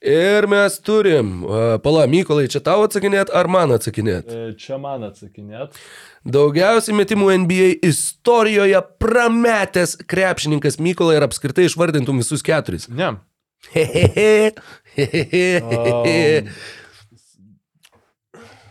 Ir 0.00 0.46
mes 0.48 0.78
turim, 0.80 1.42
a, 1.44 1.76
pala, 1.84 2.06
Mykolai, 2.08 2.46
čia 2.48 2.62
tau 2.64 2.86
atsakinėt 2.86 3.28
ar 3.36 3.44
man 3.52 3.68
atsakinėt? 3.76 4.30
E, 4.32 4.54
Čia 4.56 4.78
man 4.80 5.02
atsakinėt. 5.04 5.76
Daugiausiai 6.24 6.96
metimų 6.96 7.28
NBA 7.42 7.66
istorijoje 7.84 8.80
prametęs 8.98 9.98
krepšininkas 10.08 10.78
Mykolai 10.80 11.18
ir 11.18 11.26
apskritai 11.28 11.66
išvardintum 11.68 12.16
visus 12.16 12.40
keturis. 12.40 12.88
Ne. 12.88 13.10
Hehehe, 13.68 14.52
hehehe. 14.96 16.48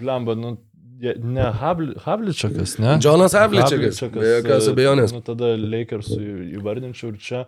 Lemba, 0.01 0.35
nu, 0.35 0.57
je- 0.99 1.15
ne 1.23 1.41
Habli, 1.61 1.93
Havličakas, 2.03 2.77
ne? 2.79 2.97
Džonas 2.99 3.33
Havličiakas, 3.33 3.99
Havličakas, 4.01 4.19
be 4.21 4.29
jokios 4.35 4.67
e, 4.67 4.71
abejonės. 4.73 5.13
Nu, 5.15 5.21
tada 5.21 5.53
Lakersų 5.59 6.19
įvardinčiau 6.59 7.11
ir 7.13 7.19
čia. 7.23 7.41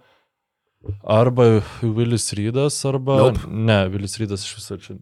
Arba 1.06 1.62
Willis 1.84 2.32
Rydas, 2.38 2.80
arba... 2.90 3.18
Nope. 3.22 3.48
Ne, 3.48 3.80
Willis 3.94 4.18
Rydas 4.22 4.44
iš 4.48 4.56
viso 4.60 4.78
čia. 4.82 4.98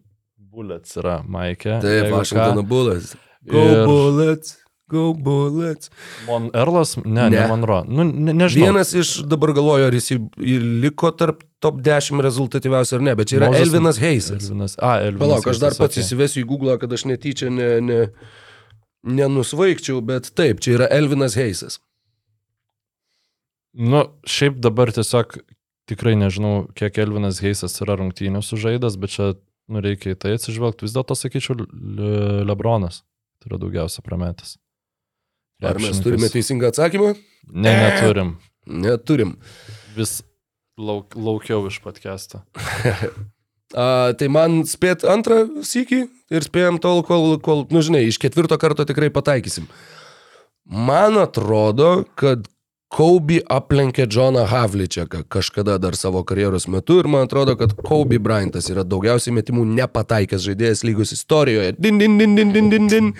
Bullets 0.50 0.96
yra 1.00 1.20
Maikė. 1.22 1.78
Taip. 1.82 2.10
Vašingtono 2.12 2.64
bulas. 2.66 3.14
Go 3.48 3.62
Ir- 3.64 3.84
bullets, 3.88 4.56
go 4.90 5.04
bullets. 5.14 5.88
Mon 6.26 6.48
Erlas, 6.52 6.96
ne, 7.00 7.28
ne, 7.28 7.30
Ne. 7.36 7.46
Monro. 7.50 7.78
Nu, 7.88 8.04
ne, 8.04 8.34
nežinau. 8.36 8.66
Vienas 8.70 8.90
iš 8.98 9.14
dabar 9.30 9.54
galvoju, 9.56 9.86
ar 9.88 9.94
jis 9.96 10.10
liko 10.82 11.12
tarp 11.14 11.44
top 11.62 11.78
10 11.86 12.20
rezultatyviausių 12.26 12.98
ar 12.98 13.06
ne, 13.08 13.14
bet 13.20 13.30
čia 13.32 13.38
yra 13.40 13.50
Mozes- 13.52 13.68
Elvinas 13.68 13.98
Heisas. 14.02 14.42
Elvinas. 14.50 14.76
A, 14.82 14.96
Elvinas. 15.06 15.22
Palauk, 15.22 15.46
aš 15.54 15.62
dar 15.62 15.76
pats 15.78 15.96
okei. 15.96 16.04
įsivesiu 16.04 16.42
į 16.44 16.48
Google, 16.50 16.76
kad 16.82 16.92
aš 16.98 17.06
netyčia 17.10 17.50
ne, 17.52 17.70
ne, 17.80 18.00
nenusvaigčiau, 19.06 20.02
bet 20.04 20.32
taip, 20.36 20.60
čia 20.64 20.76
yra 20.78 20.90
Elvinas 20.92 21.36
Heisas. 21.38 21.78
Nu, 23.72 24.02
šiaip 24.26 24.58
dabar 24.62 24.90
tiesiog 24.94 25.36
tikrai 25.90 26.16
nežinau, 26.18 26.64
kiek 26.74 26.98
Elvinas 27.02 27.38
Heisas 27.42 27.76
yra 27.84 27.96
rungtynių 28.00 28.42
sužaidas, 28.42 28.96
bet 28.98 29.14
čia 29.14 29.28
nu, 29.70 29.82
reikia 29.84 30.14
į 30.16 30.18
tai 30.18 30.32
atsižvelgti. 30.38 30.82
Vis 30.86 30.94
dėlto 30.96 31.14
sakyčiau 31.18 31.54
Le 31.60 32.42
Lebronas. 32.48 33.02
Tai 33.40 33.52
yra 33.52 33.60
daugiausia 33.62 34.02
prametęs. 34.04 34.56
Ar 35.60 35.80
mes 35.82 36.00
turime 36.00 36.30
teisingą 36.32 36.70
atsakymą? 36.70 37.14
Ne, 37.52 37.74
neturim. 37.76 38.36
Neturim. 38.66 39.34
Vis 39.96 40.20
lauk, 40.80 41.16
laukiau 41.16 41.66
iš 41.68 41.80
podcast'o. 41.84 42.42
A, 43.70 44.10
tai 44.18 44.26
man 44.26 44.64
spėt 44.66 45.04
antrą 45.06 45.44
sykį 45.62 46.00
ir 46.34 46.46
spėjom 46.46 46.80
tol, 46.82 47.04
kol, 47.06 47.36
kol, 47.38 47.68
nu 47.70 47.82
žinai, 47.86 48.02
iš 48.10 48.18
ketvirto 48.18 48.56
karto 48.58 48.82
tikrai 48.88 49.12
pataikysim. 49.14 49.68
Man 50.66 51.18
atrodo, 51.20 52.00
kad 52.18 52.48
Kobe 52.90 53.38
aplenkė 53.46 54.08
Džoną 54.10 54.48
Havličiaką 54.50 55.20
kažkada 55.30 55.76
dar 55.78 55.94
savo 55.94 56.24
karjeros 56.26 56.66
metu 56.66 56.96
ir 56.98 57.06
man 57.06 57.28
atrodo, 57.28 57.54
kad 57.58 57.76
Kobe 57.78 58.18
Bryantas 58.18 58.66
yra 58.72 58.82
daugiausiai 58.82 59.36
metimų 59.36 59.62
nepataikęs 59.76 60.42
žaidėjas 60.48 60.82
lygos 60.88 61.14
istorijoje. 61.14 61.76
Din, 61.78 62.02
din, 62.02 62.18
din, 62.18 62.34
din, 62.34 62.50
din, 62.56 62.72
din, 62.74 62.90
din. 62.90 63.12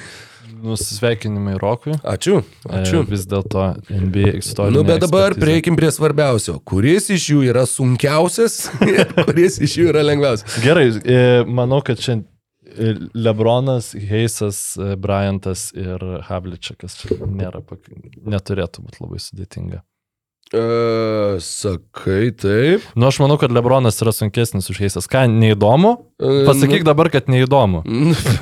Nusisveikinimai 0.64 1.56
Rokui. 1.60 1.94
Ačiū, 2.06 2.40
ačiū. 2.68 3.02
E, 3.02 3.08
vis 3.10 3.26
dėlto 3.30 3.66
NBA 3.88 4.34
istorija. 4.40 4.74
Nu, 4.76 4.84
bet 4.86 5.02
dabar 5.04 5.36
prieikim 5.38 5.78
prie 5.78 5.90
svarbiausio. 5.94 6.58
Kuris 6.66 7.10
iš 7.14 7.30
jų 7.32 7.44
yra 7.50 7.66
sunkiausias 7.68 8.62
ir 8.90 9.14
kuris 9.18 9.60
iš 9.62 9.78
jų 9.80 9.90
yra 9.94 10.04
lengviausias? 10.06 10.60
Gerai, 10.64 10.88
e, 11.00 11.20
manau, 11.48 11.82
kad 11.86 12.00
čia 12.02 12.20
e, 12.20 12.94
Lebronas, 13.14 13.92
Heisas, 14.10 14.62
Bryantas 15.00 15.70
ir 15.76 16.04
Havličiakas 16.28 16.98
čia 17.02 17.20
nėra, 17.24 17.64
neturėtų 18.24 18.86
būti 18.86 19.04
labai 19.04 19.22
sudėtinga. 19.22 19.84
Uh, 20.50 21.38
sakai 21.38 22.32
taip. 22.34 22.82
Nu, 22.98 23.06
aš 23.06 23.20
manau, 23.22 23.36
kad 23.38 23.52
Lebronas 23.54 24.00
yra 24.02 24.10
sunkesnis 24.10 24.66
už 24.72 24.80
Heisas. 24.82 25.06
Ką, 25.06 25.22
neįdomu? 25.30 25.92
E, 26.18 26.42
Pasakyk 26.48 26.82
dabar, 26.82 27.06
kad 27.14 27.30
neįdomu. 27.30 27.84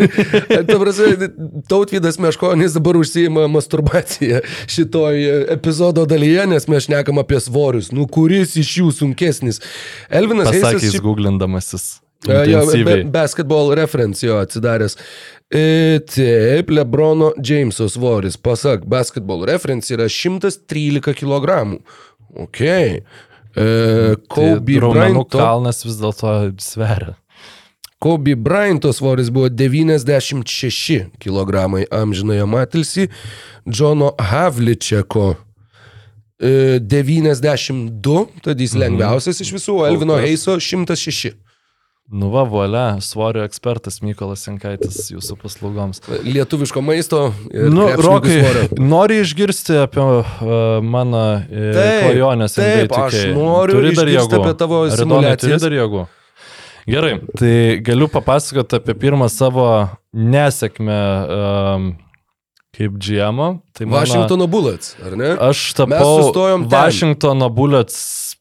Ta 0.70 0.78
prasme, 0.80 1.28
tautvydas 1.68 2.16
Meškonis 2.16 2.72
dabar 2.78 2.96
užsijima 2.96 3.44
masturbaciją 3.52 4.40
šitoj 4.72 5.20
epizodo 5.58 6.06
dalyje, 6.08 6.48
nes 6.48 6.64
mes 6.72 6.88
šnekam 6.88 7.20
apie 7.20 7.42
svorius. 7.44 7.92
Nu, 7.92 8.08
kuris 8.08 8.56
iš 8.56 8.72
jų 8.80 8.88
sunkesnis? 9.02 9.60
Elvinas 10.08 10.48
Heisas 10.48 10.78
Pasakys 10.78 10.96
šiaip- 10.96 11.04
googlindamasis. 11.04 11.90
E, 12.26 12.50
Jo, 12.50 12.64
be, 12.84 13.04
basketball 13.04 13.70
reference 13.74 14.26
jo 14.26 14.38
atsidaręs. 14.42 14.96
E, 15.50 16.00
taip, 16.14 16.70
Lebrono 16.70 17.32
Jameso 17.38 17.86
svoris, 17.88 18.36
pasak 18.36 18.84
basketball 18.84 19.44
reference, 19.46 19.94
yra 19.94 20.08
113 20.08 21.14
kg. 21.14 21.78
Ok. 22.36 22.60
E, 22.60 23.00
Kobe 24.28 24.80
Tai 24.80 24.90
Bryanto, 24.90 25.38
kalnas 25.38 25.84
vis 25.86 25.96
dėlto 26.02 26.34
sveria. 26.60 27.14
Kobe 27.98 28.34
Bryanto 28.36 28.92
svoris 28.92 29.30
buvo 29.30 29.48
96 29.48 31.06
kg 31.18 31.64
amžinojo 31.90 32.46
matilsi, 32.46 33.08
Džono 33.70 34.12
Havličeko 34.18 35.34
e, 36.40 36.78
92, 36.80 38.26
tad 38.42 38.60
jis 38.60 38.72
Mhm. 38.74 38.80
lengviausias 38.82 39.40
iš 39.40 39.52
visų, 39.52 39.86
Elvino. 39.88 40.14
Heiso 40.22 40.58
106. 40.60 41.32
Nu, 42.08 42.30
va, 42.32 42.42
volia, 42.48 43.00
svorio 43.04 43.42
ekspertas 43.44 43.98
Mykolas 44.00 44.46
Jankaitis 44.46 45.10
jūsų 45.12 45.34
paslaugoms. 45.42 46.00
Lietuviško 46.24 46.80
maisto 46.80 47.18
Nu, 47.52 47.84
Rokai, 48.00 48.38
nori 48.80 49.18
išgirsti 49.20 49.76
apie 49.82 50.00
uh, 50.00 50.30
mano 50.80 51.20
uh, 51.36 51.42
Taip, 51.76 52.06
klajonės 52.06 52.56
taip, 52.56 52.94
aš 52.96 53.18
2K? 53.18 53.34
noriu 53.36 53.76
Turi 53.76 53.92
dar 53.98 54.08
jėgų? 54.14 54.40
apie 54.40 54.54
tavo 54.62 54.80
Aridonai, 54.86 55.02
simuliacijas. 55.02 55.60
Turi 55.60 55.66
dar 55.66 55.76
jėgų. 55.82 56.06
Gerai, 56.88 57.12
tai 57.36 57.54
galiu 57.84 58.08
papasakoti 58.08 58.80
apie 58.80 58.96
pirmą 58.96 59.28
savo 59.28 59.68
nesėkmę 60.16 61.00
um, 61.28 61.90
kaip 62.78 62.94
GM. 63.02 63.40
Tai 63.74 63.86
mano- 63.86 63.98
Washingtono 63.98 64.46
Bullets, 64.50 64.94
ar 65.04 65.16
ne? 65.18 65.34
Aš 65.50 65.74
tapau. 65.78 66.32
Vašingtono 66.70 67.48
Bullets, 67.50 67.98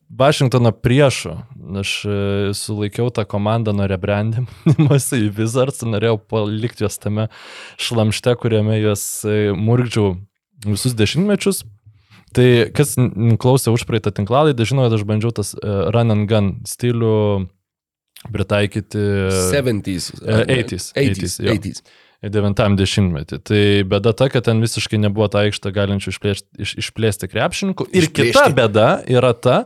Vašingtono 0.10 0.72
priešu. 0.72 1.34
Aš 1.82 1.90
e, 2.08 2.18
sulaikiau 2.56 3.10
tą 3.12 3.26
komandą 3.28 3.74
nuo 3.76 3.88
rebrandinimuose 3.92 5.20
į 5.20 5.34
Wizards, 5.36 5.82
norėjau 5.84 6.16
palikti 6.32 6.86
juos 6.86 6.96
tame 7.04 7.26
šlamšte, 7.82 8.38
kuriame 8.40 8.78
juos 8.80 9.04
e, 9.28 9.52
murgdžiau 9.52 10.14
visus 10.64 10.96
dešimtmečius. 10.96 11.66
Tai 12.38 12.48
kas 12.76 12.96
klausė 13.42 13.72
už 13.76 13.84
praeitą 13.90 14.12
tinklalaidą, 14.16 14.64
žino, 14.68 14.86
kad 14.88 14.96
aš 14.96 15.04
bandžiau 15.08 15.32
tas 15.36 15.54
uh, 15.58 15.88
run 15.96 16.12
and 16.14 16.28
gun 16.30 16.50
stilių 16.68 17.48
pritaikyti 18.34 19.00
70s. 19.52 20.12
e, 20.24 20.44
80s, 20.46 20.92
80s. 20.94 20.94
80s, 20.96 21.40
jo. 21.44 21.54
80s. 21.54 21.82
90-metį. 22.26 23.40
Tai 23.46 23.62
bėda 23.92 24.14
ta, 24.18 24.28
kad 24.34 24.48
ten 24.48 24.62
visiškai 24.64 24.98
nebuvo 25.02 25.28
ta 25.32 25.44
aikštė 25.46 25.72
galinčių 25.76 26.14
išplėšti, 26.14 26.48
iš, 26.66 26.74
išplėsti 26.82 27.30
krepšininkų. 27.30 27.88
Ir 27.94 28.08
Išplėšti. 28.08 28.34
kita 28.34 28.46
bėda 28.58 28.88
yra 29.12 29.34
ta, 29.38 29.58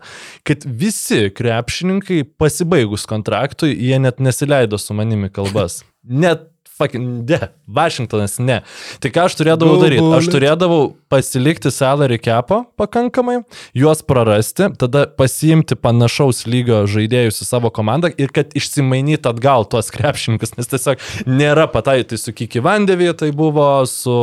kad 0.47 0.65
visi 0.67 1.29
krepšininkai 1.31 2.23
pasibaigus 2.41 3.07
kontraktui, 3.09 3.71
jie 3.75 4.01
net 4.03 4.19
nesileido 4.19 4.79
su 4.81 4.97
manimi 4.97 5.31
kalbas. 5.31 5.81
Net 6.23 6.50
fucking, 6.81 7.29
ne, 7.29 7.51
Vašingtonas 7.71 8.39
ne. 8.41 8.61
Tai 9.03 9.11
ką 9.13 9.27
aš 9.29 9.37
turėdavau 9.39 9.77
Go 9.77 9.85
daryti? 9.85 10.07
Aš 10.17 10.29
turėdavau 10.33 10.81
pasilikti 11.11 11.71
salary 11.73 12.17
capą 12.21 12.63
pakankamai, 12.79 13.41
juos 13.77 14.03
prarasti, 14.07 14.71
tada 14.81 15.05
pasiimti 15.19 15.77
panašaus 15.79 16.45
lygio 16.49 16.83
žaidėjus 16.89 17.43
į 17.43 17.47
savo 17.47 17.71
komandą 17.73 18.11
ir 18.17 18.33
kad 18.33 18.55
išsimainyti 18.57 19.29
atgal 19.29 19.67
tuos 19.69 19.91
krepšininkus, 19.93 20.55
nes 20.57 20.71
tiesiog 20.71 21.01
nėra 21.29 21.67
patai, 21.71 22.01
tai 22.07 22.19
su 22.21 22.33
Kiki 22.35 22.63
Vandevė 22.63 23.13
tai 23.17 23.31
buvo, 23.35 23.69
su... 23.89 24.17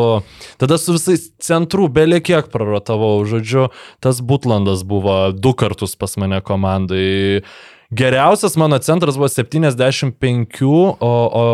Tada 0.58 0.78
su 0.80 0.96
visais 0.96 1.28
centrų 1.44 1.88
belė 1.92 2.20
kiek 2.24 2.50
praratavau, 2.52 3.20
žodžiu, 3.28 3.68
tas 4.04 4.22
Butlandas 4.24 4.84
buvo 4.88 5.28
du 5.32 5.54
kartus 5.58 5.96
pas 5.98 6.16
mane 6.20 6.40
komandai. 6.44 7.42
Geriausias 7.90 8.56
mano 8.56 8.78
centras 8.78 9.16
buvo 9.16 9.28
75, 9.28 10.64
o, 11.00 11.30
o 11.32 11.44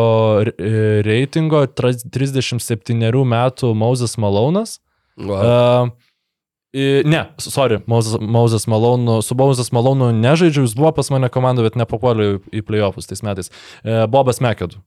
e, 0.43 1.01
reitingo 1.05 1.63
tra- 1.71 1.95
37 1.95 3.23
metų 3.23 3.71
Moses 3.75 4.17
Malonas. 4.19 4.79
Wow. 5.15 5.87
Uh, 6.75 7.03
ne, 7.07 7.21
sorry, 7.39 7.79
Moses 7.87 8.67
Malonu, 8.67 9.21
su 9.23 9.35
Moses 9.39 9.71
Malonu 9.71 10.09
nežaidžiu, 10.11 10.65
jis 10.67 10.75
buvo 10.75 10.91
pas 10.91 11.07
mane 11.09 11.29
komandoje, 11.31 11.69
bet 11.69 11.79
nepapuolė 11.79 12.41
į 12.51 12.65
playoffus 12.67 13.07
tais 13.07 13.23
metais. 13.23 13.47
Uh, 13.85 14.03
Bobas 14.11 14.41
Mekedu, 14.43 14.81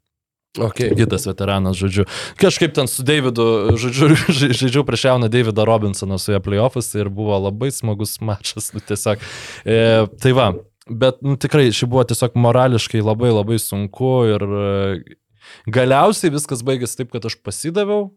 Okay. 0.59 0.91
kitas 0.97 1.25
veteranas, 1.29 1.77
žodžiu. 1.77 2.05
Kažkaip 2.41 2.73
ten 2.75 2.89
su 2.89 3.05
Davidu, 3.07 3.77
žodžiu, 3.79 4.09
ža- 4.37 4.53
žaidžiau 4.57 4.85
prieš 4.85 5.05
jauną 5.09 5.29
Davidą 5.33 5.65
Robinsoną 5.69 6.17
su 6.19 6.33
jo 6.33 6.41
playoffus 6.45 6.89
ir 6.99 7.09
buvo 7.09 7.37
labai 7.39 7.69
smagus 7.73 8.17
mačas, 8.21 8.73
nu, 8.75 8.81
tiesiog. 8.85 9.21
E, 9.65 9.77
tai 10.21 10.33
va, 10.37 10.49
bet 10.91 11.23
nu, 11.25 11.37
tikrai 11.41 11.69
ši 11.75 11.89
buvo 11.91 12.05
tiesiog 12.09 12.37
morališkai 12.39 13.03
labai 13.05 13.33
labai 13.33 13.59
sunku 13.63 14.13
ir 14.33 14.45
e, 14.45 15.17
galiausiai 15.71 16.33
viskas 16.35 16.65
baigėsi 16.67 17.01
taip, 17.01 17.13
kad 17.15 17.27
aš 17.29 17.39
pasidaviau, 17.45 18.11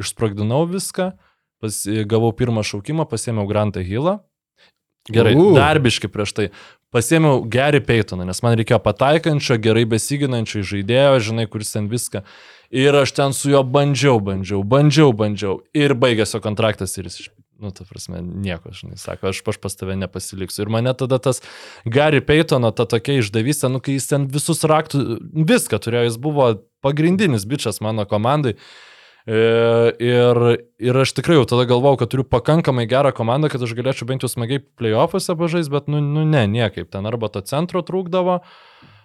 išsprogdinau 0.00 0.64
viską, 0.70 1.12
pas, 1.60 1.80
gavau 2.10 2.32
pirmą 2.36 2.64
šaukimą, 2.66 3.08
pasėmiau 3.10 3.48
Grantą 3.50 3.84
Hillą. 3.84 4.20
Gerai, 5.10 5.32
U. 5.34 5.54
darbiškai 5.56 6.10
prieš 6.12 6.34
tai. 6.36 6.46
Pasėmiau 6.92 7.44
Gary 7.46 7.78
Paytoną, 7.86 8.26
nes 8.26 8.42
man 8.42 8.56
reikėjo 8.58 8.80
pataikančio, 8.82 9.56
gerai 9.62 9.84
besiginančio 9.88 10.64
žaidėjo, 10.66 11.20
žinai, 11.30 11.46
kuris 11.50 11.70
ten 11.72 11.86
viską. 11.90 12.24
Ir 12.74 12.98
aš 12.98 13.14
ten 13.14 13.34
su 13.34 13.52
juo 13.52 13.62
bandžiau, 13.66 14.18
bandžiau, 14.22 14.64
bandžiau, 14.66 15.14
bandžiau. 15.16 15.60
Ir 15.74 15.94
baigėsi 15.98 16.42
kontraktas 16.42 16.98
ir 16.98 17.06
jis, 17.06 17.30
nu, 17.60 17.70
ta 17.76 17.84
prasme, 17.84 18.22
nieko, 18.24 18.72
žinai, 18.72 18.96
sako, 18.96 19.30
aš, 19.30 19.42
aš 19.52 19.58
pas 19.60 19.76
tave 19.76 19.96
nepasiliksiu. 20.00 20.64
Ir 20.64 20.72
mane 20.72 20.92
tada 20.96 21.18
tas 21.20 21.42
Gary 21.84 22.22
Paytono, 22.24 22.72
ta 22.72 22.86
tokia 22.88 23.18
išdavystė, 23.20 23.68
nu, 23.72 23.82
kai 23.84 23.98
jis 23.98 24.08
ten 24.08 24.28
visus 24.32 24.64
raktų, 24.64 25.20
viską 25.48 25.80
turėjo, 25.84 26.08
jis 26.08 26.20
buvo 26.20 26.52
pagrindinis 26.84 27.44
bičias 27.48 27.82
mano 27.84 28.06
komandai. 28.08 28.56
E, 28.56 28.60
Ir, 30.00 30.38
ir 30.80 30.96
aš 30.96 31.12
tikrai 31.18 31.36
jau 31.36 31.44
tada 31.44 31.66
galvojau, 31.68 31.98
kad 32.00 32.10
turiu 32.10 32.24
pakankamai 32.24 32.86
gerą 32.88 33.12
komandą, 33.14 33.50
kad 33.52 33.62
aš 33.62 33.74
galėčiau 33.76 34.08
bent 34.08 34.24
jau 34.24 34.30
smagiai 34.32 34.62
playoffuose 34.80 35.36
pažaisti, 35.36 35.72
bet 35.74 35.90
nu, 35.92 36.00
nu 36.00 36.24
ne, 36.24 36.46
niekaip. 36.48 36.88
Ten 36.90 37.04
arba 37.06 37.28
to 37.28 37.42
centro 37.44 37.84
trūkdavo, 37.84 38.38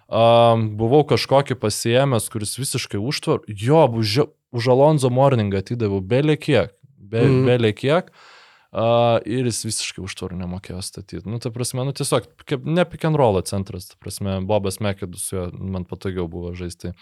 um, 0.08 0.64
buvau 0.80 1.02
kažkokį 1.12 1.58
pasiemęs, 1.60 2.30
kuris 2.32 2.56
visiškai 2.56 2.96
užtvar. 2.96 3.44
Jo, 3.46 3.84
už, 3.92 4.24
už 4.56 4.70
Alonso 4.72 5.12
Morningą 5.12 5.60
atidaviau 5.60 6.00
belė 6.00 6.38
kiek. 6.40 6.72
Be, 6.96 7.20
mm. 7.28 7.44
Belė 7.46 7.74
kiek. 7.76 8.08
Uh, 8.08 8.32
ir 8.76 9.46
jis 9.48 9.62
visiškai 9.64 10.02
užtvarų 10.04 10.36
nemokėjo 10.42 10.82
statyti. 10.84 11.24
Nu, 11.28 11.38
ta 11.40 11.52
prasme, 11.54 11.84
nu 11.86 11.94
tiesiog, 11.96 12.28
kaip 12.48 12.66
ne 12.68 12.84
pick 12.88 13.06
and 13.08 13.16
roll 13.16 13.38
centras, 13.48 13.88
ta 13.92 13.96
prasme, 14.02 14.40
Bobas 14.46 14.82
Mekėdus 14.84 15.30
su 15.30 15.38
juo 15.38 15.46
man 15.56 15.86
patogiau 15.88 16.28
buvo 16.30 16.52
žaisti. 16.56 16.92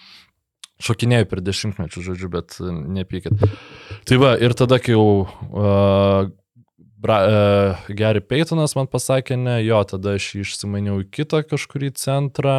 Šokinėjau 0.82 1.26
per 1.30 1.42
dešimtmečių, 1.44 2.02
žodžiu, 2.02 2.30
bet 2.34 2.56
e, 2.58 2.70
nepykit. 2.98 3.42
Tai 4.10 4.16
va, 4.18 4.32
ir 4.42 4.56
tada, 4.58 4.80
kai 4.82 4.96
jau 4.96 5.22
uh, 5.22 6.30
bra, 6.98 7.18
uh, 7.22 7.84
Gary 7.94 8.22
Paytonas 8.24 8.74
man 8.74 8.90
pasakė, 8.90 9.38
ne, 9.38 9.60
jo, 9.62 9.78
tada 9.86 10.16
aš 10.18 10.32
jį 10.34 10.42
išsimaniau 10.42 10.98
į 11.04 11.08
kitą 11.14 11.44
kažkurį 11.46 11.92
centrą, 12.00 12.56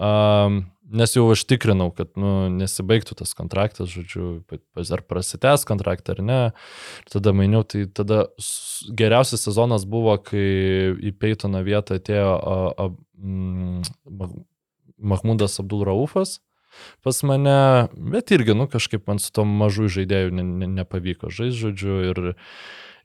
um, 0.00 0.62
nes 0.90 1.14
jau 1.14 1.24
aš 1.32 1.44
tikrinau, 1.48 1.88
kad 1.94 2.10
nu, 2.18 2.48
nesibaigtų 2.52 3.16
tas 3.20 3.32
kontraktas, 3.38 3.90
žodžiu, 3.92 4.42
ar 4.80 5.02
prasitęs 5.06 5.66
kontraktą 5.68 6.16
ar 6.16 6.22
ne. 6.26 6.40
Ir 7.06 7.14
tada 7.14 7.34
maniau, 7.36 7.62
tai 7.62 7.86
tada 7.86 8.24
geriausias 8.98 9.46
sezonas 9.46 9.86
buvo, 9.88 10.16
kai 10.22 10.44
į 10.98 11.14
Paytono 11.20 11.62
vietą 11.66 12.00
atėjo 12.00 12.36
a, 12.36 12.60
a, 12.74 12.88
mm, 13.18 13.90
Mah- 14.20 14.38
Mahmudas 15.00 15.58
Abdul 15.62 15.86
Raufas 15.88 16.40
pas 17.02 17.22
mane, 17.26 17.88
bet 17.96 18.30
irgi, 18.30 18.54
nu, 18.54 18.68
kažkaip 18.70 19.08
man 19.10 19.18
su 19.18 19.32
tom 19.34 19.50
mažų 19.60 19.88
žaidėjų 19.90 20.30
ne, 20.38 20.44
ne, 20.62 20.68
nepavyko 20.80 21.32
žaisti, 21.34 21.58
žodžiu, 21.64 21.96
ir, 22.12 22.20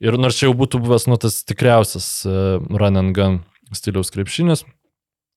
ir 0.06 0.18
nors 0.22 0.38
čia 0.40 0.50
jau 0.50 0.56
būtų 0.58 0.84
buvęs, 0.86 1.08
nu, 1.10 1.18
tas 1.22 1.42
tikriausias 1.48 2.08
uh, 2.30 2.62
run 2.70 3.02
and 3.02 3.16
gun 3.18 3.40
stiliaus 3.76 4.14
krepšinis. 4.14 4.66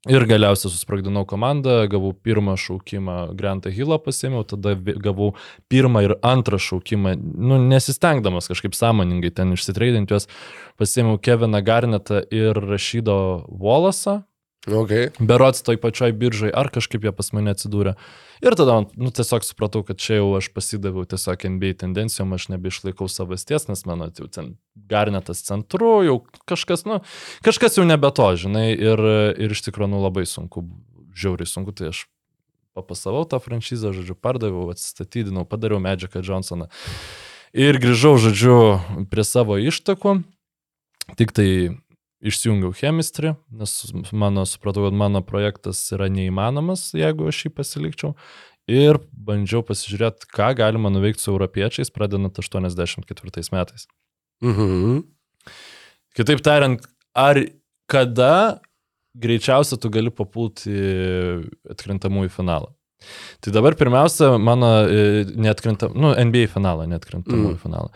Ir 0.07 0.23
galiausiai 0.31 0.71
susprogdinau 0.71 1.25
komandą, 1.27 1.81
gavau 1.91 2.13
pirmą 2.15 2.55
šaukimą, 2.61 3.17
Grantą 3.35 3.73
Hillą 3.75 3.97
pasėmiau, 3.99 4.45
tada 4.47 4.77
gavau 4.79 5.33
pirmą 5.67 6.05
ir 6.07 6.15
antrą 6.23 6.61
šaukimą, 6.63 7.17
nu, 7.19 7.59
nesistengdamas 7.67 8.47
kažkaip 8.47 8.79
sąmoningai 8.79 9.33
ten 9.35 9.57
išsitreidinti 9.57 10.15
juos, 10.15 10.29
pasėmiau 10.79 11.19
Keviną 11.19 11.65
Garnetą 11.67 12.23
ir 12.31 12.55
Rašydo 12.55 13.19
Volasą, 13.51 14.21
Okay. 14.69 15.09
berots 15.19 15.63
toj 15.65 15.79
pačioj 15.81 16.13
biržai, 16.13 16.51
ar 16.53 16.69
kažkaip 16.71 17.07
jie 17.07 17.13
pas 17.15 17.31
mane 17.33 17.55
atsidūrė. 17.55 17.95
Ir 18.45 18.55
tada, 18.55 18.77
man, 18.79 18.89
nu, 18.95 19.11
tiesiog 19.15 19.47
supratau, 19.47 19.83
kad 19.87 19.99
čia 19.99 20.21
jau 20.21 20.29
aš 20.39 20.51
pasidaviau 20.55 21.07
tiesiog 21.09 21.47
NBA 21.57 21.73
tendencijom, 21.81 22.37
aš 22.37 22.49
nebeišlaikau 22.55 23.09
savasties, 23.11 23.67
nes 23.71 23.83
mano 23.89 24.11
jau 24.15 24.29
ten 24.31 24.53
garnetas 24.91 25.43
centru, 25.47 25.99
jau 26.07 26.21
kažkas, 26.49 26.87
nu, 26.89 27.01
kažkas 27.47 27.81
jau 27.81 27.87
nebe 27.89 28.11
to, 28.15 28.29
žinai, 28.39 28.71
ir, 28.77 29.03
ir 29.35 29.57
iš 29.57 29.65
tikrųjų, 29.67 29.91
nu, 29.97 30.05
labai 30.05 30.27
sunku, 30.31 30.63
žiauriai 31.19 31.51
sunku, 31.51 31.75
tai 31.75 31.91
aš 31.91 32.07
papasavau 32.79 33.25
tą 33.27 33.41
franšizę, 33.43 33.91
žodžiu, 33.97 34.15
pardaviau, 34.15 34.69
atsistatydinau, 34.71 35.43
padariau 35.49 35.83
Medžiką 35.83 36.23
Johnsoną. 36.23 36.71
Ir 37.57 37.81
grįžau, 37.83 38.15
žodžiu, 38.23 38.57
prie 39.11 39.25
savo 39.27 39.59
ištakų, 39.59 40.21
tik 41.19 41.35
tai 41.35 41.49
išsijungiau 42.25 42.73
chemistrį, 42.75 43.35
nes 43.55 43.75
mano, 44.13 44.45
supratau, 44.49 44.89
kad 44.89 44.97
mano 44.97 45.23
projektas 45.27 45.81
yra 45.95 46.09
neįmanomas, 46.13 46.91
jeigu 46.99 47.29
aš 47.31 47.45
jį 47.47 47.53
pasilikčiau. 47.55 48.15
Ir 48.69 48.99
bandžiau 49.13 49.63
pasižiūrėti, 49.65 50.29
ką 50.35 50.51
galima 50.59 50.91
nuveikti 50.93 51.25
su 51.25 51.31
europiečiais, 51.33 51.93
pradedant 51.95 52.37
84 52.37 53.55
metais. 53.55 53.87
Mhm. 54.45 55.05
Kitaip 56.19 56.43
tariant, 56.45 56.83
ar 57.17 57.41
kada 57.89 58.61
greičiausia 59.17 59.79
tu 59.81 59.91
gali 59.91 60.13
papulti 60.13 60.75
atkrintamųjų 61.71 62.35
finalą? 62.35 62.75
Tai 63.45 63.53
dabar 63.55 63.77
pirmiausia, 63.79 64.33
mano 64.43 64.67
e, 64.91 65.25
neatkrintam, 65.39 65.93
nu, 65.95 66.11
NBA 66.29 66.49
finalą, 66.51 66.89
neatkrintamųjų 66.91 67.55
Mm. 67.55 67.61
finalą. 67.63 67.89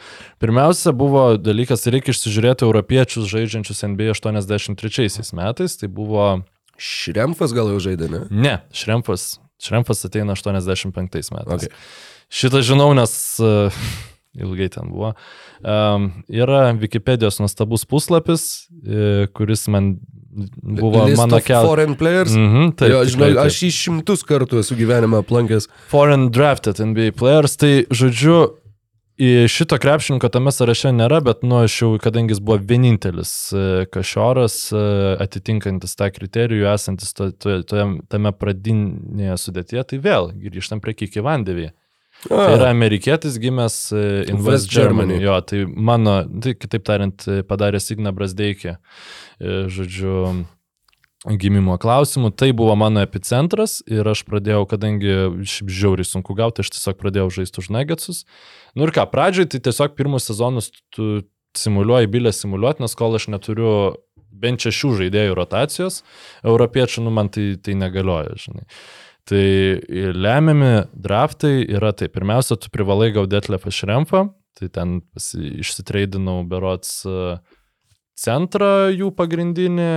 Pirmiausia 0.43 0.93
buvo 0.95 1.25
dalykas, 1.37 1.87
reikia 1.91 2.15
išsižiūrėti 2.15 2.67
europiečius 2.69 3.27
žaidžiančius 3.33 3.83
NBA 3.89 4.15
83 4.15 5.33
metais, 5.35 5.77
tai 5.81 5.89
buvo, 5.91 6.45
Šremfas 6.79 7.53
gal 7.55 7.69
jau 7.75 7.81
žaidė, 7.83 8.09
ne? 8.11 8.23
ne, 8.31 8.55
Šremfas, 8.73 9.37
Šremfas 9.63 10.07
ateina 10.09 10.35
85 10.39 11.35
metais. 11.35 11.67
Okay. 11.67 11.69
Šitą 12.33 12.63
žinau, 12.65 12.89
nes 12.97 13.13
uh, 13.45 13.75
ilgai 14.35 14.71
ten 14.73 14.89
buvo. 14.89 15.13
Um, 15.63 16.25
yra 16.33 16.73
Wikipedijos 16.79 17.43
nuostabus 17.43 17.85
puslapis, 17.87 18.47
uh, 18.87 19.27
kuris 19.37 19.67
man 19.69 19.99
buvo 20.63 21.05
List 21.07 21.21
mano 21.21 21.41
kelias. 21.45 21.69
Foreign 21.69 21.95
players. 22.01 22.35
Mhm, 22.37 22.73
taip, 22.81 22.95
jo, 22.95 23.05
tikrai 23.09 23.31
taip. 23.35 23.45
aš 23.45 23.61
jį 23.67 23.71
šimtus 23.77 24.25
kartų 24.29 24.63
esu 24.63 24.79
gyvenime 24.79 25.21
aplankęs. 25.21 25.69
Foreign 25.93 26.31
drafted 26.33 26.81
NBA 26.81 27.13
players, 27.19 27.59
tai 27.61 27.75
žodžiu, 27.93 28.41
šito 29.49 29.77
krepšininko 29.79 30.29
tame 30.33 30.53
sąraše 30.53 30.91
nėra, 30.97 31.21
bet 31.25 31.43
nu 31.47 31.61
aš 31.63 31.77
jau, 31.83 31.91
kadangi 32.03 32.33
jis 32.35 32.41
buvo 32.43 32.57
vienintelis 32.59 33.53
e, 33.53 33.67
kažoras 33.93 34.57
e, 34.73 34.83
atitinkantis 35.23 35.95
tą 35.99 36.09
kriterijų, 36.15 36.67
esantis 36.73 37.13
to, 37.15 37.31
to, 37.31 37.61
to, 37.69 37.85
tame 38.11 38.33
pradinėje 38.33 39.37
sudėtyje, 39.45 39.85
tai 39.93 40.01
vėl 40.03 40.33
grįžtam 40.33 40.83
prie 40.83 40.97
Kiki 40.97 41.23
Vandevį. 41.23 41.71
Tai 42.29 42.55
yra 42.55 42.71
amerikietis 42.71 43.39
gimęs 43.43 43.77
e, 43.93 44.03
in 44.31 44.39
West 44.39 44.49
West 44.49 44.71
Germany. 44.71 45.19
Germany. 45.19 45.25
Jo, 45.25 45.41
tai 45.43 45.65
mano, 45.67 46.21
tai 46.43 46.55
kitaip 46.55 46.85
tariant, 46.87 47.25
e, 47.27 47.43
padarė 47.47 47.81
Signa 47.83 48.13
Brasdeikė, 48.15 48.77
e, 48.77 49.57
žodžiu, 49.73 50.45
gimimo 51.39 51.77
klausimų. 51.83 52.33
Tai 52.39 52.51
buvo 52.59 52.75
mano 52.79 53.03
epicentras 53.03 53.81
ir 53.91 54.07
aš 54.11 54.25
pradėjau, 54.27 54.65
kadangi 54.71 55.13
šiaip 55.47 55.71
žiauriai 55.71 56.07
sunku 56.07 56.35
gauti, 56.39 56.65
aš 56.65 56.73
tiesiog 56.75 56.99
pradėjau 56.99 57.29
žaisti 57.39 57.63
už 57.63 57.71
Negetsus. 57.75 58.25
Nu 58.79 58.87
ir 58.87 58.95
ką, 58.95 59.07
pradžioj 59.13 59.51
tai 59.53 59.63
tiesiog 59.63 59.95
pirmus 59.99 60.27
sezonus 60.31 60.73
tu 60.95 61.23
simuliuoji 61.59 62.11
bilę 62.11 62.33
simuliuoti, 62.35 62.83
nes 62.83 62.97
kol 62.99 63.15
aš 63.19 63.29
neturiu 63.31 63.73
bent 64.43 64.65
šešių 64.65 64.93
žaidėjų 65.03 65.37
rotacijos, 65.37 66.01
europiečių, 66.43 67.05
nu 67.07 67.13
man 67.15 67.31
tai, 67.33 67.53
tai 67.63 67.77
negalioja, 67.79 68.35
žinai. 68.41 68.65
Tai 69.29 69.47
lemiami 70.19 70.73
draftai 70.99 71.63
yra 71.71 71.93
tai, 71.95 72.09
pirmiausia, 72.11 72.57
tu 72.59 72.71
privalai 72.75 73.13
gauti 73.15 73.37
Detlefą 73.37 73.71
Šremfą, 73.71 74.25
tai 74.59 74.69
ten 74.75 74.97
išsitreidinau 75.17 76.41
berots 76.51 77.05
e, 77.07 77.37
centrą 78.19 78.91
jų 78.91 79.13
pagrindinį, 79.15 79.93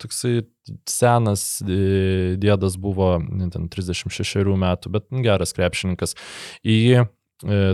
toksai 0.00 0.40
senas 0.88 1.44
e, 1.60 2.38
dėdas 2.40 2.78
buvo, 2.80 3.16
ten 3.52 3.68
36 3.68 4.56
metų, 4.64 4.94
bet 4.96 5.12
geras 5.24 5.52
krepšininkas. 5.56 6.16
Į 6.64 6.78
jį 6.78 7.04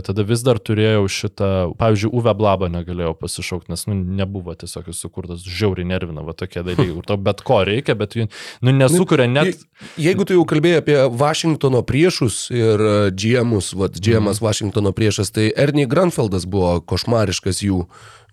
tada 0.05 0.21
vis 0.27 0.43
dar 0.45 0.59
turėjau 0.61 1.07
šitą, 1.09 1.47
pavyzdžiui, 1.79 2.11
UV 2.13 2.27
blabą 2.37 2.67
negalėjau 2.69 3.15
pasišaukti, 3.17 3.71
nes 3.73 3.87
nu, 3.89 3.95
nebuvo 3.97 4.53
tiesiog 4.53 4.91
sukurtas, 4.93 5.41
žiauriai 5.41 5.87
nervina, 5.89 6.21
va 6.21 6.35
tokie 6.37 6.61
dalykai, 6.61 6.91
kur 6.93 7.07
tau 7.09 7.17
bet 7.17 7.41
ko 7.41 7.63
reikia, 7.65 7.95
bet 7.97 8.13
jų 8.13 8.27
nu, 8.61 8.75
nesukuria 8.77 9.25
net... 9.31 9.55
Je- 9.55 10.05
Jeigu 10.05 10.23
tu 10.23 10.37
jau 10.37 10.45
kalbėjai 10.47 10.79
apie 10.83 10.95
Vašingtono 11.19 11.81
priešus 11.83 12.45
ir 12.53 12.79
e, 12.79 12.93
GM'us, 13.11 13.73
vat 13.75 13.97
GM'as 13.99 14.37
Mhm. 14.39 14.45
Vašingtono 14.45 14.91
priešas, 14.95 15.33
tai 15.35 15.49
Ernie 15.57 15.83
Granfeldas 15.89 16.45
buvo 16.47 16.77
košmariškas 16.85 17.59
jų 17.65 17.81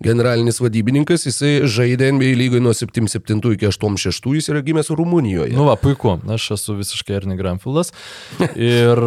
generalinis 0.03 0.61
vadybininkas, 0.63 1.25
jisai 1.27 1.63
žaidė 1.71 2.13
NBA 2.15 2.35
lygoje 2.39 2.63
nuo 2.63 2.73
77 2.75 3.41
iki 3.57 3.67
86, 3.71 4.29
jis 4.37 4.49
yra 4.53 4.63
gimęs 4.67 4.91
Rumunijoje. 4.95 5.55
Nu, 5.57 5.65
va, 5.71 5.75
puiku, 5.81 6.19
aš 6.31 6.51
esu 6.59 6.77
visiškai 6.79 7.17
Ernie 7.21 7.37
Granfieldas. 7.39 7.93
Ir 8.55 8.99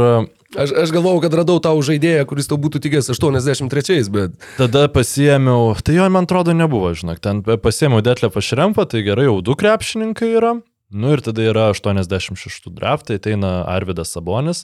Aš, 0.56 0.72
aš 0.72 0.92
galvojau, 0.96 1.20
kad 1.26 1.34
radau 1.36 1.58
tau 1.60 1.80
žaidėją, 1.84 2.24
kuris 2.30 2.48
tau 2.48 2.56
būtų 2.62 2.80
tikęs 2.86 3.10
83, 3.12 4.08
bet... 4.14 4.38
Tada 4.56 4.86
pasiėmiau, 4.92 5.74
tai 5.84 5.98
jo 5.98 6.08
man 6.14 6.28
atrodo 6.30 6.56
nebuvo, 6.56 6.94
žinok, 6.96 7.20
ten 7.20 7.42
pasiėmiau 7.44 8.04
Detlefą 8.06 8.44
Šrempą, 8.44 8.86
tai 8.88 9.04
gerai, 9.04 9.28
jau 9.28 9.42
du 9.44 9.58
krepšininkai 9.60 10.32
yra. 10.40 10.54
Nu 10.96 11.12
ir 11.12 11.24
tada 11.26 11.44
yra 11.44 11.68
86 11.74 12.70
draftai, 12.72 13.20
ateina 13.20 13.66
Arvidas 13.68 14.14
Sabonis, 14.16 14.64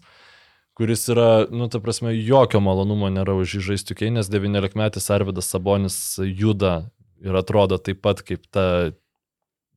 kuris 0.79 1.03
yra, 1.11 1.47
nu, 1.51 1.67
ta 1.67 1.81
prasme, 1.83 2.13
jokio 2.15 2.63
malonumo 2.63 3.11
nėra 3.11 3.35
už 3.35 3.57
jį 3.57 3.65
žaisti 3.73 3.91
tokiai, 3.91 4.13
nes 4.15 4.31
19 4.31 4.79
metais 4.79 5.11
Arvidas 5.11 5.51
Sabonis 5.51 5.97
juda 6.23 6.85
ir 7.21 7.35
atrodo 7.35 7.81
taip 7.83 7.99
pat 8.05 8.23
kaip 8.25 8.47
ta 8.47 8.93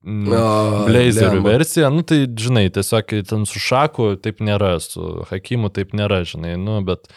Blazerių 0.04 1.38
lemba. 1.38 1.54
versija, 1.54 1.88
nu 1.92 2.02
tai 2.04 2.24
žinai, 2.28 2.66
tiesiog 2.74 3.14
ten 3.28 3.46
su 3.48 3.60
Šaku 3.62 4.14
taip 4.20 4.42
nėra, 4.44 4.74
su 4.84 5.24
Hakimu 5.30 5.70
taip 5.72 5.94
nėra, 5.96 6.22
žinai, 6.28 6.54
nu, 6.60 6.78
bet 6.84 7.08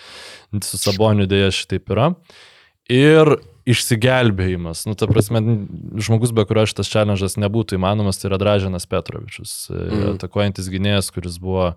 su 0.64 0.80
Saboniu 0.80 1.28
dėja 1.28 1.52
šitaip 1.52 1.92
yra. 1.92 2.14
Ir 2.88 3.36
išsigelbėjimas, 3.68 4.86
nu, 4.88 4.96
ta 4.96 5.10
prasme, 5.12 5.42
žmogus, 6.00 6.32
be 6.32 6.46
kurio 6.48 6.64
šitas 6.70 6.88
challenge'as 6.88 7.36
nebūtų 7.44 7.76
įmanomas, 7.76 8.22
tai 8.22 8.30
yra 8.32 8.40
Dražinas 8.40 8.88
Petrovičius, 8.88 9.56
Mhm. 9.74 9.98
mm. 9.98 10.14
atakuojantis 10.16 10.70
gynėjas, 10.72 11.12
kuris 11.12 11.36
buvo 11.44 11.74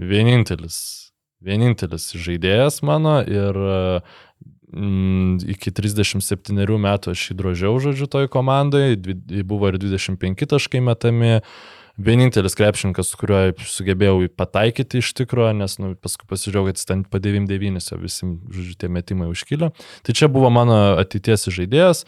vienintelis, 0.00 1.10
vienintelis 1.44 2.08
žaidėjas 2.16 2.80
mano 2.86 3.18
ir 3.20 3.52
mm, 3.52 4.00
iki 4.74 5.70
37 5.70 6.78
metų 6.82 7.14
aš 7.14 7.30
jį 7.30 7.38
drožiau, 7.38 7.78
žodžiu, 7.82 8.08
toj 8.10 8.30
komandai, 8.32 8.96
buvo 9.46 9.70
ir 9.70 9.78
25 9.82 10.48
taškai 10.50 10.82
metami. 10.82 11.40
Vienintelis 11.96 12.52
krepšininkas, 12.58 13.08
su 13.08 13.16
kuriuo 13.16 13.54
sugebėjau 13.72 14.26
pataikyti 14.36 15.00
iš 15.00 15.14
tikrųjų, 15.16 15.54
nes 15.62 15.78
nu, 15.80 15.94
paskui 15.96 16.28
pasižiūrėjau, 16.28 16.66
kad 16.68 16.80
jis 16.80 16.88
ten 16.90 17.04
po 17.08 17.20
9-9 17.24 17.80
jau 17.88 18.00
visi, 18.02 18.28
žodžiu, 18.52 18.74
tie 18.82 18.90
metimai 18.92 19.30
užkilė. 19.32 19.70
Tai 20.04 20.16
čia 20.16 20.28
buvo 20.32 20.50
mano 20.52 20.76
ateities 21.00 21.48
žaidėjas. 21.56 22.04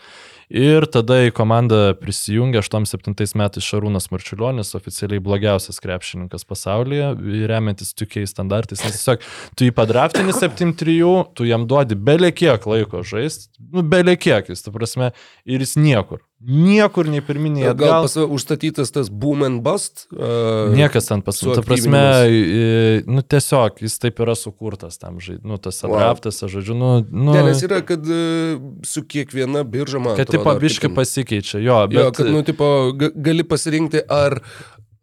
Ir 0.48 0.86
tada 0.88 1.18
į 1.26 1.32
komandą 1.36 1.94
prisijungė 2.00 2.60
87 2.62 3.36
metais 3.36 3.64
Šarūnas 3.64 4.08
Marčiulionis, 4.12 4.74
oficialiai 4.76 5.20
blogiausias 5.24 5.80
krepšininkas 5.84 6.44
pasaulyje, 6.48 7.10
remiantis 7.48 7.92
tokiais 7.96 8.32
standartais. 8.32 8.84
Nes 8.84 8.96
tiesiog 8.96 9.24
tu 9.56 9.68
jį 9.68 9.76
padraftini 9.76 10.36
7-3, 10.36 10.96
tu 11.36 11.48
jam 11.48 11.68
duodi 11.68 11.96
belė 11.96 12.32
kiek 12.32 12.64
laiko 12.68 13.04
žaisti, 13.04 13.52
nu 13.72 13.84
belė 13.84 14.16
kiek 14.20 14.48
jis, 14.52 14.64
ta 14.64 14.72
prasme, 14.72 15.12
ir 15.48 15.64
jis 15.64 15.76
niekur. 15.80 16.27
Niekur 16.38 17.08
nei 17.10 17.18
pirminiai 17.18 17.64
Gal 17.74 17.74
atgal. 17.74 18.02
pas 18.06 18.14
užstatytas 18.30 18.92
tas 18.94 19.08
boom 19.10 19.42
and 19.42 19.58
bust? 19.66 20.04
Uh, 20.14 20.70
Niekas 20.70 21.08
ten 21.10 21.18
pas 21.26 21.34
mus. 21.42 21.56
Ta 21.58 21.64
prasme, 21.66 21.98
i- 22.30 23.02
nu 23.10 23.22
tiesiog 23.26 23.82
jis 23.82 23.98
taip 23.98 24.20
yra 24.22 24.36
sukurtas 24.38 24.98
tam 25.02 25.18
žaidimui. 25.18 25.50
Nu, 25.50 25.58
tas 25.58 25.82
Wow. 25.82 25.98
draftas, 25.98 26.38
žodžiu, 26.46 26.76
nu... 26.78 26.90
nu 27.10 27.32
Ne, 27.34 27.42
nes 27.42 27.62
yra, 27.66 27.80
kad 27.82 28.06
e, 28.06 28.54
su 28.86 29.02
kiekviena 29.02 29.64
birža 29.66 29.98
man. 29.98 30.14
kad 30.14 30.28
atrodo, 30.28 30.44
tipo 30.44 30.60
biški 30.62 30.94
pasikeičia, 30.94 31.58
jo, 31.58 31.80
bet... 31.90 31.98
Jo, 32.04 32.12
kad, 32.12 32.30
nu, 32.30 32.42
tipo, 32.46 32.64
ga- 32.94 33.10
gali 33.16 33.42
pasirinkti, 33.42 34.04
ar, 34.08 34.38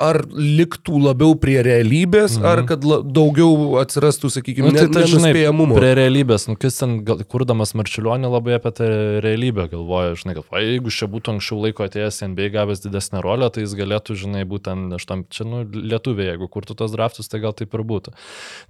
ar 0.01 0.19
liktų 0.27 0.99
labiau 0.99 1.35
prie 1.39 1.57
realybės, 1.63 2.35
mhm. 2.35 2.47
ar 2.49 2.61
kad 2.67 2.83
la, 2.87 2.99
daugiau 2.99 3.77
atsirastų, 3.79 4.31
sakykime, 4.33 4.73
Nu, 4.73 4.75
tai, 4.75 4.89
tai 4.91 5.05
nenuspėjamumo. 5.05 5.77
prie 5.77 5.91
realybės, 5.95 6.47
nu, 6.49 6.57
kas 6.59 6.79
ten, 6.81 6.97
gal, 7.07 7.21
kurdamas 7.31 7.71
Marčiulionį 7.77 8.31
labai 8.33 8.57
apie 8.57 8.73
tą 8.75 8.89
realybę 9.23 9.69
galvoja, 9.71 10.17
žinai, 10.19 10.35
kad 10.39 10.49
va, 10.51 10.63
jeigu 10.63 10.91
čia 10.91 11.07
būtų 11.11 11.35
anksčiau 11.35 11.61
laiko 11.63 11.85
atėjęs 11.87 12.19
NBA 12.27 12.49
gavęs 12.57 12.83
didesnę 12.83 13.21
rolę, 13.23 13.49
tai 13.55 13.63
jis 13.63 13.75
galėtų, 13.79 14.17
žinai, 14.25 14.43
būtent, 14.49 14.97
aš 14.97 15.07
tam, 15.07 15.23
čia, 15.31 15.47
nu, 15.47 15.63
lietuviai, 15.63 16.33
jeigu 16.33 16.49
kurtų 16.51 16.75
tos 16.81 16.91
draftus, 16.95 17.31
tai 17.31 17.39
gal 17.45 17.55
taip 17.55 17.71
ir 17.77 17.85
būtų. 17.87 18.15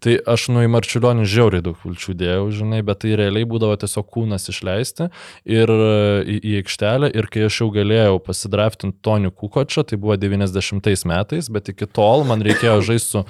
Tai 0.06 0.18
aš, 0.36 0.50
nu, 0.54 0.62
į 0.66 0.72
Marčiulionį 0.76 1.26
žiauriai 1.32 1.66
daug 1.66 1.80
vilčių 1.82 2.18
dėjau, 2.22 2.46
žinai, 2.54 2.84
bet 2.86 3.02
tai 3.02 3.16
realiai 3.18 3.50
būdavo 3.50 3.80
tiesiog 3.82 4.12
kūnas 4.14 4.46
išleisti 4.54 5.10
ir 5.50 5.74
e, 5.74 5.90
į, 6.36 6.38
į 6.38 6.56
aikštelę, 6.62 7.10
ir 7.18 7.30
kai 7.34 7.48
aš 7.50 7.64
jau 7.64 7.72
galėjau 7.74 8.20
pasidraftinti 8.26 9.02
Tonių 9.06 9.34
Kukočą, 9.36 9.86
tai 9.90 9.98
buvo 10.02 10.18
90 10.20 10.86
metais, 10.86 11.06
bet 11.54 11.72
iki 11.74 11.88
tol 11.88 12.26
man 12.28 12.44
reikėjo 12.46 12.80
žaisti 12.90 13.18
su 13.18 13.24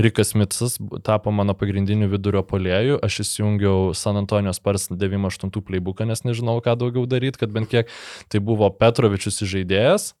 Rikas 0.00 0.34
Mitsas, 0.38 0.78
tapo 1.04 1.32
mano 1.34 1.54
pagrindiniu 1.58 2.08
vidurio 2.12 2.42
polėjų, 2.46 3.00
aš 3.04 3.20
įsijungiau 3.24 3.90
San 3.98 4.20
Antonijos 4.20 4.60
Spars 4.60 4.88
98 4.92 5.64
playbooką, 5.66 6.06
nes 6.08 6.24
nežinau, 6.24 6.60
ką 6.64 6.76
daugiau 6.80 7.08
daryti, 7.10 7.42
kad 7.42 7.52
bent 7.52 7.70
kiek 7.72 7.90
tai 8.32 8.42
buvo 8.44 8.70
Petrovičius 8.70 9.42
žaidėjas, 9.44 10.12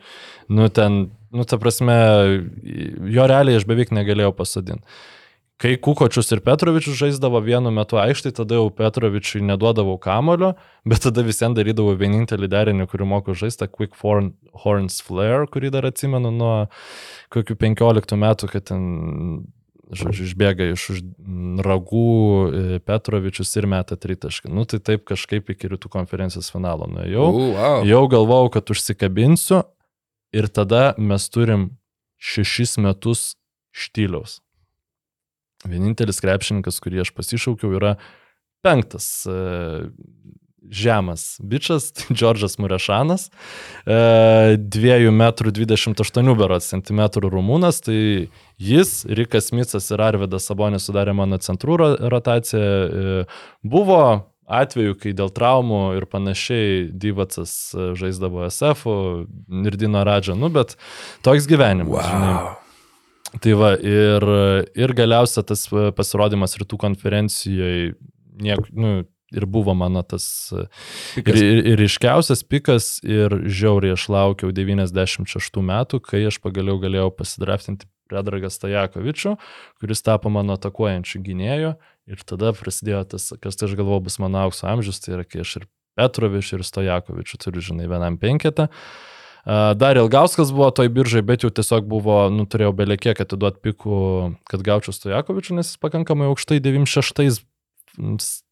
nu 0.49 0.69
ten, 0.73 1.05
nu 1.35 1.45
ta 1.45 1.61
prasme, 1.61 1.97
jo 3.15 3.27
realiai 3.29 3.59
aš 3.59 3.67
beveik 3.69 3.93
negalėjau 3.95 4.33
pasadinti. 4.37 4.97
Kai 5.55 5.77
Kukočius 5.79 6.33
ir 6.35 6.41
Petrovičius 6.43 6.97
žaisdavo 6.99 7.39
vienu 7.39 7.71
metu 7.71 7.95
aikštai, 7.95 8.33
tada 8.35 8.57
jau 8.57 8.67
Petrovičiui 8.75 9.39
neduodavau 9.47 9.95
kamulio, 10.03 10.51
bet 10.83 11.05
tada 11.05 11.23
visiems 11.23 11.55
darydavau 11.55 11.93
vienintelį 11.95 12.49
derinį, 12.51 12.87
kurį 12.91 13.07
moku 13.07 13.35
žaisti, 13.39 13.69
Quick 13.71 13.95
Horn, 14.01 14.33
Horns 14.65 14.99
Flare, 15.05 15.47
kurį 15.47 15.71
dar 15.77 15.87
atsimenu 15.87 16.33
nuo 16.35 16.55
kokių 17.31 17.55
15 17.61 18.19
metų, 18.19 18.51
kad 18.51 18.67
ten 18.67 18.83
žodžiu, 19.93 20.25
išbėga 20.25 20.69
iš 20.73 20.83
už 20.93 20.99
ragų 21.65 22.05
e, 22.05 22.79
Petrovičius 22.85 23.51
ir 23.59 23.67
meta 23.69 23.97
tritašką. 23.99 24.49
Nu, 24.49 24.65
tai 24.69 24.79
taip 24.83 25.05
kažkaip 25.07 25.51
iki 25.53 25.69
rytų 25.71 25.91
konferencijos 25.93 26.49
finalo 26.53 26.89
nuėjau. 26.89 27.27
Uh, 27.29 27.49
wow. 27.53 27.85
Jau 27.87 28.03
galvojau, 28.11 28.51
kad 28.57 28.73
užsikabinsiu 28.73 29.61
ir 30.35 30.49
tada 30.49 30.93
mes 30.97 31.29
turim 31.29 31.69
šešis 32.17 32.77
metus 32.81 33.33
štyliaus. 33.75 34.39
Vienintelis 35.65 36.21
krepšininkas, 36.21 36.79
kurį 36.83 37.03
aš 37.05 37.11
pasišaukiau, 37.17 37.73
yra 37.77 37.95
penktas 38.65 39.25
e, 39.29 39.37
žemas 40.71 41.37
bičias, 41.43 41.91
Džordžas 42.15 42.57
Murešanas, 42.61 43.29
e, 43.85 44.57
2 44.57 45.09
m 45.11 45.21
28 45.31 46.35
berots 46.37 46.69
cm 46.73 47.01
rumūnas, 47.25 47.81
tai 47.85 48.29
jis, 48.61 49.05
Rikas 49.05 49.51
Micas 49.55 49.91
ir 49.91 50.01
Arvidas 50.01 50.47
Sabonis 50.49 50.87
sudarė 50.87 51.13
mano 51.17 51.37
centrų 51.41 51.77
ro- 51.81 52.09
rotaciją. 52.13 52.61
E, 52.61 53.25
buvo 53.63 54.01
atveju, 54.45 54.93
kai 55.01 55.15
dėl 55.17 55.31
traumų 55.33 55.95
ir 55.97 56.05
panašiai 56.09 56.85
Dyvacas 56.93 57.55
e, 57.73 57.91
žaisdavo 57.97 58.45
SF 58.49 58.85
ir 59.65 59.79
Dino 59.81 60.03
Radžą, 60.05 60.37
nu 60.37 60.51
bet 60.53 60.77
toks 61.25 61.49
gyvenimas. 61.49 62.05
žinai. 62.05 62.35
Wow. 62.37 62.53
Tai 63.41 63.51
va, 63.59 63.73
ir, 63.75 64.23
ir 64.79 64.91
galiausia 64.95 65.41
tas 65.43 65.65
pasirodymas 65.67 66.53
rytų 66.61 66.77
konferencijoje 66.79 67.95
niek, 68.41 68.59
nu, 68.71 69.03
ir 69.35 69.45
buvo 69.49 69.75
mano 69.77 70.03
tas 70.07 70.25
ir, 71.19 71.33
ir, 71.35 71.61
ir 71.73 71.83
iškiausias 71.85 72.45
pikas 72.47 72.95
ir 73.03 73.33
žiauriai 73.45 73.95
aš 73.95 74.07
laukiau 74.13 74.53
96 74.55 75.61
metų, 75.71 76.01
kai 76.03 76.23
aš 76.29 76.39
pagaliau 76.43 76.79
galėjau 76.81 77.11
pasidraftinti 77.19 77.89
Predragą 78.05 78.51
Stajakovičių, 78.53 79.31
kuris 79.81 80.03
tapo 80.05 80.29
mano 80.29 80.59
atakuojančių 80.59 81.21
gynėjų 81.25 81.71
ir 82.13 82.21
tada 82.29 82.51
prasidėjo 82.53 83.01
tas, 83.15 83.31
kas 83.41 83.57
tai 83.57 83.69
aš 83.69 83.73
galvoju 83.79 84.05
bus 84.05 84.19
mano 84.21 84.43
aukso 84.45 84.67
amžius, 84.69 85.01
tai 85.01 85.17
yra 85.17 85.25
kai 85.25 85.41
aš 85.41 85.55
ir 85.61 85.67
Petrovičių 85.95 86.59
ir 86.59 86.65
Stojakovičių 86.67 87.39
turiu, 87.39 87.63
žinai, 87.63 87.87
vienam 87.87 88.19
penketą. 88.19 88.67
Dar 89.45 89.97
Ilgauskas 89.97 90.49
buvo 90.51 90.67
toj 90.73 90.89
biržai, 90.91 91.21
bet 91.25 91.45
jau 91.45 91.51
tiesiog 91.53 91.85
buvo, 91.87 92.17
nu, 92.33 92.47
turėjau 92.49 92.73
beliekiek 92.75 93.19
atiduoti 93.21 93.61
pikų, 93.63 93.99
kad 94.49 94.63
gaučiau 94.65 94.95
Stojakovičių, 94.95 95.59
nes 95.59 95.71
jis 95.71 95.81
pakankamai 95.81 96.27
aukštai 96.31 96.59
96 96.65 97.45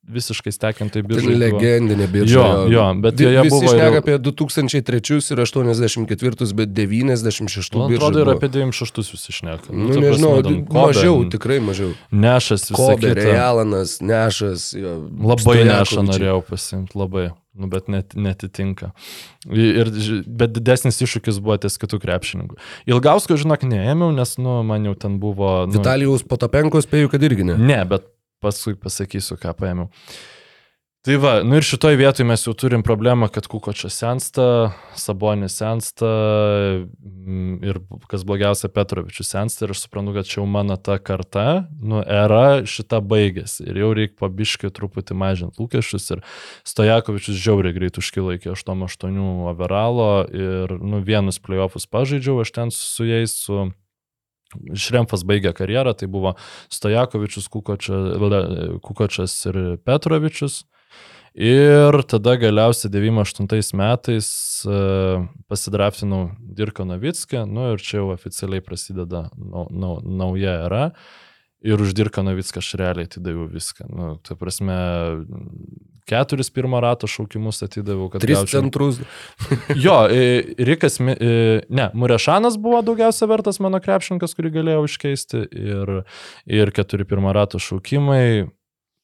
visiškai 0.03 0.52
stekintoj 0.52 1.02
Tai 1.02 1.07
biržai. 1.07 1.28
buvo. 1.28 1.40
legendinė 1.40 2.07
birža. 2.11 2.34
Jo, 2.36 2.68
jo, 2.72 2.86
bet 3.02 3.20
joje 3.20 3.41
Visi 3.45 3.53
buvo 3.56 3.72
šneka 3.72 3.91
ir- 3.94 3.98
apie 4.02 4.18
2003 4.20 5.32
ir 5.32 5.38
84, 5.40 6.53
bet 6.53 6.70
96 6.74 7.76
Man 7.76 7.90
birža. 7.91 7.98
atrodo, 8.03 8.20
ir 8.22 8.30
apie 8.36 8.49
96 8.49 9.11
visi 9.14 9.32
šneka. 9.32 9.70
Nu, 9.72 9.94
ta 9.94 9.99
nežinau, 9.99 10.34
prasme, 10.41 10.65
Kobe, 10.65 10.80
mažiau, 10.88 11.30
tikrai 11.32 11.60
mažiau. 11.60 11.94
Nešas 12.11 12.68
visą 12.72 12.76
Kobe, 12.76 13.07
kitą. 13.14 13.24
Realanas, 13.32 13.99
Nešas. 14.02 14.74
Jo, 14.76 15.07
Labai 15.24 15.64
nešą 15.65 16.03
norėjau 16.10 16.41
pasimti, 16.49 16.98
labai. 16.99 17.30
Nu, 17.56 17.68
bet 17.70 17.86
net, 17.88 18.15
netitinka. 18.18 18.91
Ir, 19.45 19.86
bet 20.26 20.53
didesnis 20.57 20.98
iššūkis 21.06 21.38
buvo 21.38 21.53
ties 21.61 21.78
kitų 21.78 21.99
krepšininkų. 22.02 22.56
Ilgausko, 22.90 23.38
žinok, 23.38 23.61
neėmiau, 23.70 24.10
nes, 24.15 24.38
nu, 24.41 24.64
man 24.65 24.84
jau 24.90 24.95
ten 24.98 25.20
buvo... 25.22 25.68
Nu, 25.70 25.74
Vitalijaus 25.78 26.24
Potapenko 26.26 26.82
spėjau, 26.82 27.11
kad 27.14 27.22
irgi 27.22 27.45
ne. 27.45 27.53
Ne, 27.61 27.86
bet 27.86 28.07
paskui 28.44 28.76
pasakysiu, 28.80 29.40
ką 29.41 29.56
paėmiau. 29.57 29.90
Tai 31.03 31.18
va, 31.20 31.32
nu 31.44 31.57
ir 31.60 31.65
šitoj 31.68 31.98
vietoj 31.99 32.24
mes 32.24 32.45
jau 32.45 32.53
turim 32.56 32.80
problemą, 32.80 33.28
kad 33.28 33.44
Kukočia 33.52 33.90
sensta, 33.91 34.45
Sabonis 34.95 35.57
sensta 35.60 36.07
mm, 36.88 37.57
ir 37.60 37.82
kas 38.07 38.24
blogiausia, 38.24 38.70
Petrovičius 38.72 39.34
sensta 39.34 39.65
ir 39.65 39.74
aš 39.74 39.82
suprantu, 39.84 40.14
kad 40.15 40.30
čia 40.30 40.38
jau 40.38 40.45
mano 40.48 40.78
ta 40.80 40.95
karta, 41.03 41.65
nu, 41.76 41.99
era 42.07 42.64
šita 42.64 43.02
baigėsi 43.03 43.68
ir 43.68 43.82
jau 43.82 43.91
reikia 43.99 44.15
pabiškai 44.24 44.72
truputį 44.80 45.20
mažinti 45.20 45.60
lūkesčius 45.60 46.07
ir 46.15 46.24
Stojakovičius 46.72 47.36
žiauriai 47.49 47.76
greit 47.76 47.99
užkilo 47.99 48.38
iki 48.40 48.53
8-8 48.56 49.20
overalo 49.52 50.11
ir, 50.32 50.78
nu, 50.80 51.03
vienus 51.03 51.44
playoffus 51.44 51.84
pažaidžiau, 51.84 52.40
aš 52.48 52.56
ten 52.56 52.72
su 52.72 53.11
jais, 53.11 53.36
su 53.44 53.74
Šremfas 54.80 55.26
baigė 55.28 55.54
karjerą, 55.56 55.96
tai 55.98 56.10
buvo 56.12 56.36
Stojakovičius, 56.74 57.50
Kukočia, 57.54 58.00
Kukočias 58.84 59.36
ir 59.52 59.60
Petrovičius. 59.86 60.64
Ir 61.34 61.98
tada 62.06 62.36
galiausiai 62.38 62.92
98 62.94 63.74
metais 63.74 64.28
uh, 64.70 65.24
pasidraftinau 65.50 66.28
Dirką 66.38 66.86
Novickį, 66.86 67.40
nu 67.50 67.72
ir 67.74 67.82
čia 67.82 68.04
jau 68.04 68.12
oficialiai 68.14 68.62
prasideda 68.62 69.26
nau, 69.34 69.66
nau, 69.74 69.96
nauja 70.06 70.60
era. 70.68 70.84
Ir 71.64 71.82
už 71.82 71.96
Dirką 71.98 72.22
Novicką 72.28 72.62
aš 72.62 72.74
realiai 72.78 73.10
atidaviau 73.10 73.48
viską. 73.50 73.88
Nu, 73.90 74.12
tai 74.22 74.38
prasme, 74.38 74.78
keturis 76.10 76.50
pirmo 76.54 76.80
rato 76.84 77.08
šaukimus 77.08 77.62
atidaviau, 77.66 78.10
kad 78.14 78.22
Tris 78.24 78.38
gaučiau- 78.42 78.62
centrus. 78.62 79.00
Jo, 79.86 79.96
Rikas, 80.58 81.00
ne, 81.00 81.88
Murešanas 81.94 82.58
buvo 82.62 82.82
daugiausia 82.86 83.28
vertas 83.32 83.60
mano 83.64 83.80
krepšininkas, 83.84 84.36
kurį 84.38 84.52
galėjau 84.60 84.84
iškeisti 84.90 85.44
ir, 85.52 85.94
ir 86.46 86.72
keturi 86.76 87.08
pirmo 87.08 87.34
rato 87.36 87.62
šaukimai. 87.62 88.50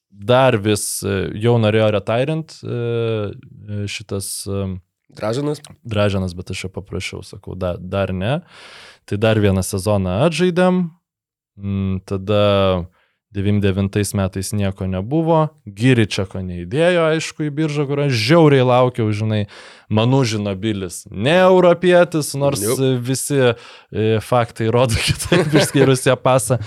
Dar 0.09 0.57
vis 0.57 1.03
e, 1.05 1.29
jau 1.37 1.55
norėjo 1.61 1.91
retairint 1.93 2.55
e, 2.65 2.69
e, 2.69 3.81
šitas 3.87 4.31
Dražanas. 5.09 5.61
Dražanas, 5.85 6.33
bet 6.37 6.51
aš 6.53 6.63
jo 6.65 6.69
paprašiau, 6.73 7.23
sakau, 7.25 7.55
da, 7.57 7.75
dar 7.77 8.11
ne. 8.13 8.39
Tai 9.09 9.17
dar 9.21 9.39
vieną 9.41 9.63
sezoną 9.65 10.19
atžaidėm, 10.27 10.87
Mm, 11.59 11.99
tada 12.07 12.85
99 13.35 14.13
metais 14.17 14.49
nieko 14.57 14.87
nebuvo, 14.89 15.43
Giričiako 15.69 16.41
neįdėjo, 16.41 17.03
aišku, 17.13 17.45
į 17.45 17.51
biržą, 17.59 17.83
kur 17.85 18.01
aš 18.07 18.15
žiauriai 18.17 18.63
laukiau, 18.65 19.11
žinai, 19.13 19.43
manų 19.93 20.23
žinobilis, 20.31 21.03
ne 21.13 21.35
europietis, 21.43 22.31
nors 22.41 22.63
e, 22.65 22.95
visi 23.05 23.37
e, 23.37 23.53
faktai 24.25 24.71
rodo 24.73 24.97
kitaip, 25.05 25.53
išskyrus 25.61 26.07
ją 26.09 26.15
pasą. 26.17 26.57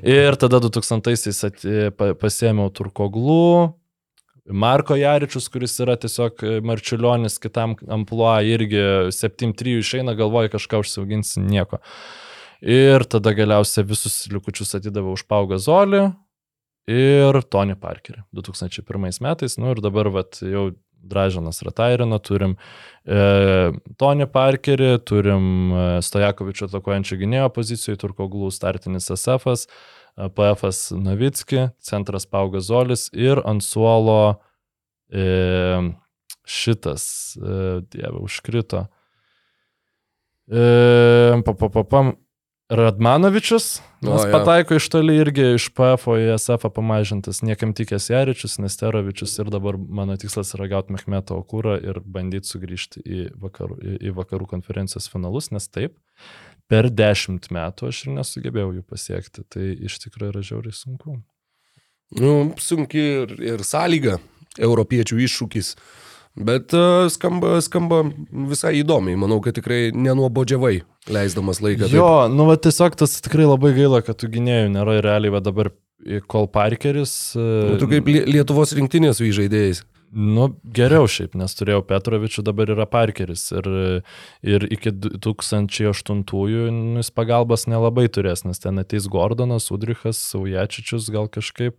Ir 0.00 0.36
tada 0.40 0.62
2000-aisiais 0.64 1.42
at- 1.50 1.66
e, 1.68 1.90
pa- 1.92 2.14
pasėmiau 2.16 2.70
Turkoglų, 2.72 3.74
Marko 4.48 4.96
Jaričius, 4.96 5.50
kuris 5.52 5.74
yra 5.84 5.98
tiesiog 6.00 6.40
e, 6.40 6.54
Marčiulionis 6.64 7.36
kitam 7.42 7.74
ampluo, 7.92 8.30
irgi 8.48 8.80
7-3 9.12 9.74
išeina, 9.82 10.14
galvoja 10.16 10.48
kažką 10.54 10.80
užsiauginsi, 10.80 11.42
nieko. 11.44 11.82
Ir 12.64 13.04
tada 13.06 13.34
galiausiai 13.36 13.86
visus 13.86 14.24
likučius 14.32 14.74
atidaviau 14.78 15.14
už 15.14 15.26
Paugą 15.30 15.60
Zolį 15.62 16.08
ir 16.90 17.38
Tony 17.52 17.76
Parkerį 17.78 18.24
2001 18.34 19.22
metais. 19.22 19.58
Nu 19.60 19.74
ir 19.74 19.82
dabar 19.84 20.10
vat, 20.10 20.40
jau 20.42 20.72
Dražanas 20.98 21.62
retairino, 21.62 22.18
turim 22.18 22.56
e, 23.06 23.70
Tony 24.02 24.26
Parkerį, 24.26 24.96
turim 25.06 25.44
e, 25.70 25.84
Stojakovičio 26.02 26.66
atakuojančio 26.66 27.20
gynėjo 27.20 27.52
pozicijoje, 27.54 28.00
Turkoglų 28.02 28.50
startinis 28.50 29.06
SF, 29.14 29.54
PF 30.34 30.66
Navicki, 30.98 31.68
centras 31.78 32.26
Paugas 32.26 32.66
Zolis 32.72 33.06
ir 33.14 33.38
ant 33.46 33.62
suolo 33.62 34.40
e, 35.06 35.94
šitas, 36.48 37.04
e, 37.38 37.58
dieve, 37.92 38.18
užkrito. 38.26 38.88
E, 40.50 41.42
papapapam. 41.46 42.16
Radmanovičius, 42.68 43.78
O, 44.02 44.12
nes 44.12 44.26
jo. 44.26 44.32
pataiko 44.32 44.76
iš 44.76 44.86
toli 44.92 45.16
irgi 45.18 45.46
iš 45.56 45.70
PF 45.74 46.12
į 46.20 46.26
SF 46.36 46.68
pamažintas, 46.76 47.40
niekam 47.42 47.72
tikęs 47.74 48.10
Jaričius, 48.12 48.58
Nesterovičius 48.62 49.38
ir 49.40 49.48
dabar 49.50 49.78
mano 49.80 50.14
tikslas 50.20 50.52
yra 50.54 50.68
gauti 50.70 50.92
Mehmeto 50.94 51.38
Okūrą 51.40 51.78
ir 51.80 51.98
bandyti 52.04 52.46
sugrįžti 52.52 53.02
į 53.02 53.22
vakarų, 53.40 53.78
į, 53.80 53.94
į 54.10 54.12
vakarų 54.20 54.50
konferencijos 54.52 55.08
finalus, 55.10 55.48
nes 55.50 55.66
taip, 55.72 55.96
per 56.68 56.90
dešimt 56.92 57.48
metų 57.56 57.88
aš 57.88 58.04
ir 58.04 58.14
nesugebėjau 58.20 58.74
jų 58.76 58.84
pasiekti, 58.86 59.46
tai 59.48 59.72
iš 59.88 59.98
tikrųjų 60.04 60.34
yra 60.34 60.44
žiauriai 60.52 60.76
sunku. 60.76 61.16
Nu, 62.20 62.34
sunki 62.60 63.00
ir, 63.24 63.34
ir 63.56 63.64
sąlyga, 63.64 64.20
europiečių 64.60 65.18
iššūkis. 65.24 65.72
Bet 66.38 66.70
uh, 66.76 67.08
skamba, 67.10 67.56
skamba 67.64 68.02
visai 68.50 68.76
įdomiai. 68.84 69.18
Manau, 69.18 69.40
kad 69.42 69.56
tikrai 69.58 69.88
nenuobodžiavai, 69.96 70.76
leisdamas 71.10 71.58
laiką. 71.64 71.88
Jo, 71.90 72.28
nu 72.30 72.46
va 72.46 72.54
tiesiog 72.62 72.94
tas 73.00 73.16
tikrai 73.24 73.48
labai 73.48 73.72
gaila, 73.74 74.02
kad 74.06 74.20
tų 74.22 74.30
gynėjų 74.36 74.68
nėra 74.76 74.98
ir 75.00 75.06
realiai 75.08 75.34
va 75.34 75.40
dabar 75.42 75.72
kol 76.30 76.46
Parkeris. 76.46 77.34
e, 77.34 77.42
Taip. 77.42 77.72
Nu, 77.72 77.78
Tu 77.82 77.88
kaip 77.90 78.06
Lie- 78.06 78.26
Lietuvos 78.30 78.72
rinktinės 78.78 79.18
žaidėjais. 79.18 79.82
Nu, 80.08 80.46
geriau 80.64 81.04
šiaip, 81.10 81.34
nes 81.36 81.52
turėjau 81.52 81.82
Petrovičių, 81.84 82.42
dabar 82.46 82.70
yra 82.72 82.86
Parkeris. 82.88 83.42
Ir, 83.52 83.66
ir 84.40 84.64
iki 84.72 84.92
2008-ųjų 84.94 86.70
nu, 86.72 87.02
jis 87.02 87.10
pagalbos 87.12 87.66
nelabai 87.68 88.06
turės, 88.08 88.46
nes 88.48 88.62
ten 88.62 88.80
ateis 88.80 89.08
Gordonas, 89.12 89.68
Udrichas, 89.74 90.20
Saujačičius 90.30 91.10
gal 91.12 91.28
kažkaip. 91.28 91.76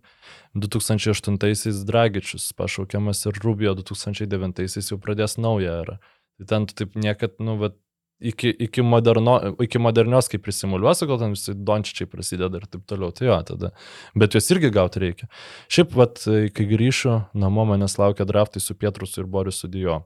2008-aisiais 0.54 1.82
Dragičius 1.86 2.52
pašaukiamas 2.58 3.24
ir 3.26 3.42
Rubio 3.42 3.74
2009-aisiais 3.78 4.92
jau 4.92 4.98
pradės 5.02 5.34
naują 5.38 5.80
erą. 5.82 5.98
Tai 6.38 6.50
ten 6.54 6.70
tu 6.70 6.78
taip 6.78 6.94
niekad, 6.98 7.34
nu, 7.42 7.58
bet 7.58 7.78
iki, 8.20 8.52
iki, 8.66 8.82
moderno, 8.82 9.38
iki 9.62 9.80
modernios, 9.82 10.28
kai 10.30 10.40
prisimuliuosi, 10.42 11.08
gal 11.08 11.20
ten 11.22 11.34
visi 11.34 11.54
dončičiai 11.56 12.08
prasideda 12.10 12.60
ir 12.60 12.68
taip 12.70 12.84
toliau. 12.90 13.14
Tai 13.16 13.26
jo, 13.28 13.40
tada. 13.52 13.72
Bet 14.18 14.36
juos 14.36 14.50
irgi 14.54 14.70
gauti 14.74 15.02
reikia. 15.02 15.28
Šiaip, 15.72 15.96
vat, 15.98 16.22
kai 16.56 16.68
grįšiu, 16.70 17.16
namo 17.40 17.66
manęs 17.72 17.98
laukia 18.00 18.28
draftai 18.28 18.62
su 18.62 18.76
Pietrusu 18.78 19.24
ir 19.24 19.28
Borisu 19.30 19.70
Dijo. 19.72 20.02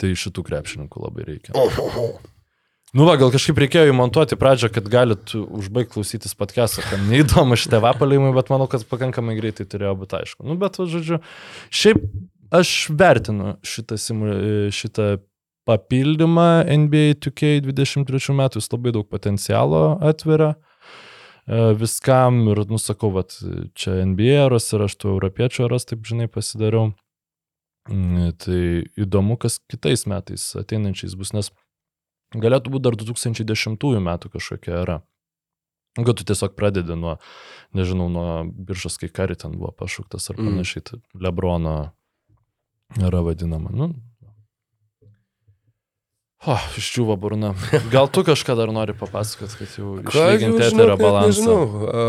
Tai 0.00 0.10
šitų 0.18 0.42
krepšininkų 0.46 1.04
labai 1.04 1.28
reikia. 1.28 1.54
Nu, 2.96 3.04
va, 3.04 3.16
gal 3.20 3.32
kažkaip 3.34 3.58
reikėjo 3.60 3.90
įmontuoti 3.90 4.38
pradžią, 4.40 4.70
kad 4.72 4.86
galit 4.90 5.34
užbaigti 5.36 5.92
klausytis 5.96 6.36
podcast'o, 6.38 6.84
kam 6.86 7.08
neįdomu 7.10 7.58
šitie 7.58 7.80
vapalimai, 7.82 8.30
bet 8.34 8.48
manau, 8.52 8.68
kad 8.70 8.86
pakankamai 8.88 9.34
greitai 9.36 9.66
turėjo 9.68 9.92
būti 10.00 10.16
aišku. 10.20 10.46
Nu, 10.46 10.56
bet, 10.60 10.78
va, 10.80 10.86
žodžiu, 10.90 11.18
šiaip 11.74 12.04
aš 12.56 12.72
vertinu 12.94 13.56
šitą, 13.66 13.98
šitą 14.74 15.08
papildymą 15.66 16.64
NBA 16.70 17.16
2K23 17.24 18.34
metų, 18.38 18.60
jis 18.62 18.70
labai 18.72 18.92
daug 18.94 19.08
potencialo 19.10 19.82
atveria 20.06 20.52
e, 20.54 21.74
viskam 21.78 22.44
ir, 22.52 22.62
nusakau, 22.70 23.10
vat, 23.16 23.34
čia 23.74 23.98
NBA 24.06 24.46
eras 24.46 24.70
ir 24.72 24.86
aš 24.86 24.96
tų 25.02 25.16
europiečių 25.16 25.66
eras, 25.68 25.88
taip 25.90 26.06
žinai, 26.06 26.28
pasidariau. 26.30 26.92
Mm, 27.90 28.32
Tai 28.42 28.60
įdomu, 28.98 29.36
kas 29.38 29.60
kitais 29.70 30.06
metais 30.10 30.42
ateinančiais 30.58 31.14
bus, 31.18 31.30
nes 31.36 31.52
galėtų 32.34 32.72
būti 32.74 32.82
dar 32.88 32.96
2010 32.98 34.00
metų 34.02 34.32
kažkokia 34.32 34.80
era. 34.82 34.96
Gal 35.96 36.12
tu 36.12 36.26
tiesiog 36.28 36.52
pradedi 36.58 36.92
nuo, 36.98 37.14
nežinau, 37.72 38.10
nuo 38.12 38.44
biržos, 38.44 38.98
kai 39.00 39.08
kari 39.08 39.36
ten 39.38 39.54
buvo 39.56 39.70
pašauktas 39.72 40.28
ar 40.30 40.36
Mm. 40.36 40.50
panašiai, 40.50 40.82
tai 40.84 40.98
Lebrono 41.14 41.92
yra 42.98 43.22
vadinama. 43.24 43.70
Nu. 43.72 43.94
O, 46.44 46.54
iščiūva 46.76 47.16
burna. 47.18 47.54
Gal 47.94 48.10
tu 48.12 48.20
kažką 48.26 48.54
dar 48.58 48.70
nori 48.74 48.92
papasakot, 48.94 49.54
kad 49.56 49.72
jau 49.72 49.94
išlyginti 50.02 50.66
eterio 50.68 50.98
balansą? 51.00 51.30
nežinau. 51.32 51.62
A, 51.88 52.04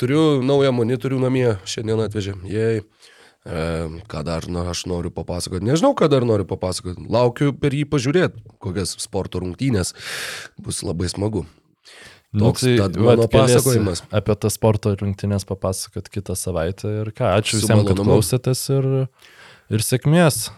turiu 0.00 0.22
naują 0.46 0.72
monitorių 0.74 1.20
namie, 1.26 1.50
šiandien 1.68 2.00
atvežė. 2.06 2.34
Jei. 2.48 2.80
E, 3.46 3.60
ką 4.10 4.24
dar 4.26 4.48
na, 4.50 4.64
aš 4.72 4.86
noriu 4.90 5.12
papasakoti? 5.14 5.62
Nežinau, 5.68 5.92
ką 5.94 6.08
dar 6.10 6.24
noriu 6.26 6.48
papasakoti. 6.48 7.04
Laukiu 7.12 7.52
per 7.54 7.76
jį 7.76 7.84
pažiūrėti, 7.92 8.42
kokias 8.64 8.96
sporto 9.04 9.38
rungtynės. 9.44 9.92
Bus 10.58 10.80
labai 10.82 11.06
smagu. 11.12 11.44
Nu, 12.36 12.48
Toks 12.50 12.64
tai 12.66 12.74
tad 12.80 12.96
vat 12.98 13.20
mano 13.20 13.28
pasakojimas. 13.30 14.02
Apie 14.16 14.34
tas 14.42 14.56
sporto 14.58 14.90
rungtynės 14.98 15.46
papasakot 15.48 16.10
kitą 16.12 16.34
savaitę 16.36 16.90
ir 17.04 17.12
ką. 17.14 17.36
Ačiū 17.38 17.60
Su 17.60 17.62
visiems, 17.62 17.84
kad 17.86 17.94
malonumu. 17.94 18.16
klausėtės 18.16 18.64
ir, 18.74 18.88
ir 19.72 19.84
sėkmės. 19.86 20.48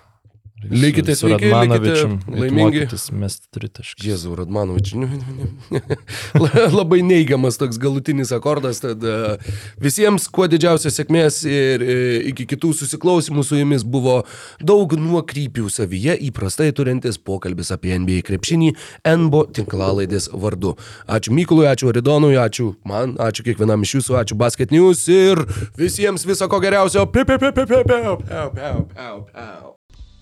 Likite 0.64 1.14
sveiki, 1.14 1.44
likite 1.44 1.92
laimingi. 2.26 2.80
mokytis 2.80 3.04
Mest 3.14 3.44
tritaškis. 3.54 4.02
Jėzau, 4.02 4.34
Radmanovič, 4.38 4.90
nu, 4.98 5.06
nu, 5.06 5.46
nu. 5.70 5.80
labai 6.78 6.98
neigiamas 7.06 7.60
toks 7.60 7.78
galutinis 7.78 8.32
akordas, 8.34 8.80
tad 8.82 9.04
e, 9.06 9.36
visiems 9.82 10.26
kuo 10.34 10.48
didžiausios 10.50 10.98
sėkmės 10.98 11.40
ir 11.46 11.84
e, 11.84 11.98
iki 12.32 12.48
kitų 12.50 12.72
susiklausimų 12.80 13.46
su 13.46 13.60
jumis 13.60 13.86
buvo 13.86 14.18
daug 14.58 14.96
nuokrypių 14.98 15.70
savyje 15.70 16.18
įprastai 16.32 16.72
turintis 16.74 17.22
pokalbis 17.22 17.70
apie 17.74 17.94
NBA 17.94 18.26
krepšinį 18.26 18.74
NBO 19.14 19.46
tinklalaidės 19.54 20.32
vardu. 20.34 20.74
Ačiū 21.06 21.38
Mykolui, 21.38 21.68
ačiū 21.70 21.92
Aridonui, 21.94 22.34
ačiū 22.34 22.72
man, 22.88 23.14
ačiū 23.22 23.46
kiekvienam 23.46 23.86
iš 23.86 24.00
jūsų, 24.00 24.20
ačiū 24.24 24.42
Basket 24.42 24.74
News 24.74 25.06
ir 25.06 25.46
visiems 25.78 26.26
viso 26.26 26.50
ko 26.50 26.58
geriausio. 26.66 27.06
Piu, 27.06 27.22
piu, 27.22 27.38
piu, 27.38 27.54
piu, 27.54 27.66
piu, 27.66 27.84
piu, 27.86 27.94
piu, 27.94 28.14
piu, 28.26 28.86
piu, 28.98 29.26
piu. 29.38 29.77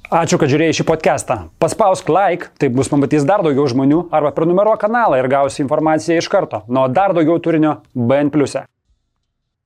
Ačiū, 0.07 0.39
kad 0.39 0.47
žiūrėjai 0.47 0.77
šį 0.79 0.85
podcastą. 0.87 1.37
Paspausk 1.59 2.07
like, 2.15 2.53
taip 2.63 2.77
bus 2.79 2.87
pamatys 2.93 3.27
dar 3.27 3.43
daugiau 3.43 3.67
žmonių, 3.67 4.05
arba 4.15 4.31
prenumeruok 4.37 4.79
kanalą 4.85 5.19
ir 5.19 5.27
gausi 5.27 5.65
informaciją 5.65 6.21
iš 6.23 6.31
karto. 6.31 6.63
Nuo 6.71 6.87
dar 6.87 7.11
daugiau 7.17 7.43
turinio 7.43 7.81
BN⁇. 7.91 8.31
e. 8.63 8.76